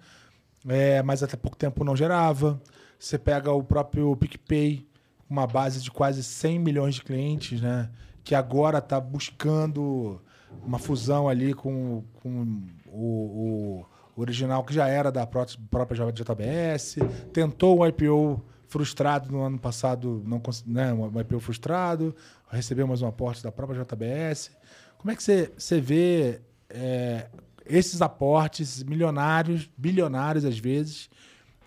É, 0.68 1.02
mas 1.02 1.22
até 1.22 1.36
pouco 1.36 1.56
tempo 1.56 1.84
não 1.84 1.96
gerava. 1.96 2.60
Você 2.98 3.18
pega 3.18 3.52
o 3.52 3.62
próprio 3.62 4.16
PicPay, 4.16 4.86
uma 5.28 5.46
base 5.46 5.82
de 5.82 5.90
quase 5.90 6.22
100 6.22 6.58
milhões 6.60 6.94
de 6.94 7.02
clientes, 7.02 7.60
né? 7.60 7.90
Que 8.22 8.34
agora 8.34 8.78
está 8.78 9.00
buscando 9.00 10.20
uma 10.64 10.78
fusão 10.78 11.28
ali 11.28 11.52
com, 11.54 12.04
com 12.22 12.62
o, 12.86 13.84
o 14.16 14.20
original 14.20 14.64
que 14.64 14.72
já 14.72 14.88
era 14.88 15.10
da 15.10 15.26
própria 15.26 16.12
JBS, 16.12 16.96
tentou 17.32 17.80
um 17.80 17.86
IPO 17.86 18.42
frustrado 18.68 19.30
no 19.30 19.42
ano 19.42 19.58
passado, 19.58 20.22
não 20.26 20.42
né, 20.66 20.92
um 20.92 21.20
IPO 21.20 21.40
frustrado, 21.40 22.14
recebeu 22.50 22.86
mais 22.86 23.02
um 23.02 23.06
aporte 23.06 23.42
da 23.42 23.52
própria 23.52 23.82
JBS. 23.82 24.50
Como 24.98 25.10
é 25.10 25.16
que 25.16 25.22
você, 25.22 25.52
você 25.56 25.80
vê 25.80 26.40
é, 26.68 27.28
esses 27.64 28.02
aportes 28.02 28.82
milionários, 28.82 29.68
bilionários 29.76 30.44
às 30.44 30.58
vezes, 30.58 31.08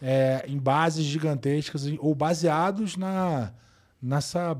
é, 0.01 0.43
em 0.47 0.57
bases 0.57 1.05
gigantescas 1.05 1.85
ou 1.99 2.15
baseados 2.15 2.95
na, 2.95 3.53
nessa 4.01 4.57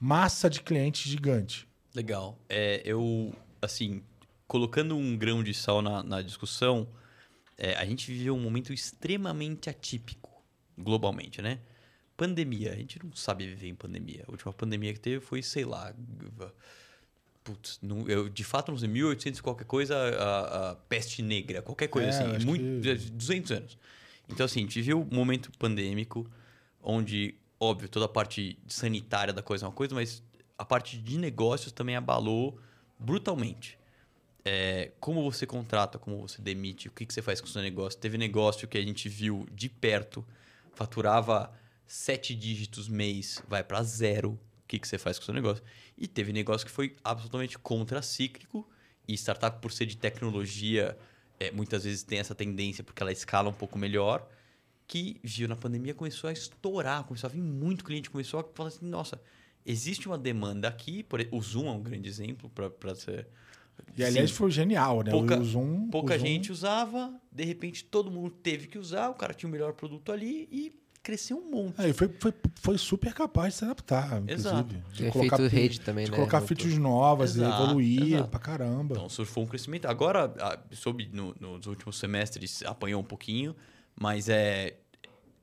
massa 0.00 0.48
de 0.48 0.60
clientes 0.60 1.10
gigante? 1.10 1.68
Legal. 1.94 2.38
É, 2.48 2.82
eu, 2.84 3.32
assim, 3.60 4.02
colocando 4.46 4.96
um 4.96 5.16
grão 5.16 5.42
de 5.42 5.52
sal 5.54 5.82
na, 5.82 6.02
na 6.02 6.22
discussão, 6.22 6.88
é, 7.56 7.74
a 7.74 7.84
gente 7.84 8.10
viveu 8.10 8.34
um 8.34 8.40
momento 8.40 8.72
extremamente 8.72 9.68
atípico 9.68 10.28
globalmente, 10.76 11.42
né? 11.42 11.58
Pandemia, 12.18 12.72
a 12.72 12.74
gente 12.74 12.98
não 13.00 13.12
sabe 13.14 13.46
viver 13.46 13.68
em 13.68 13.76
pandemia. 13.76 14.24
A 14.26 14.30
última 14.32 14.52
pandemia 14.52 14.92
que 14.92 14.98
teve 14.98 15.20
foi, 15.20 15.40
sei 15.40 15.64
lá. 15.64 15.94
Putz, 17.44 17.78
não, 17.80 18.08
eu 18.08 18.28
de 18.28 18.42
fato 18.42 18.72
não 18.72 18.76
sei, 18.76 18.88
1800 18.88 19.40
qualquer 19.40 19.64
coisa, 19.64 19.96
a, 19.96 20.70
a 20.70 20.74
peste 20.74 21.22
negra, 21.22 21.62
qualquer 21.62 21.86
coisa 21.86 22.08
é, 22.08 22.36
assim, 22.36 22.44
muito, 22.44 22.82
que... 22.82 23.10
200 23.12 23.52
anos. 23.52 23.78
Então, 24.28 24.44
assim, 24.44 24.58
a 24.58 24.62
gente 24.64 24.82
viu 24.82 25.00
um 25.00 25.14
momento 25.14 25.52
pandêmico 25.60 26.28
onde, 26.82 27.36
óbvio, 27.60 27.88
toda 27.88 28.06
a 28.06 28.08
parte 28.08 28.58
sanitária 28.66 29.32
da 29.32 29.40
coisa 29.40 29.64
é 29.64 29.68
uma 29.68 29.74
coisa, 29.74 29.94
mas 29.94 30.20
a 30.58 30.64
parte 30.64 30.98
de 30.98 31.18
negócios 31.18 31.70
também 31.70 31.94
abalou 31.94 32.58
brutalmente. 32.98 33.78
É, 34.44 34.90
como 34.98 35.22
você 35.22 35.46
contrata, 35.46 36.00
como 36.00 36.26
você 36.26 36.42
demite, 36.42 36.88
o 36.88 36.90
que, 36.90 37.06
que 37.06 37.14
você 37.14 37.22
faz 37.22 37.40
com 37.40 37.46
o 37.46 37.50
seu 37.50 37.62
negócio. 37.62 37.96
Teve 38.00 38.18
negócio 38.18 38.66
que 38.66 38.76
a 38.76 38.82
gente 38.82 39.08
viu 39.08 39.46
de 39.52 39.68
perto, 39.68 40.26
faturava 40.72 41.52
sete 41.88 42.34
dígitos 42.34 42.86
mês 42.86 43.42
vai 43.48 43.64
para 43.64 43.82
zero, 43.82 44.32
o 44.32 44.68
que, 44.68 44.78
que 44.78 44.86
você 44.86 44.98
faz 44.98 45.18
com 45.18 45.22
o 45.22 45.24
seu 45.24 45.34
negócio? 45.34 45.64
E 45.96 46.06
teve 46.06 46.32
negócio 46.32 46.66
que 46.66 46.72
foi 46.72 46.94
absolutamente 47.02 47.58
contracíclico 47.58 48.68
e 49.08 49.14
startup, 49.14 49.58
por 49.62 49.72
ser 49.72 49.86
de 49.86 49.96
tecnologia, 49.96 50.96
é, 51.40 51.50
muitas 51.50 51.84
vezes 51.84 52.02
tem 52.02 52.18
essa 52.18 52.34
tendência 52.34 52.84
porque 52.84 53.02
ela 53.02 53.10
escala 53.10 53.48
um 53.48 53.54
pouco 53.54 53.78
melhor, 53.78 54.28
que 54.86 55.18
viu 55.24 55.48
na 55.48 55.56
pandemia 55.56 55.94
começou 55.94 56.28
a 56.28 56.32
estourar, 56.32 57.04
começou 57.04 57.28
a 57.28 57.30
vir 57.30 57.40
muito 57.40 57.82
cliente, 57.82 58.10
começou 58.10 58.40
a 58.40 58.44
falar 58.54 58.68
assim, 58.68 58.86
nossa, 58.86 59.18
existe 59.64 60.06
uma 60.06 60.18
demanda 60.18 60.68
aqui, 60.68 61.02
por, 61.02 61.26
o 61.32 61.40
Zoom 61.40 61.68
é 61.68 61.72
um 61.72 61.82
grande 61.82 62.08
exemplo 62.08 62.50
para 62.50 62.94
ser... 62.94 63.26
E 63.96 64.04
aliás 64.04 64.30
Sim, 64.30 64.36
foi 64.36 64.50
genial, 64.50 65.02
né? 65.02 65.10
Pouca, 65.10 65.38
o 65.38 65.44
Zoom, 65.44 65.88
pouca 65.88 66.14
o 66.14 66.18
Zoom... 66.18 66.26
gente 66.26 66.52
usava, 66.52 67.18
de 67.30 67.44
repente 67.44 67.84
todo 67.84 68.10
mundo 68.10 68.30
teve 68.30 68.66
que 68.66 68.76
usar, 68.76 69.08
o 69.08 69.14
cara 69.14 69.32
tinha 69.32 69.48
o 69.48 69.52
melhor 69.52 69.72
produto 69.72 70.10
ali 70.10 70.48
e 70.50 70.74
cresceu 71.08 71.38
um 71.38 71.50
monte. 71.50 71.80
É, 71.80 71.90
foi, 71.94 72.06
foi, 72.20 72.34
foi 72.56 72.76
super 72.76 73.14
capaz 73.14 73.54
de 73.54 73.58
se 73.60 73.64
adaptar, 73.64 74.22
Exato. 74.28 74.74
De 74.92 75.04
Tem 75.04 75.10
colocar, 75.10 75.38
feito 75.38 75.50
rede 75.50 75.80
também, 75.80 76.04
de 76.04 76.10
né? 76.10 76.16
colocar 76.18 76.42
features 76.42 76.76
novas, 76.76 77.34
Exato, 77.34 77.62
evoluir 77.62 78.12
Exato. 78.12 78.28
pra 78.28 78.38
caramba. 78.38 78.94
Então 78.94 79.08
surfou 79.08 79.44
um 79.44 79.46
crescimento. 79.46 79.86
Agora, 79.86 80.30
soube, 80.70 81.08
no, 81.10 81.34
nos 81.40 81.66
últimos 81.66 81.98
semestres 81.98 82.62
apanhou 82.62 83.00
um 83.00 83.04
pouquinho, 83.04 83.56
mas 83.98 84.28
é 84.28 84.76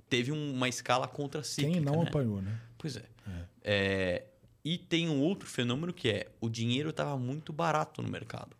teve 0.08 0.32
uma 0.32 0.70
escala 0.70 1.08
contra 1.08 1.44
cíclica. 1.44 1.74
Quem 1.74 1.82
não 1.82 2.04
né? 2.04 2.10
apanhou, 2.10 2.44
né? 2.44 2.62
Pois 2.78 2.96
é. 2.98 3.06
é. 3.28 3.46
é. 3.64 4.26
E 4.64 4.78
tem 4.78 5.10
um 5.10 5.20
outro 5.20 5.50
fenômeno 5.50 5.92
que 5.92 6.10
é 6.10 6.28
o 6.40 6.48
dinheiro 6.48 6.92
estava 6.92 7.18
muito 7.18 7.52
barato 7.52 8.04
no 8.04 8.10
mercado. 8.10 8.56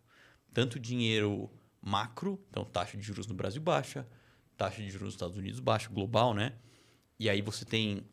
Tanto 0.52 0.80
dinheiro 0.80 1.48
macro, 1.80 2.44
então 2.50 2.64
taxa 2.64 2.96
de 2.96 3.04
juros 3.04 3.28
no 3.28 3.34
Brasil 3.34 3.62
baixa, 3.62 4.04
taxa 4.56 4.82
de 4.82 4.90
juros 4.90 5.04
nos 5.04 5.14
Estados 5.14 5.36
Unidos 5.36 5.60
baixa, 5.60 5.88
global, 5.88 6.34
né? 6.34 6.54
E 7.18 7.30
aí 7.30 7.40
você 7.40 7.64
tem. 7.64 8.04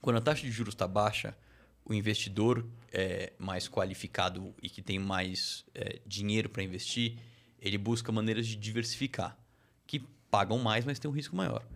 Quando 0.00 0.16
a 0.16 0.20
taxa 0.20 0.42
de 0.42 0.50
juros 0.50 0.74
está 0.74 0.86
baixa, 0.86 1.36
o 1.84 1.94
investidor 1.94 2.66
é 2.92 3.32
mais 3.38 3.68
qualificado 3.68 4.54
e 4.62 4.68
que 4.68 4.82
tem 4.82 4.98
mais 4.98 5.64
é, 5.74 6.00
dinheiro 6.04 6.48
para 6.48 6.62
investir, 6.62 7.18
ele 7.60 7.78
busca 7.78 8.10
maneiras 8.10 8.46
de 8.46 8.56
diversificar, 8.56 9.38
que 9.86 10.00
pagam 10.30 10.58
mais, 10.58 10.84
mas 10.84 10.98
tem 10.98 11.10
um 11.10 11.14
risco 11.14 11.36
maior. 11.36 11.66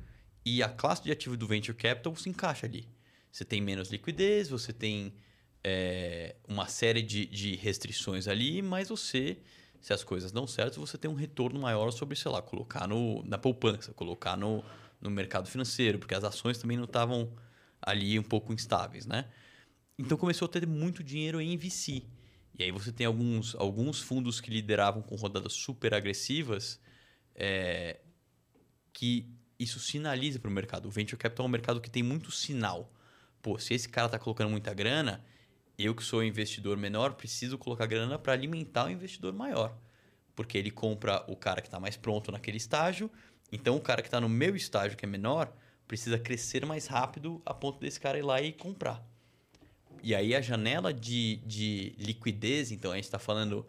E 0.44 0.62
a 0.62 0.68
classe 0.68 1.02
de 1.02 1.12
ativo 1.12 1.36
do 1.36 1.46
venture 1.46 1.76
capital 1.76 2.14
se 2.16 2.28
encaixa 2.28 2.66
ali. 2.66 2.88
Você 3.30 3.44
tem 3.44 3.60
menos 3.60 3.90
liquidez, 3.90 4.48
você 4.48 4.72
tem 4.72 5.14
é, 5.62 6.34
uma 6.48 6.66
série 6.66 7.02
de, 7.02 7.26
de 7.26 7.54
restrições 7.54 8.26
ali, 8.26 8.60
mas 8.62 8.88
você, 8.88 9.38
se 9.80 9.92
as 9.92 10.02
coisas 10.02 10.32
dão 10.32 10.46
certo, 10.46 10.80
você 10.80 10.98
tem 10.98 11.10
um 11.10 11.14
retorno 11.14 11.60
maior 11.60 11.92
sobre, 11.92 12.16
sei 12.16 12.30
lá, 12.30 12.42
colocar 12.42 12.88
no, 12.88 13.22
na 13.24 13.38
poupança, 13.38 13.92
colocar 13.92 14.36
no, 14.36 14.64
no 15.00 15.10
mercado 15.10 15.48
financeiro, 15.48 15.98
porque 15.98 16.14
as 16.14 16.24
ações 16.24 16.58
também 16.58 16.76
não 16.76 16.84
estavam 16.84 17.32
ali 17.80 18.18
um 18.18 18.22
pouco 18.22 18.52
instáveis, 18.52 19.06
né? 19.06 19.26
Então 19.98 20.16
começou 20.16 20.46
a 20.46 20.48
ter 20.48 20.66
muito 20.66 21.02
dinheiro 21.02 21.40
em 21.40 21.56
VC. 21.56 22.02
E 22.58 22.62
aí 22.62 22.70
você 22.70 22.92
tem 22.92 23.06
alguns, 23.06 23.54
alguns 23.54 24.00
fundos 24.00 24.40
que 24.40 24.50
lideravam 24.50 25.02
com 25.02 25.14
rodadas 25.14 25.52
super 25.52 25.94
agressivas, 25.94 26.80
é, 27.34 28.00
que 28.92 29.26
isso 29.58 29.78
sinaliza 29.78 30.38
para 30.38 30.50
o 30.50 30.52
mercado. 30.52 30.86
O 30.86 30.90
venture 30.90 31.16
capital 31.16 31.44
é 31.44 31.48
um 31.48 31.52
mercado 31.52 31.80
que 31.80 31.90
tem 31.90 32.02
muito 32.02 32.30
sinal. 32.30 32.92
Pô, 33.42 33.58
se 33.58 33.74
esse 33.74 33.88
cara 33.88 34.06
está 34.06 34.18
colocando 34.18 34.50
muita 34.50 34.74
grana, 34.74 35.24
eu 35.78 35.94
que 35.94 36.02
sou 36.02 36.22
investidor 36.22 36.76
menor 36.76 37.14
preciso 37.14 37.56
colocar 37.56 37.86
grana 37.86 38.18
para 38.18 38.32
alimentar 38.32 38.86
o 38.86 38.90
investidor 38.90 39.32
maior. 39.32 39.76
Porque 40.34 40.56
ele 40.58 40.70
compra 40.70 41.24
o 41.28 41.36
cara 41.36 41.60
que 41.60 41.68
está 41.68 41.80
mais 41.80 41.96
pronto 41.96 42.30
naquele 42.30 42.56
estágio, 42.56 43.10
então 43.52 43.76
o 43.76 43.80
cara 43.80 44.02
que 44.02 44.08
está 44.08 44.20
no 44.20 44.28
meu 44.28 44.54
estágio, 44.56 44.96
que 44.96 45.04
é 45.04 45.08
menor, 45.08 45.52
precisa 45.88 46.18
crescer 46.18 46.64
mais 46.66 46.86
rápido 46.86 47.40
a 47.44 47.52
ponto 47.52 47.80
desse 47.80 47.98
cara 47.98 48.18
ir 48.18 48.22
lá 48.22 48.40
e 48.40 48.52
comprar. 48.52 49.04
E 50.02 50.14
aí 50.14 50.34
a 50.34 50.40
janela 50.40 50.94
de, 50.94 51.36
de 51.46 51.92
liquidez, 51.98 52.70
então 52.72 52.92
a 52.92 52.94
gente 52.96 53.04
está 53.04 53.18
falando 53.18 53.66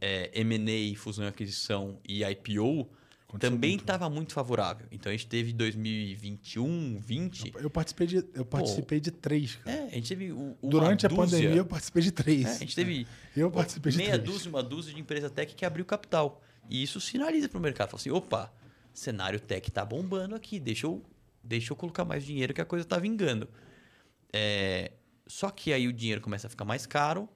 é, 0.00 0.30
M&A, 0.40 0.96
fusão 0.98 1.24
e 1.24 1.28
aquisição 1.28 1.98
e 2.06 2.22
IPO, 2.24 2.88
Aconteceu 3.28 3.52
também 3.52 3.70
muito. 3.70 3.82
estava 3.82 4.10
muito 4.10 4.32
favorável. 4.32 4.86
Então 4.90 5.08
a 5.10 5.12
gente 5.16 5.28
teve 5.28 5.52
2021, 5.52 6.98
20. 6.98 7.52
Eu 7.56 7.70
participei 7.70 8.06
de, 8.06 8.24
eu 8.34 8.44
participei 8.44 9.00
de 9.00 9.10
três, 9.10 9.54
cara. 9.56 9.76
É, 9.76 9.84
a 9.86 9.94
gente 9.94 10.08
teve 10.08 10.32
o- 10.32 10.56
Durante 10.62 11.06
a 11.06 11.08
dúzia- 11.08 11.24
pandemia, 11.24 11.56
eu 11.56 11.64
participei 11.64 12.02
de 12.02 12.10
três. 12.10 12.44
é, 12.46 12.50
a 12.50 12.58
gente 12.58 12.74
teve 12.74 13.06
Eu 13.36 13.50
participei 13.50 13.92
de 13.92 13.98
meia 13.98 14.18
três. 14.18 14.24
dúzia, 14.24 14.48
uma 14.50 14.62
dúzia 14.62 14.92
de 14.92 15.00
empresa 15.00 15.30
tech 15.30 15.54
que 15.54 15.64
abriu 15.64 15.84
capital. 15.84 16.42
E 16.68 16.82
isso 16.82 17.00
sinaliza 17.00 17.48
para 17.48 17.58
o 17.58 17.60
mercado. 17.60 17.90
Fala 17.90 18.00
assim, 18.00 18.10
opa, 18.10 18.52
cenário 18.92 19.40
tech 19.40 19.70
tá 19.70 19.84
bombando 19.84 20.34
aqui, 20.34 20.58
deixa 20.58 20.86
eu, 20.86 21.02
deixa 21.42 21.72
eu 21.72 21.76
colocar 21.76 22.04
mais 22.04 22.24
dinheiro 22.24 22.52
que 22.52 22.60
a 22.60 22.64
coisa 22.64 22.84
tá 22.84 22.98
vingando. 22.98 23.48
É, 24.32 24.92
só 25.26 25.50
que 25.50 25.72
aí 25.72 25.86
o 25.86 25.92
dinheiro 25.92 26.20
começa 26.20 26.46
a 26.46 26.50
ficar 26.50 26.64
mais 26.64 26.86
caro, 26.86 27.28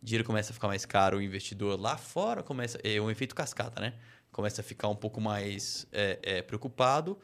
o 0.00 0.04
dinheiro 0.04 0.24
começa 0.24 0.52
a 0.52 0.54
ficar 0.54 0.68
mais 0.68 0.84
caro, 0.84 1.18
o 1.18 1.22
investidor 1.22 1.80
lá 1.80 1.96
fora 1.96 2.42
começa... 2.42 2.78
É 2.82 3.00
um 3.00 3.10
efeito 3.10 3.34
cascata, 3.34 3.80
né? 3.80 3.94
Começa 4.30 4.60
a 4.60 4.64
ficar 4.64 4.88
um 4.88 4.96
pouco 4.96 5.20
mais 5.20 5.86
é, 5.92 6.18
é, 6.22 6.42
preocupado. 6.42 7.18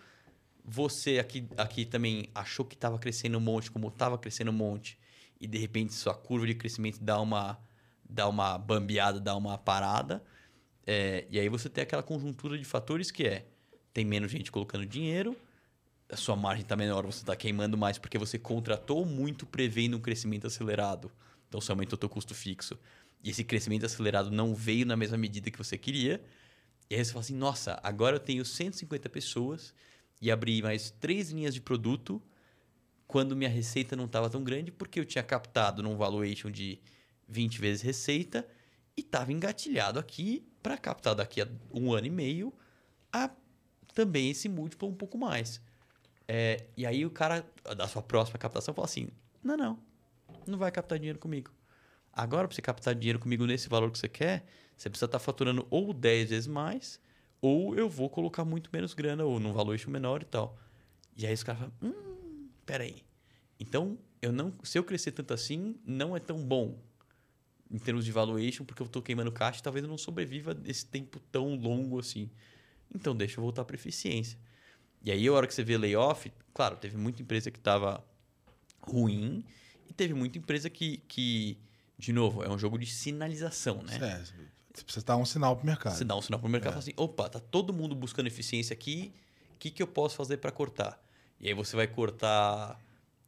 Você 0.64 1.18
aqui, 1.18 1.46
aqui 1.56 1.84
também 1.84 2.28
achou 2.34 2.64
que 2.64 2.74
estava 2.74 2.98
crescendo 2.98 3.38
um 3.38 3.40
monte, 3.40 3.70
como 3.70 3.88
estava 3.88 4.18
crescendo 4.18 4.50
um 4.50 4.54
monte, 4.54 4.98
e 5.40 5.46
de 5.46 5.58
repente 5.58 5.92
sua 5.92 6.14
curva 6.14 6.46
de 6.46 6.54
crescimento 6.54 6.98
dá 7.00 7.20
uma, 7.20 7.58
dá 8.08 8.26
uma 8.28 8.56
bambeada, 8.56 9.20
dá 9.20 9.36
uma 9.36 9.58
parada. 9.58 10.24
É, 10.86 11.26
e 11.30 11.38
aí 11.38 11.48
você 11.48 11.68
tem 11.68 11.82
aquela 11.82 12.02
conjuntura 12.02 12.58
de 12.58 12.64
fatores 12.64 13.10
que 13.10 13.24
é 13.26 13.46
tem 13.94 14.04
menos 14.04 14.30
gente 14.30 14.50
colocando 14.50 14.84
dinheiro, 14.84 15.36
a 16.10 16.16
sua 16.16 16.36
margem 16.36 16.62
está 16.62 16.76
menor, 16.76 17.06
você 17.06 17.20
está 17.20 17.34
queimando 17.34 17.78
mais 17.78 17.96
porque 17.96 18.18
você 18.18 18.38
contratou 18.38 19.06
muito 19.06 19.46
prevendo 19.46 19.96
um 19.96 20.00
crescimento 20.00 20.46
acelerado. 20.46 21.10
Então 21.48 21.60
você 21.60 21.70
aumentou 21.70 21.96
o 21.96 22.00
seu 22.00 22.08
custo 22.08 22.34
fixo. 22.34 22.78
E 23.22 23.30
esse 23.30 23.42
crescimento 23.42 23.86
acelerado 23.86 24.30
não 24.30 24.54
veio 24.54 24.84
na 24.84 24.96
mesma 24.96 25.16
medida 25.16 25.50
que 25.50 25.56
você 25.56 25.78
queria. 25.78 26.20
E 26.90 26.96
aí 26.96 27.04
você 27.04 27.12
fala 27.12 27.22
assim, 27.22 27.36
nossa, 27.36 27.80
agora 27.82 28.16
eu 28.16 28.20
tenho 28.20 28.44
150 28.44 29.08
pessoas 29.08 29.72
e 30.20 30.30
abri 30.30 30.60
mais 30.60 30.90
três 30.90 31.30
linhas 31.30 31.54
de 31.54 31.60
produto 31.60 32.20
quando 33.06 33.36
minha 33.36 33.48
receita 33.48 33.94
não 33.94 34.06
estava 34.06 34.28
tão 34.28 34.42
grande, 34.42 34.72
porque 34.72 34.98
eu 34.98 35.04
tinha 35.04 35.22
captado 35.22 35.82
num 35.82 35.96
valuation 35.96 36.50
de 36.50 36.80
20 37.28 37.60
vezes 37.60 37.82
receita 37.82 38.46
e 38.96 39.00
estava 39.00 39.32
engatilhado 39.32 39.98
aqui 39.98 40.46
para 40.62 40.76
captar 40.76 41.14
daqui 41.14 41.40
a 41.40 41.48
um 41.72 41.92
ano 41.92 42.06
e 42.06 42.10
meio 42.10 42.52
a 43.12 43.30
também 43.94 44.30
esse 44.30 44.48
múltiplo 44.48 44.88
um 44.88 44.94
pouco 44.94 45.16
mais. 45.16 45.60
É, 46.26 46.64
e 46.76 46.84
aí 46.86 47.04
o 47.04 47.10
cara 47.10 47.46
da 47.76 47.86
sua 47.86 48.02
próxima 48.02 48.38
captação 48.38 48.74
fala 48.74 48.86
assim: 48.86 49.08
não, 49.42 49.56
não, 49.56 49.78
não 50.46 50.58
vai 50.58 50.70
captar 50.70 50.98
dinheiro 50.98 51.18
comigo. 51.18 51.50
Agora, 52.12 52.46
para 52.46 52.54
você 52.54 52.62
captar 52.62 52.94
dinheiro 52.94 53.18
comigo 53.18 53.44
nesse 53.46 53.68
valor 53.68 53.90
que 53.90 53.98
você 53.98 54.08
quer, 54.08 54.46
você 54.76 54.88
precisa 54.88 55.06
estar 55.06 55.18
faturando 55.18 55.66
ou 55.70 55.92
10 55.92 56.30
vezes 56.30 56.46
mais, 56.46 57.00
ou 57.40 57.76
eu 57.76 57.88
vou 57.88 58.08
colocar 58.08 58.44
muito 58.44 58.70
menos 58.72 58.94
grana, 58.94 59.24
ou 59.24 59.38
num 59.40 59.52
valuation 59.52 59.90
menor 59.90 60.22
e 60.22 60.26
tal. 60.26 60.58
E 61.16 61.26
aí 61.26 61.34
os 61.34 61.42
caras 61.42 61.62
falam: 61.62 61.74
hum, 61.82 62.48
peraí. 62.64 63.02
Então, 63.58 63.98
eu 64.20 64.32
não, 64.32 64.52
se 64.62 64.78
eu 64.78 64.84
crescer 64.84 65.12
tanto 65.12 65.34
assim, 65.34 65.76
não 65.84 66.16
é 66.16 66.20
tão 66.20 66.38
bom 66.42 66.78
em 67.70 67.78
termos 67.78 68.04
de 68.04 68.12
valuation, 68.12 68.64
porque 68.64 68.82
eu 68.82 68.86
estou 68.86 69.02
queimando 69.02 69.32
caixa 69.32 69.60
e 69.60 69.62
talvez 69.62 69.84
eu 69.84 69.88
não 69.88 69.98
sobreviva 69.98 70.56
esse 70.64 70.86
tempo 70.86 71.18
tão 71.32 71.56
longo 71.56 71.98
assim. 71.98 72.30
Então, 72.94 73.14
deixa 73.14 73.38
eu 73.38 73.42
voltar 73.42 73.64
para 73.64 73.74
eficiência. 73.74 74.38
E 75.02 75.10
aí, 75.10 75.26
a 75.26 75.32
hora 75.32 75.46
que 75.46 75.54
você 75.54 75.62
vê 75.62 75.76
layoff, 75.76 76.32
claro, 76.54 76.76
teve 76.76 76.96
muita 76.96 77.20
empresa 77.22 77.50
que 77.50 77.58
estava 77.58 78.02
ruim 78.80 79.44
e 79.88 79.92
teve 79.92 80.14
muita 80.14 80.38
empresa 80.38 80.70
que, 80.70 80.98
que, 81.08 81.58
de 81.98 82.12
novo, 82.12 82.42
é 82.42 82.50
um 82.50 82.58
jogo 82.58 82.78
de 82.78 82.86
sinalização, 82.86 83.82
né? 83.82 83.96
É, 83.96 84.24
você 84.74 84.82
precisa 84.82 85.04
dar 85.04 85.16
um 85.16 85.24
sinal 85.24 85.56
pro 85.56 85.66
mercado. 85.66 85.94
Você 85.94 86.04
dá 86.04 86.16
um 86.16 86.22
sinal 86.22 86.40
para 86.40 86.48
o 86.48 86.50
mercado 86.50 86.70
e 86.70 86.72
É. 86.72 86.72
fala 86.72 86.82
assim: 86.82 86.94
opa, 86.96 87.28
tá 87.28 87.38
todo 87.38 87.72
mundo 87.72 87.94
buscando 87.94 88.26
eficiência 88.26 88.74
aqui, 88.74 89.12
o 89.54 89.58
que, 89.58 89.70
que 89.70 89.82
eu 89.82 89.86
posso 89.86 90.16
fazer 90.16 90.38
para 90.38 90.50
cortar? 90.50 91.00
E 91.40 91.48
aí 91.48 91.54
você 91.54 91.76
vai 91.76 91.86
cortar 91.86 92.80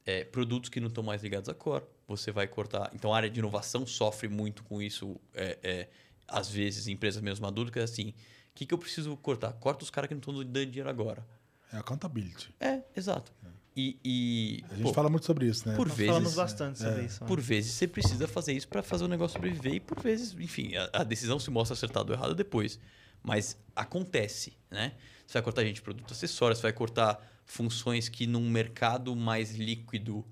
é, 0.04 0.24
produtos 0.24 0.70
que 0.70 0.80
não 0.80 0.88
estão 0.88 1.04
mais 1.04 1.22
ligados 1.22 1.48
à 1.48 1.54
core, 1.54 1.84
você 2.08 2.32
vai 2.32 2.46
cortar. 2.48 2.90
Então 2.94 3.12
a 3.12 3.16
área 3.16 3.30
de 3.30 3.38
inovação 3.38 3.86
sofre 3.86 4.28
muito 4.28 4.64
com 4.64 4.80
isso, 4.82 5.20
é, 5.34 5.58
é, 5.62 5.88
às 6.26 6.48
vezes, 6.50 6.88
em 6.88 6.92
empresas 6.92 7.22
menos 7.22 7.38
maduras, 7.38 7.70
que 7.70 7.78
é 7.78 7.82
assim: 7.82 8.08
o 8.08 8.12
que, 8.56 8.66
que 8.66 8.74
eu 8.74 8.78
preciso 8.78 9.16
cortar? 9.18 9.52
Corta 9.52 9.84
os 9.84 9.90
caras 9.90 10.08
que 10.08 10.14
não 10.14 10.18
estão 10.18 10.34
dando 10.34 10.66
dinheiro 10.66 10.88
agora. 10.88 11.24
É 11.72 11.76
accountability. 11.76 12.54
É, 12.58 12.80
exato. 12.96 13.32
E, 13.76 13.98
e, 14.02 14.64
A 14.70 14.74
gente 14.74 14.84
pô, 14.84 14.94
fala 14.94 15.10
muito 15.10 15.26
sobre 15.26 15.46
isso, 15.46 15.68
né? 15.68 15.76
por 15.76 15.86
Nós 15.86 15.96
vezes, 15.98 16.12
falamos 16.12 16.34
bastante 16.34 16.78
sobre 16.78 17.04
isso. 17.04 17.22
né? 17.22 17.28
por 17.28 17.38
vezes 17.38 17.72
você 17.72 17.86
precisa 17.86 18.26
fazer 18.26 18.54
isso 18.54 18.66
para 18.66 18.82
fazer 18.82 19.04
o 19.04 19.08
negócio 19.08 19.34
sobreviver 19.34 19.74
e 19.74 19.80
por 19.80 20.00
vezes, 20.00 20.34
enfim, 20.38 20.74
a, 20.76 21.00
a 21.00 21.04
decisão 21.04 21.38
se 21.38 21.50
mostra 21.50 21.74
acertada 21.74 22.10
ou 22.10 22.18
errada 22.18 22.34
depois. 22.34 22.80
Mas 23.22 23.58
acontece, 23.74 24.56
né? 24.70 24.94
Você 25.26 25.34
vai 25.34 25.42
cortar 25.42 25.62
gente 25.64 25.76
de 25.76 25.82
produto 25.82 26.10
acessório, 26.12 26.56
você 26.56 26.62
vai 26.62 26.72
cortar 26.72 27.20
funções 27.44 28.08
que 28.08 28.26
num 28.26 28.48
mercado 28.48 29.14
mais 29.14 29.54
líquido 29.54 30.24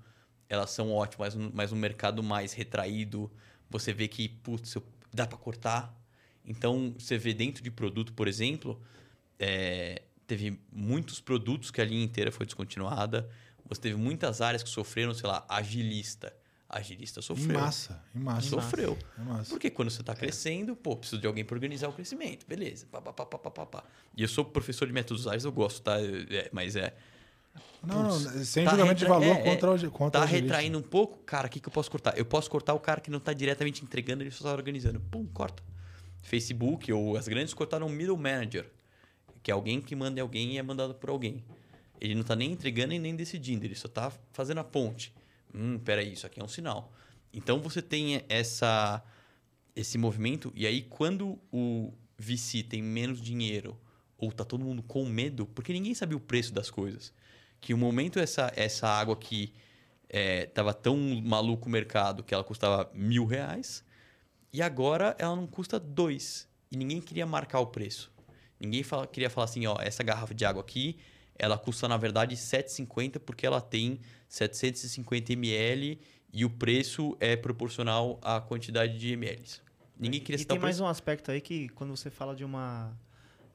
elas 0.49 0.71
são 0.71 0.91
ótimas, 0.91 1.35
mas, 1.35 1.71
num 1.71 1.77
mercado 1.77 2.23
mais 2.23 2.53
retraído 2.53 3.31
você 3.69 3.93
vê 3.93 4.07
que, 4.07 4.27
putz, 4.27 4.75
dá 5.13 5.27
para 5.27 5.37
cortar. 5.37 5.93
Então, 6.45 6.93
você 6.97 7.17
vê 7.17 7.33
dentro 7.33 7.63
de 7.63 7.71
produto, 7.71 8.13
por 8.13 8.27
exemplo, 8.27 8.79
é, 9.39 10.01
teve 10.27 10.59
muitos 10.71 11.19
produtos 11.19 11.71
que 11.71 11.81
a 11.81 11.85
linha 11.85 12.03
inteira 12.03 12.31
foi 12.31 12.45
descontinuada. 12.45 13.29
Você 13.67 13.81
teve 13.81 13.95
muitas 13.95 14.41
áreas 14.41 14.61
que 14.61 14.69
sofreram, 14.69 15.13
sei 15.13 15.27
lá, 15.27 15.45
agilista. 15.49 16.33
Agilista 16.67 17.19
Em 17.19 17.23
sofreu. 17.23 17.59
massa, 17.59 18.03
em 18.13 18.19
massa. 18.19 18.49
Sofreu. 18.49 18.97
Em 19.19 19.23
massa. 19.23 19.49
Porque 19.49 19.69
quando 19.69 19.89
você 19.89 20.01
está 20.01 20.15
crescendo, 20.15 20.75
pô, 20.75 20.95
preciso 20.95 21.21
de 21.21 21.27
alguém 21.27 21.45
para 21.45 21.55
organizar 21.55 21.87
o 21.87 21.93
crescimento. 21.93 22.45
Beleza. 22.47 22.87
Pá, 22.91 23.01
pá, 23.01 23.13
pá, 23.13 23.25
pá, 23.25 23.49
pá, 23.51 23.65
pá. 23.65 23.83
E 24.17 24.21
eu 24.23 24.27
sou 24.27 24.43
professor 24.43 24.87
de 24.87 24.93
métodos 24.93 25.27
ágeis, 25.27 25.45
eu 25.45 25.51
gosto, 25.51 25.81
tá? 25.81 25.97
É, 26.01 26.49
mas 26.51 26.75
é. 26.75 26.95
Não, 27.83 28.03
não, 28.03 28.09
Putz, 28.21 28.49
sem 28.49 28.65
tá 28.65 28.71
julgamento 28.71 28.99
de 28.99 29.05
valor 29.05 29.35
é, 29.37 29.43
contra 29.43 29.71
o 29.71 29.91
contra 29.91 30.21
Tá 30.21 30.25
retraindo 30.25 30.77
um 30.77 30.81
pouco, 30.81 31.19
cara, 31.19 31.47
o 31.47 31.49
que, 31.49 31.59
que 31.59 31.67
eu 31.69 31.71
posso 31.71 31.89
cortar? 31.89 32.17
Eu 32.17 32.25
posso 32.25 32.49
cortar 32.49 32.73
o 32.73 32.79
cara 32.79 32.99
que 32.99 33.11
não 33.11 33.19
está 33.19 33.31
diretamente 33.31 33.83
entregando, 33.83 34.23
ele 34.23 34.31
só 34.31 34.37
está 34.37 34.53
organizando. 34.53 34.99
Pum, 34.99 35.25
corta. 35.27 35.63
Facebook 36.25 36.91
ou 36.91 37.15
as 37.15 37.27
grandes 37.27 37.53
cortaram 37.53 37.87
middle 37.87 38.17
manager, 38.17 38.67
que 39.43 39.51
é 39.51 39.53
alguém 39.53 39.79
que 39.79 39.95
manda 39.95 40.19
alguém 40.19 40.53
e 40.53 40.57
é 40.57 40.63
mandado 40.63 40.95
por 40.95 41.11
alguém. 41.11 41.43
Ele 42.01 42.15
não 42.15 42.21
está 42.21 42.35
nem 42.35 42.51
entregando 42.51 42.95
e 42.95 42.99
nem 42.99 43.15
decidindo, 43.15 43.63
ele 43.63 43.75
só 43.75 43.87
está 43.87 44.11
fazendo 44.33 44.57
a 44.59 44.63
ponte. 44.63 45.13
Hum, 45.53 45.77
peraí, 45.77 46.13
isso 46.13 46.25
aqui 46.25 46.39
é 46.39 46.43
um 46.43 46.47
sinal. 46.47 46.91
Então 47.31 47.59
você 47.59 47.79
tem 47.79 48.23
essa, 48.27 49.03
esse 49.75 49.99
movimento, 49.99 50.51
e 50.55 50.65
aí 50.65 50.81
quando 50.81 51.39
o 51.53 51.93
VC 52.17 52.63
tem 52.63 52.81
menos 52.81 53.21
dinheiro, 53.21 53.79
ou 54.17 54.31
tá 54.31 54.43
todo 54.43 54.65
mundo 54.65 54.81
com 54.81 55.05
medo, 55.05 55.45
porque 55.45 55.73
ninguém 55.73 55.93
sabia 55.93 56.17
o 56.17 56.19
preço 56.19 56.51
das 56.51 56.71
coisas. 56.71 57.13
Que 57.61 57.71
o 57.71 57.77
momento 57.77 58.17
essa, 58.17 58.51
essa 58.55 58.87
água 58.87 59.15
que 59.15 59.53
é, 60.09 60.47
tava 60.47 60.73
tão 60.73 60.97
maluco 61.23 61.67
o 61.67 61.71
mercado 61.71 62.23
que 62.23 62.33
ela 62.33 62.43
custava 62.43 62.89
mil 62.95 63.25
reais, 63.25 63.84
e 64.55 64.61
agora 64.61 65.13
ela 65.19 65.35
não 65.35 65.45
custa 65.45 65.77
dois. 65.77 66.47
E 66.71 66.77
ninguém 66.77 67.01
queria 67.01 67.25
marcar 67.25 67.59
o 67.59 67.67
preço. 67.67 68.09
Ninguém 68.57 68.83
fala- 68.83 69.05
queria 69.05 69.29
falar 69.29 69.43
assim, 69.43 69.65
ó, 69.67 69.75
essa 69.81 70.01
garrafa 70.01 70.33
de 70.33 70.45
água 70.45 70.61
aqui, 70.61 70.97
ela 71.37 71.57
custa 71.57 71.89
na 71.89 71.97
verdade 71.97 72.37
7,50 72.37 73.19
porque 73.19 73.45
ela 73.45 73.59
tem 73.59 73.99
750 74.29 75.33
ml 75.33 75.99
e 76.31 76.45
o 76.45 76.49
preço 76.49 77.17
é 77.19 77.35
proporcional 77.35 78.17
à 78.21 78.39
quantidade 78.39 78.97
de 78.97 79.11
ml. 79.11 79.43
Ninguém 79.99 80.21
queria 80.21 80.41
E 80.41 80.45
tem 80.45 80.57
mais 80.57 80.79
um 80.79 80.87
aspecto 80.87 81.31
aí 81.31 81.41
que 81.41 81.67
quando 81.69 81.93
você 81.93 82.09
fala 82.09 82.33
de 82.33 82.45
uma 82.45 82.97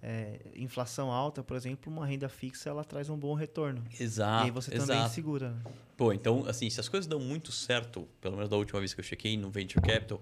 é, 0.02 0.38
inflação 0.54 1.10
alta, 1.10 1.42
por 1.42 1.56
exemplo, 1.56 1.90
uma 1.90 2.04
renda 2.04 2.28
fixa 2.28 2.68
ela 2.68 2.84
traz 2.84 3.08
um 3.08 3.16
bom 3.16 3.32
retorno. 3.32 3.82
Exato, 3.98 4.42
e 4.42 4.44
aí 4.44 4.50
você 4.50 4.70
também 4.70 4.98
exato. 4.98 5.14
segura. 5.14 5.50
né? 5.52 5.62
Pô, 5.96 6.12
então, 6.12 6.44
assim, 6.46 6.68
se 6.68 6.78
as 6.78 6.90
coisas 6.90 7.06
dão 7.06 7.20
muito 7.20 7.50
certo, 7.50 8.06
pelo 8.20 8.34
menos 8.36 8.50
da 8.50 8.56
última 8.56 8.80
vez 8.80 8.92
que 8.92 9.00
eu 9.00 9.04
chequei 9.04 9.38
no 9.38 9.50
Venture 9.50 9.80
Capital, 9.82 10.20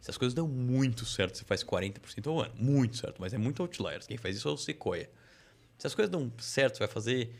se 0.00 0.10
as 0.10 0.16
coisas 0.16 0.34
dão 0.34 0.46
muito 0.46 1.04
certo, 1.04 1.36
você 1.36 1.44
faz 1.44 1.62
40% 1.64 2.26
ao 2.26 2.40
ano. 2.40 2.54
Muito 2.56 2.96
certo, 2.96 3.20
mas 3.20 3.32
é 3.32 3.38
muito 3.38 3.62
outliers. 3.62 4.06
Quem 4.06 4.16
faz 4.16 4.36
isso 4.36 4.48
é 4.48 4.52
o 4.52 4.56
Sequoia. 4.56 5.10
Se 5.76 5.86
as 5.86 5.94
coisas 5.94 6.10
dão 6.10 6.32
certo, 6.38 6.76
você 6.76 6.80
vai 6.80 6.88
fazer 6.88 7.34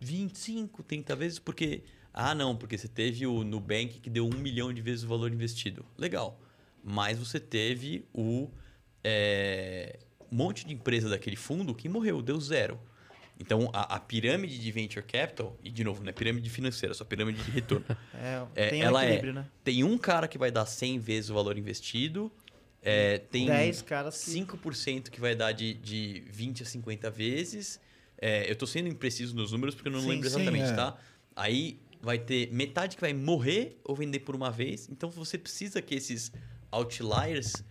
25, 0.00 0.82
30 0.82 1.16
vezes, 1.16 1.38
porque. 1.38 1.84
Ah, 2.14 2.34
não, 2.34 2.54
porque 2.54 2.76
você 2.76 2.88
teve 2.88 3.26
o 3.26 3.42
Nubank 3.42 4.00
que 4.00 4.10
deu 4.10 4.26
um 4.26 4.38
milhão 4.38 4.72
de 4.72 4.82
vezes 4.82 5.02
o 5.02 5.08
valor 5.08 5.32
investido. 5.32 5.84
Legal. 5.96 6.38
Mas 6.84 7.18
você 7.18 7.40
teve 7.40 8.06
o 8.12 8.50
é, 9.02 9.98
monte 10.30 10.66
de 10.66 10.74
empresa 10.74 11.08
daquele 11.08 11.36
fundo 11.36 11.74
que 11.74 11.88
morreu, 11.88 12.20
deu 12.20 12.38
zero. 12.38 12.78
Então, 13.40 13.70
a, 13.72 13.96
a 13.96 14.00
pirâmide 14.00 14.58
de 14.58 14.70
venture 14.70 15.04
capital, 15.04 15.56
e 15.64 15.70
de 15.70 15.82
novo, 15.82 16.02
não 16.02 16.10
é 16.10 16.12
pirâmide 16.12 16.48
financeira, 16.48 16.92
é 16.92 16.94
só 16.94 17.04
pirâmide 17.04 17.42
de 17.42 17.50
retorno. 17.50 17.84
É, 18.14 18.46
É, 18.54 18.68
tem 18.70 18.82
um 18.82 18.84
ela 18.84 19.04
é- 19.04 19.32
né? 19.32 19.46
Tem 19.64 19.82
um 19.84 19.98
cara 19.98 20.28
que 20.28 20.38
vai 20.38 20.50
dar 20.50 20.64
100 20.66 20.98
vezes 20.98 21.30
o 21.30 21.34
valor 21.34 21.58
investido, 21.58 22.30
é, 22.82 23.18
tem 23.18 23.46
10 23.46 23.82
caras 23.82 24.24
que 24.24 24.30
5% 24.30 25.10
que 25.10 25.20
vai 25.20 25.34
dar 25.34 25.52
de, 25.52 25.74
de 25.74 26.22
20 26.30 26.62
a 26.62 26.66
50 26.66 27.10
vezes. 27.10 27.80
É, 28.18 28.48
eu 28.50 28.54
tô 28.54 28.66
sendo 28.66 28.88
impreciso 28.88 29.34
nos 29.34 29.50
números 29.52 29.74
porque 29.74 29.88
eu 29.88 29.92
não 29.92 30.00
Sim, 30.00 30.08
lembro 30.10 30.28
sim, 30.28 30.36
exatamente, 30.36 30.70
é. 30.70 30.74
tá? 30.76 30.96
Aí 31.34 31.80
vai 32.00 32.18
ter 32.18 32.52
metade 32.52 32.96
que 32.96 33.00
vai 33.00 33.12
morrer 33.12 33.80
ou 33.84 33.94
vender 33.96 34.20
por 34.20 34.34
uma 34.36 34.50
vez. 34.50 34.88
Então 34.88 35.10
você 35.10 35.38
precisa 35.38 35.80
que 35.82 35.94
esses 35.94 36.30
outliers 36.70 37.64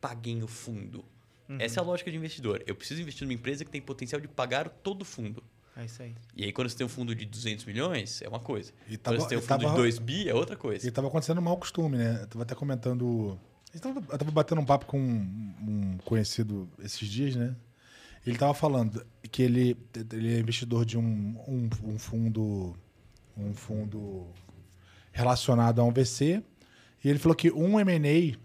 paguem 0.00 0.42
o 0.42 0.46
fundo. 0.48 1.04
Uhum. 1.50 1.56
Essa 1.58 1.80
é 1.80 1.82
a 1.82 1.84
lógica 1.84 2.10
de 2.10 2.16
investidor. 2.16 2.62
Eu 2.66 2.74
preciso 2.76 3.02
investir 3.02 3.26
numa 3.26 3.34
empresa 3.34 3.64
que 3.64 3.70
tem 3.70 3.80
potencial 3.82 4.20
de 4.20 4.28
pagar 4.28 4.68
todo 4.68 5.02
o 5.02 5.04
fundo. 5.04 5.42
É 5.76 5.84
isso 5.84 6.02
aí. 6.02 6.14
E 6.36 6.44
aí, 6.44 6.52
quando 6.52 6.68
você 6.68 6.76
tem 6.76 6.86
um 6.86 6.88
fundo 6.88 7.14
de 7.14 7.24
200 7.24 7.64
milhões, 7.64 8.22
é 8.22 8.28
uma 8.28 8.38
coisa. 8.40 8.72
E 8.88 8.96
quando 8.96 9.00
tava- 9.00 9.20
você 9.20 9.28
tem 9.28 9.38
um 9.38 9.40
fundo 9.40 9.48
tava- 9.60 9.70
de 9.70 9.76
2 9.76 9.98
bi, 9.98 10.28
é 10.28 10.34
outra 10.34 10.56
coisa. 10.56 10.86
E 10.86 10.90
tava 10.90 11.08
acontecendo 11.08 11.38
um 11.38 11.42
mau 11.42 11.56
costume, 11.56 11.96
né? 11.96 12.20
Eu 12.22 12.26
tava 12.26 12.42
até 12.42 12.54
comentando. 12.54 13.38
Eu 13.74 13.80
tava, 13.80 13.98
eu 14.00 14.18
tava 14.18 14.30
batendo 14.30 14.60
um 14.60 14.64
papo 14.64 14.86
com 14.86 14.98
um, 14.98 15.98
conhecido 16.04 16.68
esses 16.82 17.08
dias, 17.08 17.34
né? 17.36 17.54
Ele 18.26 18.36
tava 18.36 18.52
falando 18.52 19.04
que 19.30 19.42
ele, 19.42 19.76
ele 20.12 20.34
é 20.34 20.38
investidor 20.40 20.84
de 20.84 20.98
um, 20.98 21.36
um, 21.48 21.68
um 21.84 21.98
fundo. 21.98 22.76
Um 23.36 23.54
fundo 23.54 24.26
relacionado 25.12 25.80
a 25.80 25.84
um 25.84 25.90
VC. 25.92 26.42
E 27.02 27.08
ele 27.08 27.18
falou 27.18 27.34
que 27.34 27.50
um 27.50 27.78
M&A, 27.80 28.36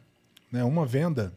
né, 0.52 0.64
uma 0.64 0.86
venda, 0.86 1.34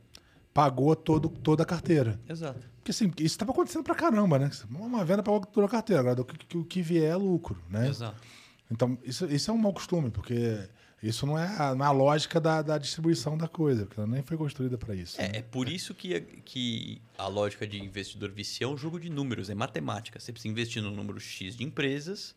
pagou 0.58 0.96
todo, 0.96 1.28
toda 1.28 1.62
a 1.62 1.66
carteira. 1.66 2.18
Exato. 2.28 2.58
Porque 2.78 2.90
assim, 2.90 3.12
isso 3.18 3.26
estava 3.26 3.52
acontecendo 3.52 3.84
pra 3.84 3.94
caramba, 3.94 4.40
né? 4.40 4.50
Uma 4.68 5.04
venda 5.04 5.22
pagou 5.22 5.46
toda 5.46 5.68
a 5.68 5.70
carteira. 5.70 6.00
Agora, 6.00 6.20
o 6.20 6.24
que, 6.24 6.58
o 6.58 6.64
que 6.64 6.82
vier 6.82 7.12
é 7.12 7.14
lucro, 7.14 7.62
né? 7.70 7.88
Exato. 7.88 8.20
Então, 8.68 8.98
isso, 9.04 9.24
isso 9.26 9.52
é 9.52 9.54
um 9.54 9.56
mau 9.56 9.72
costume, 9.72 10.10
porque 10.10 10.68
isso 11.00 11.24
não 11.24 11.38
é 11.38 11.46
a, 11.46 11.76
não 11.76 11.84
é 11.84 11.88
a 11.88 11.92
lógica 11.92 12.40
da, 12.40 12.60
da 12.60 12.76
distribuição 12.76 13.38
da 13.38 13.46
coisa, 13.46 13.86
porque 13.86 14.00
ela 14.00 14.10
nem 14.10 14.20
foi 14.20 14.36
construída 14.36 14.76
para 14.76 14.96
isso. 14.96 15.16
né? 15.20 15.30
É, 15.32 15.38
é 15.38 15.42
por 15.42 15.68
isso 15.68 15.94
que 15.94 16.16
a, 16.16 16.20
que 16.20 17.00
a 17.16 17.28
lógica 17.28 17.64
de 17.64 17.78
investidor 17.80 18.32
VC 18.32 18.64
é 18.64 18.66
um 18.66 18.76
jogo 18.76 18.98
de 18.98 19.08
números, 19.08 19.48
é 19.50 19.54
matemática. 19.54 20.18
Você 20.18 20.32
precisa 20.32 20.50
investir 20.50 20.82
no 20.82 20.90
número 20.90 21.20
X 21.20 21.54
de 21.54 21.62
empresas 21.62 22.34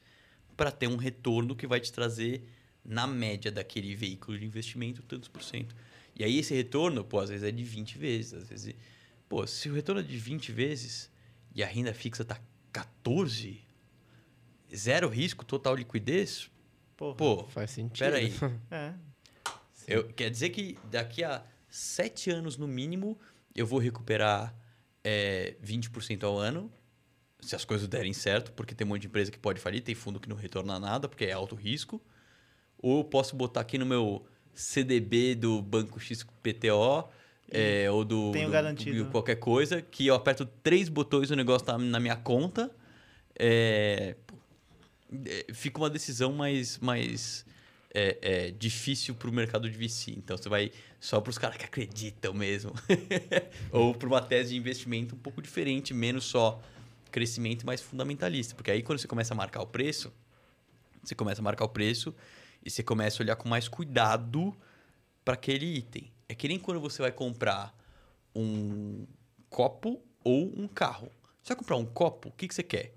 para 0.55 0.69
ter 0.69 0.85
um 0.85 0.95
retorno 0.95 1.55
que 1.55 1.65
vai 1.65 1.79
te 1.79 1.91
trazer, 1.91 2.47
na 2.85 3.07
média 3.07 3.51
daquele 3.51 3.95
veículo 3.95 4.37
de 4.37 4.45
investimento, 4.45 5.01
tantos 5.01 5.27
por 5.27 5.41
cento. 5.41 5.75
E 6.15 6.23
aí 6.23 6.39
esse 6.39 6.53
retorno, 6.53 7.03
pô, 7.03 7.19
às 7.19 7.29
vezes 7.29 7.43
é 7.47 7.51
de 7.51 7.63
20 7.63 7.97
vezes. 7.97 8.33
Às 8.33 8.47
vezes, 8.49 8.75
pô, 9.29 9.45
se 9.47 9.69
o 9.69 9.73
retorno 9.73 10.01
é 10.01 10.03
de 10.03 10.17
20 10.17 10.51
vezes 10.51 11.09
e 11.55 11.63
a 11.63 11.67
renda 11.67 11.93
fixa 11.93 12.23
tá 12.23 12.39
14, 12.71 13.61
zero 14.75 15.09
risco, 15.09 15.43
total 15.45 15.75
liquidez, 15.75 16.49
Porra. 16.95 17.15
pô, 17.15 17.47
Faz 17.47 17.71
sentido. 17.71 17.99
pera 18.05 18.17
aí. 18.17 18.31
É. 18.71 18.93
Eu, 19.87 20.07
quer 20.13 20.29
dizer 20.29 20.49
que 20.51 20.77
daqui 20.91 21.23
a 21.23 21.43
sete 21.67 22.29
anos, 22.29 22.55
no 22.55 22.67
mínimo, 22.67 23.17
eu 23.55 23.65
vou 23.65 23.79
recuperar 23.79 24.55
é, 25.03 25.55
20% 25.65 26.23
ao 26.23 26.37
ano, 26.37 26.71
se 27.41 27.55
as 27.55 27.65
coisas 27.65 27.87
derem 27.87 28.13
certo, 28.13 28.51
porque 28.51 28.75
tem 28.75 28.85
um 28.85 28.89
monte 28.89 29.01
de 29.01 29.07
empresa 29.07 29.31
que 29.31 29.39
pode 29.39 29.59
falir, 29.59 29.81
tem 29.81 29.95
fundo 29.95 30.19
que 30.19 30.29
não 30.29 30.35
retorna 30.35 30.79
nada, 30.79 31.09
porque 31.09 31.25
é 31.25 31.31
alto 31.31 31.55
risco. 31.55 31.99
Ou 32.77 32.99
eu 32.99 33.03
posso 33.03 33.35
botar 33.35 33.61
aqui 33.61 33.77
no 33.79 33.85
meu 33.85 34.23
CDB 34.53 35.35
do 35.35 35.61
Banco 35.61 35.99
XPTO, 35.99 37.09
é, 37.51 37.89
ou 37.91 38.05
do, 38.05 38.31
Tenho 38.31 38.47
do- 38.47 38.51
garantido, 38.51 39.03
do 39.05 39.11
qualquer 39.11 39.35
coisa, 39.35 39.81
que 39.81 40.07
eu 40.07 40.15
aperto 40.15 40.45
três 40.63 40.87
botões 40.89 41.29
e 41.29 41.33
o 41.33 41.35
negócio 41.35 41.65
tá 41.65 41.77
na 41.77 41.99
minha 41.99 42.15
conta. 42.15 42.71
É, 43.37 44.15
é, 45.25 45.45
fica 45.53 45.77
uma 45.79 45.89
decisão 45.89 46.31
mais, 46.31 46.77
mais 46.79 47.45
é, 47.93 48.17
é, 48.21 48.51
difícil 48.51 49.15
para 49.15 49.29
o 49.29 49.33
mercado 49.33 49.69
de 49.69 49.77
VC. 49.77 50.11
Então 50.11 50.37
você 50.37 50.47
vai 50.47 50.71
só 50.99 51.19
para 51.19 51.29
os 51.29 51.37
caras 51.37 51.57
que 51.57 51.65
acreditam 51.65 52.33
mesmo. 52.33 52.71
Ou 53.71 53.93
para 53.93 54.07
uma 54.07 54.21
tese 54.21 54.51
de 54.51 54.57
investimento 54.57 55.15
um 55.15 55.19
pouco 55.19 55.41
diferente, 55.41 55.93
menos 55.93 56.23
só 56.25 56.61
crescimento, 57.11 57.65
mais 57.65 57.81
fundamentalista. 57.81 58.55
Porque 58.55 58.71
aí 58.71 58.81
quando 58.81 58.99
você 58.99 59.07
começa 59.07 59.33
a 59.33 59.37
marcar 59.37 59.61
o 59.61 59.67
preço, 59.67 60.13
você 61.03 61.15
começa 61.15 61.41
a 61.41 61.43
marcar 61.43 61.65
o 61.65 61.69
preço 61.69 62.15
e 62.63 62.69
você 62.69 62.83
começa 62.83 63.21
a 63.21 63.23
olhar 63.23 63.35
com 63.35 63.49
mais 63.49 63.67
cuidado 63.67 64.55
para 65.23 65.33
aquele 65.33 65.65
item. 65.65 66.11
É 66.27 66.35
que 66.35 66.47
nem 66.47 66.59
quando 66.59 66.79
você 66.79 67.01
vai 67.01 67.11
comprar 67.11 67.75
um 68.35 69.05
copo 69.49 70.01
ou 70.23 70.51
um 70.57 70.67
carro. 70.67 71.11
Você 71.41 71.49
vai 71.53 71.57
comprar 71.57 71.75
um 71.75 71.85
copo, 71.85 72.29
o 72.29 72.31
que, 72.31 72.47
que 72.47 72.55
você 72.55 72.63
quer? 72.63 72.93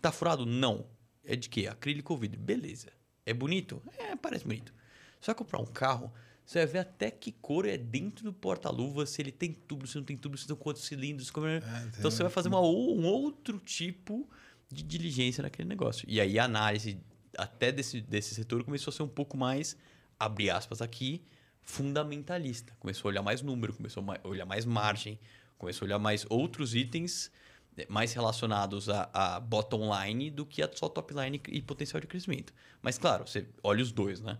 Tá 0.00 0.10
furado? 0.10 0.44
Não. 0.44 0.86
É 1.24 1.36
de 1.36 1.48
quê? 1.48 1.66
Acrílico 1.66 2.12
ou 2.12 2.18
vidro? 2.18 2.40
Beleza. 2.40 2.88
É 3.24 3.32
bonito? 3.32 3.82
É, 3.98 4.14
parece 4.16 4.44
bonito. 4.44 4.74
Você 5.20 5.26
vai 5.26 5.34
comprar 5.34 5.60
um 5.60 5.66
carro, 5.66 6.12
você 6.44 6.58
vai 6.58 6.66
ver 6.66 6.78
até 6.80 7.10
que 7.10 7.32
cor 7.32 7.66
é 7.66 7.78
dentro 7.78 8.24
do 8.24 8.32
porta-luva, 8.32 9.06
se 9.06 9.22
ele 9.22 9.32
tem 9.32 9.52
tubo, 9.52 9.86
se 9.86 9.96
não 9.96 10.04
tem 10.04 10.16
tubo, 10.16 10.36
se 10.36 10.46
tem 10.46 10.54
quantos 10.54 10.84
cilindros. 10.84 11.30
Como... 11.30 11.46
é. 11.46 11.62
então 11.98 12.10
você 12.10 12.22
vai 12.22 12.30
fazer 12.30 12.48
uma, 12.48 12.60
um 12.60 13.06
outro 13.06 13.58
tipo 13.58 14.28
de 14.70 14.82
diligência 14.82 15.40
naquele 15.40 15.68
negócio. 15.68 16.04
E 16.08 16.20
aí 16.20 16.38
a 16.38 16.44
análise 16.44 16.98
até 17.38 17.72
desse, 17.72 18.00
desse 18.00 18.34
setor 18.34 18.64
começou 18.64 18.90
a 18.90 18.94
ser 18.94 19.02
um 19.02 19.08
pouco 19.08 19.36
mais, 19.36 19.76
abre 20.18 20.50
aspas 20.50 20.80
aqui, 20.80 21.22
fundamentalista. 21.62 22.74
Começou 22.78 23.08
a 23.08 23.10
olhar 23.10 23.22
mais 23.22 23.42
número, 23.42 23.74
começou 23.74 24.04
a 24.06 24.28
olhar 24.28 24.44
mais 24.44 24.64
margem, 24.64 25.18
começou 25.58 25.84
a 25.84 25.86
olhar 25.86 25.98
mais 25.98 26.26
outros 26.28 26.74
itens 26.74 27.30
eh, 27.76 27.86
mais 27.88 28.12
relacionados 28.12 28.88
a, 28.88 29.08
a 29.12 29.40
bottom 29.40 29.90
line 29.94 30.30
do 30.30 30.44
que 30.44 30.62
a 30.62 30.70
só 30.72 30.88
top 30.88 31.14
line 31.14 31.40
e 31.48 31.62
potencial 31.62 32.00
de 32.00 32.06
crescimento. 32.06 32.52
Mas 32.82 32.98
claro, 32.98 33.26
você 33.26 33.46
olha 33.62 33.82
os 33.82 33.90
dois, 33.90 34.20
né? 34.20 34.38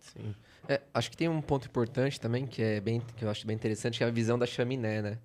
Sim. 0.00 0.34
É, 0.68 0.80
acho 0.94 1.10
que 1.10 1.16
tem 1.16 1.28
um 1.28 1.40
ponto 1.40 1.66
importante 1.66 2.20
também, 2.20 2.46
que 2.46 2.62
é 2.62 2.80
bem, 2.80 3.02
que 3.16 3.24
eu 3.24 3.30
acho 3.30 3.46
bem 3.46 3.56
interessante, 3.56 3.98
que 3.98 4.04
é 4.04 4.06
a 4.06 4.10
visão 4.10 4.38
da 4.38 4.46
chaminé, 4.46 5.02
né? 5.02 5.18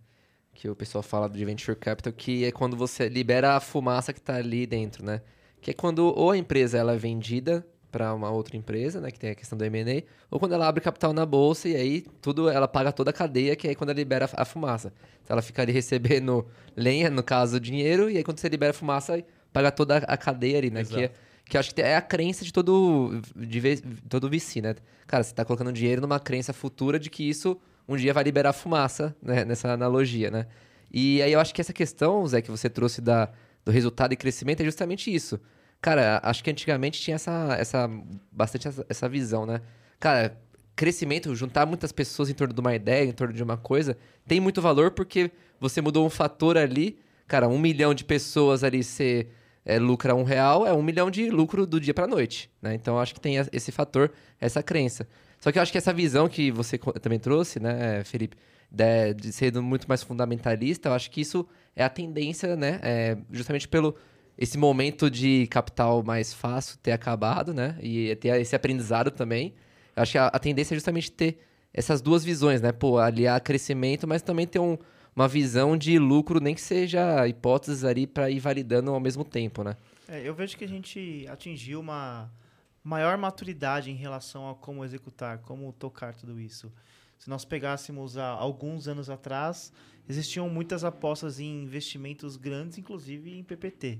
Que 0.53 0.69
o 0.69 0.75
pessoal 0.75 1.01
fala 1.01 1.29
de 1.29 1.43
venture 1.43 1.77
capital, 1.77 2.13
que 2.13 2.45
é 2.45 2.51
quando 2.51 2.77
você 2.77 3.09
libera 3.09 3.55
a 3.55 3.59
fumaça 3.59 4.13
que 4.13 4.19
está 4.19 4.35
ali 4.35 4.65
dentro, 4.65 5.03
né? 5.05 5.21
Que 5.65 5.71
é 5.71 5.73
quando 5.73 6.13
ou 6.15 6.29
a 6.29 6.37
empresa 6.37 6.77
ela 6.77 6.93
é 6.93 6.95
vendida 6.95 7.65
para 7.91 8.13
uma 8.13 8.29
outra 8.29 8.55
empresa, 8.55 9.01
né, 9.01 9.09
que 9.09 9.17
tem 9.17 9.31
a 9.31 9.35
questão 9.35 9.57
do 9.57 9.65
M&A, 9.65 10.03
ou 10.29 10.39
quando 10.39 10.53
ela 10.53 10.67
abre 10.67 10.79
capital 10.79 11.11
na 11.11 11.25
bolsa 11.25 11.67
e 11.67 11.75
aí 11.75 12.05
tudo 12.21 12.47
ela 12.47 12.67
paga 12.67 12.91
toda 12.91 13.09
a 13.09 13.13
cadeia, 13.13 13.55
que 13.55 13.65
é 13.65 13.71
aí 13.71 13.75
quando 13.75 13.89
ela 13.89 13.97
libera 13.97 14.29
a 14.31 14.45
fumaça. 14.45 14.93
Então 15.23 15.33
ela 15.33 15.41
fica 15.41 15.63
ali 15.63 15.71
recebendo 15.71 16.45
lenha, 16.77 17.09
no 17.09 17.23
caso, 17.23 17.59
dinheiro, 17.59 18.11
e 18.11 18.17
aí 18.17 18.23
quando 18.23 18.37
você 18.37 18.47
libera 18.47 18.69
a 18.69 18.73
fumaça, 18.75 19.25
paga 19.51 19.71
toda 19.71 19.97
a 19.97 20.15
cadeia 20.15 20.59
ali, 20.59 20.69
né? 20.69 20.83
Que, 20.83 20.97
é, 20.97 20.99
Exato. 21.05 21.19
que 21.45 21.57
eu 21.57 21.59
acho 21.59 21.73
que 21.73 21.81
é 21.81 21.95
a 21.95 22.01
crença 22.01 22.45
de 22.45 22.53
todo, 22.53 23.19
de 23.35 23.81
todo 24.07 24.29
VC, 24.29 24.61
né? 24.61 24.75
Cara, 25.07 25.23
você 25.23 25.33
tá 25.33 25.43
colocando 25.43 25.73
dinheiro 25.73 25.99
numa 25.99 26.19
crença 26.19 26.53
futura 26.53 26.99
de 26.99 27.09
que 27.09 27.27
isso 27.27 27.59
um 27.89 27.95
dia 27.95 28.13
vai 28.13 28.23
liberar 28.23 28.53
fumaça, 28.53 29.15
né? 29.19 29.43
Nessa 29.43 29.71
analogia, 29.71 30.29
né? 30.29 30.45
E 30.93 31.23
aí 31.23 31.33
eu 31.33 31.39
acho 31.39 31.55
que 31.55 31.59
essa 31.59 31.73
questão, 31.73 32.27
Zé, 32.27 32.39
que 32.43 32.51
você 32.51 32.69
trouxe 32.69 33.01
da, 33.01 33.31
do 33.65 33.71
resultado 33.71 34.13
e 34.13 34.15
crescimento 34.15 34.61
é 34.61 34.63
justamente 34.63 35.11
isso. 35.11 35.39
Cara, 35.85 36.19
acho 36.23 36.43
que 36.43 36.49
antigamente 36.49 36.99
tinha 36.99 37.13
essa, 37.13 37.55
essa 37.59 37.87
bastante 38.31 38.67
essa, 38.67 38.83
essa 38.89 39.07
visão, 39.07 39.45
né? 39.45 39.61
Cara, 39.99 40.35
crescimento, 40.75 41.35
juntar 41.35 41.67
muitas 41.67 41.91
pessoas 41.91 42.27
em 42.27 42.33
torno 42.33 42.55
de 42.55 42.59
uma 42.59 42.73
ideia, 42.73 43.07
em 43.07 43.11
torno 43.11 43.31
de 43.31 43.43
uma 43.43 43.55
coisa, 43.55 43.95
tem 44.27 44.39
muito 44.39 44.63
valor 44.63 44.89
porque 44.89 45.29
você 45.59 45.81
mudou 45.81 46.03
um 46.03 46.09
fator 46.09 46.57
ali. 46.57 46.97
Cara, 47.27 47.47
um 47.47 47.59
milhão 47.59 47.93
de 47.93 48.03
pessoas 48.03 48.63
ali 48.63 48.83
você 48.83 49.27
é, 49.63 49.77
lucra 49.77 50.15
um 50.15 50.23
real, 50.23 50.65
é 50.65 50.73
um 50.73 50.81
milhão 50.81 51.11
de 51.11 51.29
lucro 51.29 51.67
do 51.67 51.79
dia 51.79 51.93
pra 51.93 52.07
noite, 52.07 52.49
né? 52.59 52.73
Então 52.73 52.97
acho 52.97 53.13
que 53.13 53.21
tem 53.21 53.35
esse 53.53 53.71
fator, 53.71 54.11
essa 54.41 54.63
crença. 54.63 55.07
Só 55.39 55.51
que 55.51 55.59
eu 55.59 55.61
acho 55.61 55.71
que 55.71 55.77
essa 55.77 55.93
visão 55.93 56.27
que 56.27 56.49
você 56.49 56.79
também 56.99 57.19
trouxe, 57.19 57.59
né, 57.59 58.03
Felipe, 58.03 58.35
de, 58.71 59.13
de 59.13 59.31
ser 59.31 59.53
muito 59.61 59.87
mais 59.87 60.01
fundamentalista, 60.01 60.89
eu 60.89 60.93
acho 60.93 61.11
que 61.11 61.21
isso 61.21 61.47
é 61.75 61.83
a 61.83 61.89
tendência, 61.89 62.55
né? 62.55 62.79
É, 62.81 63.17
justamente 63.31 63.67
pelo 63.67 63.95
esse 64.37 64.57
momento 64.57 65.09
de 65.09 65.47
capital 65.47 66.03
mais 66.03 66.33
fácil 66.33 66.77
ter 66.79 66.91
acabado, 66.91 67.53
né? 67.53 67.77
E 67.81 68.15
ter 68.15 68.39
esse 68.39 68.55
aprendizado 68.55 69.11
também. 69.11 69.53
Eu 69.95 70.03
acho 70.03 70.11
que 70.11 70.17
a, 70.17 70.27
a 70.27 70.39
tendência 70.39 70.73
é 70.73 70.77
justamente 70.77 71.11
ter 71.11 71.39
essas 71.73 72.01
duas 72.01 72.23
visões, 72.23 72.61
né? 72.61 72.71
Pô, 72.71 72.97
aliar 72.97 73.39
crescimento, 73.41 74.07
mas 74.07 74.21
também 74.21 74.45
ter 74.45 74.59
um, 74.59 74.77
uma 75.15 75.27
visão 75.27 75.77
de 75.77 75.97
lucro, 75.97 76.39
nem 76.39 76.53
que 76.53 76.61
seja 76.61 77.27
hipóteses 77.27 77.83
ali 77.83 78.05
para 78.05 78.29
ir 78.29 78.39
validando 78.39 78.91
ao 78.91 78.99
mesmo 78.99 79.23
tempo, 79.23 79.63
né? 79.63 79.75
É, 80.07 80.21
eu 80.21 80.33
vejo 80.33 80.57
que 80.57 80.65
a 80.65 80.67
gente 80.67 81.25
atingiu 81.29 81.79
uma 81.79 82.29
maior 82.83 83.17
maturidade 83.17 83.89
em 83.89 83.95
relação 83.95 84.49
a 84.49 84.55
como 84.55 84.85
executar, 84.85 85.39
como 85.39 85.73
tocar 85.73 86.13
tudo 86.13 86.39
isso. 86.39 86.71
Se 87.17 87.29
nós 87.29 87.43
pegássemos 87.43 88.17
há 88.17 88.27
alguns 88.27 88.87
anos 88.87 89.09
atrás, 89.09 89.71
existiam 90.07 90.47
muitas 90.49 90.83
apostas 90.83 91.39
em 91.39 91.63
investimentos 91.63 92.35
grandes, 92.35 92.77
inclusive 92.77 93.37
em 93.37 93.43
PPT. 93.43 93.99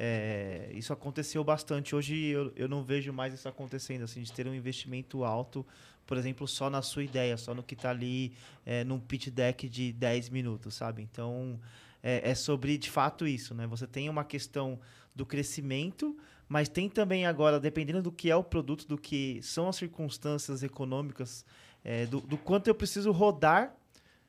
É, 0.00 0.70
isso 0.74 0.92
aconteceu 0.92 1.42
bastante. 1.42 1.96
Hoje 1.96 2.14
eu, 2.26 2.52
eu 2.54 2.68
não 2.68 2.84
vejo 2.84 3.12
mais 3.12 3.34
isso 3.34 3.48
acontecendo, 3.48 4.04
assim, 4.04 4.22
de 4.22 4.32
ter 4.32 4.46
um 4.46 4.54
investimento 4.54 5.24
alto, 5.24 5.66
por 6.06 6.16
exemplo, 6.16 6.46
só 6.46 6.70
na 6.70 6.82
sua 6.82 7.02
ideia, 7.02 7.36
só 7.36 7.52
no 7.52 7.64
que 7.64 7.74
está 7.74 7.90
ali 7.90 8.32
é, 8.64 8.84
num 8.84 9.00
pitch 9.00 9.26
deck 9.30 9.68
de 9.68 9.92
10 9.92 10.28
minutos, 10.28 10.76
sabe? 10.76 11.02
Então, 11.02 11.58
é, 12.00 12.30
é, 12.30 12.34
sobre, 12.36 12.78
de 12.78 12.88
fato, 12.88 13.26
isso, 13.26 13.56
né? 13.56 13.66
Você 13.66 13.88
tem 13.88 14.08
uma 14.08 14.22
questão 14.22 14.78
do 15.16 15.26
crescimento, 15.26 16.16
mas 16.48 16.68
tem 16.68 16.88
também 16.88 17.26
agora, 17.26 17.58
dependendo 17.58 18.00
do 18.00 18.12
que 18.12 18.30
é 18.30 18.36
o 18.36 18.44
produto, 18.44 18.86
do 18.86 18.96
que 18.96 19.40
são 19.42 19.68
as 19.68 19.74
circunstâncias 19.74 20.62
econômicas, 20.62 21.44
é, 21.82 22.06
do, 22.06 22.20
do 22.20 22.38
quanto 22.38 22.68
eu 22.68 22.74
preciso 22.74 23.10
rodar 23.10 23.74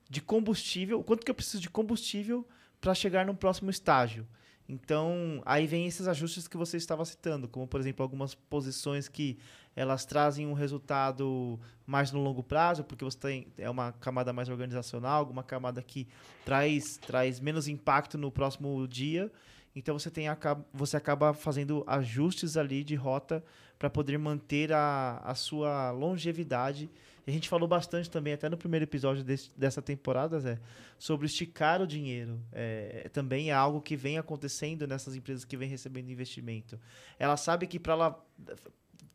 de 0.09 0.19
combustível, 0.19 0.99
o 0.99 1.03
quanto 1.03 1.23
que 1.23 1.29
eu 1.29 1.35
preciso 1.35 1.61
de 1.61 1.69
combustível 1.69 2.43
para 2.81 2.95
chegar 2.95 3.23
no 3.23 3.35
próximo 3.35 3.69
estágio. 3.69 4.25
Então, 4.71 5.41
aí 5.47 5.65
vem 5.65 5.87
esses 5.87 6.07
ajustes 6.07 6.47
que 6.47 6.55
você 6.55 6.77
estava 6.77 7.03
citando, 7.03 7.47
como 7.47 7.67
por 7.67 7.79
exemplo 7.79 8.03
algumas 8.03 8.35
posições 8.35 9.07
que 9.07 9.35
elas 9.75 10.05
trazem 10.05 10.45
um 10.45 10.53
resultado 10.53 11.59
mais 11.87 12.11
no 12.11 12.21
longo 12.21 12.43
prazo, 12.43 12.83
porque 12.83 13.03
você 13.03 13.17
tem 13.17 13.47
é 13.57 13.67
uma 13.67 13.91
camada 13.93 14.31
mais 14.31 14.47
organizacional, 14.47 15.17
alguma 15.17 15.41
camada 15.41 15.81
que 15.81 16.07
traz 16.45 16.97
traz 16.97 17.39
menos 17.39 17.67
impacto 17.67 18.15
no 18.15 18.31
próximo 18.31 18.87
dia. 18.87 19.31
Então 19.75 19.97
você 19.97 20.11
tem 20.11 20.27
você 20.71 20.95
acaba 20.95 21.33
fazendo 21.33 21.83
ajustes 21.87 22.55
ali 22.55 22.83
de 22.83 22.93
rota 22.93 23.43
para 23.79 23.89
poder 23.89 24.19
manter 24.19 24.71
a, 24.71 25.19
a 25.23 25.33
sua 25.33 25.89
longevidade 25.89 26.91
a 27.29 27.33
gente 27.33 27.49
falou 27.49 27.67
bastante 27.67 28.09
também, 28.09 28.33
até 28.33 28.49
no 28.49 28.57
primeiro 28.57 28.83
episódio 28.83 29.23
desse, 29.23 29.51
dessa 29.55 29.81
temporada, 29.81 30.39
Zé, 30.39 30.59
sobre 30.97 31.25
esticar 31.25 31.81
o 31.81 31.87
dinheiro. 31.87 32.39
É, 32.51 33.09
também 33.13 33.49
é 33.49 33.53
algo 33.53 33.81
que 33.81 33.95
vem 33.95 34.17
acontecendo 34.17 34.87
nessas 34.87 35.15
empresas 35.15 35.45
que 35.45 35.55
vêm 35.55 35.69
recebendo 35.69 36.09
investimento. 36.09 36.79
Ela 37.17 37.37
sabe 37.37 37.67
que 37.67 37.79
para 37.79 37.93
ela 37.93 38.25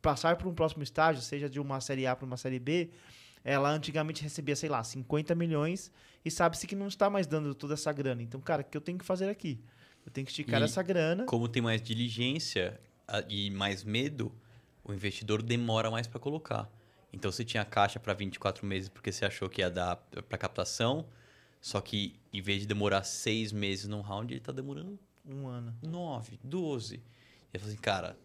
passar 0.01 0.37
para 0.37 0.49
um 0.49 0.55
próximo 0.55 0.83
estágio, 0.83 1.23
seja 1.23 1.49
de 1.49 1.59
uma 1.59 1.81
série 1.81 2.07
A 2.07 2.15
para 2.15 2.27
uma 2.27 2.37
série 2.37 2.59
B, 2.59 2.91
ela 3.43 3.71
antigamente 3.71 4.23
recebia, 4.23 4.57
sei 4.57 4.69
lá, 4.69 4.83
50 4.83 5.35
milhões 5.35 5.91
e 6.25 6.31
sabe-se 6.31 6.67
que 6.67 6.75
não 6.75 6.89
está 6.89 7.11
mais 7.11 7.27
dando 7.27 7.55
toda 7.55 7.75
essa 7.75 7.93
grana. 7.93 8.23
Então, 8.23 8.41
cara, 8.41 8.63
o 8.63 8.65
que 8.65 8.77
eu 8.77 8.81
tenho 8.81 8.99
que 8.99 9.05
fazer 9.05 9.29
aqui? 9.29 9.61
Eu 10.05 10.11
tenho 10.11 10.25
que 10.25 10.31
esticar 10.31 10.61
e 10.61 10.65
essa 10.65 10.83
grana. 10.83 11.25
Como 11.25 11.49
tem 11.49 11.63
mais 11.63 11.83
diligência 11.83 12.81
e 13.29 13.51
mais 13.51 13.85
medo, 13.85 14.33
o 14.83 14.93
investidor 14.93 15.43
demora 15.43 15.91
mais 15.91 16.07
para 16.07 16.21
colocar. 16.21 16.71
Então 17.15 17.31
você 17.31 17.45
tinha 17.45 17.65
caixa 17.65 18.01
para 18.01 18.13
24 18.13 18.67
meses 18.67 18.89
porque 18.89 19.13
você 19.13 19.25
achou 19.25 19.49
que 19.49 19.61
ia 19.61 19.71
dar 19.71 19.97
para 20.29 20.37
captação, 20.37 21.07
só 21.61 21.81
que 21.81 22.19
em 22.33 22.43
vez 22.43 22.63
de 22.63 22.67
demorar 22.67 23.05
seis 23.05 23.53
meses 23.53 23.87
num 23.87 24.01
round, 24.01 24.33
ele 24.33 24.41
está 24.41 24.53
demorando 24.53 24.99
um 25.25 25.47
ano, 25.47 25.75
nove, 25.81 26.39
doze. 26.43 26.97
E 26.97 27.01
eu 27.55 27.61
falei 27.61 27.75
assim, 27.75 27.83
cara, 27.83 28.17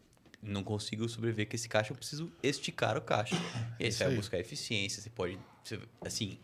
não 0.41 0.63
consigo 0.63 1.07
sobreviver 1.07 1.47
com 1.47 1.55
esse 1.55 1.69
caixa, 1.69 1.91
eu 1.93 1.95
preciso 1.95 2.31
esticar 2.41 2.97
o 2.97 3.01
caixa. 3.01 3.35
E 3.79 3.85
aí 3.85 3.91
você 3.91 4.05
vai 4.05 4.15
buscar 4.15 4.39
eficiência, 4.39 5.01
você 5.01 5.09
pode, 5.09 5.37
você, 5.63 5.79
assim, 6.01 6.39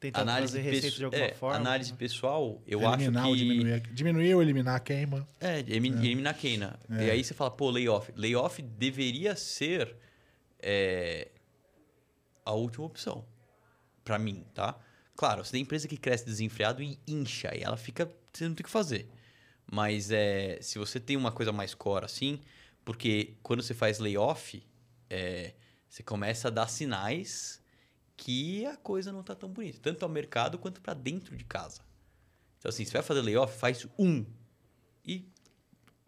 tentar 0.00 0.22
análise 0.22 0.56
fazer 0.56 0.70
receita 0.70 0.96
de 0.96 1.04
alguma 1.04 1.24
é, 1.24 1.34
forma. 1.34 1.56
Análise 1.56 1.92
pessoal, 1.92 2.62
eu 2.66 2.80
eliminar 2.80 3.24
acho 3.24 3.34
que... 3.34 3.38
Diminuir, 3.38 3.80
diminuir 3.92 4.34
ou 4.34 4.42
eliminar 4.42 4.76
a 4.76 4.80
queima. 4.80 5.28
É, 5.38 5.60
eliminar 5.60 6.34
a 6.34 6.36
queima. 6.36 6.80
É. 6.90 7.06
E 7.06 7.10
aí 7.10 7.22
você 7.22 7.34
fala, 7.34 7.50
pô, 7.50 7.70
layoff. 7.70 8.10
Layoff 8.16 8.62
deveria 8.62 9.36
ser 9.36 9.94
é, 10.58 11.28
a 12.50 12.54
última 12.54 12.86
opção. 12.86 13.24
para 14.04 14.18
mim, 14.18 14.44
tá? 14.54 14.78
Claro, 15.16 15.44
você 15.44 15.52
tem 15.52 15.62
empresa 15.62 15.86
que 15.86 15.96
cresce 15.96 16.24
desenfreado 16.24 16.82
e 16.82 16.98
incha, 17.06 17.54
e 17.54 17.62
ela 17.62 17.76
fica. 17.76 18.10
Você 18.32 18.48
não 18.48 18.54
tem 18.54 18.62
o 18.62 18.66
que 18.66 18.70
fazer. 18.70 19.08
Mas 19.70 20.10
é, 20.10 20.58
se 20.62 20.78
você 20.78 20.98
tem 20.98 21.16
uma 21.16 21.30
coisa 21.30 21.52
mais 21.52 21.74
core 21.74 22.04
assim, 22.04 22.40
porque 22.84 23.36
quando 23.42 23.62
você 23.62 23.74
faz 23.74 23.98
layoff, 23.98 24.62
é, 25.08 25.54
você 25.88 26.02
começa 26.02 26.48
a 26.48 26.50
dar 26.50 26.66
sinais 26.68 27.62
que 28.16 28.66
a 28.66 28.76
coisa 28.76 29.12
não 29.12 29.22
tá 29.22 29.34
tão 29.34 29.48
bonita, 29.48 29.78
tanto 29.80 30.02
ao 30.04 30.08
mercado 30.08 30.58
quanto 30.58 30.80
para 30.80 30.94
dentro 30.94 31.36
de 31.36 31.44
casa. 31.44 31.82
Então, 32.58 32.68
assim, 32.68 32.84
você 32.84 32.92
vai 32.92 33.02
fazer 33.02 33.22
layoff, 33.22 33.58
faz 33.58 33.86
um. 33.98 34.24
E 35.04 35.28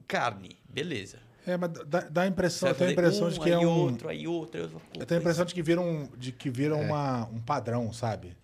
carne, 0.07 0.59
beleza. 0.69 1.21
É, 1.47 1.57
mas 1.57 1.71
dá, 1.87 2.01
dá 2.01 2.23
a 2.23 2.27
impressão, 2.27 2.69
eu 2.69 2.75
tenho 2.75 2.91
a 2.91 2.93
impressão 2.93 3.27
um, 3.27 3.31
de 3.31 3.41
que 3.41 3.51
é 3.51 3.59
um. 3.59 3.69
Outro, 3.69 4.09
aí 4.09 4.29
outro, 4.29 4.61
eu, 4.61 4.71
eu 4.99 5.07
tenho 5.07 5.19
a 5.19 5.23
impressão 5.23 5.45
de 5.45 5.55
que 5.55 5.63
vira 5.63 5.81
um, 5.81 6.09
de 6.17 6.31
que 6.31 6.49
vira 6.49 6.77
é. 6.77 6.81
uma, 6.81 7.27
um 7.27 7.41
padrão, 7.41 7.93
sabe? 7.93 8.37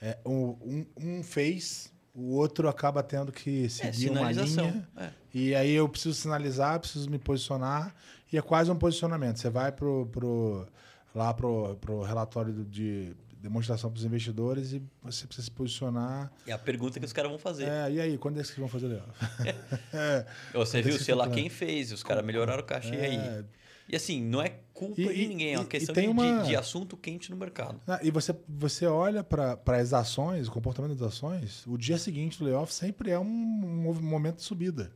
É, 0.00 0.16
um, 0.24 0.86
um, 0.96 1.22
fez, 1.22 1.92
o 2.14 2.34
outro 2.34 2.68
acaba 2.68 3.02
tendo 3.02 3.32
que 3.32 3.66
é, 3.66 3.68
seguir 3.68 4.08
é, 4.08 4.10
uma 4.12 4.32
linha. 4.32 4.88
É. 4.96 5.10
E 5.34 5.54
aí 5.54 5.72
eu 5.72 5.88
preciso 5.88 6.14
sinalizar, 6.14 6.78
preciso 6.80 7.10
me 7.10 7.18
posicionar. 7.18 7.94
E 8.32 8.38
é 8.38 8.42
quase 8.42 8.70
um 8.70 8.76
posicionamento. 8.76 9.38
Você 9.38 9.50
vai 9.50 9.72
pro, 9.72 10.06
pro, 10.06 10.66
lá 11.14 11.32
pro, 11.34 11.76
pro 11.80 12.02
relatório 12.02 12.64
de 12.64 13.14
demonstração 13.40 13.90
para 13.90 13.98
os 13.98 14.04
investidores 14.04 14.72
e 14.72 14.82
você 15.02 15.26
precisa 15.26 15.44
se 15.44 15.50
posicionar. 15.50 16.32
É 16.46 16.52
a 16.52 16.58
pergunta 16.58 16.98
que 16.98 17.06
os 17.06 17.12
caras 17.12 17.30
vão 17.30 17.38
fazer. 17.38 17.64
É, 17.64 17.90
e 17.90 18.00
aí, 18.00 18.18
quando 18.18 18.40
é 18.40 18.42
que 18.42 18.58
vão 18.58 18.68
fazer 18.68 18.86
o 18.86 19.02
é, 19.96 20.26
Você 20.54 20.82
viu, 20.82 20.98
sei 20.98 21.14
lá 21.14 21.28
quem 21.28 21.48
fez, 21.48 21.92
os 21.92 22.02
caras 22.02 22.24
melhoraram 22.24 22.62
o 22.62 22.66
cachê 22.66 22.94
é... 22.94 23.06
aí. 23.06 23.44
E 23.88 23.96
assim, 23.96 24.22
não 24.22 24.42
é 24.42 24.50
culpa 24.74 25.00
e, 25.00 25.14
de 25.14 25.28
ninguém, 25.28 25.54
é 25.54 25.58
uma 25.58 25.64
questão 25.64 25.94
de, 25.94 26.06
uma... 26.06 26.42
de, 26.42 26.54
assunto 26.54 26.94
quente 26.94 27.30
no 27.30 27.38
mercado. 27.38 27.80
Ah, 27.86 27.98
e 28.02 28.10
você, 28.10 28.36
você 28.46 28.84
olha 28.84 29.24
para 29.24 29.58
as 29.78 29.94
ações, 29.94 30.46
o 30.46 30.52
comportamento 30.52 30.94
das 30.94 31.14
ações, 31.14 31.66
o 31.66 31.78
dia 31.78 31.96
seguinte 31.96 32.38
do 32.38 32.44
layoff 32.44 32.72
sempre 32.72 33.10
é 33.10 33.18
um, 33.18 33.24
um 33.24 33.94
momento 34.02 34.36
de 34.36 34.42
subida. 34.42 34.92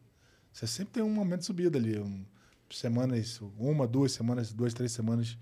Você 0.53 0.67
sempre 0.67 0.93
tem 0.93 1.03
um 1.03 1.09
momento 1.09 1.41
de 1.41 1.47
subida 1.47 1.79
ali. 1.79 1.99
Um, 1.99 2.23
semanas, 2.71 3.41
uma, 3.59 3.87
duas 3.87 4.13
semanas, 4.13 4.53
duas, 4.53 4.75
três 4.75 4.93
semanas 4.93 5.39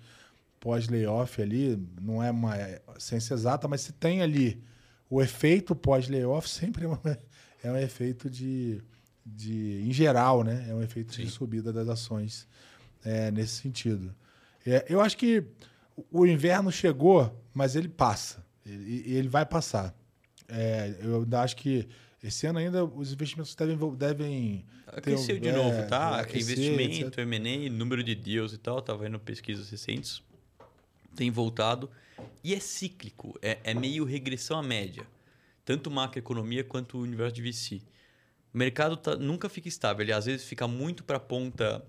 pós-layoff 0.60 1.40
ali, 1.40 1.82
não 2.00 2.22
é 2.22 2.30
uma 2.30 2.54
ciência 2.98 3.32
exata, 3.34 3.66
mas 3.66 3.80
se 3.80 3.92
tem 3.92 4.20
ali 4.20 4.62
o 5.08 5.20
efeito 5.20 5.74
pós-layoff, 5.74 6.46
sempre 6.48 6.84
é, 6.84 6.88
uma, 6.88 7.18
é 7.64 7.72
um 7.72 7.78
efeito 7.78 8.28
de, 8.28 8.80
de. 9.24 9.82
em 9.84 9.92
geral, 9.92 10.44
né? 10.44 10.66
É 10.68 10.74
um 10.74 10.82
efeito 10.82 11.14
Sim. 11.14 11.24
de 11.24 11.30
subida 11.30 11.72
das 11.72 11.88
ações 11.88 12.46
é, 13.02 13.30
nesse 13.30 13.54
sentido. 13.54 14.14
É, 14.64 14.84
eu 14.88 15.00
acho 15.00 15.16
que 15.16 15.42
o 16.12 16.26
inverno 16.26 16.70
chegou, 16.70 17.34
mas 17.54 17.74
ele 17.74 17.88
passa. 17.88 18.44
E 18.64 18.70
ele, 18.70 19.16
ele, 19.16 19.28
vai 19.28 19.46
passar. 19.46 19.94
É, 20.46 20.94
eu 21.00 21.26
acho 21.38 21.56
que 21.56 21.88
esse 22.22 22.46
ano 22.46 22.58
ainda 22.58 22.84
os 22.84 23.12
investimentos 23.12 23.54
devem. 23.54 23.76
devem 23.96 24.66
Aqueceu 24.86 25.40
ter, 25.40 25.40
de 25.40 25.52
novo, 25.52 25.78
é, 25.78 25.82
tá? 25.84 26.26
Investimento, 26.34 27.20
M&A, 27.20 27.70
número 27.70 28.02
de 28.02 28.14
deals 28.14 28.52
e 28.52 28.58
tal. 28.58 28.80
Estava 28.80 29.04
vendo 29.04 29.18
pesquisas 29.18 29.70
recentes 29.70 30.22
tem 31.14 31.30
voltado 31.30 31.90
e 32.42 32.54
é 32.54 32.60
cíclico, 32.60 33.38
é, 33.42 33.58
é 33.64 33.74
meio 33.74 34.04
regressão 34.04 34.58
à 34.58 34.62
média, 34.62 35.06
tanto 35.64 35.90
macroeconomia 35.90 36.64
quanto 36.64 36.98
o 36.98 37.02
universo 37.02 37.34
de 37.34 37.42
VC. 37.42 37.82
O 38.52 38.58
mercado 38.58 38.96
tá, 38.96 39.16
nunca 39.16 39.48
fica 39.48 39.68
estável, 39.68 40.02
ele 40.04 40.12
às 40.12 40.26
vezes 40.26 40.46
fica 40.46 40.66
muito 40.66 41.04
para 41.04 41.16
a 41.16 41.20
ponta 41.20 41.84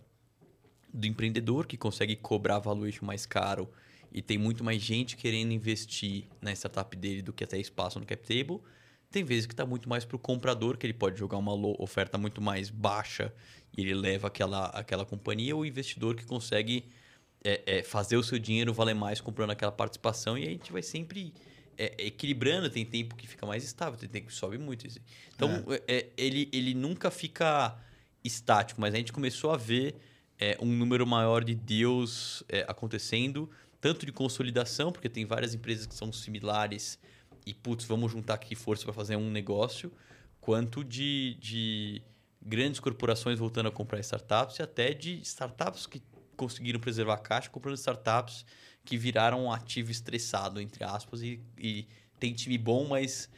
do 0.94 1.08
empreendedor 1.08 1.66
que 1.66 1.78
consegue 1.78 2.16
cobrar 2.16 2.60
valuation 2.60 3.06
mais 3.06 3.26
caro 3.26 3.70
e 4.12 4.22
tem 4.22 4.38
muito 4.38 4.64
mais 4.64 4.82
gente 4.82 5.16
querendo 5.16 5.54
investir 5.54 6.26
na 6.42 6.52
startup 6.52 6.96
dele 6.98 7.22
do 7.22 7.32
que 7.32 7.44
até 7.44 7.58
espaço 7.58 8.00
no 8.00 8.06
cap 8.06 8.22
table. 8.28 8.62
Tem 9.10 9.24
vezes 9.24 9.46
que 9.46 9.54
está 9.54 9.66
muito 9.66 9.90
mais 9.90 10.06
para 10.06 10.16
o 10.16 10.20
comprador, 10.20 10.78
que 10.78 10.86
ele 10.86 10.94
pode 10.94 11.18
jogar 11.18 11.38
uma 11.38 11.54
oferta 11.82 12.18
muito 12.18 12.42
mais 12.42 12.70
baixa 12.70 13.34
e 13.76 13.82
ele 13.82 13.94
leva 13.94 14.28
aquela, 14.28 14.66
aquela 14.68 15.06
companhia, 15.06 15.56
ou 15.56 15.62
o 15.62 15.66
investidor 15.66 16.16
que 16.16 16.26
consegue 16.26 16.86
é, 17.44 17.62
é, 17.66 17.84
fazer 17.84 18.18
o 18.18 18.24
seu 18.24 18.38
dinheiro 18.38 18.74
valer 18.74 18.94
mais 18.94 19.20
comprando 19.20 19.52
aquela 19.52 19.72
participação 19.72 20.38
e 20.38 20.48
a 20.48 20.50
gente 20.50 20.72
vai 20.72 20.82
sempre 20.82 21.34
é, 21.78 21.94
equilibrando. 21.98 22.70
Tem 22.70 22.86
tempo 22.86 23.16
que 23.16 23.28
fica 23.28 23.46
mais 23.46 23.64
estável, 23.64 23.98
tem 23.98 24.08
tempo 24.08 24.28
que 24.28 24.34
sobe 24.34 24.58
muito. 24.58 24.86
Assim. 24.88 25.00
Então, 25.36 25.66
é. 25.70 25.84
É, 25.88 26.10
ele, 26.18 26.50
ele 26.54 26.74
nunca 26.74 27.10
fica 27.10 27.78
estático, 28.24 28.80
mas 28.80 28.94
a 28.94 28.98
gente 28.98 29.12
começou 29.12 29.52
a 29.52 29.58
ver 29.58 29.96
é, 30.40 30.56
um 30.62 30.68
número 30.68 31.06
maior 31.08 31.44
de 31.44 31.56
deals 31.56 32.44
acontecendo, 32.68 33.50
tanto 33.80 34.06
de 34.06 34.12
consolidação, 34.12 34.92
porque 34.92 35.10
tem 35.10 35.26
várias 35.26 35.56
empresas 35.56 35.88
que 35.88 35.96
são 35.96 36.14
similares 36.14 37.00
e, 37.46 37.54
putz, 37.54 37.86
vamos 37.86 38.12
juntar 38.12 38.36
aqui 38.36 38.56
força 38.56 38.84
para 38.84 38.94
fazer 38.94 39.16
um 39.16 39.32
negócio, 39.32 39.92
quanto 40.40 40.84
de, 40.84 41.36
de 41.40 42.02
grandes 42.42 42.80
corporações 42.80 43.40
voltando 43.40 43.70
a 43.70 43.72
comprar 43.72 44.00
startups 44.00 44.60
e 44.60 44.62
até 44.62 44.94
de 44.94 45.20
startups 45.22 45.88
que 45.88 46.02
conseguiram 46.36 46.80
preservar 46.80 47.16
a 47.16 47.18
caixa 47.18 47.50
comprando 47.50 47.76
startups 47.76 48.46
que 48.84 48.98
viraram 48.98 49.46
um 49.46 49.52
ativo 49.52 49.92
estressado, 49.92 50.60
entre 50.60 50.84
aspas, 50.84 51.22
e, 51.22 51.40
e 51.58 51.88
tem 52.20 52.34
time 52.34 52.58
bom, 52.58 52.88
mas 52.88 53.30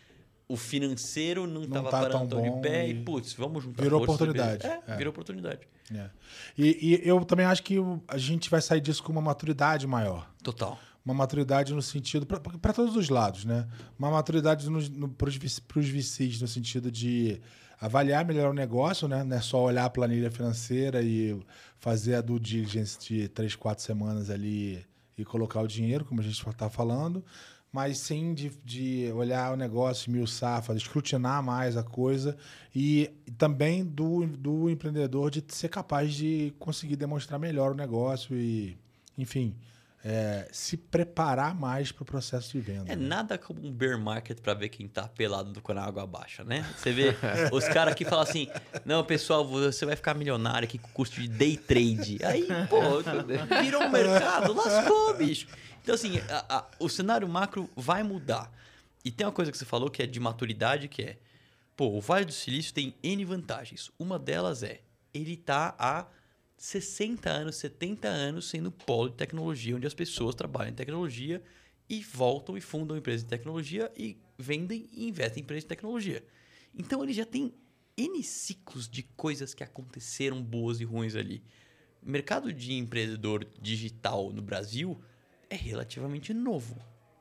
o 0.48 0.56
financeiro 0.56 1.48
não 1.48 1.64
estava 1.64 1.90
tá 1.90 2.02
parando 2.02 2.30
tão 2.30 2.42
tão 2.42 2.42
de 2.42 2.50
bom 2.50 2.62
pé 2.62 2.88
e 2.88 2.92
e, 2.92 3.04
putz, 3.04 3.34
vamos 3.34 3.64
juntar 3.64 3.84
virou 3.84 4.06
forças 4.06 4.20
e 4.20 4.24
oportunidade. 4.24 4.68
É, 4.68 4.82
É. 4.88 4.98
virou 4.98 5.12
oportunidade. 5.12 5.68
É. 5.94 6.10
E, 6.58 7.02
e 7.04 7.08
eu 7.08 7.24
também 7.26 7.46
acho 7.46 7.64
que 7.64 7.78
a 8.08 8.18
gente 8.18 8.50
vai 8.50 8.62
sair 8.62 8.82
disso 8.82 9.04
com 9.04 9.12
uma 9.12 9.22
maturidade 9.22 9.86
maior. 9.88 10.30
Total. 10.42 10.78
Uma 11.06 11.14
maturidade 11.14 11.74
no 11.74 11.82
sentido. 11.82 12.26
para 12.26 12.74
todos 12.74 12.96
os 12.96 13.10
lados, 13.10 13.44
né? 13.44 13.68
Uma 14.00 14.10
maturidade 14.10 14.66
para 15.18 15.28
os 15.80 15.88
VCs, 15.88 16.40
no 16.40 16.48
sentido 16.48 16.90
de 16.90 17.42
avaliar 17.80 18.26
melhor 18.26 18.52
o 18.52 18.54
negócio, 18.54 19.08
né? 19.08 19.24
Não 19.24 19.38
é 19.38 19.42
só 19.42 19.64
olhar 19.64 19.86
a 19.86 19.90
planilha 19.90 20.32
financeira 20.32 21.02
e 21.02 21.40
fazer 21.80 22.16
a 22.16 22.22
due 22.22 22.40
diligence 22.40 22.98
de 23.00 23.28
três, 23.28 23.56
quatro 23.56 23.84
semanas 23.84 24.30
ali 24.30 24.86
e 25.18 25.26
colocar 25.26 25.62
o 25.62 25.68
dinheiro, 25.68 26.06
como 26.06 26.22
a 26.22 26.24
gente 26.24 26.50
está 26.50 26.70
falando, 26.70 27.24
mas 27.72 27.98
sim 27.98 28.34
de, 28.34 28.52
de 28.64 29.12
olhar 29.14 29.54
o 29.54 29.58
negócio, 29.58 30.04
esmiuçar, 30.04 30.62
fazer, 30.62 30.80
escrutinar 30.80 31.42
mais 31.42 31.76
a 31.76 31.84
coisa 31.84 32.38
e 32.74 33.12
também 33.38 33.84
do, 33.84 34.26
do 34.28 34.70
empreendedor 34.70 35.32
de 35.32 35.44
ser 35.48 35.70
capaz 35.70 36.14
de 36.14 36.54
conseguir 36.60 36.96
demonstrar 36.96 37.40
melhor 37.40 37.72
o 37.72 37.76
negócio 37.76 38.36
e, 38.38 38.78
enfim, 39.18 39.56
é, 40.06 40.50
se 40.52 40.76
preparar 40.76 41.56
mais 41.56 41.92
para 41.92 42.04
o 42.04 42.06
processo 42.06 42.52
de 42.52 42.60
venda. 42.60 42.92
É 42.92 42.96
né? 42.96 43.08
nada 43.08 43.38
como 43.38 43.66
um 43.66 43.72
bear 43.72 43.98
market 43.98 44.40
pra 44.42 44.54
ver 44.54 44.68
quem 44.70 44.88
tá 44.88 45.08
pelado 45.08 45.62
quando 45.62 45.78
a 45.78 45.86
água 45.86 46.06
baixa, 46.06 46.44
né? 46.44 46.66
Você 46.78 46.92
vê 46.92 47.16
os 47.54 47.66
caras 47.70 47.96
que 47.96 48.04
falam 48.04 48.24
assim: 48.24 48.48
não, 48.84 49.04
pessoal, 49.04 49.48
você 49.48 49.86
vai 49.86 49.96
ficar 49.96 50.14
milionário 50.14 50.66
aqui 50.66 50.78
com 50.78 50.90
custo 50.90 51.22
de 51.22 51.28
day 51.30 51.56
trade. 51.56 52.20
Aí, 52.24 52.48
pô, 52.70 52.82
virou 53.62 53.84
um 53.84 53.90
mercado, 53.92 54.54
lascou, 54.54 55.14
bicho. 55.16 55.48
Então, 55.82 55.96
assim, 55.96 56.20
a- 56.30 56.58
a- 56.58 56.66
o 56.80 56.90
cenário 56.90 57.28
macro 57.28 57.70
vai 57.76 58.04
mudar. 58.04 58.52
E 59.06 59.12
tem 59.12 59.26
uma 59.26 59.34
coisa 59.34 59.52
que 59.52 59.58
você 59.58 59.66
falou 59.66 59.90
que 59.90 60.02
é 60.04 60.06
de 60.06 60.20
maturidade, 60.20 60.88
que 60.90 61.02
é: 61.02 61.18
pô, 61.78 61.88
o 61.88 62.02
Vale 62.02 62.26
do 62.26 62.32
Silício 62.34 62.74
tem 62.74 62.94
N 63.02 63.24
vantagens. 63.24 63.90
Uma 63.98 64.20
delas 64.20 64.64
é: 64.64 64.82
ele 65.14 65.38
tá 65.38 65.74
há 65.80 66.06
60 66.64 67.30
anos, 67.30 67.58
70 67.58 68.08
anos 68.08 68.50
sendo 68.50 68.72
polo 68.72 69.10
de 69.10 69.16
tecnologia, 69.18 69.76
onde 69.76 69.86
as 69.86 69.94
pessoas 69.94 70.34
trabalham 70.34 70.72
em 70.72 70.74
tecnologia 70.74 71.44
e 71.90 72.02
voltam 72.02 72.58
e 72.58 72.62
fundam 72.62 72.96
empresas 72.96 73.22
de 73.22 73.30
tecnologia 73.30 73.92
e 73.98 74.18
vendem 74.38 74.88
e 74.94 75.06
investem 75.10 75.42
em 75.42 75.44
empresas 75.44 75.66
de 75.66 75.68
tecnologia. 75.68 76.26
Então 76.74 77.04
ele 77.04 77.12
já 77.12 77.26
tem 77.26 77.54
N 77.98 78.24
ciclos 78.24 78.88
de 78.88 79.04
coisas 79.04 79.54
que 79.54 79.62
aconteceram 79.62 80.42
boas 80.42 80.80
e 80.80 80.86
ruins 80.86 81.16
ali. 81.18 81.44
O 82.02 82.10
mercado 82.10 82.54
de 82.54 82.72
empreendedor 82.76 83.46
digital 83.62 84.32
no 84.32 84.42
Brasil 84.42 84.98
é 85.50 85.56
relativamente 85.58 86.34
novo. 86.34 86.78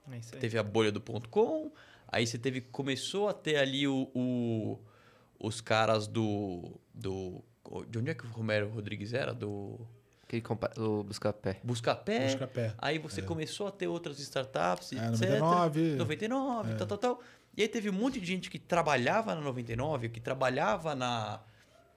É. 0.09 0.21
Teve 0.39 0.57
a 0.57 0.63
bolha 0.63 0.93
do 0.93 1.01
ponto 1.01 1.29
.com, 1.29 1.73
aí 2.07 2.25
você 2.29 2.39
teve 2.39 2.61
começou 2.61 3.29
a 3.29 3.35
ter 3.35 3.57
ali 3.57 3.89
o, 3.89 4.09
o- 4.15 4.79
os 5.37 5.61
caras 5.61 6.07
do 6.07 6.81
do 6.95 7.43
de 7.89 7.99
onde 7.99 8.11
é 8.11 8.15
que 8.15 8.25
o 8.27 8.29
Romero 8.31 8.69
Rodrigues 8.69 9.13
era 9.13 9.33
do 9.35 9.79
Aquele 10.25 10.43
compa- 10.43 10.73
o 10.79 11.03
Buscapé. 11.05 11.61
Buscapé. 11.63 12.25
Buscapé. 12.27 12.75
Aí 12.79 12.99
você 12.99 13.21
começou 13.21 13.67
a 13.67 13.71
ter 13.71 13.87
outras 13.87 14.19
startups, 14.19 14.93
É, 14.93 14.97
etc. 14.97 15.11
99. 15.41 15.97
99, 15.97 16.75
tal, 16.77 16.87
tal, 16.87 16.99
tal. 16.99 17.21
E 17.55 17.61
aí 17.63 17.69
teve 17.69 17.91
um 17.91 17.93
monte 17.93 18.19
de 18.19 18.27
gente 18.27 18.49
que 18.51 18.59
trabalhava 18.59 19.35
na 19.35 19.41
99, 19.43 20.09
que 20.09 20.21
trabalhava 20.21 20.95
na, 20.95 21.41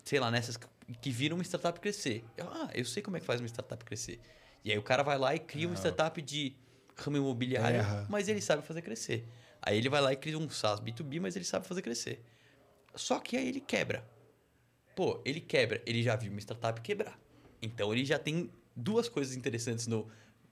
sei 0.03 0.19
lá, 0.19 0.29
nessas 0.29 0.57
que- 0.57 1.09
viram 1.11 1.37
uma 1.37 1.43
startup 1.43 1.79
crescer. 1.79 2.25
Eu, 2.35 2.47
ah, 2.49 2.69
eu 2.73 2.83
sei 2.83 3.01
como 3.01 3.15
é 3.15 3.19
que 3.21 3.25
faz 3.25 3.39
uma 3.39 3.47
startup 3.47 3.83
crescer. 3.85 4.19
E 4.65 4.71
aí 4.71 4.77
o 4.77 4.83
cara 4.83 5.01
vai 5.01 5.17
lá 5.17 5.33
e 5.33 5.39
cria 5.39 5.67
uma 5.67 5.75
startup 5.77 6.21
de 6.21 6.55
ramo 6.97 7.17
imobiliário, 7.17 7.77
Terra. 7.79 8.05
mas 8.09 8.27
ele 8.27 8.41
sabe 8.41 8.63
fazer 8.63 8.81
crescer. 8.81 9.25
Aí 9.61 9.77
ele 9.77 9.87
vai 9.89 10.01
lá 10.01 10.11
e 10.11 10.15
cria 10.17 10.37
um 10.37 10.49
SaaS 10.49 10.79
B2B, 10.81 11.21
mas 11.21 11.35
ele 11.37 11.45
sabe 11.45 11.65
fazer 11.65 11.81
crescer. 11.81 12.21
Só 12.93 13.19
que 13.19 13.37
aí 13.37 13.47
ele 13.47 13.61
quebra. 13.61 14.03
Pô, 14.95 15.21
ele 15.25 15.41
quebra. 15.41 15.81
Ele 15.85 16.01
já 16.01 16.15
viu 16.15 16.31
uma 16.31 16.39
startup 16.39 16.79
quebrar. 16.81 17.19
Então 17.61 17.93
ele 17.93 18.05
já 18.05 18.17
tem 18.17 18.49
duas 18.75 19.09
coisas 19.09 19.35
interessantes 19.35 19.87
no, 19.87 20.07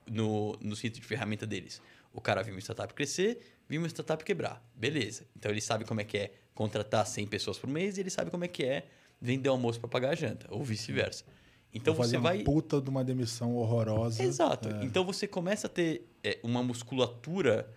no, 0.10 0.57
no 0.61 0.76
sítio 0.76 1.02
de 1.02 1.07
ferramenta 1.07 1.45
deles. 1.45 1.82
O 2.14 2.22
cara 2.22 2.44
viu 2.44 2.53
uma 2.53 2.61
startup 2.61 2.94
crescer, 2.94 3.40
viu 3.68 3.82
uma 3.82 3.88
startup 3.88 4.24
quebrar. 4.24 4.64
Beleza. 4.76 5.26
Então 5.36 5.52
ele 5.52 5.61
sabe 5.61 5.86
como 5.86 6.02
é 6.02 6.03
que 6.03 6.18
é 6.18 6.34
contratar 6.53 7.06
100 7.06 7.28
pessoas 7.28 7.57
por 7.57 7.70
mês 7.70 7.98
e 7.98 8.02
ele 8.02 8.10
sabe 8.10 8.30
como 8.30 8.44
é 8.44 8.48
que 8.48 8.64
é 8.64 8.86
vender 9.20 9.49
almoço 9.49 9.80
para 9.80 9.90
pagar 9.90 10.10
a 10.10 10.15
janta, 10.15 10.45
ou 10.49 10.64
vice-versa. 10.64 11.24
Então 11.74 11.94
Vou 11.94 12.03
fazer 12.03 12.18
você 12.18 12.22
vai. 12.22 12.38
uma 12.38 12.44
puta 12.44 12.80
de 12.80 12.90
uma 12.90 13.03
demissão 13.03 13.56
horrorosa. 13.56 14.22
Exato. 14.22 14.70
É. 14.70 14.84
Então 14.84 15.03
você 15.03 15.28
começa 15.28 15.68
a 15.68 15.70
ter 15.70 16.07
é, 16.24 16.38
uma 16.44 16.61
musculatura, 16.61 17.68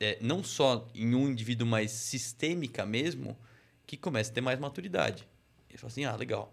é, 0.00 0.18
não 0.20 0.42
só 0.42 0.88
em 0.94 1.14
um 1.14 1.28
indivíduo, 1.28 1.66
mas 1.66 1.92
sistêmica 1.92 2.84
mesmo, 2.84 3.36
que 3.86 3.96
começa 3.96 4.30
a 4.32 4.34
ter 4.34 4.40
mais 4.40 4.58
maturidade. 4.58 5.28
Ele 5.76 5.80
fala 5.80 5.90
assim: 5.90 6.04
ah, 6.04 6.16
legal. 6.16 6.52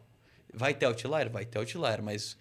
Vai 0.53 0.73
ter 0.73 0.85
outlier? 0.85 1.29
Vai 1.29 1.45
ter 1.45 1.57
outlier, 1.57 2.03
mas 2.03 2.37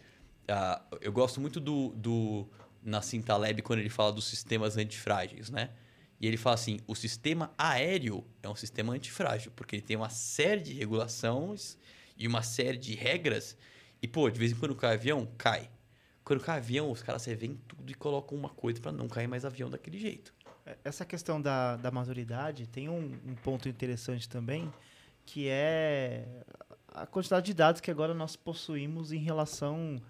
ah, 0.48 0.82
eu 1.00 1.12
gosto 1.12 1.40
muito 1.40 1.60
do, 1.60 1.90
do 1.90 2.46
Nassim 2.82 3.22
Taleb 3.22 3.62
quando 3.62 3.78
ele 3.78 3.88
fala 3.88 4.12
dos 4.12 4.26
sistemas 4.26 4.76
antifrágeis, 4.76 5.48
né? 5.48 5.70
E 6.20 6.26
ele 6.26 6.36
fala 6.36 6.54
assim: 6.54 6.80
o 6.86 6.94
sistema 6.94 7.52
aéreo 7.56 8.26
é 8.42 8.48
um 8.48 8.56
sistema 8.56 8.92
antifrágil, 8.92 9.52
porque 9.54 9.76
ele 9.76 9.82
tem 9.82 9.96
uma 9.96 10.10
série 10.10 10.60
de 10.60 10.72
regulações 10.72 11.78
e 12.16 12.26
uma 12.26 12.42
série 12.42 12.76
de 12.76 12.94
regras. 12.94 13.56
E, 14.02 14.08
pô, 14.08 14.28
de 14.28 14.38
vez 14.38 14.50
em 14.50 14.56
quando 14.56 14.74
cai 14.74 14.94
avião, 14.94 15.26
cai. 15.38 15.70
Quando 16.24 16.40
cai 16.40 16.58
avião, 16.58 16.90
os 16.90 17.02
caras 17.02 17.24
revêem 17.24 17.60
tudo 17.68 17.90
e 17.90 17.94
colocam 17.94 18.36
uma 18.36 18.48
coisa 18.48 18.80
para 18.80 18.90
não 18.90 19.08
cair 19.08 19.28
mais 19.28 19.44
avião 19.44 19.70
daquele 19.70 19.98
jeito. 19.98 20.34
Essa 20.84 21.04
questão 21.04 21.40
da, 21.40 21.76
da 21.76 21.90
maturidade 21.90 22.66
tem 22.66 22.88
um, 22.88 23.18
um 23.24 23.34
ponto 23.34 23.68
interessante 23.68 24.28
também, 24.28 24.72
que 25.24 25.48
é 25.48 26.24
a 26.94 27.06
quantidade 27.06 27.46
de 27.46 27.54
dados 27.54 27.80
que 27.80 27.90
agora 27.90 28.14
nós 28.14 28.36
possuímos 28.36 29.12
em 29.12 29.18
relação 29.18 30.00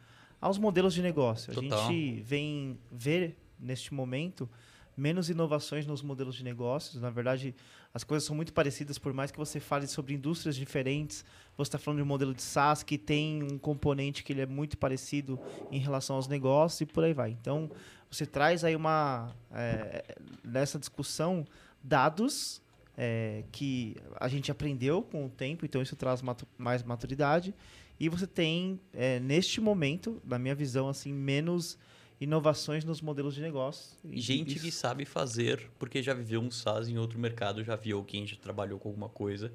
aos 0.40 0.58
modelos 0.58 0.94
de 0.94 1.02
negócio. 1.02 1.52
A 1.52 1.54
Total. 1.54 1.86
gente 1.86 2.20
vem 2.22 2.78
ver, 2.90 3.36
neste 3.58 3.94
momento, 3.94 4.48
menos 4.96 5.30
inovações 5.30 5.86
nos 5.86 6.02
modelos 6.02 6.34
de 6.34 6.44
negócios. 6.44 7.00
Na 7.00 7.10
verdade, 7.10 7.54
as 7.94 8.04
coisas 8.04 8.26
são 8.26 8.34
muito 8.34 8.52
parecidas, 8.52 8.98
por 8.98 9.12
mais 9.12 9.30
que 9.30 9.38
você 9.38 9.60
fale 9.60 9.86
sobre 9.86 10.14
indústrias 10.14 10.56
diferentes. 10.56 11.24
Você 11.56 11.68
está 11.68 11.78
falando 11.78 11.98
de 11.98 12.02
um 12.02 12.06
modelo 12.06 12.34
de 12.34 12.42
SaaS 12.42 12.82
que 12.82 12.98
tem 12.98 13.42
um 13.42 13.58
componente 13.58 14.24
que 14.24 14.32
ele 14.32 14.40
é 14.42 14.46
muito 14.46 14.76
parecido 14.76 15.38
em 15.70 15.78
relação 15.78 16.16
aos 16.16 16.26
negócios 16.26 16.80
e 16.80 16.86
por 16.86 17.04
aí 17.04 17.12
vai. 17.12 17.30
Então, 17.30 17.70
você 18.10 18.26
traz 18.26 18.64
aí 18.64 18.74
uma... 18.74 19.34
é, 19.52 20.16
nessa 20.44 20.78
discussão, 20.78 21.44
dados 21.82 22.61
é, 22.96 23.44
que 23.52 23.96
a 24.20 24.28
gente 24.28 24.50
aprendeu 24.50 25.02
com 25.02 25.26
o 25.26 25.28
tempo, 25.30 25.64
então 25.64 25.80
isso 25.82 25.96
traz 25.96 26.20
matu- 26.22 26.46
mais 26.58 26.82
maturidade. 26.82 27.54
E 27.98 28.08
você 28.08 28.26
tem, 28.26 28.80
é, 28.92 29.20
neste 29.20 29.60
momento, 29.60 30.20
na 30.24 30.38
minha 30.38 30.54
visão, 30.54 30.88
assim, 30.88 31.12
menos 31.12 31.78
inovações 32.20 32.84
nos 32.84 33.00
modelos 33.00 33.34
de 33.34 33.40
negócio. 33.40 33.96
E 34.04 34.20
gente 34.20 34.58
que 34.58 34.68
isso- 34.68 34.78
sabe 34.78 35.04
fazer, 35.04 35.70
porque 35.78 36.02
já 36.02 36.14
viveu 36.14 36.40
um 36.40 36.50
SaaS 36.50 36.88
em 36.88 36.96
outro 36.98 37.18
mercado, 37.18 37.62
já 37.64 37.74
viu 37.76 38.02
quem 38.04 38.26
já 38.26 38.36
trabalhou 38.36 38.78
com 38.78 38.88
alguma 38.88 39.08
coisa 39.08 39.52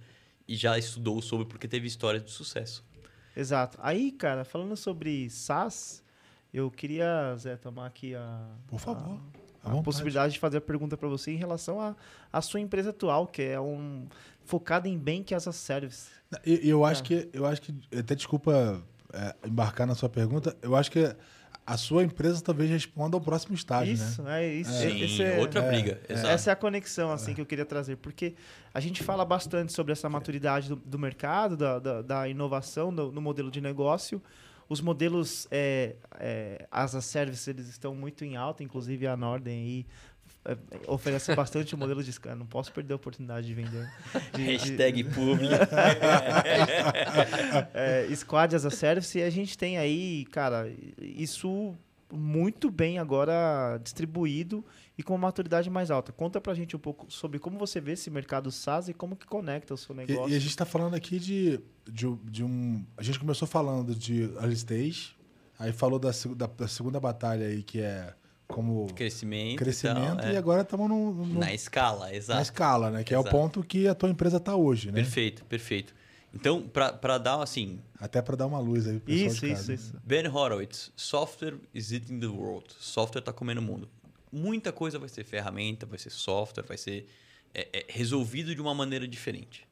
e 0.48 0.56
já 0.56 0.78
estudou 0.78 1.22
sobre 1.22 1.46
porque 1.46 1.68
teve 1.68 1.88
histórias 1.88 2.24
de 2.24 2.32
sucesso. 2.32 2.84
Exato. 3.36 3.78
Aí, 3.82 4.12
cara, 4.12 4.44
falando 4.44 4.76
sobre 4.76 5.30
SaaS, 5.30 6.04
eu 6.54 6.72
queria, 6.72 7.36
Zé, 7.38 7.56
tomar 7.56 7.86
aqui 7.86 8.16
a, 8.16 8.50
Por 8.68 8.80
favor. 8.80 9.20
a, 9.20 9.47
vontade. 9.64 9.84
possibilidade 9.84 10.34
de 10.34 10.40
fazer 10.40 10.58
a 10.58 10.62
pergunta 10.62 10.96
para 10.98 11.08
você 11.08 11.32
em 11.32 11.38
relação 11.38 11.80
à 11.82 11.96
à 12.32 12.42
sua 12.42 12.60
empresa 12.60 12.90
atual, 12.92 13.26
que 13.28 13.42
é 13.42 13.60
um 13.60 14.06
focada 14.46 14.88
em 14.88 14.98
Bank 14.98 15.34
as 15.34 15.48
a 15.48 15.52
Service. 15.52 16.10
E- 16.46 16.68
e 16.68 16.70
eu 16.70 16.84
acho 16.86 17.02
É. 17.02 17.06
que, 17.06 17.30
eu 17.34 17.46
acho 17.46 17.62
que, 17.62 17.74
até 17.98 18.16
desculpa 18.16 18.82
é, 19.14 19.36
embarcar 19.46 19.88
na 19.88 19.96
sua 19.96 20.10
pergunta, 20.10 20.56
eu 20.62 20.76
acho 20.76 20.92
que 20.92 21.16
a 21.66 21.76
sua 21.78 22.04
empresa 22.04 22.42
talvez 22.42 22.70
responda 22.70 23.18
ao 23.18 23.22
próximo 23.22 23.56
estágio, 23.56 23.94
isso, 23.94 24.22
né? 24.24 24.46
é 24.46 24.54
isso. 24.54 24.72
Sim, 24.72 25.02
Esse 25.04 25.24
é- 25.24 25.38
outra 25.40 25.62
é, 25.62 25.68
briga. 25.70 26.02
é. 26.08 26.14
Essa 26.14 26.50
é 26.50 26.54
a 26.54 26.56
conexão 26.56 27.12
assim 27.12 27.34
que 27.34 27.42
eu 27.42 27.46
queria 27.46 27.66
trazer, 27.66 27.98
porque 27.98 28.36
a 28.74 28.80
gente 28.80 29.04
fala 29.04 29.26
bastante 29.26 29.74
sobre 29.74 29.92
essa 29.94 30.08
maturidade 30.10 30.70
do, 30.70 30.76
do 30.78 30.98
mercado, 31.00 31.58
da, 31.58 31.80
da, 31.80 32.02
da 32.02 32.28
inovação 32.30 32.94
do- 32.94 33.12
no 33.12 33.22
modelo 33.22 33.50
de 33.52 33.60
negócio. 33.62 34.22
Os 34.70 34.82
modelos 34.82 35.48
é, 35.50 35.96
é, 36.20 36.68
as 36.72 36.94
a 36.96 37.02
service 37.02 37.50
eles 37.50 37.68
estão 37.68 37.96
muito 37.96 38.24
em 38.26 38.36
alta, 38.36 38.64
inclusive 38.64 39.08
a 39.08 39.16
Norden 39.16 39.54
aí 39.54 39.86
é, 40.46 40.58
oferece 40.88 41.34
bastante 41.36 41.74
o 41.76 41.78
modelo 41.78 42.04
de 42.04 42.12
scan. 42.12 42.36
Não 42.36 42.46
posso 42.46 42.72
perder 42.74 42.94
a 42.94 42.96
oportunidade 42.98 43.48
de 43.48 43.54
vender. 43.54 43.90
De- 44.34 44.44
de- 44.44 44.52
Hashtag 44.52 45.04
público. 45.14 45.54
é, 47.74 48.08
Squad 48.16 48.56
as 48.56 48.66
a 48.66 48.70
Service, 48.70 49.18
e 49.18 49.22
a 49.24 49.30
gente 49.30 49.58
tem 49.58 49.78
aí, 49.78 50.26
cara, 50.32 50.72
isso 51.02 51.76
muito 52.12 52.70
bem 52.72 53.00
agora 53.00 53.78
distribuído 53.84 54.64
e 54.98 55.04
com 55.04 55.14
uma 55.14 55.28
maturidade 55.28 55.70
mais 55.70 55.92
alta. 55.92 56.12
Conta 56.12 56.42
pra 56.42 56.54
gente 56.54 56.76
um 56.76 56.80
pouco 56.80 57.06
sobre 57.12 57.38
como 57.40 57.58
você 57.60 57.80
vê 57.80 57.92
esse 57.92 58.10
mercado 58.10 58.52
SaaS 58.52 58.88
e 58.90 58.94
como 58.94 59.16
que 59.16 59.28
conecta 59.28 59.74
o 59.74 59.78
seu 59.78 59.94
E, 59.96 59.98
negócio. 60.00 60.30
e 60.34 60.36
a 60.36 60.40
gente 60.40 60.50
está 60.50 60.66
falando 60.66 60.96
aqui 60.96 61.20
de, 61.20 61.60
de, 61.90 62.08
de 62.26 62.44
um. 62.44 62.84
A 62.98 63.04
gente 63.04 63.20
começou 63.20 63.48
falando 63.48 63.94
de 63.94 64.24
early 64.36 64.54
stage, 64.54 65.16
Aí 65.60 65.72
falou 65.74 65.98
da, 65.98 66.12
da, 66.36 66.46
da 66.46 66.68
segunda 66.68 67.00
batalha 67.00 67.48
aí, 67.48 67.64
que 67.64 67.80
é 67.82 68.14
como 68.48 68.86
Crescimento. 68.94 69.58
crescimento, 69.58 70.20
e, 70.20 70.22
tal, 70.22 70.32
e 70.32 70.36
é. 70.36 70.38
agora 70.38 70.62
estamos 70.62 70.88
no, 70.88 71.14
no- 71.26 71.40
Na 71.40 71.52
escala, 71.52 72.06
na 72.06 72.14
exato. 72.14 72.42
escala, 72.44 72.92
né? 72.92 73.04
Que 73.04 73.14
é 73.14 73.18
o 73.18 73.22
Exato. 73.22 73.36
ponto 73.36 73.64
que 73.64 73.88
a 73.88 73.96
tua 73.96 74.08
empresa 74.10 74.38
está 74.38 74.56
hoje, 74.56 74.88
né? 74.88 74.94
Perfeito, 75.02 75.44
perfeito. 75.46 75.96
Então, 76.34 76.62
para 76.62 77.18
dar 77.18 77.42
assim, 77.42 77.80
Até 78.00 78.22
para 78.22 78.36
dar 78.36 78.46
uma 78.46 78.60
luz 78.60 78.86
aí 78.86 79.00
pro 79.00 79.08
pessoal 79.12 79.28
Isso, 79.32 79.42
de 79.46 79.50
casa. 79.54 79.74
isso, 79.74 79.88
isso. 79.88 80.02
Ben 80.06 80.28
Horowitz, 80.28 80.92
software 80.96 81.56
is 81.74 81.92
eating 81.92 82.20
the 82.20 82.28
world. 82.28 82.66
Software 82.80 83.22
está 83.22 83.34
comendo 83.34 83.60
o 83.60 83.64
mundo. 83.64 83.90
Muita 84.32 84.72
coisa 84.72 85.00
vai 85.00 85.10
ser 85.10 85.24
ferramenta, 85.24 85.86
vai 85.86 85.98
ser 85.98 86.10
software, 86.10 86.66
vai 86.66 86.78
ser 86.78 87.08
é, 87.54 87.70
é, 87.74 87.86
resolvido 87.90 88.54
de 88.54 88.62
uma 88.62 88.74
maneira 88.74 89.08
diferente. 89.08 89.68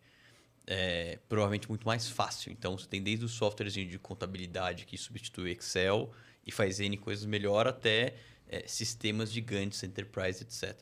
É, 0.67 1.19
provavelmente 1.29 1.69
muito 1.69 1.85
mais 1.85 2.09
fácil. 2.09 2.51
Então, 2.51 2.77
você 2.77 2.87
tem 2.87 3.01
desde 3.01 3.25
o 3.25 3.29
softwarezinho 3.29 3.87
de 3.87 3.99
contabilidade 3.99 4.85
que 4.85 4.97
substitui 4.97 5.51
Excel 5.51 6.11
e 6.45 6.51
faz 6.51 6.79
N 6.79 6.97
coisas 6.97 7.25
melhor, 7.25 7.67
até 7.67 8.15
é, 8.47 8.67
sistemas 8.67 9.31
gigantes, 9.31 9.83
enterprise, 9.83 10.43
etc. 10.43 10.75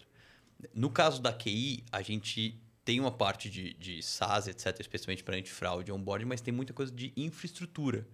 No 0.73 0.89
caso 0.89 1.21
da 1.21 1.33
QI, 1.33 1.83
a 1.91 2.01
gente 2.01 2.59
tem 2.85 2.99
uma 2.99 3.11
parte 3.11 3.49
de, 3.49 3.73
de 3.73 4.01
SaaS, 4.01 4.47
etc., 4.47 4.79
especialmente 4.79 5.23
para 5.23 5.35
antifraude 5.35 5.91
onboarding, 5.91 6.25
mas 6.25 6.41
tem 6.41 6.53
muita 6.53 6.73
coisa 6.73 6.91
de 6.91 7.13
infraestrutura. 7.15 8.07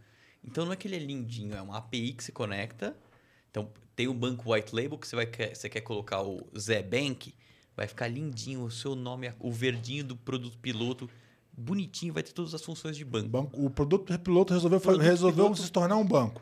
Então 0.43 0.65
não 0.65 0.73
é 0.73 0.75
que 0.75 0.87
ele 0.87 0.95
é 0.95 0.99
lindinho, 0.99 1.55
é 1.55 1.61
uma 1.61 1.77
API 1.77 2.13
que 2.13 2.23
se 2.23 2.31
conecta. 2.31 2.95
Então 3.51 3.69
tem 3.95 4.07
o 4.07 4.13
banco 4.13 4.53
white 4.53 4.73
label 4.75 4.97
que 4.97 5.07
você, 5.07 5.15
vai, 5.15 5.25
quer- 5.25 5.55
você 5.55 5.69
quer 5.69 5.81
colocar 5.81 6.21
o 6.21 6.47
Zé 6.57 6.81
Bank, 6.81 7.33
vai 7.75 7.87
ficar 7.87 8.07
lindinho, 8.07 8.63
o 8.63 8.71
seu 8.71 8.95
nome, 8.95 9.31
o 9.39 9.51
verdinho 9.51 10.03
do 10.03 10.15
produto 10.15 10.57
piloto, 10.57 11.09
bonitinho, 11.51 12.13
vai 12.13 12.23
ter 12.23 12.31
todas 12.31 12.53
as 12.53 12.61
funções 12.63 12.95
de 12.95 13.03
banco. 13.03 13.27
banco, 13.27 13.65
o 13.65 13.69
produto 13.69 14.17
piloto 14.19 14.53
resolveu, 14.53 14.79
Produto 14.79 15.01
resolveu 15.03 15.45
piloto- 15.45 15.61
se 15.61 15.71
tornar 15.71 15.97
um 15.97 16.05
banco. 16.05 16.41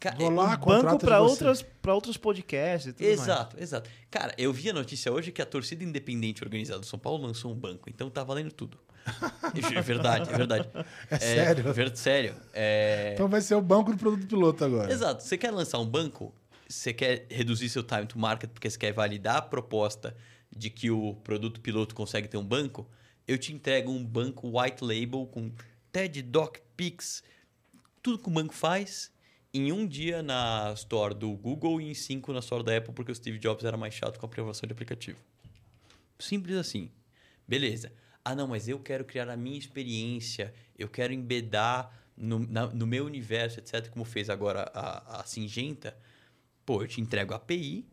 Ca- 0.00 0.14
Vou 0.18 0.30
é- 0.30 0.34
lá, 0.34 0.46
Banco 0.48 0.64
contrata 0.64 0.98
para 1.06 1.20
você. 1.20 1.30
outras, 1.44 1.62
pra 1.62 1.94
outros 1.94 2.16
podcasts 2.16 2.90
e 2.90 2.92
tudo 2.92 3.06
mais. 3.06 3.20
Exato, 3.20 3.56
exato. 3.60 3.90
Cara, 4.10 4.34
eu 4.36 4.52
vi 4.52 4.68
a 4.68 4.72
notícia 4.72 5.10
hoje 5.12 5.30
que 5.32 5.40
a 5.40 5.46
torcida 5.46 5.84
independente 5.84 6.42
organizada 6.42 6.80
do 6.80 6.86
São 6.86 6.98
Paulo 6.98 7.26
lançou 7.26 7.52
um 7.52 7.54
banco, 7.54 7.88
então 7.88 8.10
tá 8.10 8.22
valendo 8.24 8.52
tudo. 8.52 8.78
É 9.76 9.80
verdade, 9.82 10.30
é 10.30 10.36
verdade. 10.36 10.68
É 11.10 11.18
sério? 11.18 11.72
ver- 11.72 11.96
sério. 11.96 12.34
É... 12.52 13.12
Então 13.14 13.28
vai 13.28 13.40
ser 13.42 13.54
o 13.54 13.60
banco 13.62 13.92
do 13.92 13.98
produto 13.98 14.26
piloto 14.26 14.64
agora. 14.64 14.90
Exato. 14.92 15.22
Você 15.22 15.36
quer 15.38 15.50
lançar 15.50 15.78
um 15.78 15.86
banco, 15.86 16.34
você 16.68 16.92
quer 16.92 17.26
reduzir 17.30 17.68
seu 17.68 17.82
time 17.82 18.06
to 18.06 18.18
market 18.18 18.50
porque 18.50 18.68
você 18.70 18.78
quer 18.78 18.92
validar 18.92 19.36
a 19.36 19.42
proposta 19.42 20.16
de 20.54 20.70
que 20.70 20.90
o 20.90 21.14
produto 21.16 21.60
piloto 21.60 21.94
consegue 21.94 22.28
ter 22.28 22.36
um 22.36 22.44
banco, 22.44 22.88
eu 23.26 23.36
te 23.38 23.52
entrego 23.52 23.90
um 23.90 24.04
banco 24.04 24.58
white 24.60 24.84
label 24.84 25.26
com 25.26 25.50
TED, 25.90 26.22
Doc, 26.22 26.58
Pix, 26.76 27.22
tudo 28.02 28.18
que 28.18 28.28
o 28.28 28.32
banco 28.32 28.54
faz 28.54 29.12
em 29.52 29.70
um 29.72 29.86
dia 29.86 30.22
na 30.22 30.72
store 30.74 31.14
do 31.14 31.30
Google 31.32 31.80
e 31.80 31.88
em 31.90 31.94
cinco 31.94 32.32
na 32.32 32.40
store 32.40 32.64
da 32.64 32.76
Apple 32.76 32.92
porque 32.92 33.12
o 33.12 33.14
Steve 33.14 33.38
Jobs 33.38 33.64
era 33.64 33.76
mais 33.76 33.94
chato 33.94 34.18
com 34.18 34.26
a 34.26 34.28
aprovação 34.28 34.66
de 34.66 34.72
aplicativo. 34.72 35.18
Simples 36.18 36.56
assim. 36.56 36.90
Beleza. 37.46 37.92
Ah, 38.24 38.34
não, 38.34 38.46
mas 38.48 38.68
eu 38.68 38.78
quero 38.78 39.04
criar 39.04 39.28
a 39.28 39.36
minha 39.36 39.58
experiência, 39.58 40.54
eu 40.78 40.88
quero 40.88 41.12
embedar 41.12 41.92
no, 42.16 42.38
na- 42.38 42.68
no 42.68 42.86
meu 42.86 43.04
universo, 43.04 43.58
etc., 43.60 43.88
como 43.90 44.04
fez 44.04 44.30
agora 44.30 44.70
a, 44.74 45.20
a 45.20 45.24
Singenta. 45.24 45.96
Pô, 46.64 46.82
eu 46.82 46.88
te 46.88 47.00
entrego 47.00 47.32
a 47.32 47.36
API, 47.36 47.86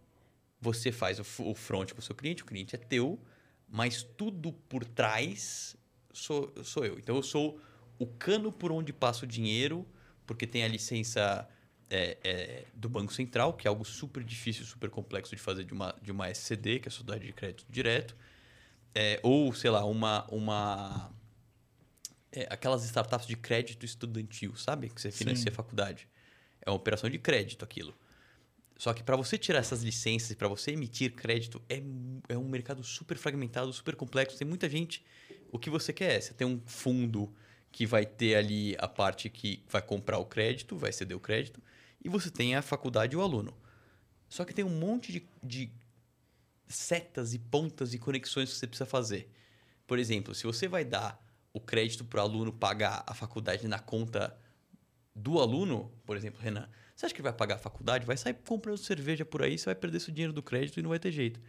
você 0.60 0.92
faz 0.92 1.20
o, 1.20 1.54
front 1.56 1.92
com 1.92 2.00
o 2.00 2.02
seu 2.02 2.16
cliente, 2.16 2.44
o 2.44 2.46
cliente 2.46 2.76
é 2.76 2.80
teu, 2.80 3.20
mas 3.68 4.04
tudo 4.04 4.54
por 4.54 4.86
trás 4.86 5.76
sou, 6.14 6.54
sou 6.64 6.86
eu. 6.86 7.00
Então 7.00 7.16
eu 7.16 7.24
sou 7.24 7.60
o 7.98 8.06
cano 8.06 8.52
por 8.52 8.72
onde 8.72 8.94
passa 8.94 9.26
o 9.26 9.28
dinheiro, 9.28 9.88
porque 10.26 10.46
tem 10.46 10.64
a 10.64 10.68
licença 10.68 11.48
é, 11.90 12.18
é, 12.24 12.66
do 12.74 12.88
Banco 12.88 13.14
Central, 13.14 13.54
que 13.54 13.68
é 13.68 13.70
algo 13.70 13.84
super 13.84 14.24
difícil, 14.24 14.66
super 14.66 14.90
complexo 14.90 15.36
de 15.36 15.42
fazer 15.42 15.64
de 15.66 15.74
uma, 15.74 15.96
de 16.02 16.12
uma 16.12 16.30
SCD, 16.30 16.80
que 16.80 16.88
é 16.88 16.90
a 16.90 16.92
Sociedade 16.92 17.26
de 17.26 17.34
Crédito 17.34 17.66
Direto. 17.70 18.16
É, 18.96 19.20
ou, 19.24 19.54
sei 19.54 19.70
lá, 19.70 19.84
uma. 19.86 20.26
uma 20.32 21.12
é, 22.32 22.48
aquelas 22.50 22.84
startups 22.86 23.28
de 23.28 23.36
crédito 23.36 23.86
estudantil, 23.86 24.56
sabe? 24.56 24.90
Que 24.90 25.02
você 25.02 25.12
financia 25.12 25.52
a 25.52 25.54
faculdade. 25.54 26.08
É 26.62 26.70
uma 26.70 26.78
operação 26.78 27.10
de 27.10 27.18
crédito 27.18 27.66
aquilo. 27.66 27.94
Só 28.82 28.96
que 28.96 29.04
para 29.04 29.16
você 29.16 29.38
tirar 29.38 29.60
essas 29.60 29.84
licenças 29.84 30.32
e 30.32 30.36
para 30.36 30.48
você 30.48 30.72
emitir 30.72 31.14
crédito, 31.14 31.62
é, 31.70 31.84
é 32.28 32.36
um 32.36 32.50
mercado 32.50 32.84
super 32.84 33.16
fragmentado, 33.16 33.72
super 33.72 33.96
complexo. 33.96 34.40
Tem 34.40 34.48
muita 34.48 34.68
gente. 34.68 35.06
O 35.52 35.60
que 35.60 35.70
você 35.70 35.94
quer 35.94 36.14
é, 36.14 36.20
você 36.20 36.34
tem 36.34 36.48
um 36.48 36.60
fundo 36.66 37.32
que 37.72 37.86
vai 37.86 38.08
ter 38.08 38.34
ali 38.34 38.76
a 38.80 38.88
parte 38.88 39.30
que 39.30 39.64
vai 39.70 39.84
comprar 39.84 40.18
o 40.18 40.26
crédito, 40.26 40.76
vai 40.76 40.92
ceder 40.92 41.16
o 41.16 41.20
crédito, 41.20 41.62
e 42.04 42.10
você 42.10 42.32
tem 42.32 42.56
a 42.56 42.64
faculdade 42.64 43.14
e 43.14 43.18
o 43.18 43.22
aluno. 43.22 43.56
Só 44.28 44.44
que 44.44 44.52
tem 44.52 44.66
um 44.66 44.80
monte 44.80 45.12
de, 45.12 45.28
de 45.44 45.72
setas 46.68 47.36
e 47.36 47.38
pontas 47.38 47.94
e 47.94 48.00
conexões 48.00 48.50
que 48.50 48.56
você 48.56 48.66
precisa 48.66 48.88
fazer. 48.88 49.30
Por 49.86 50.00
exemplo, 50.00 50.34
se 50.34 50.48
você 50.48 50.68
vai 50.68 50.84
dar 50.84 51.24
o 51.54 51.60
crédito 51.60 52.04
para 52.04 52.22
o 52.22 52.24
aluno 52.24 52.52
pagar 52.52 53.04
a 53.06 53.14
faculdade 53.14 53.68
na 53.68 53.78
conta 53.78 54.36
do 55.16 55.40
aluno, 55.40 55.92
por 56.04 56.18
exemplo, 56.18 56.42
Renan, 56.42 56.68
você 57.02 57.08
acha 57.08 57.16
que 57.16 57.22
vai 57.22 57.34
pagar 57.34 57.56
a 57.56 57.58
faculdade? 57.58 58.06
Vai 58.06 58.16
sair 58.16 58.36
comprando 58.46 58.78
cerveja 58.78 59.26
por 59.26 59.42
aí, 59.42 59.58
você 59.58 59.66
vai 59.66 59.76
perder 59.76 60.00
seu 60.00 60.14
dinheiro 60.14 60.32
do 60.32 60.44
crédito 60.44 60.80
e 60.80 60.84
não 60.84 60.90
vai 60.90 61.00
ter 61.00 61.12
jeito. 61.12 61.42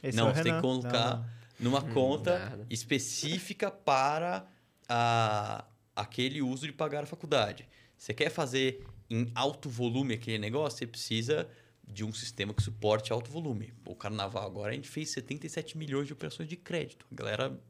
Esse 0.00 0.16
não, 0.16 0.30
é 0.30 0.34
você 0.34 0.42
tem 0.44 0.54
que 0.54 0.60
colocar 0.60 1.16
Não, 1.16 1.18
não. 1.18 1.26
numa 1.58 1.82
conta 1.82 2.38
nada. 2.38 2.66
específica 2.70 3.72
para 3.72 4.46
a, 4.88 5.64
aquele 5.96 6.40
uso 6.40 6.64
de 6.64 6.72
pagar 6.72 7.02
a 7.02 7.06
faculdade. 7.06 7.68
Você 7.98 8.14
quer 8.14 8.30
fazer 8.30 8.86
em 9.10 9.30
alto 9.34 9.68
volume 9.68 10.14
aquele 10.14 10.38
negócio, 10.38 10.78
você 10.78 10.86
precisa 10.86 11.48
de 11.84 12.04
um 12.04 12.12
sistema 12.12 12.54
que 12.54 12.62
suporte 12.62 13.12
alto 13.12 13.32
volume. 13.32 13.74
O 13.84 13.96
carnaval 13.96 14.46
agora 14.46 14.70
a 14.70 14.74
gente 14.74 14.88
fez 14.88 15.10
77 15.10 15.76
milhões 15.76 16.06
de 16.06 16.12
operações 16.12 16.48
de 16.48 16.56
crédito. 16.56 17.04
A 17.10 17.14
galera 17.16 17.60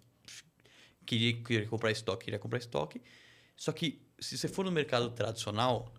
queria, 1.07 1.43
queria 1.43 1.67
comprar 1.67 1.91
estoque, 1.91 2.27
queria 2.27 2.39
comprar 2.39 2.59
estoque. 2.59 3.01
Só 3.57 3.73
que 3.73 4.03
se 4.19 4.37
você 4.37 4.47
for 4.47 4.63
no 4.63 4.71
mercado 4.71 5.11
tradicional, 5.11 5.91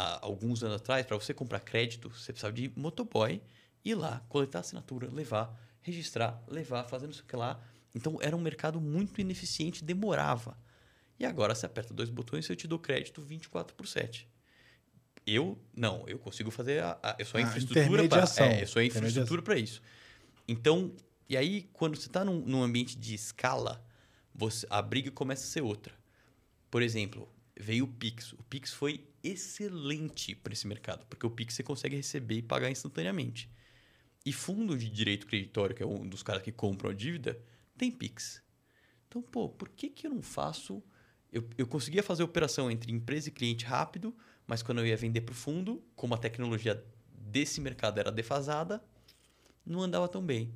há 0.00 0.18
alguns 0.24 0.62
anos 0.62 0.76
atrás, 0.76 1.04
para 1.06 1.16
você 1.16 1.34
comprar 1.34 1.60
crédito, 1.60 2.08
você 2.10 2.32
precisava 2.32 2.52
de 2.54 2.72
motoboy, 2.76 3.40
ir 3.84 3.94
lá, 3.94 4.24
coletar 4.28 4.60
assinatura, 4.60 5.08
levar, 5.10 5.58
registrar, 5.82 6.42
levar, 6.48 6.84
fazer 6.84 7.06
não 7.06 7.12
sei 7.14 7.22
o 7.22 7.26
que 7.26 7.36
lá. 7.36 7.60
Então 7.94 8.18
era 8.20 8.36
um 8.36 8.40
mercado 8.40 8.80
muito 8.80 9.20
ineficiente, 9.20 9.84
demorava. 9.84 10.56
E 11.18 11.24
agora 11.26 11.54
você 11.54 11.66
aperta 11.66 11.92
dois 11.92 12.08
botões 12.08 12.46
e 12.48 12.52
eu 12.52 12.56
te 12.56 12.66
dou 12.66 12.78
crédito 12.78 13.20
24 13.20 13.74
por 13.74 13.86
7. 13.86 14.26
Eu, 15.26 15.58
não, 15.76 16.04
eu 16.08 16.18
consigo 16.18 16.50
fazer. 16.50 16.82
A, 16.82 16.98
a- 17.02 17.16
eu 17.18 17.26
sou 17.26 17.38
a 17.38 17.40
A 17.42 17.44
infraestrutura 17.46 18.02
para. 18.08 18.22
É, 18.44 18.62
eu 18.62 18.66
sou 18.66 18.80
a 18.80 18.84
infraestrutura 18.84 19.42
para 19.42 19.58
isso. 19.58 19.82
Então, 20.48 20.92
e 21.28 21.36
aí, 21.36 21.68
quando 21.72 21.96
você 21.96 22.06
está 22.06 22.24
num, 22.24 22.40
num 22.40 22.62
ambiente 22.62 22.96
de 22.98 23.14
escala, 23.14 23.84
você, 24.34 24.66
a 24.70 24.80
briga 24.82 25.10
começa 25.10 25.44
a 25.44 25.46
ser 25.46 25.60
outra. 25.62 25.94
Por 26.70 26.82
exemplo, 26.82 27.28
veio 27.60 27.84
o 27.84 27.88
Pix. 27.88 28.32
O 28.32 28.42
Pix 28.44 28.72
foi 28.72 29.06
excelente 29.22 30.34
para 30.34 30.52
esse 30.52 30.66
mercado, 30.66 31.04
porque 31.06 31.26
o 31.26 31.30
Pix 31.30 31.54
você 31.54 31.62
consegue 31.62 31.96
receber 31.96 32.36
e 32.36 32.42
pagar 32.42 32.70
instantaneamente. 32.70 33.50
E 34.24 34.32
fundo 34.32 34.76
de 34.76 34.88
direito 34.88 35.26
creditório, 35.26 35.74
que 35.74 35.82
é 35.82 35.86
um 35.86 36.06
dos 36.08 36.22
caras 36.22 36.42
que 36.42 36.52
compram 36.52 36.90
a 36.90 36.94
dívida, 36.94 37.40
tem 37.76 37.90
Pix. 37.90 38.42
Então, 39.08 39.22
pô, 39.22 39.48
por 39.48 39.68
que, 39.68 39.88
que 39.88 40.06
eu 40.06 40.10
não 40.10 40.22
faço. 40.22 40.82
Eu, 41.32 41.48
eu 41.56 41.66
conseguia 41.66 42.02
fazer 42.02 42.22
operação 42.22 42.70
entre 42.70 42.92
empresa 42.92 43.28
e 43.28 43.32
cliente 43.32 43.64
rápido, 43.64 44.14
mas 44.46 44.62
quando 44.62 44.78
eu 44.78 44.86
ia 44.86 44.96
vender 44.96 45.20
para 45.20 45.32
o 45.32 45.36
fundo, 45.36 45.82
como 45.94 46.14
a 46.14 46.18
tecnologia 46.18 46.84
desse 47.12 47.60
mercado 47.60 47.98
era 47.98 48.10
defasada, 48.10 48.82
não 49.64 49.80
andava 49.80 50.08
tão 50.08 50.24
bem. 50.24 50.52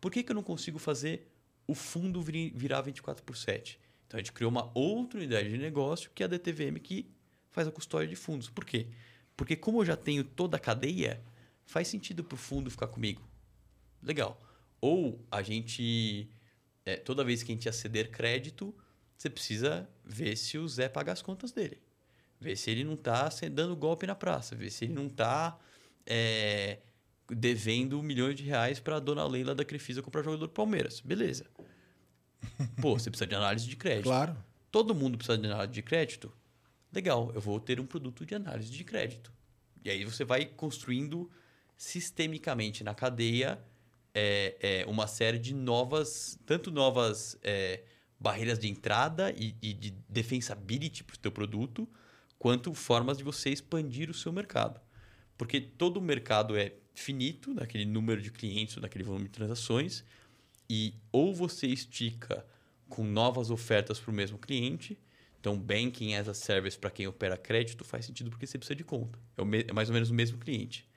Por 0.00 0.12
que, 0.12 0.22
que 0.22 0.30
eu 0.30 0.34
não 0.34 0.42
consigo 0.42 0.78
fazer 0.78 1.30
o 1.66 1.74
fundo 1.74 2.20
vir- 2.22 2.52
virar 2.54 2.82
24 2.82 3.24
por 3.24 3.36
7? 3.36 3.80
Então 4.08 4.18
a 4.18 4.22
gente 4.22 4.32
criou 4.32 4.50
uma 4.50 4.72
outra 4.74 5.18
unidade 5.20 5.50
de 5.50 5.58
negócio 5.58 6.10
que 6.14 6.22
é 6.22 6.26
a 6.26 6.28
DTVM, 6.28 6.78
que 6.80 7.06
faz 7.50 7.68
a 7.68 7.70
custódia 7.70 8.08
de 8.08 8.16
fundos. 8.16 8.48
Por 8.48 8.64
quê? 8.64 8.88
Porque 9.36 9.54
como 9.54 9.82
eu 9.82 9.84
já 9.84 9.96
tenho 9.96 10.24
toda 10.24 10.56
a 10.56 10.60
cadeia, 10.60 11.22
faz 11.66 11.88
sentido 11.88 12.24
para 12.24 12.34
o 12.34 12.38
fundo 12.38 12.70
ficar 12.70 12.88
comigo. 12.88 13.22
Legal. 14.02 14.40
Ou 14.80 15.24
a 15.30 15.42
gente, 15.42 16.28
é, 16.84 16.96
toda 16.96 17.22
vez 17.22 17.42
que 17.42 17.52
a 17.52 17.54
gente 17.54 17.66
ia 17.66 17.72
ceder 17.72 18.10
crédito, 18.10 18.74
você 19.16 19.28
precisa 19.28 19.88
ver 20.04 20.36
se 20.36 20.56
o 20.56 20.66
Zé 20.66 20.88
paga 20.88 21.12
as 21.12 21.20
contas 21.20 21.52
dele. 21.52 21.78
Ver 22.40 22.56
se 22.56 22.70
ele 22.70 22.84
não 22.84 22.94
está 22.94 23.28
dando 23.52 23.76
golpe 23.76 24.06
na 24.06 24.14
praça. 24.14 24.56
Ver 24.56 24.70
se 24.70 24.86
ele 24.86 24.94
não 24.94 25.08
está 25.08 25.58
devendo 27.28 28.02
milhões 28.02 28.36
de 28.36 28.44
reais 28.44 28.80
para 28.80 28.96
a 28.96 29.00
dona 29.00 29.26
Leila 29.26 29.54
da 29.54 29.64
Crefisa 29.64 30.00
comprar 30.00 30.22
jogador 30.22 30.46
do 30.46 30.52
Palmeiras. 30.52 31.00
Beleza. 31.00 31.44
Pô, 32.80 32.98
você 32.98 33.10
precisa 33.10 33.26
de 33.26 33.34
análise 33.34 33.66
de 33.66 33.76
crédito. 33.76 34.04
Claro. 34.04 34.36
Todo 34.70 34.94
mundo 34.94 35.16
precisa 35.16 35.38
de 35.38 35.46
análise 35.46 35.72
de 35.72 35.82
crédito? 35.82 36.32
Legal, 36.92 37.30
eu 37.34 37.40
vou 37.40 37.58
ter 37.60 37.80
um 37.80 37.86
produto 37.86 38.24
de 38.24 38.34
análise 38.34 38.70
de 38.70 38.84
crédito. 38.84 39.32
E 39.84 39.90
aí 39.90 40.04
você 40.04 40.24
vai 40.24 40.44
construindo 40.44 41.30
sistemicamente 41.76 42.82
na 42.82 42.94
cadeia 42.94 43.58
é, 44.14 44.56
é, 44.60 44.86
uma 44.86 45.06
série 45.06 45.38
de 45.38 45.54
novas, 45.54 46.38
tanto 46.44 46.70
novas 46.70 47.38
é, 47.42 47.82
barreiras 48.18 48.58
de 48.58 48.68
entrada 48.68 49.32
e, 49.36 49.54
e 49.62 49.72
de 49.72 49.90
defensibility 50.08 51.04
para 51.04 51.14
o 51.14 51.18
teu 51.18 51.30
produto, 51.30 51.88
quanto 52.38 52.72
formas 52.74 53.18
de 53.18 53.24
você 53.24 53.50
expandir 53.50 54.10
o 54.10 54.14
seu 54.14 54.32
mercado. 54.32 54.80
Porque 55.36 55.60
todo 55.60 55.98
o 55.98 56.02
mercado 56.02 56.56
é 56.56 56.72
finito, 56.94 57.54
naquele 57.54 57.84
número 57.84 58.20
de 58.20 58.32
clientes 58.32 58.76
ou 58.76 58.82
naquele 58.82 59.04
volume 59.04 59.26
de 59.26 59.30
transações, 59.30 60.04
e 60.68 60.94
ou 61.10 61.34
você 61.34 61.66
estica 61.66 62.44
com 62.88 63.04
novas 63.04 63.50
ofertas 63.50 63.98
para 63.98 64.10
o 64.10 64.14
mesmo 64.14 64.38
cliente. 64.38 64.98
Então, 65.40 65.56
banking 65.58 66.14
as 66.14 66.28
a 66.28 66.34
service 66.34 66.78
para 66.78 66.90
quem 66.90 67.06
opera 67.06 67.36
crédito 67.36 67.84
faz 67.84 68.04
sentido 68.04 68.30
porque 68.30 68.46
você 68.46 68.58
precisa 68.58 68.74
de 68.74 68.84
conta. 68.84 69.18
É, 69.36 69.70
é 69.70 69.72
mais 69.72 69.88
ou 69.88 69.94
menos 69.94 70.10
o 70.10 70.14
mesmo 70.14 70.38
cliente. 70.38 70.88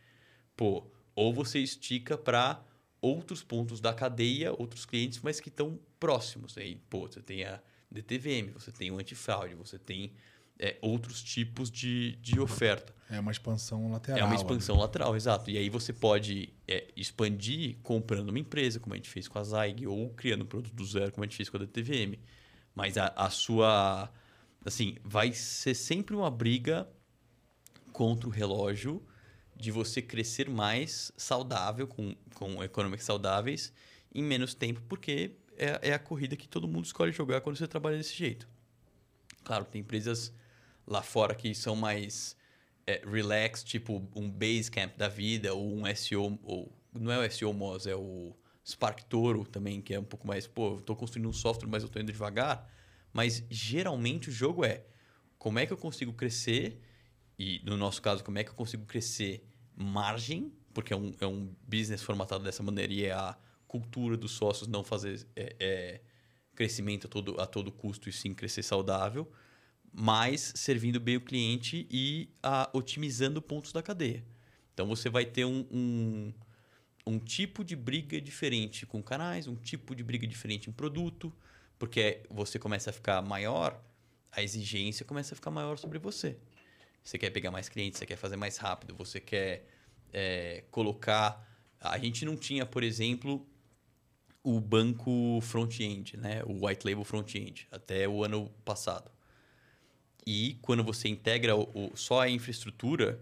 Pô, 0.56 0.90
ou 1.16 1.34
você 1.34 1.60
estica 1.60 2.18
para 2.18 2.64
outros 3.02 3.44
pontos 3.44 3.80
da 3.80 3.94
cadeia, 3.94 4.54
outros 4.58 4.86
clientes, 4.86 5.20
mas 5.22 5.40
que 5.40 5.50
estão 5.50 5.80
próximos. 6.00 6.58
Aí, 6.58 6.76
pô, 6.90 7.08
você 7.08 7.22
tem 7.22 7.44
a 7.44 7.62
DTVM, 7.90 8.52
você 8.52 8.72
tem 8.72 8.92
o 8.92 9.00
antifraude, 9.00 9.56
você 9.56 9.78
tem 9.78 10.14
é, 10.62 10.78
outros 10.80 11.24
tipos 11.24 11.72
de, 11.72 12.16
de 12.18 12.40
oferta. 12.40 12.94
É 13.10 13.20
uma 13.20 13.32
expansão 13.32 13.92
lateral. 13.92 14.20
É 14.20 14.24
uma 14.24 14.36
expansão 14.36 14.76
ali. 14.76 14.84
lateral, 14.84 15.16
exato. 15.16 15.50
E 15.50 15.58
aí 15.58 15.70
você 15.70 15.92
pode 15.92 16.54
é, 16.68 16.88
expandir 16.96 17.78
comprando 17.82 18.30
uma 18.30 18.40
empresa, 18.40 18.80
como 18.80 18.94
a 18.94 18.98
gente 18.98 19.10
fez 19.10 19.28
com 19.28 19.40
a 19.40 19.44
Zaig, 19.44 19.88
ou 19.88 20.12
criando 20.12 20.44
um 20.44 20.46
produto 20.46 20.74
do 20.74 20.86
zero, 20.86 21.12
como 21.12 21.26
a 21.26 21.28
gente 21.28 21.36
fez 21.36 21.50
com 21.50 21.58
a 21.58 21.62
DTVM. 21.62 22.20
Mas 22.76 22.98
a, 22.98 23.08
a 23.08 23.30
sua. 23.30 24.10
Assim, 24.64 24.98
vai 25.04 25.34
ser 25.34 25.74
sempre 25.74 26.16
uma 26.16 26.30
briga 26.30 26.88
contra 27.92 28.30
o 28.30 28.32
relógio 28.32 29.04
de 29.56 29.72
você 29.72 30.02
crescer 30.02 30.48
mais 30.48 31.12
saudável, 31.18 31.88
com, 31.88 32.16
com 32.36 32.64
economics 32.64 33.06
saudáveis, 33.06 33.74
em 34.14 34.24
menos 34.24 34.54
tempo, 34.54 34.82
porque 34.88 35.32
é, 35.58 35.90
é 35.90 35.94
a 35.94 36.00
corrida 36.00 36.36
que 36.36 36.48
todo 36.48 36.68
mundo 36.68 36.86
escolhe 36.86 37.12
jogar 37.12 37.42
quando 37.42 37.58
você 37.58 37.68
trabalha 37.68 37.98
desse 37.98 38.16
jeito. 38.16 38.48
Claro, 39.44 39.66
tem 39.66 39.82
empresas 39.82 40.32
lá 40.86 41.02
fora 41.02 41.36
que 41.36 41.54
são 41.54 41.76
mais 41.76 42.36
é, 42.86 43.02
relax, 43.06 43.64
tipo 43.64 44.08
um 44.16 44.30
Basecamp 44.30 44.96
da 44.98 45.08
vida, 45.08 45.54
ou 45.54 45.74
um 45.74 45.96
SEO, 45.96 46.40
ou 46.44 46.72
não 46.94 47.12
é 47.12 47.26
o 47.26 47.32
SEO 47.32 47.54
Moz, 47.54 47.88
é 47.88 47.96
o 47.96 48.36
Spark 48.66 49.04
Toro 49.06 49.46
também, 49.46 49.82
que 49.82 49.94
é 49.94 50.00
um 50.00 50.04
pouco 50.04 50.28
mais, 50.28 50.48
pô, 50.48 50.76
eu 50.76 50.82
tô 50.82 50.96
construindo 50.96 51.30
um 51.30 51.34
software, 51.34 51.70
mas 51.70 51.84
eu 51.84 51.90
tô 51.90 52.00
indo 52.00 52.12
devagar. 52.12 52.70
Mas 53.14 53.44
geralmente 53.50 54.30
o 54.30 54.32
jogo 54.32 54.64
é 54.64 54.86
como 55.38 55.60
é 55.60 55.66
que 55.66 55.74
eu 55.74 55.78
consigo 55.78 56.14
crescer, 56.14 56.80
e 57.38 57.62
no 57.66 57.78
nosso 57.78 58.02
caso, 58.02 58.24
como 58.24 58.38
é 58.38 58.44
que 58.44 58.52
eu 58.52 58.56
consigo 58.56 58.86
crescer 58.86 59.48
margem, 59.76 60.54
porque 60.74 60.94
é 60.94 60.96
um, 60.96 61.12
é 61.20 61.28
um 61.28 61.54
business 61.64 62.02
formatado 62.02 62.44
dessa 62.44 62.64
maneira 62.64 62.94
e 62.94 63.06
é 63.06 63.12
a 63.12 63.38
cultura 63.68 64.16
dos 64.16 64.32
sócios 64.32 64.68
não 64.68 64.84
fazer 64.84 65.26
é, 65.36 65.56
é, 65.60 66.02
crescimento 66.56 67.08
a 67.08 67.10
todo, 67.10 67.40
a 67.42 67.46
todo 67.46 67.72
custo 67.72 68.10
e 68.10 68.14
sim 68.14 68.34
crescer 68.34 68.64
saudável 68.64 69.32
mas 69.94 70.54
servindo 70.56 71.00
bem 71.00 71.18
o 71.18 71.22
cliente 71.22 71.88
e 71.90 72.30
a, 72.42 72.70
otimizando 72.74 73.42
pontos 73.42 73.74
da 73.74 73.84
cadeia. 73.84 74.24
Então 74.74 74.88
você 74.88 75.10
vai 75.10 75.26
ter 75.26 75.46
um, 75.46 75.66
um, 75.72 76.34
um, 77.06 77.20
tipo 77.20 77.64
de 77.64 77.76
briga 77.76 78.22
diferente 78.22 78.86
com 78.86 79.04
canais, 79.04 79.48
um 79.48 79.56
tipo 79.56 79.94
de 79.94 80.04
briga 80.04 80.26
diferente 80.26 80.70
em 80.70 80.74
produto, 80.74 81.34
porque 81.78 82.24
você 82.30 82.58
começa 82.58 82.90
a 82.90 82.94
ficar 82.94 83.22
maior, 83.22 83.84
a 84.32 84.42
exigência 84.42 85.06
começa 85.06 85.34
a 85.34 85.36
ficar 85.36 85.52
maior 85.52 85.78
sobre 85.78 86.00
você. 86.00 86.38
Você 87.04 87.18
quer 87.18 87.32
pegar 87.32 87.52
mais 87.52 87.68
clientes, 87.68 88.00
você 88.00 88.06
quer 88.06 88.16
fazer 88.16 88.38
mais 88.38 88.58
rápido, 88.58 88.96
você 88.96 89.20
quer 89.20 89.68
é, 90.14 90.64
colocar. 90.72 91.48
A 91.80 91.98
gente 91.98 92.24
não 92.24 92.38
tinha, 92.38 92.66
por 92.66 92.84
exemplo, 92.84 93.46
o 94.44 94.60
banco 94.60 95.40
front-end, 95.42 96.16
né? 96.18 96.44
o 96.46 96.66
white 96.66 96.88
label 96.88 97.04
front-end, 97.04 97.68
até 97.72 98.08
o 98.08 98.24
ano 98.24 98.50
passado. 98.64 99.12
E 100.26 100.58
quando 100.62 100.84
você 100.84 101.08
integra 101.08 101.56
o, 101.56 101.64
o, 101.74 101.92
só 101.96 102.22
a 102.22 102.30
infraestrutura, 102.30 103.20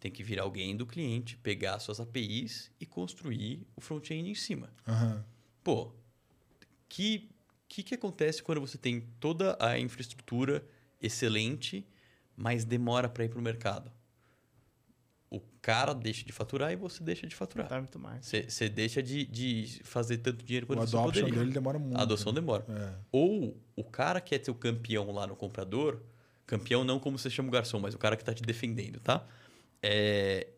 tem 0.00 0.10
que 0.10 0.22
vir 0.22 0.40
alguém 0.40 0.76
do 0.76 0.86
cliente, 0.86 1.36
pegar 1.36 1.78
suas 1.78 2.00
APIs 2.00 2.70
e 2.80 2.86
construir 2.86 3.66
o 3.76 3.80
front-end 3.80 4.28
em 4.30 4.34
cima. 4.34 4.70
Uhum. 4.86 5.22
Pô, 5.62 5.92
que 6.88 7.32
que, 7.72 7.82
que 7.82 7.94
acontece 7.94 8.42
quando 8.42 8.60
você 8.60 8.76
tem 8.76 9.00
toda 9.18 9.56
a 9.58 9.78
infraestrutura 9.78 10.62
excelente, 11.00 11.86
mas 12.36 12.66
demora 12.66 13.08
para 13.08 13.24
ir 13.24 13.30
para 13.30 13.38
o 13.38 13.42
mercado? 13.42 13.90
O 15.30 15.40
cara 15.62 15.94
deixa 15.94 16.22
de 16.22 16.32
faturar 16.32 16.70
e 16.70 16.76
você 16.76 17.02
deixa 17.02 17.26
de 17.26 17.34
faturar. 17.34 17.66
Tá 17.66 17.78
muito 17.78 17.98
mais. 17.98 18.30
Você 18.46 18.68
deixa 18.68 19.02
de, 19.02 19.24
de 19.24 19.80
fazer 19.84 20.18
tanto 20.18 20.44
dinheiro 20.44 20.66
quanto 20.66 20.82
o 20.82 20.86
você 20.86 20.96
poderia. 20.98 21.32
A 21.32 21.38
dele 21.38 21.50
demora 21.50 21.78
muito. 21.78 21.96
A 21.96 22.02
adoção 22.02 22.34
demora. 22.34 22.66
É. 22.68 22.94
Ou 23.10 23.56
o 23.74 23.82
cara 23.82 24.20
que 24.20 24.34
é 24.34 24.44
seu 24.44 24.54
campeão 24.54 25.10
lá 25.10 25.26
no 25.26 25.34
comprador 25.34 26.02
Campeão 26.52 26.84
não 26.84 26.98
como 26.98 27.18
você 27.18 27.30
chama 27.30 27.48
o 27.48 27.50
garçom, 27.50 27.80
mas 27.80 27.94
o 27.94 27.98
cara 27.98 28.14
que 28.14 28.20
está 28.20 28.34
te 28.34 28.42
defendendo, 28.42 29.00
tá? 29.00 29.26
É, 29.82 30.48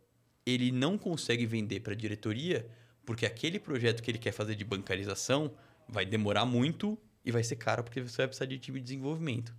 ele 0.44 0.72
não 0.72 0.98
consegue 0.98 1.46
vender 1.46 1.78
para 1.78 1.92
a 1.92 1.96
diretoria 1.96 2.68
porque 3.06 3.24
aquele 3.24 3.60
projeto 3.60 4.02
que 4.02 4.10
ele 4.10 4.18
quer 4.18 4.32
fazer 4.32 4.56
de 4.56 4.64
bancarização 4.64 5.52
vai 5.88 6.04
demorar 6.04 6.44
muito 6.46 6.98
e 7.24 7.30
vai 7.30 7.44
ser 7.44 7.54
caro 7.54 7.84
porque 7.84 8.00
você 8.00 8.16
vai 8.16 8.26
precisar 8.26 8.46
de 8.46 8.58
time 8.58 8.80
de 8.80 8.86
desenvolvimento. 8.86 9.54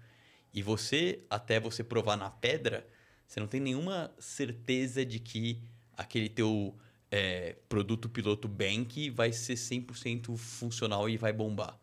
E 0.53 0.61
você, 0.61 1.23
até 1.29 1.57
você 1.57 1.85
provar 1.85 2.17
na 2.17 2.29
pedra, 2.29 2.85
você 3.25 3.39
não 3.39 3.47
tem 3.47 3.61
nenhuma 3.61 4.13
certeza 4.19 5.05
de 5.05 5.19
que 5.19 5.61
aquele 5.95 6.27
teu 6.27 6.75
é, 7.09 7.55
produto 7.69 8.09
piloto 8.09 8.49
bank 8.49 9.09
vai 9.09 9.31
ser 9.31 9.53
100% 9.53 10.35
funcional 10.35 11.07
e 11.07 11.15
vai 11.15 11.31
bombar. 11.31 11.79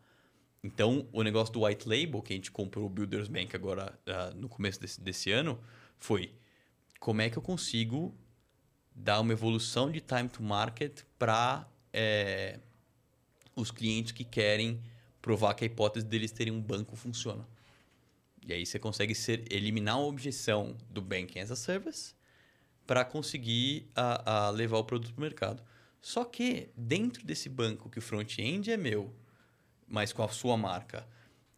Então, 0.65 1.09
o 1.13 1.23
negócio 1.25 1.53
do 1.53 1.65
white 1.65 1.89
label, 1.89 2.23
que 2.23 2.33
a 2.33 2.37
gente 2.37 2.51
comprou 2.51 2.87
o 2.87 2.89
Builders 2.89 3.27
Bank 3.27 3.55
agora 3.57 3.99
uh, 4.07 4.37
no 4.37 4.49
começo 4.49 4.81
desse, 4.81 5.01
desse 5.01 5.33
ano, 5.33 5.61
foi 5.99 6.33
como 7.01 7.21
é 7.21 7.29
que 7.29 7.37
eu 7.37 7.43
consigo 7.43 8.15
dar 8.95 9.21
uma 9.21 9.33
evolução 9.33 9.91
de 9.91 10.01
time 10.01 10.29
to 10.29 10.41
market 10.41 11.03
para 11.19 11.69
é, 11.93 12.61
os 13.57 13.73
clientes 13.73 14.13
que 14.13 14.23
querem 14.23 14.81
provar 15.21 15.55
que 15.55 15.65
a 15.65 15.67
hipótese 15.67 16.07
deles 16.07 16.31
terem 16.31 16.53
um 16.53 16.61
banco 16.61 16.95
funciona. 16.95 17.47
E 18.47 18.53
aí 18.53 18.65
você 18.65 18.79
consegue 18.79 19.15
ser, 19.15 19.45
eliminar 19.53 19.99
uma 19.99 20.07
objeção 20.07 20.77
do 20.91 21.01
Banking 21.01 21.41
as 21.41 21.51
a 21.51 21.57
Service 21.57 22.15
para 22.87 23.05
conseguir 23.05 23.89
a, 23.97 24.47
a 24.47 24.51
levar 24.51 24.79
o 24.79 24.85
produto 24.85 25.13
para 25.13 25.21
o 25.21 25.23
mercado. 25.23 25.63
Só 26.01 26.25
que 26.25 26.69
dentro 26.77 27.25
desse 27.25 27.49
banco 27.49 27.89
que 27.89 27.99
o 27.99 28.03
front-end 28.03 28.71
é 28.71 28.77
meu 28.77 29.13
mas 29.93 30.11
com 30.11 30.23
a 30.23 30.29
sua 30.29 30.57
marca, 30.57 31.07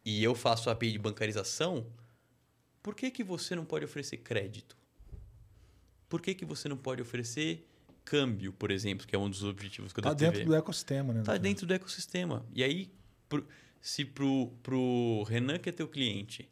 e 0.03 0.21
eu 0.21 0.35
faço 0.35 0.69
a 0.69 0.73
API 0.73 0.91
de 0.91 0.99
bancarização, 0.99 1.87
por 2.83 2.93
que, 2.93 3.09
que 3.09 3.23
você 3.23 3.55
não 3.55 3.63
pode 3.63 3.85
oferecer 3.85 4.17
crédito? 4.17 4.77
Por 6.09 6.21
que, 6.21 6.35
que 6.35 6.43
você 6.43 6.67
não 6.67 6.75
pode 6.75 7.01
oferecer 7.01 7.65
câmbio, 8.03 8.51
por 8.51 8.71
exemplo, 8.71 9.07
que 9.07 9.15
é 9.15 9.17
um 9.17 9.29
dos 9.29 9.41
objetivos 9.41 9.93
que 9.93 9.99
eu 9.99 10.01
Está 10.01 10.13
dentro 10.13 10.43
do 10.43 10.53
ecossistema, 10.53 11.13
né? 11.13 11.21
Está 11.21 11.37
dentro 11.37 11.65
do 11.65 11.73
ecossistema. 11.73 12.45
E 12.53 12.61
aí, 12.61 12.91
se 13.79 14.03
pro, 14.03 14.53
pro 14.61 15.23
Renan, 15.23 15.57
que 15.57 15.69
é 15.69 15.71
teu 15.71 15.87
cliente, 15.87 16.51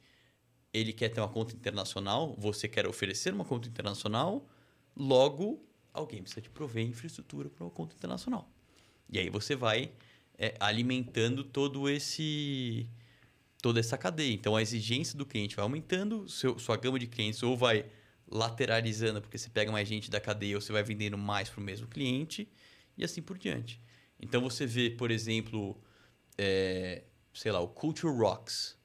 ele 0.73 0.93
quer 0.93 1.09
ter 1.09 1.19
uma 1.19 1.29
conta 1.29 1.53
internacional, 1.53 2.33
você 2.39 2.69
quer 2.69 2.87
oferecer 2.87 3.33
uma 3.33 3.45
conta 3.45 3.67
internacional, 3.67 4.47
logo 4.95 5.61
alguém 5.93 6.23
precisa 6.23 6.41
te 6.41 6.49
prover 6.49 6.85
infraestrutura 6.85 7.49
para 7.49 7.65
uma 7.65 7.71
conta 7.71 7.93
internacional. 7.93 8.49
E 9.09 9.19
aí 9.19 9.29
você 9.29 9.53
vai 9.53 9.91
é, 10.43 10.55
alimentando 10.59 11.43
todo 11.43 11.89
esse 11.89 12.89
toda 13.61 13.79
essa 13.79 13.97
cadeia. 13.97 14.33
Então 14.33 14.57
a 14.57 14.61
exigência 14.61 15.17
do 15.17 15.25
cliente 15.25 15.55
vai 15.55 15.63
aumentando, 15.63 16.27
seu, 16.27 16.59
sua 16.59 16.75
gama 16.75 16.99
de 16.99 17.07
clientes 17.07 17.41
ou 17.43 17.55
vai 17.55 17.85
lateralizando 18.27 19.21
porque 19.21 19.37
você 19.37 19.49
pega 19.49 19.71
mais 19.71 19.87
gente 19.87 20.11
da 20.11 20.19
cadeia 20.19 20.55
ou 20.55 20.61
você 20.61 20.73
vai 20.73 20.83
vendendo 20.83 21.17
mais 21.17 21.49
para 21.49 21.61
o 21.61 21.63
mesmo 21.63 21.87
cliente 21.87 22.49
e 22.97 23.05
assim 23.05 23.21
por 23.21 23.37
diante. 23.37 23.79
Então 24.19 24.41
você 24.41 24.65
vê, 24.65 24.89
por 24.89 25.11
exemplo, 25.11 25.81
é, 26.37 27.03
sei 27.33 27.53
lá, 27.53 27.61
o 27.61 27.69
Culture 27.69 28.13
Rocks, 28.13 28.77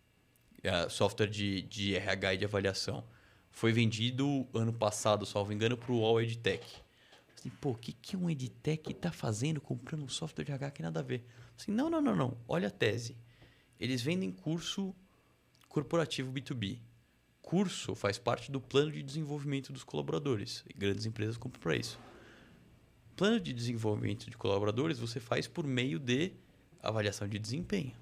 é, 0.63 0.89
software 0.89 1.29
de, 1.29 1.63
de 1.63 1.97
RH 1.97 2.35
e 2.35 2.39
de 2.39 2.45
avaliação, 2.45 3.05
foi 3.51 3.73
vendido 3.73 4.47
ano 4.55 4.73
passado, 4.73 5.27
salvo 5.27 5.53
engano, 5.53 5.77
para 5.77 5.91
o 5.91 6.05
All 6.05 6.21
EdTech. 6.21 6.65
Assim, 7.37 7.51
pô, 7.51 7.71
o 7.71 7.75
que, 7.75 7.93
que 7.93 8.17
um 8.17 8.31
EdTech 8.31 8.93
está 8.93 9.11
fazendo 9.11 9.61
comprando 9.61 10.05
um 10.05 10.09
software 10.09 10.45
de 10.45 10.53
RH 10.53 10.71
que 10.73 10.83
nada 10.83 11.01
a 11.01 11.03
ver? 11.03 11.25
Assim, 11.59 11.73
não, 11.73 11.91
não, 11.91 12.01
não, 12.01 12.15
não. 12.15 12.39
Olha 12.47 12.69
a 12.69 12.71
tese. 12.71 13.17
Eles 13.79 14.01
vendem 14.01 14.31
curso 14.31 14.95
corporativo 15.69 16.33
B2B. 16.33 16.79
Curso 17.43 17.95
faz 17.95 18.19
parte 18.19 18.51
do 18.51 18.61
plano 18.61 18.93
de 18.93 19.03
desenvolvimento 19.03 19.73
dos 19.73 19.83
colaboradores. 19.83 20.65
E 20.69 20.79
grandes 20.79 21.05
empresas 21.05 21.37
compram 21.37 21.61
para 21.61 21.77
isso. 21.77 21.99
Plano 23.17 23.41
de 23.41 23.53
desenvolvimento 23.53 24.31
de 24.31 24.37
colaboradores 24.37 24.99
você 24.99 25.19
faz 25.19 25.49
por 25.49 25.67
meio 25.67 25.99
de 25.99 26.33
avaliação 26.81 27.27
de 27.27 27.39
desempenho. 27.39 27.93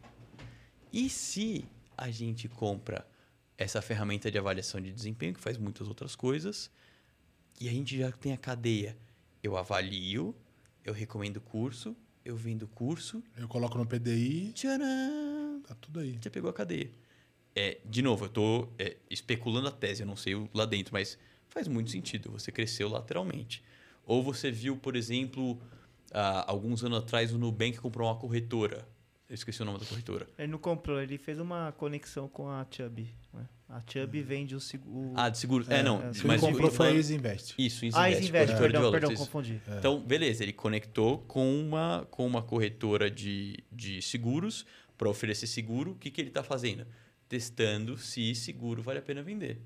E 0.92 1.08
se 1.08 1.64
a 1.96 2.10
gente 2.10 2.48
compra 2.48 3.06
essa 3.56 3.80
ferramenta 3.80 4.30
de 4.30 4.38
avaliação 4.38 4.80
de 4.80 4.92
desempenho, 4.92 5.32
que 5.32 5.40
faz 5.40 5.56
muitas 5.56 5.88
outras 5.88 6.14
coisas, 6.14 6.70
e 7.58 7.68
a 7.68 7.72
gente 7.72 7.96
já 7.96 8.12
tem 8.12 8.32
a 8.32 8.36
cadeia 8.36 8.96
eu 9.42 9.56
avalio, 9.56 10.34
eu 10.84 10.92
recomendo 10.92 11.40
curso, 11.40 11.96
eu 12.27 12.36
vendo 12.36 12.66
curso. 12.66 13.23
Eu 13.36 13.48
coloco 13.48 13.78
no 13.78 13.86
PDI. 13.86 14.53
Tcharam! 14.53 15.62
Tá 15.66 15.74
tudo 15.81 16.01
aí. 16.01 16.19
Já 16.20 16.31
pegou 16.31 16.51
a 16.51 16.53
cadeia. 16.53 16.90
é, 17.55 17.78
de 17.85 18.03
novo, 18.03 18.27
eu 18.27 18.28
tô 18.28 18.69
é, 18.78 18.97
especulando 19.09 19.69
a 19.69 19.70
tese, 19.70 20.03
eu 20.03 20.07
não 20.07 20.16
sei 20.16 20.35
o 20.35 20.48
lá 20.53 20.66
dentro, 20.66 20.93
mas 20.93 21.19
faz 21.48 21.66
muito 21.69 21.90
sentido. 21.90 22.31
Você 22.32 22.53
cresceu 22.53 22.89
lateralmente. 22.89 23.62
Ou 24.05 24.23
você 24.23 24.51
viu, 24.51 24.77
por 24.77 24.94
exemplo, 24.94 25.59
alguns 26.47 26.85
anos 26.85 26.98
atrás 26.98 27.32
o 27.32 27.39
Nubank 27.39 27.78
comprou 27.78 28.09
uma 28.09 28.16
corretora. 28.16 28.86
Eu 29.28 29.35
esqueci 29.35 29.61
o 29.61 29.65
nome 29.65 29.81
da 29.81 29.86
corretora. 29.86 30.28
Ele 30.39 30.53
não 30.53 30.59
comprou, 30.59 31.01
ele 31.01 31.19
fez 31.19 31.40
uma 31.40 31.73
conexão 31.73 32.28
com 32.28 32.48
a 32.48 32.65
Chubb. 32.70 33.12
né? 33.32 33.48
A 33.69 33.81
Chubb 33.81 34.23
vende 34.23 34.55
o 34.55 34.61
seguro. 34.61 35.12
Ah, 35.16 35.28
de 35.28 35.39
seguro. 35.39 35.65
É, 35.69 35.82
não. 35.82 36.01
é, 36.01 36.12
mas 36.24 36.40
comprou 36.40 36.70
foi 36.70 36.89
a 36.89 36.94
Easy 36.94 37.15
Invest. 37.15 37.55
Isso, 37.59 37.85
Easy 37.85 37.97
ah, 37.97 38.09
Invest, 38.09 38.23
Easy 38.23 38.28
Invest, 38.28 38.47
corretora 38.47 38.69
de 38.69 38.73
perdão, 38.73 38.93
perdão, 38.93 39.15
confundi. 39.15 39.61
Então, 39.78 40.01
beleza, 40.01 40.44
ele 40.44 40.53
conectou 40.53 41.19
com 41.19 41.61
uma, 41.61 42.07
com 42.09 42.24
uma 42.24 42.40
corretora 42.40 43.11
de, 43.11 43.59
de 43.73 44.01
seguros 44.01 44.65
para 44.97 45.09
oferecer 45.09 45.48
seguro. 45.48 45.93
O 45.93 45.94
que, 45.97 46.09
que 46.09 46.20
ele 46.20 46.28
está 46.28 46.44
fazendo? 46.44 46.86
Testando 47.28 47.98
se 47.98 48.32
seguro 48.36 48.81
vale 48.81 49.01
a 49.01 49.03
pena 49.03 49.23
vender. 49.24 49.61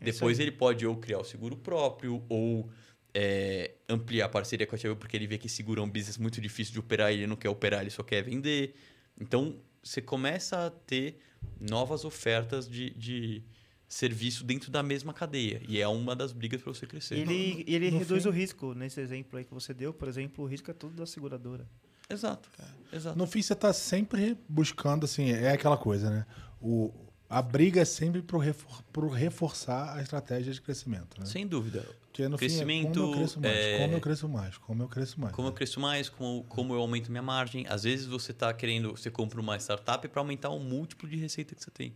É 0.00 0.04
Depois 0.06 0.40
ele 0.40 0.50
pode 0.50 0.86
ou 0.86 0.96
criar 0.96 1.18
o 1.18 1.24
seguro 1.24 1.54
próprio 1.54 2.24
ou 2.30 2.70
é, 3.14 3.72
ampliar 3.86 4.26
a 4.26 4.28
parceria 4.30 4.66
com 4.66 4.74
a 4.74 4.78
Tia 4.78 4.96
porque 4.96 5.16
ele 5.16 5.26
vê 5.26 5.36
que 5.36 5.48
seguro 5.48 5.82
é 5.82 5.84
um 5.84 5.90
business 5.90 6.16
muito 6.16 6.40
difícil 6.40 6.72
de 6.72 6.80
operar, 6.80 7.12
ele 7.12 7.26
não 7.26 7.36
quer 7.36 7.50
operar, 7.50 7.82
ele 7.82 7.90
só 7.90 8.02
quer 8.02 8.22
vender. 8.22 8.74
Então, 9.20 9.56
você 9.82 10.00
começa 10.00 10.66
a 10.66 10.70
ter 10.70 11.18
novas 11.60 12.04
ofertas 12.04 12.68
de, 12.68 12.90
de 12.90 13.42
serviço 13.88 14.44
dentro 14.44 14.70
da 14.70 14.82
mesma 14.82 15.12
cadeia. 15.12 15.60
E 15.68 15.80
é 15.80 15.86
uma 15.88 16.14
das 16.16 16.32
brigas 16.32 16.62
para 16.62 16.72
você 16.72 16.86
crescer. 16.86 17.16
Ele, 17.16 17.64
ele 17.66 17.90
no 17.90 17.98
reduz 17.98 18.22
fim- 18.22 18.28
o 18.28 18.32
risco. 18.32 18.74
Nesse 18.74 19.00
exemplo 19.00 19.38
aí 19.38 19.44
que 19.44 19.52
você 19.52 19.74
deu, 19.74 19.92
por 19.92 20.08
exemplo, 20.08 20.44
o 20.44 20.48
risco 20.48 20.70
é 20.70 20.74
tudo 20.74 20.94
da 20.96 21.06
seguradora. 21.06 21.68
Exato. 22.08 22.50
Exato. 22.92 23.16
No 23.18 23.26
fim, 23.26 23.40
você 23.42 23.54
tá 23.54 23.72
sempre 23.72 24.36
buscando, 24.48 25.04
assim, 25.04 25.30
é 25.30 25.50
aquela 25.52 25.76
coisa, 25.76 26.10
né? 26.10 26.26
O, 26.60 26.92
a 27.28 27.40
briga 27.40 27.80
é 27.80 27.84
sempre 27.84 28.20
pro, 28.22 28.38
refor, 28.38 28.82
reforçar 29.12 29.96
a 29.96 30.02
estratégia 30.02 30.52
de 30.52 30.60
crescimento, 30.60 31.18
né? 31.18 31.26
Sem 31.26 31.46
dúvida. 31.46 31.86
Porque 32.12 32.28
no 32.28 32.36
Crescimento, 32.36 32.92
fim, 32.92 33.00
é 33.00 33.02
como 33.02 33.06
eu 33.06 33.10
cresço 33.10 33.40
mais, 33.40 33.56
é- 33.56 33.78
como 33.78 33.94
eu 33.94 34.00
cresço 34.00 34.28
mais, 34.28 34.58
como 34.58 34.82
eu 34.82 34.88
cresço 34.88 35.20
mais. 35.20 35.34
Como 35.34 35.48
eu 35.48 35.50
né? 35.50 35.56
cresço 35.56 35.80
mais, 35.80 36.08
como, 36.10 36.44
como 36.44 36.74
eu 36.74 36.80
aumento 36.80 37.10
minha 37.10 37.22
margem. 37.22 37.64
Às 37.66 37.84
vezes 37.84 38.04
você 38.04 38.32
está 38.32 38.52
querendo, 38.52 38.90
você 38.90 39.10
compra 39.10 39.40
uma 39.40 39.56
startup 39.56 40.06
para 40.06 40.20
aumentar 40.20 40.50
o 40.50 40.60
múltiplo 40.60 41.08
de 41.08 41.16
receita 41.16 41.54
que 41.54 41.64
você 41.64 41.70
tem. 41.70 41.94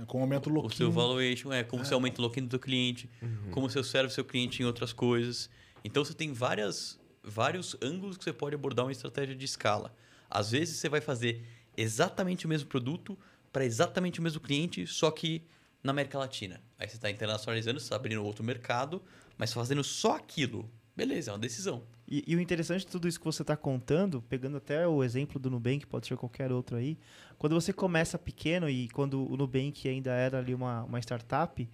É, 0.00 0.04
como 0.06 0.22
aumenta 0.22 0.48
o 0.48 0.64
O 0.64 0.70
seu 0.70 0.92
valuation, 0.92 1.52
é 1.52 1.64
como 1.64 1.84
você 1.84 1.92
aumenta 1.92 2.20
o 2.20 2.24
lock 2.24 2.40
do 2.40 2.48
teu 2.48 2.60
cliente, 2.60 3.10
como 3.50 3.68
você 3.68 3.82
serve 3.82 4.12
seu 4.14 4.24
cliente 4.24 4.62
em 4.62 4.66
outras 4.66 4.92
coisas. 4.92 5.50
Então 5.84 6.04
você 6.04 6.14
tem 6.14 6.32
várias, 6.32 6.96
vários 7.24 7.76
ângulos 7.82 8.16
que 8.16 8.22
você 8.22 8.32
pode 8.32 8.54
abordar 8.54 8.86
uma 8.86 8.92
estratégia 8.92 9.34
de 9.34 9.44
escala. 9.44 9.92
Às 10.30 10.52
vezes 10.52 10.76
você 10.76 10.88
vai 10.88 11.00
fazer 11.00 11.44
exatamente 11.76 12.46
o 12.46 12.48
mesmo 12.48 12.68
produto 12.68 13.18
para 13.52 13.64
exatamente 13.64 14.20
o 14.20 14.22
mesmo 14.22 14.40
cliente, 14.40 14.86
só 14.86 15.10
que 15.10 15.42
na 15.82 15.90
América 15.90 16.18
Latina. 16.18 16.60
Aí 16.78 16.88
você 16.88 16.96
está 16.96 17.10
internacionalizando, 17.10 17.80
você 17.80 17.86
está 17.86 17.96
abrindo 17.96 18.22
outro 18.24 18.44
mercado, 18.44 19.02
mas 19.36 19.52
fazendo 19.52 19.84
só 19.84 20.16
aquilo. 20.16 20.70
Beleza, 20.96 21.30
é 21.30 21.34
uma 21.34 21.38
decisão. 21.38 21.82
E, 22.08 22.24
e 22.26 22.36
o 22.36 22.40
interessante 22.40 22.80
de 22.80 22.86
tudo 22.86 23.06
isso 23.06 23.18
que 23.18 23.24
você 23.24 23.42
está 23.42 23.56
contando, 23.56 24.22
pegando 24.22 24.56
até 24.56 24.86
o 24.86 25.04
exemplo 25.04 25.38
do 25.38 25.50
Nubank, 25.50 25.86
pode 25.86 26.06
ser 26.06 26.16
qualquer 26.16 26.50
outro 26.52 26.76
aí, 26.76 26.98
quando 27.36 27.54
você 27.54 27.72
começa 27.72 28.18
pequeno 28.18 28.68
e 28.68 28.88
quando 28.88 29.30
o 29.30 29.36
Nubank 29.36 29.86
ainda 29.88 30.12
era 30.12 30.38
ali 30.38 30.54
uma, 30.54 30.84
uma 30.84 30.98
startup, 31.00 31.68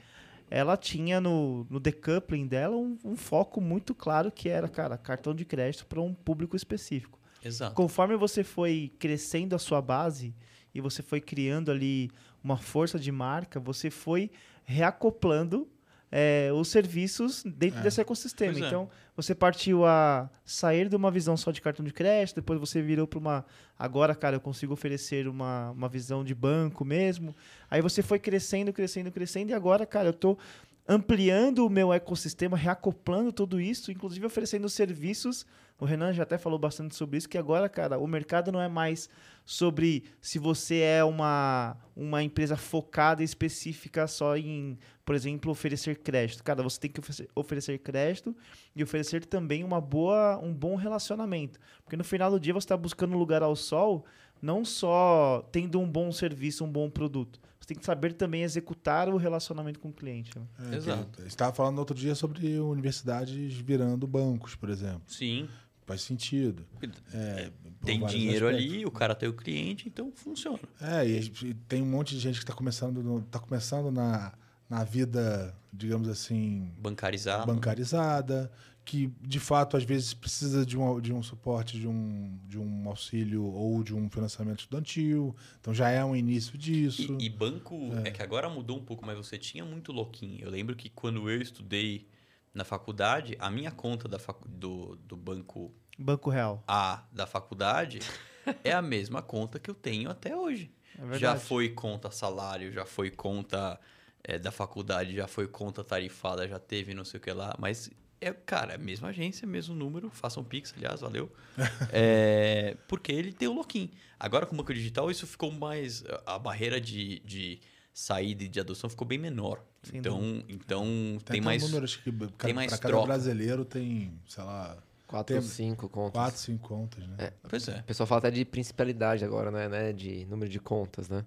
ela 0.50 0.76
tinha 0.76 1.20
no, 1.20 1.66
no 1.70 1.78
decoupling 1.78 2.46
dela 2.46 2.76
um, 2.76 2.98
um 3.04 3.16
foco 3.16 3.60
muito 3.60 3.94
claro 3.94 4.30
que 4.30 4.48
era, 4.48 4.68
cara, 4.68 4.98
cartão 4.98 5.34
de 5.34 5.44
crédito 5.44 5.86
para 5.86 6.00
um 6.00 6.12
público 6.12 6.56
específico. 6.56 7.18
Exato. 7.44 7.74
Conforme 7.74 8.16
você 8.16 8.44
foi 8.44 8.92
crescendo 8.98 9.54
a 9.54 9.58
sua 9.58 9.80
base 9.80 10.34
e 10.74 10.80
você 10.80 11.02
foi 11.02 11.20
criando 11.20 11.70
ali 11.70 12.10
uma 12.42 12.56
força 12.56 12.98
de 12.98 13.10
marca, 13.10 13.58
você 13.58 13.90
foi 13.90 14.30
reacoplando 14.64 15.68
é, 16.14 16.50
os 16.52 16.68
serviços 16.68 17.42
dentro 17.42 17.80
É. 17.80 17.82
desse 17.82 18.00
ecossistema. 18.00 18.52
Pois 18.52 18.62
é. 18.62 18.66
Então, 18.66 18.90
você 19.16 19.34
partiu 19.34 19.86
a 19.86 20.28
sair 20.44 20.88
de 20.88 20.94
uma 20.94 21.10
visão 21.10 21.36
só 21.38 21.50
de 21.50 21.62
cartão 21.62 21.82
de 21.84 21.92
crédito, 21.92 22.36
depois 22.36 22.60
você 22.60 22.82
virou 22.82 23.06
para 23.06 23.18
uma. 23.18 23.46
Agora, 23.78 24.14
cara, 24.14 24.36
eu 24.36 24.40
consigo 24.40 24.74
oferecer 24.74 25.26
uma, 25.26 25.70
uma 25.70 25.88
visão 25.88 26.22
de 26.22 26.34
banco 26.34 26.84
mesmo. 26.84 27.34
Aí 27.70 27.80
você 27.80 28.02
foi 28.02 28.18
crescendo, 28.18 28.72
crescendo, 28.72 29.10
crescendo, 29.10 29.50
e 29.50 29.54
agora, 29.54 29.86
cara, 29.86 30.08
eu 30.08 30.12
estou 30.12 30.38
ampliando 30.86 31.64
o 31.64 31.70
meu 31.70 31.92
ecossistema, 31.92 32.56
reacoplando 32.56 33.32
tudo 33.32 33.60
isso, 33.60 33.90
inclusive 33.90 34.26
oferecendo 34.26 34.68
serviços. 34.68 35.46
O 35.78 35.84
Renan 35.84 36.12
já 36.12 36.22
até 36.22 36.38
falou 36.38 36.58
bastante 36.58 36.94
sobre 36.94 37.16
isso, 37.18 37.28
que 37.28 37.38
agora, 37.38 37.68
cara, 37.68 37.98
o 37.98 38.06
mercado 38.06 38.52
não 38.52 38.60
é 38.60 38.68
mais 38.68 39.08
sobre 39.44 40.04
se 40.20 40.38
você 40.38 40.78
é 40.78 41.02
uma, 41.02 41.76
uma 41.96 42.22
empresa 42.22 42.56
focada 42.56 43.22
e 43.22 43.24
específica 43.24 44.06
só 44.06 44.36
em, 44.36 44.78
por 45.12 45.16
exemplo, 45.16 45.50
oferecer 45.52 45.98
crédito. 45.98 46.42
Cara, 46.42 46.62
você 46.62 46.80
tem 46.80 46.90
que 46.90 46.98
oferecer, 47.34 47.78
crédito 47.80 48.34
e 48.74 48.82
oferecer 48.82 49.26
também 49.26 49.62
uma 49.62 49.78
boa, 49.78 50.38
um 50.42 50.54
bom 50.54 50.74
relacionamento. 50.74 51.60
Porque 51.84 51.98
no 51.98 52.04
final 52.04 52.30
do 52.30 52.40
dia 52.40 52.54
você 52.54 52.64
está 52.64 52.78
buscando 52.78 53.14
um 53.14 53.18
lugar 53.18 53.42
ao 53.42 53.54
sol, 53.54 54.06
não 54.40 54.64
só 54.64 55.46
tendo 55.52 55.78
um 55.78 55.86
bom 55.86 56.10
serviço, 56.12 56.64
um 56.64 56.72
bom 56.72 56.88
produto. 56.88 57.38
Você 57.60 57.66
tem 57.68 57.76
que 57.76 57.84
saber 57.84 58.14
também 58.14 58.42
executar 58.42 59.06
o 59.10 59.18
relacionamento 59.18 59.78
com 59.78 59.90
o 59.90 59.92
cliente. 59.92 60.30
né? 60.38 60.46
É, 60.72 60.76
Exato. 60.76 61.20
Você 61.20 61.28
estava 61.28 61.52
falando 61.54 61.78
outro 61.78 61.94
dia 61.94 62.14
sobre 62.14 62.58
universidades 62.58 63.52
virando 63.52 64.06
bancos, 64.06 64.54
por 64.54 64.70
exemplo. 64.70 65.02
Sim. 65.08 65.46
Faz 65.84 66.00
sentido. 66.00 66.64
É, 67.12 67.50
Tem 67.84 68.02
dinheiro 68.06 68.46
aspectos. 68.48 68.72
ali, 68.72 68.86
o 68.86 68.90
cara 68.90 69.14
tem 69.14 69.28
o 69.28 69.34
cliente, 69.34 69.88
então 69.88 70.10
funciona. 70.14 70.60
É, 70.80 71.04
e 71.04 71.20
gente- 71.20 71.52
tem 71.68 71.82
um 71.82 71.86
monte 71.86 72.14
de 72.14 72.20
gente 72.20 72.36
que 72.36 72.44
está 72.44 72.54
começando, 72.54 73.22
tá 73.30 73.38
começando 73.38 73.90
na, 73.90 74.32
na 74.72 74.84
vida, 74.84 75.54
digamos 75.70 76.08
assim, 76.08 76.72
Bancarizado. 76.78 77.46
bancarizada, 77.46 78.50
que 78.86 79.12
de 79.20 79.38
fato 79.38 79.76
às 79.76 79.84
vezes 79.84 80.14
precisa 80.14 80.64
de 80.64 80.78
um, 80.78 80.98
de 80.98 81.12
um 81.12 81.22
suporte, 81.22 81.78
de 81.78 81.86
um, 81.86 82.38
de 82.48 82.58
um 82.58 82.88
auxílio 82.88 83.44
ou 83.44 83.84
de 83.84 83.94
um 83.94 84.08
financiamento 84.08 84.60
estudantil. 84.60 85.36
Então 85.60 85.74
já 85.74 85.90
é 85.90 86.02
um 86.02 86.16
início 86.16 86.56
disso. 86.56 87.18
E, 87.20 87.26
e 87.26 87.28
banco, 87.28 87.90
é. 88.02 88.10
que 88.10 88.22
agora 88.22 88.48
mudou 88.48 88.78
um 88.78 88.82
pouco, 88.82 89.04
mas 89.04 89.14
você 89.18 89.36
tinha 89.36 89.62
muito 89.62 89.92
louquinho. 89.92 90.42
Eu 90.42 90.50
lembro 90.50 90.74
que 90.74 90.88
quando 90.88 91.28
eu 91.28 91.42
estudei 91.42 92.08
na 92.54 92.64
faculdade, 92.64 93.36
a 93.38 93.50
minha 93.50 93.70
conta 93.70 94.08
da 94.08 94.18
facu 94.18 94.48
do, 94.48 94.96
do 95.04 95.18
banco 95.18 95.70
Banco 95.98 96.30
Real. 96.30 96.64
A 96.66 97.04
da 97.12 97.26
faculdade 97.26 97.98
é 98.64 98.72
a 98.72 98.80
mesma 98.80 99.20
conta 99.20 99.58
que 99.58 99.68
eu 99.68 99.74
tenho 99.74 100.08
até 100.08 100.34
hoje. 100.34 100.72
É 100.94 101.02
verdade. 101.02 101.20
já 101.20 101.36
foi 101.36 101.68
conta 101.68 102.10
salário, 102.10 102.72
já 102.72 102.86
foi 102.86 103.10
conta 103.10 103.78
é, 104.24 104.38
da 104.38 104.50
faculdade, 104.50 105.14
já 105.14 105.26
foi 105.26 105.46
conta 105.46 105.82
tarifada, 105.82 106.46
já 106.46 106.58
teve 106.58 106.94
não 106.94 107.04
sei 107.04 107.18
o 107.18 107.20
que 107.20 107.32
lá. 107.32 107.54
Mas, 107.58 107.90
é, 108.20 108.32
cara, 108.32 108.72
é 108.72 108.74
a 108.76 108.78
mesma 108.78 109.08
agência, 109.08 109.46
mesmo 109.46 109.74
número. 109.74 110.10
Façam 110.10 110.44
Pix, 110.44 110.72
aliás, 110.76 111.00
valeu. 111.00 111.30
É, 111.92 112.76
porque 112.88 113.12
ele 113.12 113.32
tem 113.32 113.48
o 113.48 113.52
login. 113.52 113.90
Agora, 114.18 114.46
com 114.46 114.54
o 114.54 114.58
banco 114.58 114.72
digital, 114.72 115.10
isso 115.10 115.26
ficou 115.26 115.50
mais. 115.50 116.04
A 116.24 116.38
barreira 116.38 116.80
de, 116.80 117.18
de 117.20 117.60
saída 117.92 118.44
e 118.44 118.48
de 118.48 118.60
adoção 118.60 118.88
ficou 118.88 119.06
bem 119.06 119.18
menor. 119.18 119.64
Sem 119.82 119.98
então, 119.98 120.42
então 120.48 121.18
tem, 121.24 121.40
um 121.40 121.44
mais. 121.44 121.62
número, 121.62 121.84
acho 121.84 122.02
que 122.02 122.12
tem 122.38 122.54
mais 122.54 122.68
para 122.70 122.78
cada 122.78 122.88
troca. 122.92 123.06
brasileiro 123.06 123.64
tem, 123.64 124.16
sei 124.28 124.44
lá, 124.44 124.78
Quatro 125.12 125.34
Tem- 125.34 125.36
ou 125.36 125.42
cinco 125.42 125.88
contas. 125.90 126.12
quatro, 126.12 126.40
cinco 126.40 126.68
contas, 126.68 127.06
né? 127.06 127.16
É. 127.18 127.32
Pois 127.46 127.68
é. 127.68 127.80
O 127.80 127.82
pessoal 127.82 128.06
fala 128.06 128.20
até 128.20 128.30
de 128.30 128.46
principalidade 128.46 129.22
agora, 129.22 129.50
né? 129.50 129.68
né? 129.68 129.92
De 129.92 130.24
número 130.24 130.50
de 130.50 130.58
contas, 130.58 131.10
né? 131.10 131.22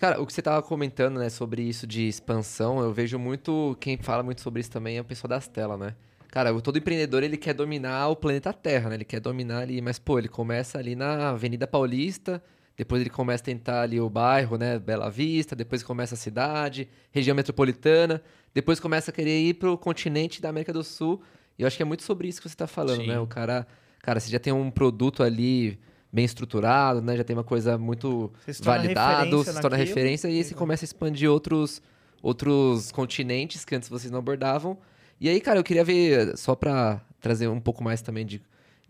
Cara, 0.00 0.18
o 0.18 0.26
que 0.26 0.32
você 0.32 0.40
tava 0.40 0.62
comentando, 0.62 1.18
né, 1.18 1.28
sobre 1.28 1.60
isso 1.60 1.86
de 1.86 2.08
expansão, 2.08 2.80
eu 2.80 2.90
vejo 2.90 3.18
muito, 3.18 3.76
quem 3.78 3.98
fala 3.98 4.22
muito 4.22 4.40
sobre 4.40 4.60
isso 4.62 4.70
também 4.70 4.96
é 4.96 5.00
o 5.02 5.04
pessoal 5.04 5.28
das 5.28 5.46
telas, 5.46 5.78
né? 5.78 5.94
Cara, 6.28 6.54
o- 6.54 6.62
todo 6.62 6.78
empreendedor, 6.78 7.22
ele 7.22 7.36
quer 7.36 7.52
dominar 7.52 8.08
o 8.08 8.16
planeta 8.16 8.50
Terra, 8.50 8.88
né? 8.88 8.94
Ele 8.94 9.04
quer 9.04 9.20
dominar 9.20 9.58
ali, 9.58 9.82
mas, 9.82 9.98
pô, 9.98 10.18
ele 10.18 10.26
começa 10.28 10.78
ali 10.78 10.94
na 10.96 11.28
Avenida 11.28 11.66
Paulista, 11.66 12.42
depois 12.78 13.02
ele 13.02 13.10
começa 13.10 13.42
a 13.42 13.44
tentar 13.44 13.82
ali 13.82 14.00
o 14.00 14.08
bairro, 14.08 14.56
né, 14.56 14.78
Bela 14.78 15.10
Vista, 15.10 15.54
depois 15.54 15.82
começa 15.82 16.14
a 16.14 16.18
cidade, 16.18 16.88
região 17.12 17.36
metropolitana, 17.36 18.22
depois 18.54 18.80
começa 18.80 19.10
a 19.10 19.14
querer 19.14 19.38
ir 19.38 19.54
pro 19.54 19.76
continente 19.76 20.40
da 20.40 20.48
América 20.48 20.72
do 20.72 20.82
Sul, 20.82 21.20
e 21.58 21.62
eu 21.62 21.66
acho 21.66 21.76
que 21.76 21.82
é 21.82 21.86
muito 21.86 22.04
sobre 22.04 22.26
isso 22.26 22.40
que 22.40 22.48
você 22.48 22.56
tá 22.56 22.66
falando, 22.66 23.02
Sim. 23.02 23.08
né? 23.08 23.20
O 23.20 23.26
cara, 23.26 23.66
cara, 24.00 24.18
você 24.18 24.30
já 24.30 24.38
tem 24.38 24.50
um 24.50 24.70
produto 24.70 25.22
ali 25.22 25.78
bem 26.12 26.24
estruturado, 26.24 27.00
né? 27.00 27.16
Já 27.16 27.24
tem 27.24 27.36
uma 27.36 27.44
coisa 27.44 27.78
muito 27.78 28.32
Você 28.44 28.54
se 28.54 28.62
torna 28.62 28.82
validado, 28.82 29.42
referência 29.76 30.28
e 30.28 30.36
aí 30.36 30.44
você 30.44 30.54
começa 30.54 30.84
a 30.84 30.86
expandir 30.86 31.30
outros, 31.30 31.80
outros 32.22 32.90
continentes 32.90 33.64
que 33.64 33.74
antes 33.74 33.88
vocês 33.88 34.10
não 34.10 34.18
abordavam. 34.18 34.78
E 35.20 35.28
aí, 35.28 35.40
cara, 35.40 35.58
eu 35.58 35.64
queria 35.64 35.84
ver, 35.84 36.36
só 36.36 36.54
pra 36.54 37.00
trazer 37.20 37.48
um 37.48 37.60
pouco 37.60 37.84
mais 37.84 38.00
também 38.02 38.24
de, 38.24 38.42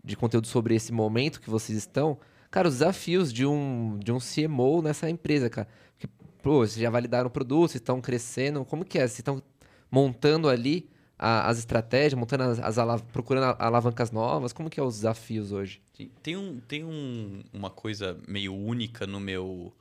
de 0.03 0.15
conteúdo 0.15 0.47
sobre 0.47 0.73
esse 0.75 0.91
momento 0.91 1.41
que 1.41 1.49
vocês 1.49 1.77
estão, 1.77 2.17
cara, 2.49 2.67
os 2.67 2.75
desafios 2.75 3.31
de 3.31 3.45
um, 3.45 3.99
de 3.99 4.11
um 4.11 4.17
CMO 4.17 4.81
nessa 4.81 5.09
empresa, 5.09 5.49
cara. 5.49 5.67
Porque, 5.93 6.07
pô, 6.41 6.59
vocês 6.59 6.81
já 6.81 6.89
validaram 6.89 7.27
o 7.27 7.31
produto, 7.31 7.71
vocês 7.71 7.81
estão 7.81 7.99
crescendo, 7.99 8.63
como 8.65 8.85
que 8.85 8.97
é? 8.97 9.01
Vocês 9.01 9.19
estão 9.19 9.43
montando 9.91 10.47
ali 10.47 10.89
a- 11.21 11.47
as 11.47 11.59
estratégias, 11.59 12.15
montando 12.15 12.43
as, 12.43 12.59
as 12.59 12.77
ala- 12.79 12.99
procurando 12.99 13.55
alavancas 13.59 14.09
novas, 14.11 14.51
como 14.51 14.69
que 14.69 14.79
é 14.79 14.83
os 14.83 14.95
desafios 14.95 15.51
hoje? 15.51 15.79
Tem, 16.23 16.35
um, 16.35 16.59
tem 16.59 16.83
um, 16.83 17.43
uma 17.53 17.69
coisa 17.69 18.17
meio 18.27 18.55
única 18.55 19.05
no 19.05 19.19
meu 19.19 19.71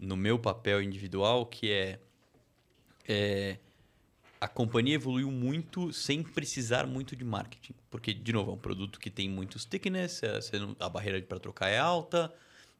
no 0.00 0.16
meu 0.16 0.38
papel 0.38 0.80
individual, 0.82 1.44
que 1.44 1.70
é, 1.70 2.00
é 3.06 3.58
a 4.40 4.48
companhia 4.48 4.94
evoluiu 4.94 5.30
muito 5.30 5.92
sem 5.92 6.22
precisar 6.22 6.86
muito 6.86 7.14
de 7.14 7.22
marketing. 7.22 7.74
Porque, 7.90 8.14
de 8.14 8.32
novo, 8.32 8.50
é 8.52 8.54
um 8.54 8.58
produto 8.58 8.98
que 8.98 9.10
tem 9.10 9.28
muito 9.28 9.58
stickiness, 9.58 10.22
é, 10.22 10.38
a 10.78 10.88
barreira 10.88 11.20
para 11.20 11.38
trocar 11.38 11.68
é 11.68 11.78
alta, 11.78 12.32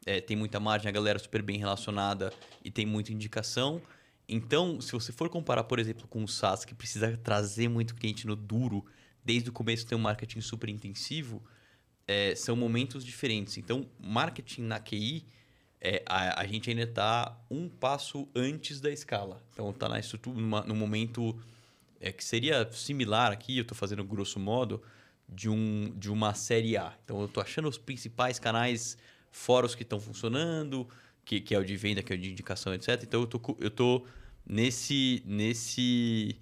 é, 0.06 0.18
tem 0.18 0.34
muita 0.34 0.58
margem, 0.58 0.88
a 0.88 0.92
galera 0.92 1.18
é 1.18 1.22
super 1.22 1.42
bem 1.42 1.58
relacionada 1.58 2.32
e 2.64 2.70
tem 2.70 2.86
muita 2.86 3.12
indicação. 3.12 3.82
Então, 4.32 4.80
se 4.80 4.92
você 4.92 5.10
for 5.10 5.28
comparar, 5.28 5.64
por 5.64 5.80
exemplo, 5.80 6.06
com 6.06 6.22
o 6.22 6.28
SaaS, 6.28 6.64
que 6.64 6.72
precisa 6.72 7.16
trazer 7.16 7.68
muito 7.68 7.96
cliente 7.96 8.28
no 8.28 8.36
duro, 8.36 8.86
desde 9.24 9.50
o 9.50 9.52
começo 9.52 9.84
tem 9.84 9.98
um 9.98 10.00
marketing 10.00 10.40
super 10.40 10.68
intensivo, 10.68 11.42
é, 12.06 12.36
são 12.36 12.54
momentos 12.54 13.04
diferentes. 13.04 13.58
Então, 13.58 13.90
marketing 13.98 14.62
na 14.62 14.78
QI, 14.78 15.26
é, 15.80 16.04
a, 16.06 16.42
a, 16.42 16.46
gente 16.46 16.70
ainda 16.70 16.82
está 16.82 17.36
um 17.50 17.68
passo 17.68 18.28
antes 18.32 18.80
da 18.80 18.92
escala. 18.92 19.42
Então, 19.52 19.70
está 19.70 19.88
na 19.88 19.98
estrutura, 19.98 20.38
numa, 20.38 20.60
no 20.60 20.76
momento 20.76 21.36
é, 22.00 22.12
que 22.12 22.22
seria 22.22 22.70
similar 22.70 23.32
aqui, 23.32 23.58
eu 23.58 23.62
estou 23.62 23.76
fazendo 23.76 24.04
grosso 24.04 24.38
modo, 24.38 24.80
de, 25.28 25.48
um, 25.48 25.92
de 25.96 26.08
uma 26.08 26.34
série 26.34 26.76
A. 26.76 26.96
Então, 27.04 27.18
eu 27.18 27.26
estou 27.26 27.42
achando 27.42 27.68
os 27.68 27.78
principais 27.78 28.38
canais, 28.38 28.96
fóruns 29.32 29.74
que 29.74 29.82
estão 29.82 29.98
funcionando, 29.98 30.88
que, 31.24 31.40
que 31.40 31.52
é 31.52 31.58
o 31.58 31.64
de 31.64 31.76
venda, 31.76 32.00
que 32.00 32.12
é 32.12 32.16
o 32.16 32.18
de 32.18 32.30
indicação, 32.30 32.72
etc. 32.72 33.02
Então, 33.02 33.22
eu 33.22 33.26
tô, 33.26 33.56
eu 33.58 33.70
tô 33.70 34.06
nesse, 34.46 35.22
nesse 35.26 36.36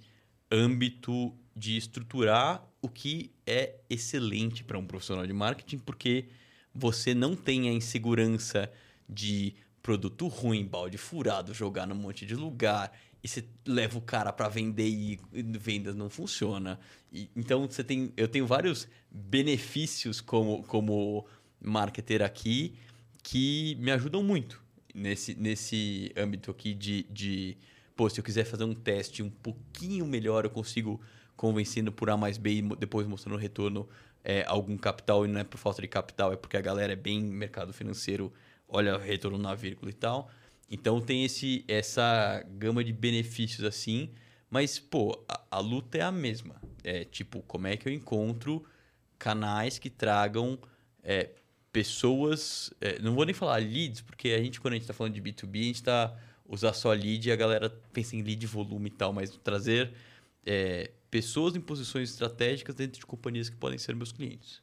âmbito 0.51 1.35
de 1.55 1.77
estruturar 1.77 2.65
o 2.81 2.89
que 2.89 3.33
é 3.47 3.75
excelente 3.91 4.63
para 4.63 4.79
um 4.79 4.87
profissional 4.87 5.27
de 5.27 5.33
marketing, 5.33 5.79
porque 5.79 6.27
você 6.75 7.15
não 7.15 7.35
tem 7.35 7.69
a 7.69 7.73
insegurança 7.73 8.71
de 9.09 9.55
produto 9.83 10.29
ruim, 10.29 10.65
balde 10.67 10.99
furado, 10.99 11.53
jogar 11.53 11.87
num 11.87 11.95
monte 11.95 12.25
de 12.25 12.35
lugar 12.35 12.93
e 13.23 13.29
você 13.29 13.45
leva 13.67 13.99
o 13.99 14.03
cara 14.03 14.33
para 14.33 14.49
vender 14.49 14.89
e 14.89 15.19
vendas 15.33 15.97
não 15.97 16.09
funciona. 16.09 16.79
E, 17.13 17.29
então 17.35 17.67
você 17.67 17.83
tem, 17.83 18.13
eu 18.17 18.29
tenho 18.29 18.47
vários 18.47 18.87
benefícios 19.11 20.21
como 20.21 20.63
como 20.65 21.27
marketer 21.61 22.23
aqui 22.23 22.75
que 23.23 23.77
me 23.81 23.91
ajudam 23.91 24.23
muito 24.23 24.63
nesse, 24.95 25.35
nesse 25.35 26.13
âmbito 26.17 26.51
aqui 26.51 26.75
de, 26.75 27.05
de 27.11 27.57
pô, 27.99 28.09
se 28.09 28.21
eu 28.21 28.25
quiser 28.25 28.45
fazer 28.45 28.63
um 28.63 28.75
teste 28.75 29.25
um 29.25 29.29
pouquinho 29.29 30.07
melhor, 30.07 30.45
eu 30.45 30.51
consigo 30.51 31.01
convencendo 31.35 31.91
por 31.91 32.09
A 32.09 32.17
mais 32.17 32.39
B 32.39 32.53
e 32.53 32.63
depois 32.77 33.09
mostrando 33.09 33.35
o 33.35 33.39
retorno 33.39 33.89
é, 34.23 34.45
algum 34.47 34.79
capital, 34.79 35.25
e 35.25 35.29
não 35.29 35.41
é 35.41 35.43
por 35.43 35.59
falta 35.59 35.83
de 35.83 35.89
capital, 35.89 36.33
é 36.33 36.37
porque 36.37 36.57
a 36.57 36.61
galera 36.61 36.93
é 36.93 36.97
bem 36.97 37.21
mercado 37.21 37.73
financeiro, 37.73 38.33
olha 38.69 38.95
o 38.95 39.01
retorno 39.01 39.37
na 39.37 39.53
vírgula 39.53 39.91
e 39.91 39.95
tal. 39.95 40.31
Então 40.71 41.01
tem 41.01 41.25
esse, 41.25 41.65
essa 41.67 42.41
gama 42.57 42.85
de 42.85 42.93
benefícios 42.93 43.65
assim, 43.67 44.13
mas, 44.49 44.79
pô, 44.79 45.21
a, 45.29 45.43
a 45.51 45.59
luta 45.59 45.99
é 45.99 46.03
a 46.03 46.13
mesma. 46.13 46.55
É 46.85 47.05
tipo, 47.05 47.43
como 47.49 47.67
é 47.67 47.77
que 47.77 47.89
eu 47.89 47.93
encontro 47.93 48.65
canais 49.19 49.77
que 49.77 49.91
tragam 49.91 50.57
é, 51.03 51.31
pessoas. 51.73 52.73
É, 52.81 53.01
não 53.01 53.17
vou 53.17 53.25
nem 53.25 53.35
falar 53.35 53.57
leads, 53.57 54.03
porque 54.03 54.29
a 54.29 54.39
gente, 54.39 54.61
quando 54.61 54.75
a 54.75 54.77
gente 54.77 54.85
está 54.85 54.95
falando 54.95 55.15
de 55.15 55.21
B2B, 55.21 55.61
a 55.61 55.65
gente 55.65 55.75
está 55.75 56.17
usar 56.49 56.73
só 56.73 56.93
lead 56.93 57.29
e 57.29 57.33
a 57.33 57.37
galera 57.37 57.71
pensa 57.93 58.17
em 58.17 58.23
lead 58.23 58.47
volume 58.47 58.89
e 58.89 58.93
tal, 58.93 59.13
mas 59.13 59.31
trazer 59.45 59.93
é, 60.45 60.91
pessoas 61.11 61.55
em 61.55 61.61
posições 61.61 62.11
estratégicas 62.11 62.75
dentro 62.75 62.99
de 62.99 63.07
companhias 63.07 63.51
que 63.51 63.57
podem 63.57 63.79
ser 63.79 63.95
meus 63.95 64.11
clientes. 64.11 64.63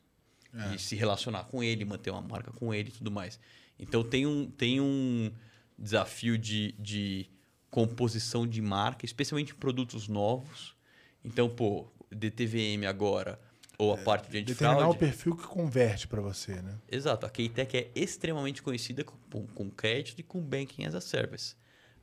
É. 0.54 0.76
E 0.76 0.80
se 0.80 0.96
relacionar 0.96 1.44
com 1.46 1.64
ele, 1.64 1.86
manter 1.86 2.10
uma 2.10 2.22
marca 2.22 2.52
com 2.52 2.74
ele 2.74 2.90
e 2.90 2.92
tudo 2.92 3.12
mais. 3.12 3.40
Então 3.78 4.04
tem 4.04 4.26
um, 4.26 4.50
tem 4.50 4.82
um 4.82 5.32
desafio 5.78 6.38
de, 6.38 6.74
de 6.80 7.30
composição 7.70 8.48
de 8.48 8.62
marca, 8.62 9.06
especialmente 9.06 9.52
em 9.52 9.56
produtos 9.56 10.08
novos. 10.08 10.76
Então, 11.24 11.50
pô, 11.50 11.88
DTVM 12.10 12.86
agora, 12.88 13.40
ou 13.78 13.94
a 13.94 13.98
é, 13.98 14.04
parte 14.04 14.32
de 14.32 14.38
antifraude... 14.38 14.76
Determinar 14.78 14.90
o 14.90 14.96
perfil 14.96 15.36
que 15.36 15.44
converte 15.44 16.08
para 16.08 16.22
você, 16.22 16.62
né? 16.62 16.78
Exato. 16.90 17.26
A 17.26 17.30
Keitech 17.30 17.76
é 17.76 17.92
extremamente 17.94 18.62
conhecida 18.62 19.04
com, 19.04 19.46
com 19.48 19.70
crédito 19.70 20.20
e 20.20 20.24
com 20.24 20.40
Banking 20.42 20.86
as 20.86 20.96
a 20.96 21.02
Service. 21.02 21.56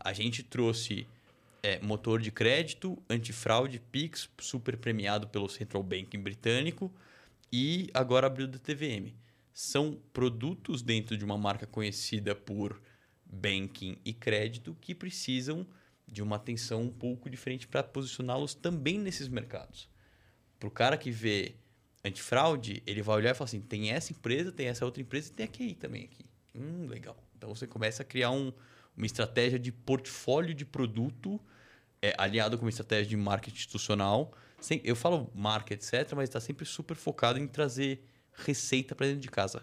A 0.04 0.12
gente 0.12 0.42
trouxe 0.42 1.06
é, 1.62 1.78
motor 1.80 2.20
de 2.20 2.32
crédito, 2.32 3.00
antifraude, 3.08 3.78
Pix, 3.78 4.28
super 4.40 4.76
premiado 4.76 5.28
pelo 5.28 5.48
Central 5.48 5.82
Banking 5.82 6.18
britânico 6.18 6.92
e 7.52 7.88
agora 7.94 8.26
abriu 8.26 8.48
da 8.48 8.58
TVM. 8.58 9.14
São 9.54 9.96
produtos 10.12 10.82
dentro 10.82 11.16
de 11.16 11.24
uma 11.24 11.38
marca 11.38 11.66
conhecida 11.66 12.34
por 12.34 12.82
banking 13.24 13.96
e 14.04 14.12
crédito 14.12 14.76
que 14.80 14.92
precisam 14.92 15.64
de 16.08 16.20
uma 16.20 16.36
atenção 16.36 16.82
um 16.82 16.90
pouco 16.90 17.30
diferente 17.30 17.68
para 17.68 17.82
posicioná-los 17.82 18.54
também 18.54 18.98
nesses 18.98 19.28
mercados. 19.28 19.88
Para 20.58 20.68
o 20.68 20.70
cara 20.70 20.96
que 20.98 21.12
vê 21.12 21.54
antifraude, 22.04 22.82
ele 22.86 23.02
vai 23.02 23.16
olhar 23.16 23.30
e 23.30 23.34
falar 23.34 23.46
assim: 23.46 23.60
tem 23.60 23.90
essa 23.90 24.12
empresa, 24.12 24.50
tem 24.50 24.66
essa 24.66 24.84
outra 24.84 25.00
empresa 25.00 25.30
e 25.30 25.32
tem 25.32 25.46
a 25.46 25.48
QI 25.48 25.74
também 25.74 26.04
aqui. 26.04 26.24
Hum, 26.54 26.86
legal. 26.88 27.16
Então 27.36 27.54
você 27.54 27.66
começa 27.66 28.02
a 28.02 28.06
criar 28.06 28.30
um, 28.30 28.52
uma 28.96 29.06
estratégia 29.06 29.58
de 29.58 29.72
portfólio 29.72 30.54
de 30.54 30.64
produto 30.64 31.40
é, 32.02 32.14
aliado 32.18 32.58
com 32.58 32.64
uma 32.64 32.70
estratégia 32.70 33.06
de 33.06 33.16
marketing 33.16 33.56
institucional. 33.56 34.32
Sem, 34.60 34.80
eu 34.84 34.96
falo 34.96 35.30
marca, 35.34 35.72
etc., 35.72 36.12
mas 36.14 36.28
está 36.28 36.40
sempre 36.40 36.64
super 36.64 36.96
focado 36.96 37.38
em 37.38 37.46
trazer 37.46 38.04
receita 38.32 38.94
para 38.94 39.06
dentro 39.06 39.20
de 39.20 39.30
casa. 39.30 39.62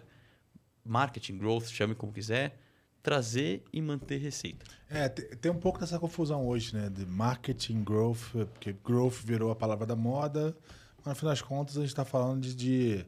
Marketing, 0.84 1.36
growth, 1.36 1.66
chame 1.66 1.94
como 1.94 2.12
quiser, 2.12 2.58
trazer 3.02 3.62
e 3.72 3.80
manter 3.80 4.18
receita. 4.18 4.64
É, 4.88 5.08
tem 5.08 5.50
um 5.50 5.58
pouco 5.58 5.78
dessa 5.78 5.98
confusão 5.98 6.46
hoje, 6.46 6.74
né? 6.74 6.88
De 6.88 7.06
marketing, 7.06 7.84
growth, 7.84 8.30
porque 8.52 8.72
growth 8.72 9.20
virou 9.24 9.50
a 9.50 9.56
palavra 9.56 9.86
da 9.86 9.96
moda, 9.96 10.56
mas 10.98 11.06
no 11.06 11.14
final 11.14 11.32
das 11.32 11.42
contas 11.42 11.76
a 11.76 11.80
gente 11.80 11.90
está 11.90 12.04
falando 12.04 12.42
de, 12.42 12.54
de 12.54 13.06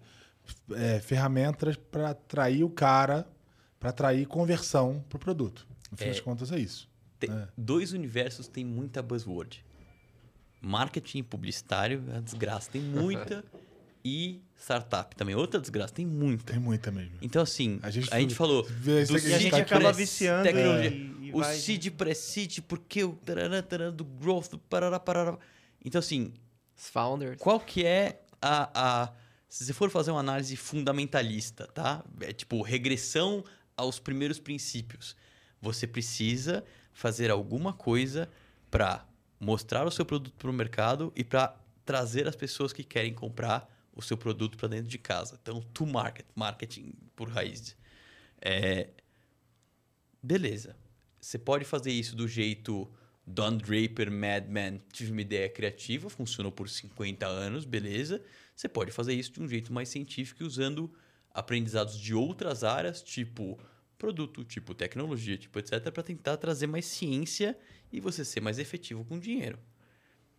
é, 0.75 1.01
ferramentas 1.01 1.77
para 1.77 2.11
atrair 2.11 2.65
o 2.65 2.71
cara, 2.71 3.27
para 3.79 3.91
atrair 3.91 4.27
conversão 4.27 5.05
para 5.09 5.17
o 5.17 5.21
produto. 5.21 5.67
No 5.93 5.99
fim 5.99 6.05
é, 6.05 6.09
das 6.09 6.21
contas, 6.21 6.51
é 6.51 6.59
isso. 6.59 6.89
Tem, 7.21 7.31
é. 7.31 7.47
Dois 7.57 7.93
universos 7.93 8.49
têm 8.49 8.65
muita 8.65 9.03
buzzword. 9.03 9.63
Marketing 10.61 11.23
publicitário 11.23 12.03
é 12.09 12.13
uma 12.15 12.23
desgraça. 12.23 12.71
Tem 12.71 12.81
muita. 12.81 13.45
e 14.03 14.43
startup 14.57 15.15
também. 15.15 15.35
Outra 15.35 15.61
desgraça. 15.61 15.93
Tem 15.93 16.07
muita. 16.07 16.53
Tem 16.53 16.61
muita 16.61 16.91
mesmo. 16.91 17.19
Então, 17.21 17.43
assim, 17.43 17.79
a 17.83 17.91
gente, 17.91 18.13
a 18.13 18.19
gente 18.19 18.35
falou... 18.35 18.63
Do 18.63 18.91
e 18.91 19.35
a 19.35 19.39
gente 19.39 19.55
acaba 19.55 19.93
viciando 19.93 20.45
tecnologia, 20.45 20.91
e, 20.91 21.29
e 21.29 21.33
O 21.33 21.41
vai... 21.41 21.57
seed, 21.57 21.91
pré-seed, 21.91 22.61
porque 22.63 23.05
o 23.05 23.13
tarará, 23.13 23.63
tarará, 23.63 23.91
do 23.91 24.05
growth, 24.05 24.51
do 24.51 24.59
parará, 24.59 24.99
parará. 24.99 25.39
Então, 25.85 25.99
assim... 25.99 26.33
Os 26.75 26.89
founders. 26.89 27.37
Qual 27.39 27.61
que 27.61 27.85
é 27.85 28.23
a... 28.41 29.03
a 29.05 29.13
se 29.49 29.67
você 29.67 29.75
for 29.75 29.91
fazer 29.91 30.11
uma 30.11 30.21
análise 30.21 30.57
fundamentalista, 30.57 31.67
tá? 31.67 32.03
É 32.23 32.33
tipo 32.33 32.63
regressão 32.63 33.45
aos 33.77 33.99
primeiros 33.99 34.39
princípios 34.39 35.15
você 35.63 35.87
precisa 35.87 36.65
fazer 36.93 37.31
alguma 37.31 37.73
coisa 37.73 38.29
para 38.71 39.07
mostrar 39.39 39.87
o 39.87 39.91
seu 39.91 40.05
produto 40.05 40.35
para 40.37 40.51
o 40.51 40.53
mercado 40.53 41.13
e 41.15 41.23
para 41.23 41.57
trazer 41.85 42.27
as 42.27 42.37
pessoas 42.37 42.73
que 42.73 42.83
querem 42.83 43.15
comprar 43.15 43.73
o 43.95 44.03
seu 44.03 44.17
produto 44.17 44.59
para 44.59 44.69
dentro 44.69 44.89
de 44.89 44.99
casa. 44.99 45.39
Então, 45.41 45.61
to 45.73 45.87
market, 45.87 46.27
marketing 46.35 46.93
por 47.15 47.29
raiz. 47.29 47.77
É... 48.41 48.91
Beleza. 50.23 50.77
Você 51.21 51.39
pode 51.39 51.65
fazer 51.65 51.93
isso 51.93 52.17
do 52.17 52.27
jeito 52.27 52.91
Don 53.25 53.57
Draper, 53.57 54.11
Mad 54.11 54.49
Men, 54.49 54.81
tive 54.93 55.13
uma 55.13 55.21
ideia 55.21 55.49
criativa, 55.49 56.11
funcionou 56.11 56.51
por 56.51 56.69
50 56.69 57.27
anos, 57.27 57.65
beleza. 57.65 58.21
Você 58.57 58.69
pode 58.69 58.91
fazer 58.91 59.15
isso 59.15 59.33
de 59.33 59.41
um 59.41 59.49
jeito 59.49 59.73
mais 59.73 59.89
científico 59.89 60.45
usando 60.45 60.93
aprendizados 61.31 61.99
de 61.99 62.15
outras 62.15 62.65
áreas, 62.65 63.03
tipo 63.03 63.59
produto, 64.03 64.43
tipo 64.43 64.75
tecnologia, 64.75 65.39
tipo 65.39 65.61
etc, 65.61 65.81
para 65.93 66.03
tentar 66.03 66.37
trazer 66.37 66.67
mais 66.67 66.85
ciência 66.87 67.57
e 67.93 68.01
você 68.01 68.25
ser 68.25 68.41
mais 68.41 68.59
efetivo 68.59 69.05
com 69.05 69.17
dinheiro. 69.17 69.61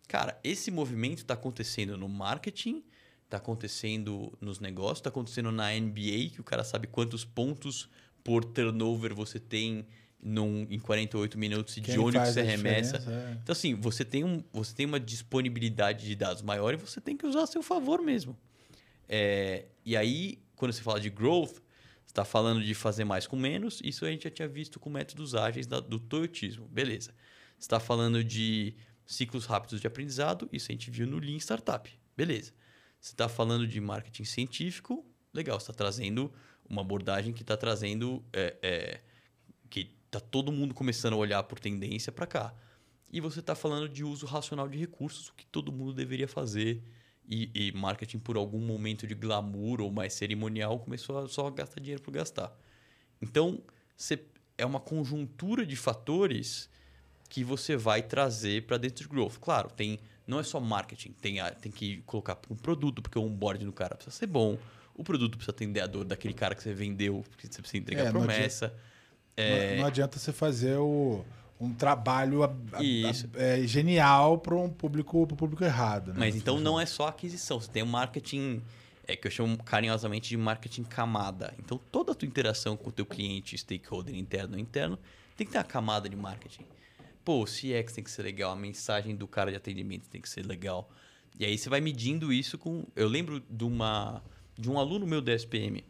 Cara, 0.06 0.38
esse 0.44 0.70
movimento 0.70 1.20
está 1.20 1.32
acontecendo 1.32 1.96
no 1.96 2.06
marketing, 2.06 2.84
está 3.24 3.38
acontecendo 3.38 4.36
nos 4.38 4.60
negócios, 4.60 4.98
está 4.98 5.08
acontecendo 5.08 5.50
na 5.50 5.72
NBA, 5.72 6.28
que 6.34 6.42
o 6.42 6.44
cara 6.44 6.62
sabe 6.62 6.86
quantos 6.86 7.24
pontos 7.24 7.88
por 8.22 8.44
turnover 8.44 9.14
você 9.14 9.40
tem 9.40 9.86
num, 10.22 10.66
em 10.68 10.78
48 10.78 11.38
minutos 11.38 11.74
e 11.78 11.80
de 11.80 11.98
onde 11.98 12.18
você 12.18 12.40
arremessa. 12.40 12.98
É. 12.98 13.38
Então, 13.42 13.54
assim, 13.54 13.74
você 13.74 14.04
tem, 14.04 14.24
um, 14.24 14.44
você 14.52 14.74
tem 14.74 14.84
uma 14.84 15.00
disponibilidade 15.00 16.04
de 16.04 16.14
dados 16.14 16.42
maior 16.42 16.74
e 16.74 16.76
você 16.76 17.00
tem 17.00 17.16
que 17.16 17.26
usar 17.26 17.44
a 17.44 17.46
seu 17.46 17.62
favor 17.62 18.02
mesmo. 18.02 18.36
É, 19.08 19.64
e 19.86 19.96
aí, 19.96 20.38
quando 20.54 20.72
você 20.72 20.82
fala 20.82 21.00
de 21.00 21.08
growth, 21.08 21.63
está 22.14 22.24
falando 22.24 22.62
de 22.62 22.74
fazer 22.74 23.04
mais 23.04 23.26
com 23.26 23.36
menos, 23.36 23.80
isso 23.82 24.06
a 24.06 24.10
gente 24.10 24.22
já 24.22 24.30
tinha 24.30 24.46
visto 24.46 24.78
com 24.78 24.88
métodos 24.88 25.34
ágeis 25.34 25.66
da, 25.66 25.80
do 25.80 25.98
toyotismo, 25.98 26.68
beleza. 26.68 27.12
está 27.58 27.80
falando 27.80 28.22
de 28.22 28.76
ciclos 29.04 29.46
rápidos 29.46 29.80
de 29.80 29.86
aprendizado, 29.88 30.48
isso 30.52 30.70
a 30.70 30.72
gente 30.72 30.92
viu 30.92 31.08
no 31.08 31.18
Lean 31.18 31.36
Startup, 31.38 31.90
beleza. 32.16 32.52
Você 33.00 33.12
está 33.12 33.28
falando 33.28 33.66
de 33.66 33.80
marketing 33.80 34.24
científico, 34.24 35.04
legal, 35.32 35.58
está 35.58 35.72
trazendo 35.72 36.32
uma 36.70 36.82
abordagem 36.82 37.32
que 37.32 37.42
está 37.42 37.56
trazendo, 37.56 38.24
é, 38.32 38.56
é, 38.62 39.00
que 39.68 39.90
tá 40.08 40.20
todo 40.20 40.52
mundo 40.52 40.72
começando 40.72 41.14
a 41.14 41.16
olhar 41.16 41.42
por 41.42 41.58
tendência 41.58 42.12
para 42.12 42.28
cá. 42.28 42.54
E 43.10 43.20
você 43.20 43.40
está 43.40 43.56
falando 43.56 43.88
de 43.88 44.04
uso 44.04 44.24
racional 44.24 44.68
de 44.68 44.78
recursos, 44.78 45.30
o 45.30 45.34
que 45.34 45.44
todo 45.46 45.72
mundo 45.72 45.92
deveria 45.92 46.28
fazer. 46.28 46.80
E, 47.28 47.50
e 47.54 47.72
marketing, 47.72 48.18
por 48.18 48.36
algum 48.36 48.60
momento 48.60 49.06
de 49.06 49.14
glamour 49.14 49.80
ou 49.80 49.90
mais 49.90 50.12
cerimonial, 50.12 50.78
começou 50.78 51.18
a 51.18 51.26
só 51.28 51.50
gastar 51.50 51.80
dinheiro 51.80 52.02
por 52.02 52.12
gastar. 52.12 52.54
Então, 53.22 53.62
você, 53.96 54.22
é 54.58 54.66
uma 54.66 54.78
conjuntura 54.80 55.64
de 55.64 55.74
fatores 55.76 56.68
que 57.30 57.42
você 57.42 57.76
vai 57.76 58.02
trazer 58.02 58.66
para 58.66 58.76
dentro 58.76 59.02
de 59.04 59.08
growth. 59.08 59.38
Claro, 59.40 59.70
tem 59.70 59.98
não 60.26 60.38
é 60.40 60.42
só 60.42 60.58
marketing, 60.58 61.12
tem, 61.12 61.38
a, 61.40 61.50
tem 61.50 61.70
que 61.70 61.98
colocar 62.06 62.38
um 62.50 62.56
produto, 62.56 63.02
porque 63.02 63.18
o 63.18 63.22
onboard 63.22 63.62
do 63.64 63.72
cara 63.72 63.94
precisa 63.94 64.16
ser 64.16 64.26
bom, 64.26 64.56
o 64.94 65.04
produto 65.04 65.36
precisa 65.36 65.50
atender 65.50 65.80
a 65.80 65.86
dor 65.86 66.04
daquele 66.04 66.32
cara 66.32 66.54
que 66.54 66.62
você 66.62 66.72
vendeu, 66.72 67.22
porque 67.30 67.46
você 67.46 67.60
precisa 67.60 67.78
entregar 67.82 68.04
É, 68.04 68.08
a 68.08 68.12
não 68.12 68.20
promessa. 68.20 68.74
É, 69.36 69.72
Não, 69.72 69.80
não 69.80 69.86
adianta 69.86 70.18
você 70.18 70.32
fazer 70.32 70.78
o- 70.78 71.24
um 71.64 71.74
trabalho 71.74 72.42
a- 72.42 72.46
a- 72.72 72.78
a- 72.78 73.42
é, 73.42 73.66
genial 73.66 74.38
para 74.38 74.54
um 74.54 74.68
público, 74.68 75.26
pro 75.26 75.36
público 75.36 75.64
errado. 75.64 76.08
Né? 76.12 76.16
Mas 76.18 76.36
então 76.36 76.58
não 76.60 76.80
é 76.80 76.86
só 76.86 77.08
aquisição, 77.08 77.60
você 77.60 77.70
tem 77.70 77.82
o 77.82 77.86
marketing, 77.86 78.62
é 79.06 79.16
que 79.16 79.26
eu 79.26 79.30
chamo 79.30 79.56
carinhosamente 79.62 80.28
de 80.28 80.36
marketing 80.36 80.84
camada. 80.84 81.52
Então 81.58 81.80
toda 81.90 82.12
a 82.12 82.14
tua 82.14 82.26
interação 82.26 82.76
com 82.76 82.88
o 82.88 82.92
teu 82.92 83.06
cliente, 83.06 83.56
stakeholder 83.56 84.14
interno 84.14 84.54
ou 84.54 84.60
interno, 84.60 84.98
tem 85.36 85.46
que 85.46 85.52
ter 85.52 85.58
uma 85.58 85.64
camada 85.64 86.08
de 86.08 86.16
marketing. 86.16 86.64
Pô, 87.24 87.42
o 87.42 87.46
CX 87.46 87.92
tem 87.94 88.04
que 88.04 88.10
ser 88.10 88.22
legal, 88.22 88.52
a 88.52 88.56
mensagem 88.56 89.16
do 89.16 89.26
cara 89.26 89.50
de 89.50 89.56
atendimento 89.56 90.08
tem 90.08 90.20
que 90.20 90.28
ser 90.28 90.44
legal. 90.46 90.90
E 91.38 91.44
aí 91.44 91.56
você 91.58 91.68
vai 91.68 91.80
medindo 91.80 92.32
isso 92.32 92.56
com. 92.58 92.84
Eu 92.94 93.08
lembro 93.08 93.42
de 93.50 93.64
uma 93.64 94.22
de 94.56 94.70
um 94.70 94.78
aluno 94.78 95.04
meu 95.06 95.20
da 95.20 95.32
SPM. 95.34 95.82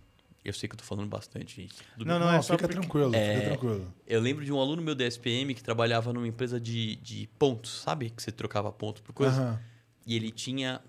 Eu 0.44 0.52
sei 0.52 0.68
que 0.68 0.74
eu 0.74 0.78
tô 0.78 0.84
falando 0.84 1.08
bastante, 1.08 1.62
gente. 1.62 1.74
Tudo 1.96 2.04
Não, 2.04 2.18
Não, 2.18 2.26
não, 2.26 2.32
é 2.34 2.42
só 2.42 2.54
fica 2.54 2.68
porque- 2.68 2.80
tranquilo, 2.80 3.14
É. 3.14 3.34
fica 3.36 3.46
tranquilo. 3.48 3.94
Eu 4.06 4.20
lembro 4.20 4.44
de 4.44 4.52
um 4.52 4.60
aluno 4.60 4.82
meu 4.82 4.94
da 4.94 5.04
SPM 5.06 5.54
que 5.54 5.62
trabalhava 5.62 6.12
numa 6.12 6.28
empresa 6.28 6.60
de, 6.60 6.96
de 6.96 7.26
pontos, 7.38 7.80
sabe? 7.80 8.10
Que 8.10 8.22
você 8.22 8.30
trocava 8.30 8.70
pontos 8.70 9.00
por 9.00 9.12
coisa. 9.14 9.40
Aham. 9.40 9.60
E 10.06 10.14
ele 10.14 10.30
tinha 10.30 10.82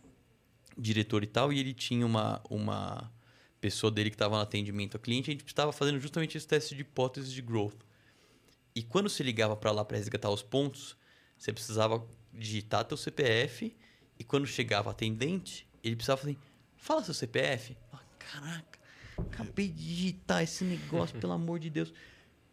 diretor 0.78 1.24
e 1.24 1.28
tal, 1.28 1.54
e 1.54 1.60
ele 1.60 1.74
tinha 1.74 2.06
uma, 2.06 2.42
uma 2.50 3.10
pessoa 3.62 3.90
dele 3.90 4.10
que 4.10 4.16
estava 4.16 4.36
no 4.36 4.42
atendimento 4.42 4.96
ao 4.98 5.00
cliente, 5.02 5.30
a 5.30 5.34
gente 5.34 5.46
estava 5.48 5.72
fazendo 5.72 6.00
justamente 6.02 6.38
esse 6.38 6.46
teste 6.46 6.76
de 6.76 6.82
hipótese 6.82 7.32
de 7.34 7.42
growth. 7.42 7.78
E 8.76 8.84
quando 8.84 9.08
você 9.10 9.24
ligava 9.24 9.56
para 9.56 9.72
lá 9.72 9.86
para 9.86 9.96
resgatar 9.96 10.30
os 10.30 10.44
pontos, 10.44 10.98
você 11.38 11.54
precisava 11.54 12.06
digitar 12.34 12.84
teu 12.84 12.98
CPF, 12.98 13.74
e 14.20 14.24
quando 14.26 14.46
chegava 14.46 14.92
atendente, 14.92 15.66
ele 15.82 15.96
precisava 15.96 16.20
fazer, 16.20 16.38
fala 16.76 17.02
seu 17.06 17.14
CPF. 17.14 17.78
Ah, 17.94 18.00
Caraca, 18.20 18.80
acabei 19.18 19.68
de 19.68 19.86
digitar 19.86 20.44
esse 20.44 20.64
negócio, 20.64 21.20
pelo 21.20 21.34
amor 21.34 21.60
de 21.60 21.70
Deus. 21.70 21.94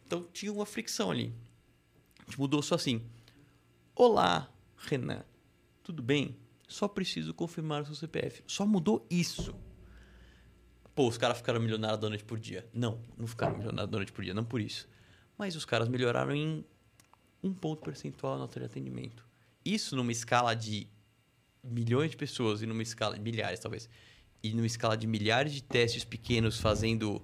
Então 0.05 0.27
tinha 0.31 0.51
uma 0.51 0.65
fricção 0.65 1.11
ali. 1.11 1.33
A 2.19 2.25
gente 2.25 2.39
mudou 2.39 2.61
só 2.61 2.75
assim. 2.75 3.01
Olá, 3.95 4.51
Renan. 4.77 5.23
Tudo 5.83 6.01
bem? 6.01 6.37
Só 6.67 6.87
preciso 6.87 7.33
confirmar 7.33 7.81
o 7.81 7.85
seu 7.85 7.95
CPF. 7.95 8.43
Só 8.47 8.65
mudou 8.65 9.05
isso. 9.09 9.53
Pô, 10.95 11.07
os 11.07 11.17
caras 11.17 11.37
ficaram 11.37 11.59
milionários 11.59 11.99
da 11.99 12.07
noite 12.07 12.23
por 12.23 12.39
dia. 12.39 12.67
Não, 12.73 12.99
não 13.17 13.27
ficaram 13.27 13.57
milionários 13.57 13.89
da 13.91 13.97
noite 13.97 14.11
por 14.11 14.23
dia, 14.23 14.33
não 14.33 14.45
por 14.45 14.61
isso. 14.61 14.87
Mas 15.37 15.55
os 15.55 15.65
caras 15.65 15.89
melhoraram 15.89 16.33
em 16.33 16.63
um 17.43 17.53
ponto 17.53 17.81
percentual 17.81 18.33
na 18.33 18.39
nota 18.39 18.59
de 18.59 18.65
atendimento. 18.65 19.25
Isso 19.65 19.95
numa 19.95 20.11
escala 20.11 20.53
de 20.53 20.87
milhões 21.63 22.11
de 22.11 22.17
pessoas 22.17 22.61
e 22.61 22.65
numa 22.65 22.83
escala 22.83 23.15
de 23.15 23.21
milhares, 23.21 23.59
talvez. 23.59 23.89
E 24.43 24.53
numa 24.53 24.67
escala 24.67 24.97
de 24.97 25.07
milhares 25.07 25.53
de 25.53 25.63
testes 25.63 26.03
pequenos 26.03 26.59
fazendo 26.59 27.21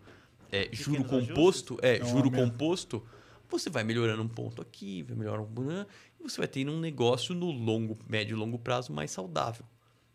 é, 0.52 0.70
juro 0.72 1.04
composto, 1.04 1.78
é, 1.82 1.98
É 1.98 2.06
juro 2.06 2.32
composto, 2.32 3.06
você 3.50 3.70
vai 3.70 3.84
melhorando 3.84 4.22
um 4.24 4.28
ponto 4.28 4.62
aqui, 4.62 5.04
vai 5.04 5.18
melhorando 5.18 5.62
um 5.62 5.86
e 6.20 6.24
você 6.24 6.38
vai 6.38 6.48
tendo 6.48 6.72
um 6.72 6.80
negócio 6.80 7.36
no 7.36 7.52
longo, 7.52 7.98
médio 8.08 8.36
e 8.36 8.40
longo 8.40 8.58
prazo 8.58 8.94
mais 8.94 9.12
saudável. 9.12 9.66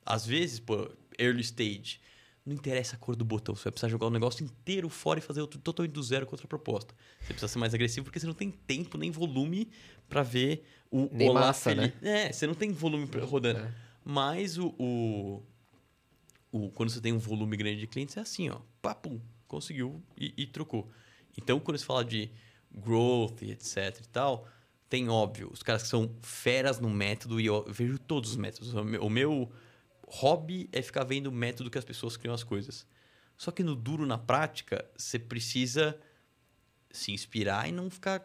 Às 0.04 0.26
vezes, 0.26 0.60
pô, 0.60 0.90
early 1.18 1.40
stage, 1.40 2.00
não 2.44 2.54
interessa 2.54 2.96
a 2.96 2.98
cor 2.98 3.16
do 3.16 3.24
botão, 3.24 3.54
você 3.54 3.64
vai 3.64 3.72
precisar 3.72 3.88
jogar 3.88 4.06
o 4.06 4.10
negócio 4.10 4.44
inteiro 4.44 4.88
fora 4.88 5.18
e 5.18 5.22
fazer 5.22 5.40
outro 5.40 5.58
totalmente 5.58 5.92
do 5.92 6.02
zero 6.02 6.26
com 6.26 6.32
outra 6.32 6.46
proposta. 6.46 6.94
Você 7.20 7.28
precisa 7.28 7.48
ser 7.48 7.58
mais 7.58 7.72
agressivo 7.74 8.04
porque 8.04 8.20
você 8.20 8.26
não 8.26 8.34
tem 8.34 8.50
tempo 8.50 8.98
nem 8.98 9.10
volume 9.10 9.68
para 10.08 10.22
ver 10.22 10.64
o 10.90 11.08
Nem 11.10 11.30
Olá 11.30 11.40
massa, 11.40 11.74
né? 11.74 11.92
É, 12.02 12.30
você 12.32 12.46
não 12.46 12.54
tem 12.54 12.70
volume 12.70 13.08
rodando. 13.22 13.60
É. 13.60 13.74
Mas 14.04 14.58
o, 14.58 14.74
o, 14.78 15.42
o- 16.54 16.70
quando 16.70 16.90
você 16.90 17.00
tem 17.00 17.12
um 17.12 17.18
volume 17.18 17.56
grande 17.56 17.80
de 17.80 17.86
clientes, 17.88 18.16
é 18.16 18.20
assim, 18.20 18.48
ó. 18.48 18.60
Papum, 18.80 19.20
conseguiu 19.48 20.00
e, 20.16 20.32
e 20.36 20.46
trocou. 20.46 20.88
Então, 21.36 21.58
quando 21.58 21.78
você 21.78 21.84
fala 21.84 22.04
de 22.04 22.30
growth 22.72 23.42
e 23.42 23.50
etc 23.50 23.76
e 24.00 24.08
tal, 24.08 24.46
tem 24.88 25.08
óbvio, 25.08 25.50
os 25.52 25.62
caras 25.62 25.82
que 25.82 25.88
são 25.88 26.14
feras 26.22 26.78
no 26.78 26.88
método, 26.88 27.40
e 27.40 27.46
eu 27.46 27.64
vejo 27.68 27.98
todos 27.98 28.30
os 28.30 28.36
métodos. 28.36 28.72
O 28.72 29.10
meu, 29.10 29.50
hobby 30.06 30.68
é 30.72 30.80
ficar 30.80 31.02
vendo 31.02 31.26
o 31.26 31.32
método 31.32 31.70
que 31.70 31.78
as 31.78 31.84
pessoas 31.84 32.16
criam 32.16 32.34
as 32.34 32.44
coisas. 32.44 32.86
Só 33.36 33.50
que 33.50 33.64
no 33.64 33.74
duro, 33.74 34.06
na 34.06 34.16
prática, 34.16 34.88
você 34.96 35.18
precisa 35.18 35.98
se 36.90 37.10
inspirar 37.10 37.68
e 37.68 37.72
não 37.72 37.90
ficar, 37.90 38.22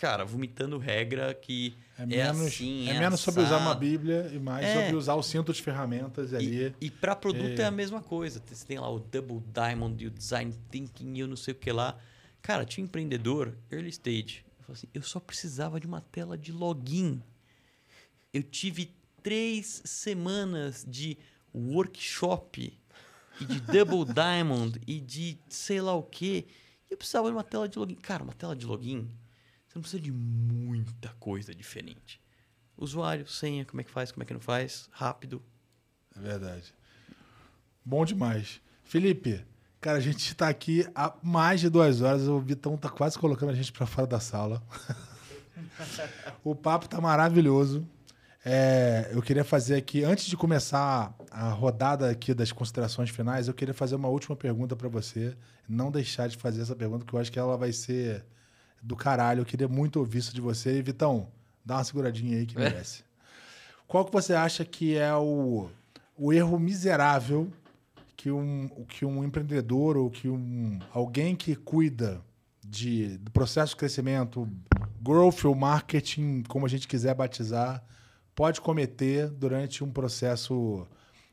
cara, 0.00 0.24
vomitando 0.24 0.78
regra 0.78 1.34
que 1.34 1.76
É 1.98 2.02
é, 2.02 2.06
menos, 2.06 2.40
assim, 2.46 2.88
é 2.88 2.94
é 2.94 2.98
menos 2.98 3.20
sobre 3.20 3.42
usar 3.42 3.58
uma 3.58 3.66
assado. 3.72 3.80
Bíblia 3.80 4.30
e 4.32 4.38
mais 4.38 4.64
É. 4.64 4.74
sobre 4.80 4.96
usar 4.96 5.14
o 5.14 5.22
cinto 5.22 5.52
de 5.52 5.60
ferramentas 5.60 6.32
ali. 6.32 6.72
E, 6.80 6.86
e 6.86 6.90
para 6.90 7.14
produto 7.14 7.58
é. 7.58 7.62
É. 7.62 7.64
a 7.66 7.70
mesma 7.70 8.00
coisa. 8.02 8.42
Você 8.50 8.64
tem 8.64 8.78
lá 8.78 8.90
o 8.90 8.98
Double 8.98 9.42
Diamond 9.52 10.02
e 10.02 10.06
o 10.06 10.10
Design 10.10 10.54
Thinking 10.70 11.16
e 11.16 11.20
eu 11.20 11.28
não 11.28 11.36
sei 11.36 11.52
o 11.52 11.54
que 11.54 11.70
lá. 11.70 11.98
Cara, 12.40 12.64
tinha 12.64 12.82
um 12.82 12.86
empreendedor, 12.88 13.52
early 13.70 13.90
stage. 13.90 14.42
Eu 14.66 14.72
assim, 14.72 14.86
eu 14.94 15.02
só 15.02 15.20
precisava 15.20 15.78
de 15.78 15.86
uma 15.86 16.00
tela 16.00 16.38
de 16.38 16.50
login. 16.50 17.22
Eu 18.32 18.42
tive 18.42 18.94
três 19.22 19.82
semanas 19.84 20.82
de 20.88 21.18
workshop 21.54 22.72
e 23.40 23.44
de 23.44 23.60
Double 23.60 24.04
Diamond 24.14 24.80
e 24.86 24.98
de 24.98 25.38
sei 25.50 25.82
lá 25.82 25.94
o 25.94 26.02
que. 26.02 26.46
Eu 26.90 26.96
precisava 26.96 27.28
de 27.28 27.34
uma 27.34 27.44
tela 27.44 27.68
de 27.68 27.78
login. 27.78 27.96
Cara, 27.96 28.22
uma 28.24 28.32
tela 28.32 28.56
de 28.56 28.64
login, 28.64 29.06
você 29.70 29.78
não 29.78 29.82
precisa 29.82 30.02
de 30.02 30.10
muita 30.10 31.10
coisa 31.20 31.54
diferente. 31.54 32.20
Usuário, 32.76 33.28
senha, 33.28 33.64
como 33.64 33.80
é 33.80 33.84
que 33.84 33.90
faz, 33.90 34.10
como 34.10 34.24
é 34.24 34.26
que 34.26 34.32
não 34.32 34.40
faz, 34.40 34.88
rápido, 34.90 35.40
É 36.16 36.20
verdade. 36.20 36.74
Bom 37.84 38.04
demais. 38.04 38.60
Felipe, 38.82 39.44
cara, 39.80 39.98
a 39.98 40.00
gente 40.00 40.34
tá 40.34 40.48
aqui 40.48 40.84
há 40.92 41.14
mais 41.22 41.60
de 41.60 41.68
duas 41.68 42.00
horas. 42.00 42.26
O 42.26 42.40
Vitão 42.40 42.76
tá 42.76 42.88
quase 42.88 43.16
colocando 43.16 43.50
a 43.50 43.54
gente 43.54 43.70
pra 43.72 43.86
fora 43.86 44.08
da 44.08 44.18
sala. 44.18 44.60
o 46.42 46.52
papo 46.52 46.88
tá 46.88 47.00
maravilhoso. 47.00 47.86
É, 48.44 49.10
eu 49.12 49.22
queria 49.22 49.44
fazer 49.44 49.76
aqui, 49.76 50.02
antes 50.02 50.26
de 50.26 50.36
começar 50.36 51.14
a 51.30 51.50
rodada 51.50 52.10
aqui 52.10 52.34
das 52.34 52.50
considerações 52.50 53.10
finais, 53.10 53.46
eu 53.46 53.54
queria 53.54 53.74
fazer 53.74 53.94
uma 53.94 54.08
última 54.08 54.34
pergunta 54.34 54.74
pra 54.74 54.88
você. 54.88 55.36
Não 55.68 55.92
deixar 55.92 56.28
de 56.28 56.36
fazer 56.36 56.62
essa 56.62 56.74
pergunta, 56.74 57.04
que 57.04 57.14
eu 57.14 57.20
acho 57.20 57.30
que 57.30 57.38
ela 57.38 57.56
vai 57.56 57.72
ser 57.72 58.24
do 58.82 58.96
caralho. 58.96 59.40
Eu 59.40 59.46
queria 59.46 59.68
muito 59.68 59.98
ouvir 59.98 60.18
isso 60.18 60.34
de 60.34 60.40
você. 60.40 60.78
E, 60.78 60.82
Vitão, 60.82 61.28
dá 61.64 61.76
uma 61.76 61.84
seguradinha 61.84 62.38
aí 62.38 62.46
que 62.46 62.56
É. 62.56 62.60
merece. 62.60 63.04
Qual 63.86 64.04
que 64.04 64.12
você 64.12 64.34
acha 64.34 64.64
que 64.64 64.96
é 64.96 65.14
o, 65.14 65.68
o 66.16 66.32
erro 66.32 66.58
miserável 66.58 67.50
que 68.16 68.30
um, 68.30 68.68
que 68.86 69.04
um 69.04 69.24
empreendedor 69.24 69.96
ou 69.96 70.10
que 70.10 70.28
um, 70.28 70.78
alguém 70.92 71.34
que 71.34 71.56
cuida 71.56 72.20
de, 72.62 73.16
do 73.18 73.30
processo 73.30 73.72
de 73.72 73.76
crescimento, 73.78 74.48
growth 75.00 75.44
ou 75.44 75.54
marketing, 75.54 76.42
como 76.46 76.66
a 76.66 76.68
gente 76.68 76.86
quiser 76.86 77.14
batizar, 77.14 77.82
pode 78.34 78.60
cometer 78.60 79.28
durante 79.30 79.82
um 79.82 79.90
processo 79.90 80.86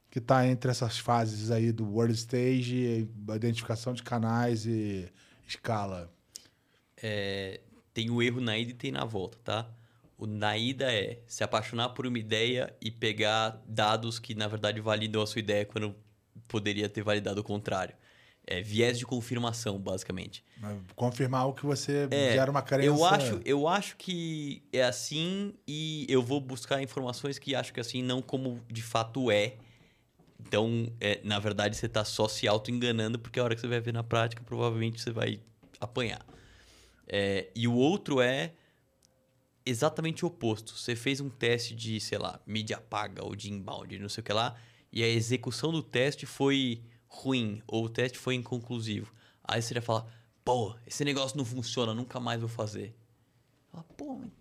que 0.10 0.20
está 0.20 0.48
entre 0.48 0.72
essas 0.72 0.98
fases 0.98 1.52
aí 1.52 1.72
do 1.72 1.86
world 1.86 2.14
stage, 2.16 3.08
identificação 3.36 3.94
de 3.94 4.02
canais 4.02 4.66
e 4.66 5.12
escala? 5.46 6.10
É, 7.02 7.62
tem 7.94 8.10
o 8.10 8.22
erro 8.22 8.42
na 8.42 8.58
ida 8.58 8.72
e 8.72 8.74
tem 8.74 8.92
na 8.92 9.06
volta, 9.06 9.38
tá? 9.44 9.70
O 10.18 10.26
na 10.26 10.58
ida 10.58 10.92
é 10.92 11.20
se 11.28 11.44
apaixonar 11.44 11.90
por 11.90 12.08
uma 12.08 12.18
ideia 12.18 12.76
e 12.82 12.90
pegar 12.90 13.62
dados 13.68 14.18
que, 14.18 14.34
na 14.34 14.48
verdade, 14.48 14.82
validam 14.82 15.22
a 15.22 15.28
sua 15.28 15.40
ideia 15.40 15.64
quando 15.66 15.96
poderia 16.48 16.90
ter 16.90 17.04
validado 17.04 17.42
o 17.42 17.44
contrário. 17.44 17.96
É 18.50 18.62
viés 18.62 18.98
de 18.98 19.06
confirmação, 19.06 19.78
basicamente. 19.78 20.44
Confirmar 20.96 21.48
o 21.48 21.54
que 21.54 21.66
você 21.66 22.08
É, 22.10 22.32
gera 22.34 22.50
uma 22.50 22.62
crença. 22.62 22.88
Eu 22.88 23.04
acho, 23.04 23.42
eu 23.44 23.68
acho 23.68 23.98
que 23.98 24.64
é 24.72 24.84
assim 24.84 25.54
e 25.68 26.08
eu 26.10 26.24
vou 26.24 26.40
buscar 26.40 26.82
informações 26.82 27.38
que 27.38 27.54
acho 27.54 27.74
que 27.74 27.80
assim, 27.80 28.02
não 28.02 28.22
como 28.22 28.62
de 28.72 28.82
fato 28.82 29.30
é. 29.30 29.58
Então, 30.40 30.92
é, 31.02 31.20
na 31.24 31.40
verdade, 31.40 31.76
você 31.76 31.88
está 31.88 32.06
só 32.06 32.28
se 32.28 32.48
auto-enganando, 32.48 33.20
porque 33.20 33.40
a 33.40 33.44
hora 33.44 33.54
que 33.54 33.60
você 33.60 33.68
vai 33.68 33.82
ver 33.82 33.94
na 33.94 34.04
prática, 34.04 34.42
provavelmente 34.46 35.02
você 35.02 35.12
vai 35.12 35.42
apanhar. 35.80 36.26
É, 37.08 37.50
e 37.56 37.68
o 37.68 37.74
outro 37.74 38.22
é 38.22 38.54
exatamente 39.66 40.24
o 40.24 40.28
oposto. 40.28 40.74
Você 40.78 40.96
fez 40.96 41.20
um 41.20 41.30
teste 41.30 41.76
de, 41.76 42.00
sei 42.00 42.18
lá, 42.18 42.40
mídia 42.46 42.80
paga 42.80 43.24
ou 43.24 43.36
de 43.36 43.52
inbound, 43.52 43.98
não 44.00 44.10
sei 44.10 44.22
o 44.22 44.26
que 44.26 44.34
lá, 44.34 44.56
e 44.92 45.04
a 45.04 45.08
execução 45.08 45.72
do 45.72 45.84
teste 45.84 46.26
foi 46.26 46.82
ruim, 47.08 47.62
ou 47.68 47.86
o 47.86 47.90
teste 47.90 48.18
foi 48.18 48.36
inconclusivo. 48.36 49.14
Aí 49.44 49.62
você 49.62 49.74
já 49.74 49.82
fala, 49.82 50.08
pô, 50.44 50.76
esse 50.86 51.04
negócio 51.04 51.38
não 51.38 51.46
funciona, 51.46 51.94
nunca 51.94 52.20
mais 52.20 52.40
vou 52.40 52.50
fazer. 52.50 52.96
Fala, 53.72 53.84
Pô, 53.96 54.16
mas 54.16 54.30
Tem 54.30 54.32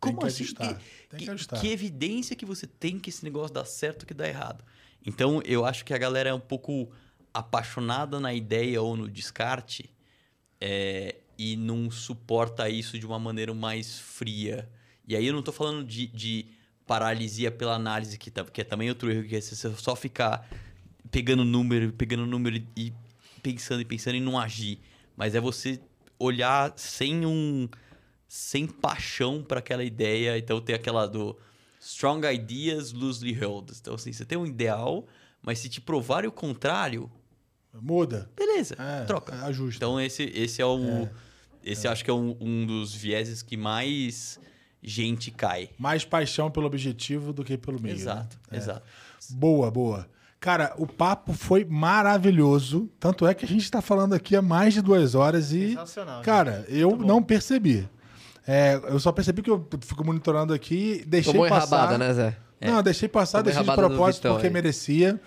como 0.00 0.18
que 0.20 0.26
assim? 0.26 0.44
ajustar. 0.44 0.80
Que, 1.10 1.16
que 1.16 1.30
ajustar. 1.30 1.60
que 1.60 1.68
evidência 1.68 2.36
que 2.36 2.44
você 2.44 2.66
tem 2.66 2.98
que 2.98 3.10
esse 3.10 3.24
negócio 3.24 3.52
dá 3.52 3.64
certo 3.64 4.06
que 4.06 4.14
dá 4.14 4.26
errado? 4.28 4.64
Então, 5.04 5.40
eu 5.44 5.64
acho 5.64 5.84
que 5.84 5.94
a 5.94 5.98
galera 5.98 6.30
é 6.30 6.34
um 6.34 6.40
pouco 6.40 6.90
apaixonada 7.32 8.18
na 8.18 8.34
ideia 8.34 8.82
ou 8.82 8.96
no 8.96 9.08
descarte 9.08 9.90
é, 10.60 11.16
e 11.42 11.56
não 11.56 11.90
suporta 11.90 12.68
isso 12.68 12.98
de 12.98 13.06
uma 13.06 13.18
maneira 13.18 13.54
mais 13.54 13.98
fria. 13.98 14.68
E 15.08 15.16
aí 15.16 15.26
eu 15.26 15.32
não 15.32 15.40
tô 15.40 15.50
falando 15.50 15.82
de, 15.82 16.06
de 16.08 16.44
paralisia 16.86 17.50
pela 17.50 17.74
análise, 17.74 18.18
que, 18.18 18.30
que 18.30 18.60
é 18.60 18.64
também 18.64 18.90
outro 18.90 19.10
erro, 19.10 19.26
que 19.26 19.34
é 19.34 19.40
você 19.40 19.56
só 19.56 19.96
ficar 19.96 20.46
pegando 21.10 21.42
número, 21.42 21.94
pegando 21.94 22.26
número 22.26 22.62
e 22.76 22.92
pensando 23.42 23.80
e 23.80 23.86
pensando 23.86 24.16
e 24.16 24.20
não 24.20 24.38
agir. 24.38 24.80
Mas 25.16 25.34
é 25.34 25.40
você 25.40 25.80
olhar 26.18 26.74
sem 26.76 27.24
um 27.24 27.66
sem 28.28 28.66
paixão 28.66 29.42
para 29.42 29.60
aquela 29.60 29.82
ideia. 29.82 30.36
Então 30.36 30.60
tem 30.60 30.74
aquela 30.74 31.06
do 31.06 31.34
strong 31.80 32.26
ideas 32.26 32.92
loosely 32.92 33.32
held. 33.32 33.72
Então 33.80 33.94
assim, 33.94 34.12
você 34.12 34.26
tem 34.26 34.36
um 34.36 34.44
ideal, 34.44 35.06
mas 35.40 35.58
se 35.58 35.70
te 35.70 35.80
provarem 35.80 36.28
o 36.28 36.32
contrário, 36.32 37.10
Muda. 37.72 38.30
beleza, 38.36 38.76
É, 38.78 39.06
troca. 39.06 39.42
Ajusta. 39.46 39.76
Então 39.76 39.98
esse 39.98 40.24
esse 40.34 40.60
é 40.60 40.66
o 40.66 41.08
esse 41.64 41.86
acho 41.88 42.04
que 42.04 42.10
é 42.10 42.14
um, 42.14 42.36
um 42.40 42.66
dos 42.66 42.94
vieses 42.94 43.42
que 43.42 43.56
mais 43.56 44.38
gente 44.82 45.30
cai. 45.30 45.70
Mais 45.78 46.04
paixão 46.04 46.50
pelo 46.50 46.66
objetivo 46.66 47.32
do 47.32 47.44
que 47.44 47.56
pelo 47.58 47.80
meio. 47.80 47.94
exato, 47.94 48.38
né? 48.50 48.56
É. 48.56 48.60
exato. 48.60 48.82
Boa, 49.30 49.70
boa. 49.70 50.08
Cara, 50.40 50.72
o 50.78 50.86
papo 50.86 51.34
foi 51.34 51.66
maravilhoso. 51.66 52.88
Tanto 52.98 53.26
é 53.26 53.34
que 53.34 53.44
a 53.44 53.48
gente 53.48 53.62
está 53.62 53.82
falando 53.82 54.14
aqui 54.14 54.34
há 54.34 54.40
mais 54.40 54.72
de 54.72 54.80
duas 54.80 55.14
horas 55.14 55.52
e. 55.52 55.70
Sensacional. 55.70 56.22
Cara, 56.22 56.64
eu 56.68 56.88
Muito 56.88 57.02
bom. 57.02 57.06
não 57.08 57.22
percebi. 57.22 57.86
É, 58.46 58.80
eu 58.88 58.98
só 58.98 59.12
percebi 59.12 59.42
que 59.42 59.50
eu 59.50 59.68
fico 59.82 60.02
monitorando 60.04 60.54
aqui, 60.54 61.04
deixei 61.06 61.32
Tomou 61.34 61.46
passar. 61.48 61.76
enrabada, 61.76 61.98
né, 61.98 62.12
Zé? 62.14 62.36
Não, 62.60 62.76
eu 62.78 62.82
deixei 62.82 63.08
passar, 63.08 63.42
Tomou 63.42 63.52
deixei 63.52 63.62
de 63.68 63.76
propósito 63.76 64.22
Vitão 64.22 64.32
porque 64.34 64.46
aí. 64.46 64.52
merecia. 64.52 65.20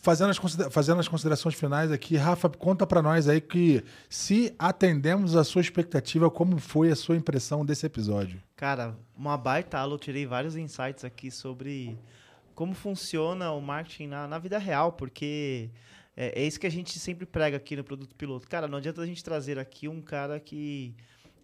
Fazendo 0.00 0.30
as, 0.30 0.38
fazendo 0.70 1.00
as 1.00 1.08
considerações 1.08 1.54
finais 1.54 1.90
aqui, 1.90 2.16
Rafa, 2.16 2.48
conta 2.48 2.86
pra 2.86 3.02
nós 3.02 3.28
aí 3.28 3.40
que 3.40 3.82
se 4.08 4.54
atendemos 4.58 5.34
a 5.34 5.42
sua 5.42 5.60
expectativa, 5.60 6.30
como 6.30 6.58
foi 6.58 6.90
a 6.90 6.96
sua 6.96 7.16
impressão 7.16 7.64
desse 7.64 7.86
episódio? 7.86 8.40
Cara, 8.54 8.96
uma 9.16 9.36
baita 9.36 9.78
aula, 9.78 9.94
eu 9.94 9.98
tirei 9.98 10.26
vários 10.26 10.56
insights 10.56 11.04
aqui 11.04 11.30
sobre 11.30 11.98
como 12.54 12.74
funciona 12.74 13.50
o 13.52 13.60
marketing 13.60 14.06
na, 14.06 14.26
na 14.26 14.38
vida 14.38 14.58
real, 14.58 14.92
porque 14.92 15.70
é, 16.16 16.40
é 16.40 16.46
isso 16.46 16.58
que 16.58 16.66
a 16.66 16.70
gente 16.70 16.98
sempre 16.98 17.26
prega 17.26 17.56
aqui 17.56 17.76
no 17.76 17.84
Produto 17.84 18.14
Piloto. 18.14 18.48
Cara, 18.48 18.66
não 18.66 18.78
adianta 18.78 19.02
a 19.02 19.06
gente 19.06 19.22
trazer 19.22 19.58
aqui 19.58 19.86
um 19.88 20.00
cara 20.00 20.40
que 20.40 20.94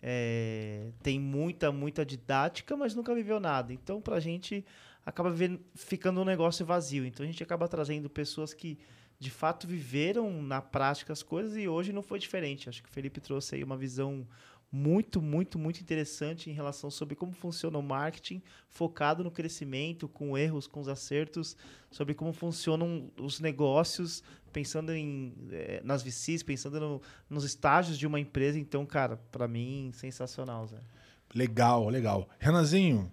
é, 0.03 0.89
tem 1.03 1.21
muita, 1.21 1.71
muita 1.71 2.05
didática, 2.05 2.77
mas 2.77 2.95
nunca 2.95 3.15
viveu 3.15 3.39
nada. 3.39 3.73
Então, 3.73 4.01
pra 4.01 4.19
gente, 4.19 4.65
acaba 5.05 5.31
vivendo- 5.31 5.61
ficando 5.75 6.21
um 6.21 6.25
negócio 6.25 6.65
vazio. 6.65 7.05
Então, 7.05 7.25
a 7.25 7.27
gente 7.27 7.43
acaba 7.43 7.69
trazendo 7.69 8.09
pessoas 8.11 8.53
que 8.55 8.79
de 9.19 9.31
fato 9.31 9.67
viveram 9.69 10.43
na 10.43 10.61
prática 10.61 11.13
as 11.13 11.23
coisas 11.23 11.57
e 11.57 11.69
hoje 11.69 11.93
não 11.93 12.03
foi 12.03 12.19
diferente. 12.19 12.69
Acho 12.69 12.83
que 12.83 12.89
o 12.89 12.93
Felipe 12.93 13.21
trouxe 13.21 13.55
aí 13.55 13.63
uma 13.63 13.77
visão 13.77 14.27
muito, 14.71 15.21
muito, 15.21 15.59
muito 15.59 15.81
interessante 15.81 16.49
em 16.49 16.55
relação 16.55 16.91
sobre 16.91 17.15
como 17.15 17.33
funciona 17.33 17.77
o 17.79 17.83
marketing, 17.83 18.43
focado 18.69 19.23
no 19.23 19.31
crescimento, 19.31 20.09
com 20.09 20.37
erros, 20.37 20.67
com 20.67 20.81
os 20.81 20.89
acertos, 20.89 21.57
sobre 21.91 22.15
como 22.15 22.33
funcionam 22.33 23.11
os 23.21 23.39
negócios, 23.39 24.23
pensando 24.51 24.93
em, 24.93 25.35
eh, 25.51 25.83
nas 25.85 26.03
VCs, 26.03 26.43
pensando 26.43 26.81
no- 26.81 27.03
nos 27.29 27.45
estágios 27.45 27.99
de 27.99 28.07
uma 28.07 28.19
empresa. 28.19 28.59
Então, 28.59 28.85
cara, 28.87 29.19
para 29.31 29.47
mim, 29.47 29.91
sensacional, 29.93 30.67
Zé. 30.67 30.79
Legal, 31.35 31.89
legal. 31.89 32.29
Renanzinho, 32.39 33.13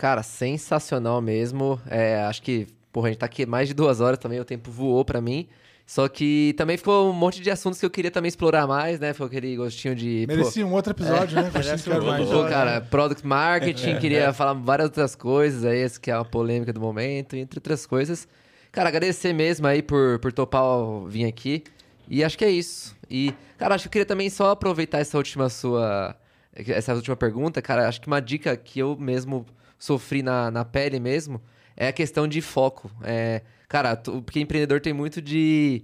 Cara, 0.00 0.22
sensacional 0.22 1.20
mesmo. 1.20 1.78
É, 1.86 2.22
acho 2.22 2.40
que, 2.40 2.66
porra, 2.90 3.08
a 3.08 3.10
gente 3.10 3.18
tá 3.18 3.26
aqui 3.26 3.44
mais 3.44 3.68
de 3.68 3.74
duas 3.74 4.00
horas 4.00 4.18
também, 4.18 4.40
o 4.40 4.44
tempo 4.46 4.70
voou 4.70 5.04
pra 5.04 5.20
mim. 5.20 5.46
Só 5.86 6.08
que 6.08 6.54
também 6.56 6.78
ficou 6.78 7.10
um 7.10 7.12
monte 7.12 7.42
de 7.42 7.50
assuntos 7.50 7.78
que 7.78 7.84
eu 7.84 7.90
queria 7.90 8.10
também 8.10 8.30
explorar 8.30 8.66
mais, 8.66 8.98
né? 8.98 9.12
Foi 9.12 9.26
aquele 9.26 9.54
gostinho 9.56 9.94
de. 9.94 10.24
pô, 10.26 10.34
merecia 10.34 10.66
um 10.66 10.72
outro 10.72 10.94
episódio, 10.94 11.36
né? 11.36 11.50
Merece 11.52 11.84
de 11.84 11.90
quero 11.90 12.02
um 12.02 12.06
mais. 12.06 12.26
Pô, 12.26 12.44
cara, 12.44 12.80
product 12.80 13.26
marketing, 13.26 13.98
queria 13.98 14.32
falar 14.32 14.54
várias 14.54 14.86
outras 14.86 15.14
coisas 15.14 15.66
aí, 15.66 15.82
essa 15.82 16.00
que 16.00 16.10
é 16.10 16.16
uma 16.16 16.24
polêmica 16.24 16.72
do 16.72 16.80
momento, 16.80 17.36
entre 17.36 17.58
outras 17.58 17.84
coisas. 17.84 18.26
Cara, 18.72 18.88
agradecer 18.88 19.34
mesmo 19.34 19.66
aí 19.66 19.82
por, 19.82 20.18
por 20.20 20.32
topar 20.32 20.64
vir 21.08 21.26
aqui. 21.26 21.62
E 22.08 22.24
acho 22.24 22.38
que 22.38 22.44
é 22.46 22.50
isso. 22.50 22.96
E, 23.10 23.34
cara, 23.58 23.74
acho 23.74 23.82
que 23.82 23.88
eu 23.88 23.92
queria 23.92 24.06
também 24.06 24.30
só 24.30 24.52
aproveitar 24.52 24.98
essa 24.98 25.18
última 25.18 25.50
sua. 25.50 26.16
Essa 26.54 26.94
última 26.94 27.16
pergunta, 27.16 27.60
cara. 27.60 27.86
Acho 27.86 28.00
que 28.00 28.06
uma 28.06 28.22
dica 28.22 28.56
que 28.56 28.78
eu 28.78 28.96
mesmo 28.96 29.44
sofri 29.80 30.22
na, 30.22 30.50
na 30.52 30.64
pele 30.64 31.00
mesmo 31.00 31.42
é 31.76 31.88
a 31.88 31.92
questão 31.92 32.28
de 32.28 32.40
foco. 32.42 32.90
É, 33.02 33.42
cara, 33.68 33.96
tu- 33.96 34.20
porque 34.22 34.38
empreendedor 34.38 34.80
tem 34.80 34.92
muito 34.92 35.20
de. 35.22 35.82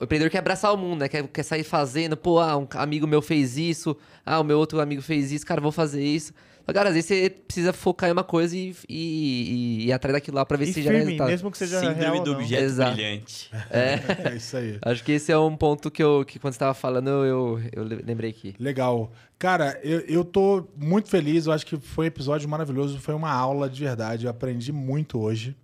O 0.00 0.04
empreendedor 0.04 0.30
quer 0.30 0.38
abraçar 0.38 0.72
o 0.72 0.76
mundo, 0.76 1.00
né? 1.00 1.08
Quer, 1.08 1.26
quer 1.28 1.42
sair 1.42 1.64
fazendo. 1.64 2.16
Pô, 2.16 2.38
ah, 2.40 2.56
um 2.56 2.66
amigo 2.74 3.06
meu 3.08 3.20
fez 3.20 3.58
isso. 3.58 3.96
Ah, 4.24 4.38
o 4.40 4.44
meu 4.44 4.58
outro 4.58 4.80
amigo 4.80 5.02
fez 5.02 5.32
isso. 5.32 5.44
Cara, 5.44 5.60
vou 5.60 5.72
fazer 5.72 6.04
isso. 6.04 6.32
Mas, 6.66 6.74
cara, 6.74 6.88
às 6.90 6.94
vezes 6.94 7.08
você 7.08 7.30
precisa 7.30 7.72
focar 7.72 8.08
em 8.08 8.12
uma 8.12 8.22
coisa 8.24 8.56
e, 8.56 8.74
e, 8.88 9.82
e 9.82 9.86
ir 9.86 9.92
atrás 9.92 10.12
daquilo 10.14 10.36
lá 10.36 10.44
pra 10.46 10.56
ver 10.56 10.64
E 10.68 10.72
se 10.72 10.82
firme, 10.82 10.98
resultado. 10.98 11.28
mesmo 11.28 11.50
que 11.50 11.58
seja 11.58 11.80
Síndrome 11.80 12.00
real 12.00 12.20
do 12.22 12.32
não. 12.32 12.38
objeto 12.40 12.62
Exato. 12.62 12.92
brilhante. 12.94 13.50
É 13.70 14.34
isso 14.36 14.56
aí. 14.56 14.78
Acho 14.82 15.02
que 15.04 15.12
esse 15.12 15.32
é 15.32 15.38
um 15.38 15.56
ponto 15.56 15.90
que 15.90 16.02
eu, 16.02 16.24
que 16.24 16.38
quando 16.38 16.52
você 16.54 16.58
tava 16.60 16.74
falando, 16.74 17.08
eu, 17.08 17.60
eu 17.72 17.82
lembrei 18.04 18.30
aqui. 18.30 18.54
Legal. 18.58 19.12
Cara, 19.38 19.78
eu, 19.82 20.00
eu 20.00 20.24
tô 20.24 20.68
muito 20.76 21.08
feliz. 21.08 21.46
Eu 21.46 21.52
acho 21.52 21.66
que 21.66 21.76
foi 21.78 22.04
um 22.04 22.08
episódio 22.08 22.48
maravilhoso. 22.48 22.98
Foi 23.00 23.14
uma 23.14 23.32
aula 23.32 23.68
de 23.68 23.80
verdade. 23.82 24.26
Eu 24.26 24.30
aprendi 24.30 24.72
muito 24.72 25.18
hoje. 25.18 25.56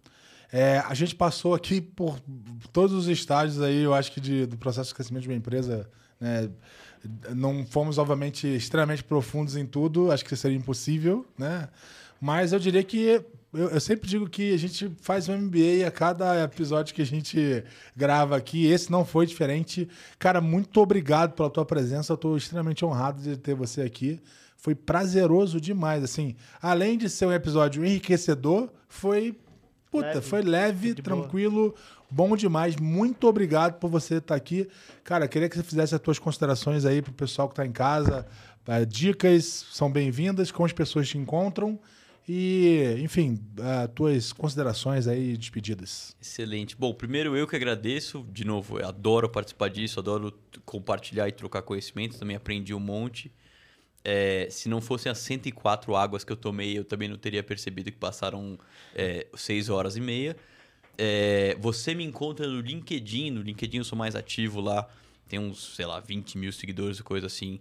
É, 0.53 0.79
a 0.87 0.95
gente 0.95 1.15
passou 1.15 1.55
aqui 1.55 1.81
por 1.81 2.19
todos 2.73 2.95
os 2.97 3.07
estágios 3.07 3.61
aí, 3.61 3.83
eu 3.83 3.93
acho 3.93 4.11
que 4.11 4.19
de- 4.21 4.47
do 4.47 4.57
processo 4.57 4.89
de 4.89 4.95
crescimento 4.95 5.23
de 5.25 5.29
uma 5.29 5.37
empresa. 5.37 5.89
né? 6.19 6.49
Não 7.35 7.67
fomos, 7.67 7.99
obviamente, 7.99 8.47
extremamente 8.47 9.05
profundos 9.05 9.57
em 9.57 9.67
tudo. 9.67 10.11
Acho 10.11 10.25
que 10.25 10.37
seria 10.37 10.57
impossível, 10.57 11.27
né? 11.37 11.69
Mas 12.21 12.53
eu 12.53 12.59
diria 12.59 12.83
que 12.83 13.25
eu, 13.53 13.71
eu 13.71 13.81
sempre 13.81 14.09
digo 14.09 14.29
que 14.29 14.53
a 14.53 14.59
gente 14.59 14.91
faz 15.01 15.29
um 15.29 15.37
MBA 15.37 15.87
a 15.87 15.91
cada 15.91 16.45
episódio 16.45 16.95
que 16.95 17.03
a 17.03 17.07
gente 17.07 17.65
grava 17.97 18.37
aqui. 18.37 18.67
Esse 18.67 18.91
não 18.91 19.05
foi 19.05 19.27
diferente. 19.27 19.89
Cara, 20.19 20.41
muito 20.41 20.81
obrigado 20.81 21.33
pela 21.33 21.49
tua 21.49 21.65
presença. 21.65 22.13
Eu 22.13 22.17
estou 22.17 22.37
extremamente 22.37 22.85
honrado 22.85 23.23
de 23.23 23.37
ter 23.37 23.55
você 23.55 23.83
aqui. 23.83 24.21
Foi 24.57 24.75
prazeroso 24.75 25.61
demais. 25.61 26.03
Assim, 26.03 26.37
além 26.61 26.99
de 26.99 27.09
ser 27.09 27.27
um 27.27 27.33
episódio 27.33 27.85
enriquecedor, 27.85 28.69
foi 28.89 29.39
puta, 29.91 30.07
Leve. 30.07 30.21
foi 30.23 30.43
leve, 30.43 30.95
De 30.95 31.03
boa. 31.03 31.21
tranquilo, 31.23 31.75
bom 32.11 32.37
demais. 32.37 32.77
Muito 32.77 33.27
obrigado 33.27 33.79
por 33.79 33.89
você 33.91 34.17
estar 34.17 34.35
aqui. 34.35 34.69
Cara, 35.05 35.27
queria 35.29 35.49
que 35.49 35.57
você 35.57 35.63
fizesse 35.63 35.95
as 35.95 36.01
tuas 36.01 36.19
considerações 36.19 36.85
aí 36.85 37.03
pro 37.03 37.13
pessoal 37.13 37.49
que 37.49 37.53
está 37.53 37.65
em 37.67 37.73
casa. 37.73 38.27
Eh, 38.67 38.85
Dicas 38.85 39.67
são 39.73 39.91
bem-vindas, 39.91 40.51
como 40.51 40.67
as 40.67 40.73
pessoas 40.73 41.09
te 41.09 41.17
encontram. 41.19 41.79
E, 42.31 42.97
enfim, 43.03 43.41
as 43.59 43.91
tuas 43.95 44.33
considerações 44.35 45.07
aí, 45.07 45.35
despedidas. 45.35 46.15
Excelente. 46.21 46.77
Bom, 46.77 46.93
primeiro 46.93 47.35
eu 47.35 47.47
que 47.47 47.57
agradeço. 47.57 48.27
De 48.31 48.45
novo, 48.45 48.79
eu 48.79 48.87
adoro 48.87 49.31
participar 49.31 49.71
disso, 49.71 49.99
adoro 49.99 50.39
compartilhar 50.67 51.27
e 51.27 51.33
trocar 51.33 51.63
conhecimento. 51.63 52.19
Também 52.19 52.37
aprendi 52.37 52.75
um 52.75 52.81
monte. 52.81 53.33
É, 54.11 54.49
se 54.49 54.71
não 54.71 54.81
fossem 54.81 55.13
as 55.13 55.19
104 55.19 55.95
águas 55.95 56.25
que 56.25 56.33
eu 56.33 56.37
tomei, 56.37 56.79
eu 56.79 56.83
também 56.83 57.09
não 57.09 57.19
teria 57.19 57.43
percebido 57.43 57.93
que 57.93 57.99
passaram 57.99 58.59
é, 58.95 59.27
6 59.35 59.69
horas 59.69 59.97
e 59.97 60.01
meia. 60.01 60.35
É, 60.97 61.55
você 61.61 61.95
me 61.95 62.05
encontra 62.05 62.47
no 62.47 62.59
LinkedIn. 62.59 63.31
No 63.31 63.43
LinkedIn 63.43 63.77
eu 63.77 63.85
sou 63.85 63.99
mais 63.99 64.17
ativo 64.17 64.63
lá. 64.63 64.89
Tem 65.29 65.39
uns, 65.39 65.75
sei 65.75 65.85
lá, 65.85 66.01
20 66.01 66.39
mil 66.39 66.51
seguidores, 66.53 67.03
coisa 67.03 67.27
assim. 67.27 67.61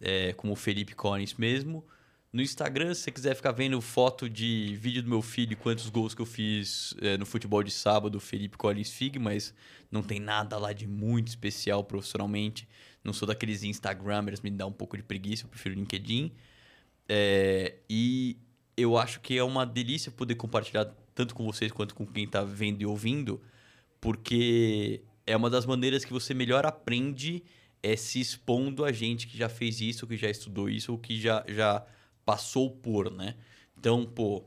É, 0.00 0.32
como 0.34 0.52
o 0.52 0.56
Felipe 0.56 0.94
Collins 0.94 1.34
mesmo. 1.34 1.84
No 2.32 2.42
Instagram, 2.42 2.94
se 2.94 3.00
você 3.00 3.10
quiser 3.10 3.34
ficar 3.34 3.50
vendo 3.50 3.80
foto 3.80 4.28
de 4.30 4.78
vídeo 4.80 5.02
do 5.02 5.08
meu 5.08 5.20
filho, 5.20 5.56
quantos 5.56 5.90
gols 5.90 6.14
que 6.14 6.22
eu 6.22 6.26
fiz 6.26 6.94
é, 7.00 7.18
no 7.18 7.26
futebol 7.26 7.64
de 7.64 7.72
sábado, 7.72 8.20
Felipe 8.20 8.56
Collins 8.56 8.92
Fig, 8.92 9.18
mas 9.18 9.52
não 9.90 10.02
tem 10.02 10.20
nada 10.20 10.58
lá 10.58 10.72
de 10.72 10.86
muito 10.86 11.26
especial 11.26 11.82
profissionalmente. 11.82 12.68
Não 13.08 13.14
sou 13.14 13.26
daqueles 13.26 13.62
Instagramers, 13.62 14.42
me 14.42 14.50
dá 14.50 14.66
um 14.66 14.72
pouco 14.72 14.94
de 14.94 15.02
preguiça, 15.02 15.46
eu 15.46 15.48
prefiro 15.48 15.74
o 15.74 15.78
LinkedIn. 15.78 16.30
É, 17.08 17.76
e 17.88 18.36
eu 18.76 18.98
acho 18.98 19.20
que 19.20 19.38
é 19.38 19.42
uma 19.42 19.64
delícia 19.64 20.12
poder 20.12 20.34
compartilhar 20.34 20.94
tanto 21.14 21.34
com 21.34 21.46
vocês 21.46 21.72
quanto 21.72 21.94
com 21.94 22.06
quem 22.06 22.24
está 22.24 22.44
vendo 22.44 22.82
e 22.82 22.86
ouvindo, 22.86 23.40
porque 23.98 25.00
é 25.26 25.34
uma 25.34 25.48
das 25.48 25.64
maneiras 25.64 26.04
que 26.04 26.12
você 26.12 26.34
melhor 26.34 26.66
aprende 26.66 27.42
é 27.82 27.96
se 27.96 28.20
expondo 28.20 28.84
a 28.84 28.92
gente 28.92 29.26
que 29.26 29.38
já 29.38 29.48
fez 29.48 29.80
isso, 29.80 30.06
que 30.06 30.18
já 30.18 30.28
estudou 30.28 30.68
isso, 30.68 30.92
ou 30.92 30.98
que 30.98 31.18
já, 31.18 31.42
já 31.48 31.82
passou 32.26 32.70
por, 32.70 33.10
né? 33.10 33.36
Então, 33.78 34.04
pô, 34.04 34.44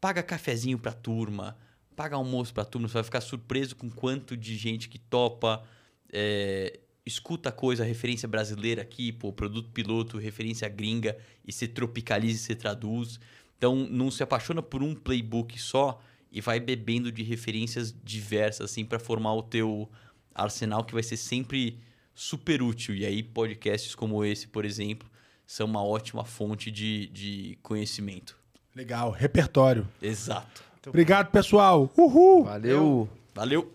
paga 0.00 0.22
cafezinho 0.22 0.78
pra 0.78 0.92
turma, 0.92 1.56
paga 1.96 2.14
almoço 2.14 2.54
pra 2.54 2.64
turma, 2.64 2.86
você 2.86 2.94
vai 2.94 3.02
ficar 3.02 3.20
surpreso 3.20 3.74
com 3.74 3.90
quanto 3.90 4.36
de 4.36 4.56
gente 4.56 4.88
que 4.88 4.98
topa. 4.98 5.66
É, 6.12 6.78
escuta 7.06 7.52
coisa, 7.52 7.84
referência 7.84 8.26
brasileira 8.26 8.82
aqui, 8.82 9.12
pô, 9.12 9.32
produto 9.32 9.70
piloto, 9.70 10.18
referência 10.18 10.68
gringa, 10.68 11.16
e 11.46 11.52
você 11.52 11.68
tropicaliza 11.68 12.34
e 12.34 12.38
você 12.40 12.54
traduz. 12.56 13.20
Então, 13.56 13.76
não 13.88 14.10
se 14.10 14.22
apaixona 14.22 14.60
por 14.60 14.82
um 14.82 14.94
playbook 14.94 15.58
só 15.58 16.02
e 16.32 16.40
vai 16.40 16.58
bebendo 16.58 17.12
de 17.12 17.22
referências 17.22 17.94
diversas, 18.04 18.70
assim, 18.70 18.84
para 18.84 18.98
formar 18.98 19.34
o 19.34 19.42
teu 19.42 19.88
arsenal 20.34 20.84
que 20.84 20.92
vai 20.92 21.02
ser 21.02 21.16
sempre 21.16 21.78
super 22.12 22.60
útil. 22.60 22.94
E 22.94 23.06
aí, 23.06 23.22
podcasts 23.22 23.94
como 23.94 24.24
esse, 24.24 24.48
por 24.48 24.64
exemplo, 24.64 25.08
são 25.46 25.66
uma 25.66 25.84
ótima 25.84 26.24
fonte 26.24 26.70
de, 26.70 27.06
de 27.06 27.58
conhecimento. 27.62 28.36
Legal, 28.74 29.10
repertório. 29.10 29.88
Exato. 30.02 30.64
Obrigado, 30.86 31.30
pessoal. 31.30 31.90
Uhul! 31.96 32.44
Valeu. 32.44 33.08
Valeu! 33.34 33.72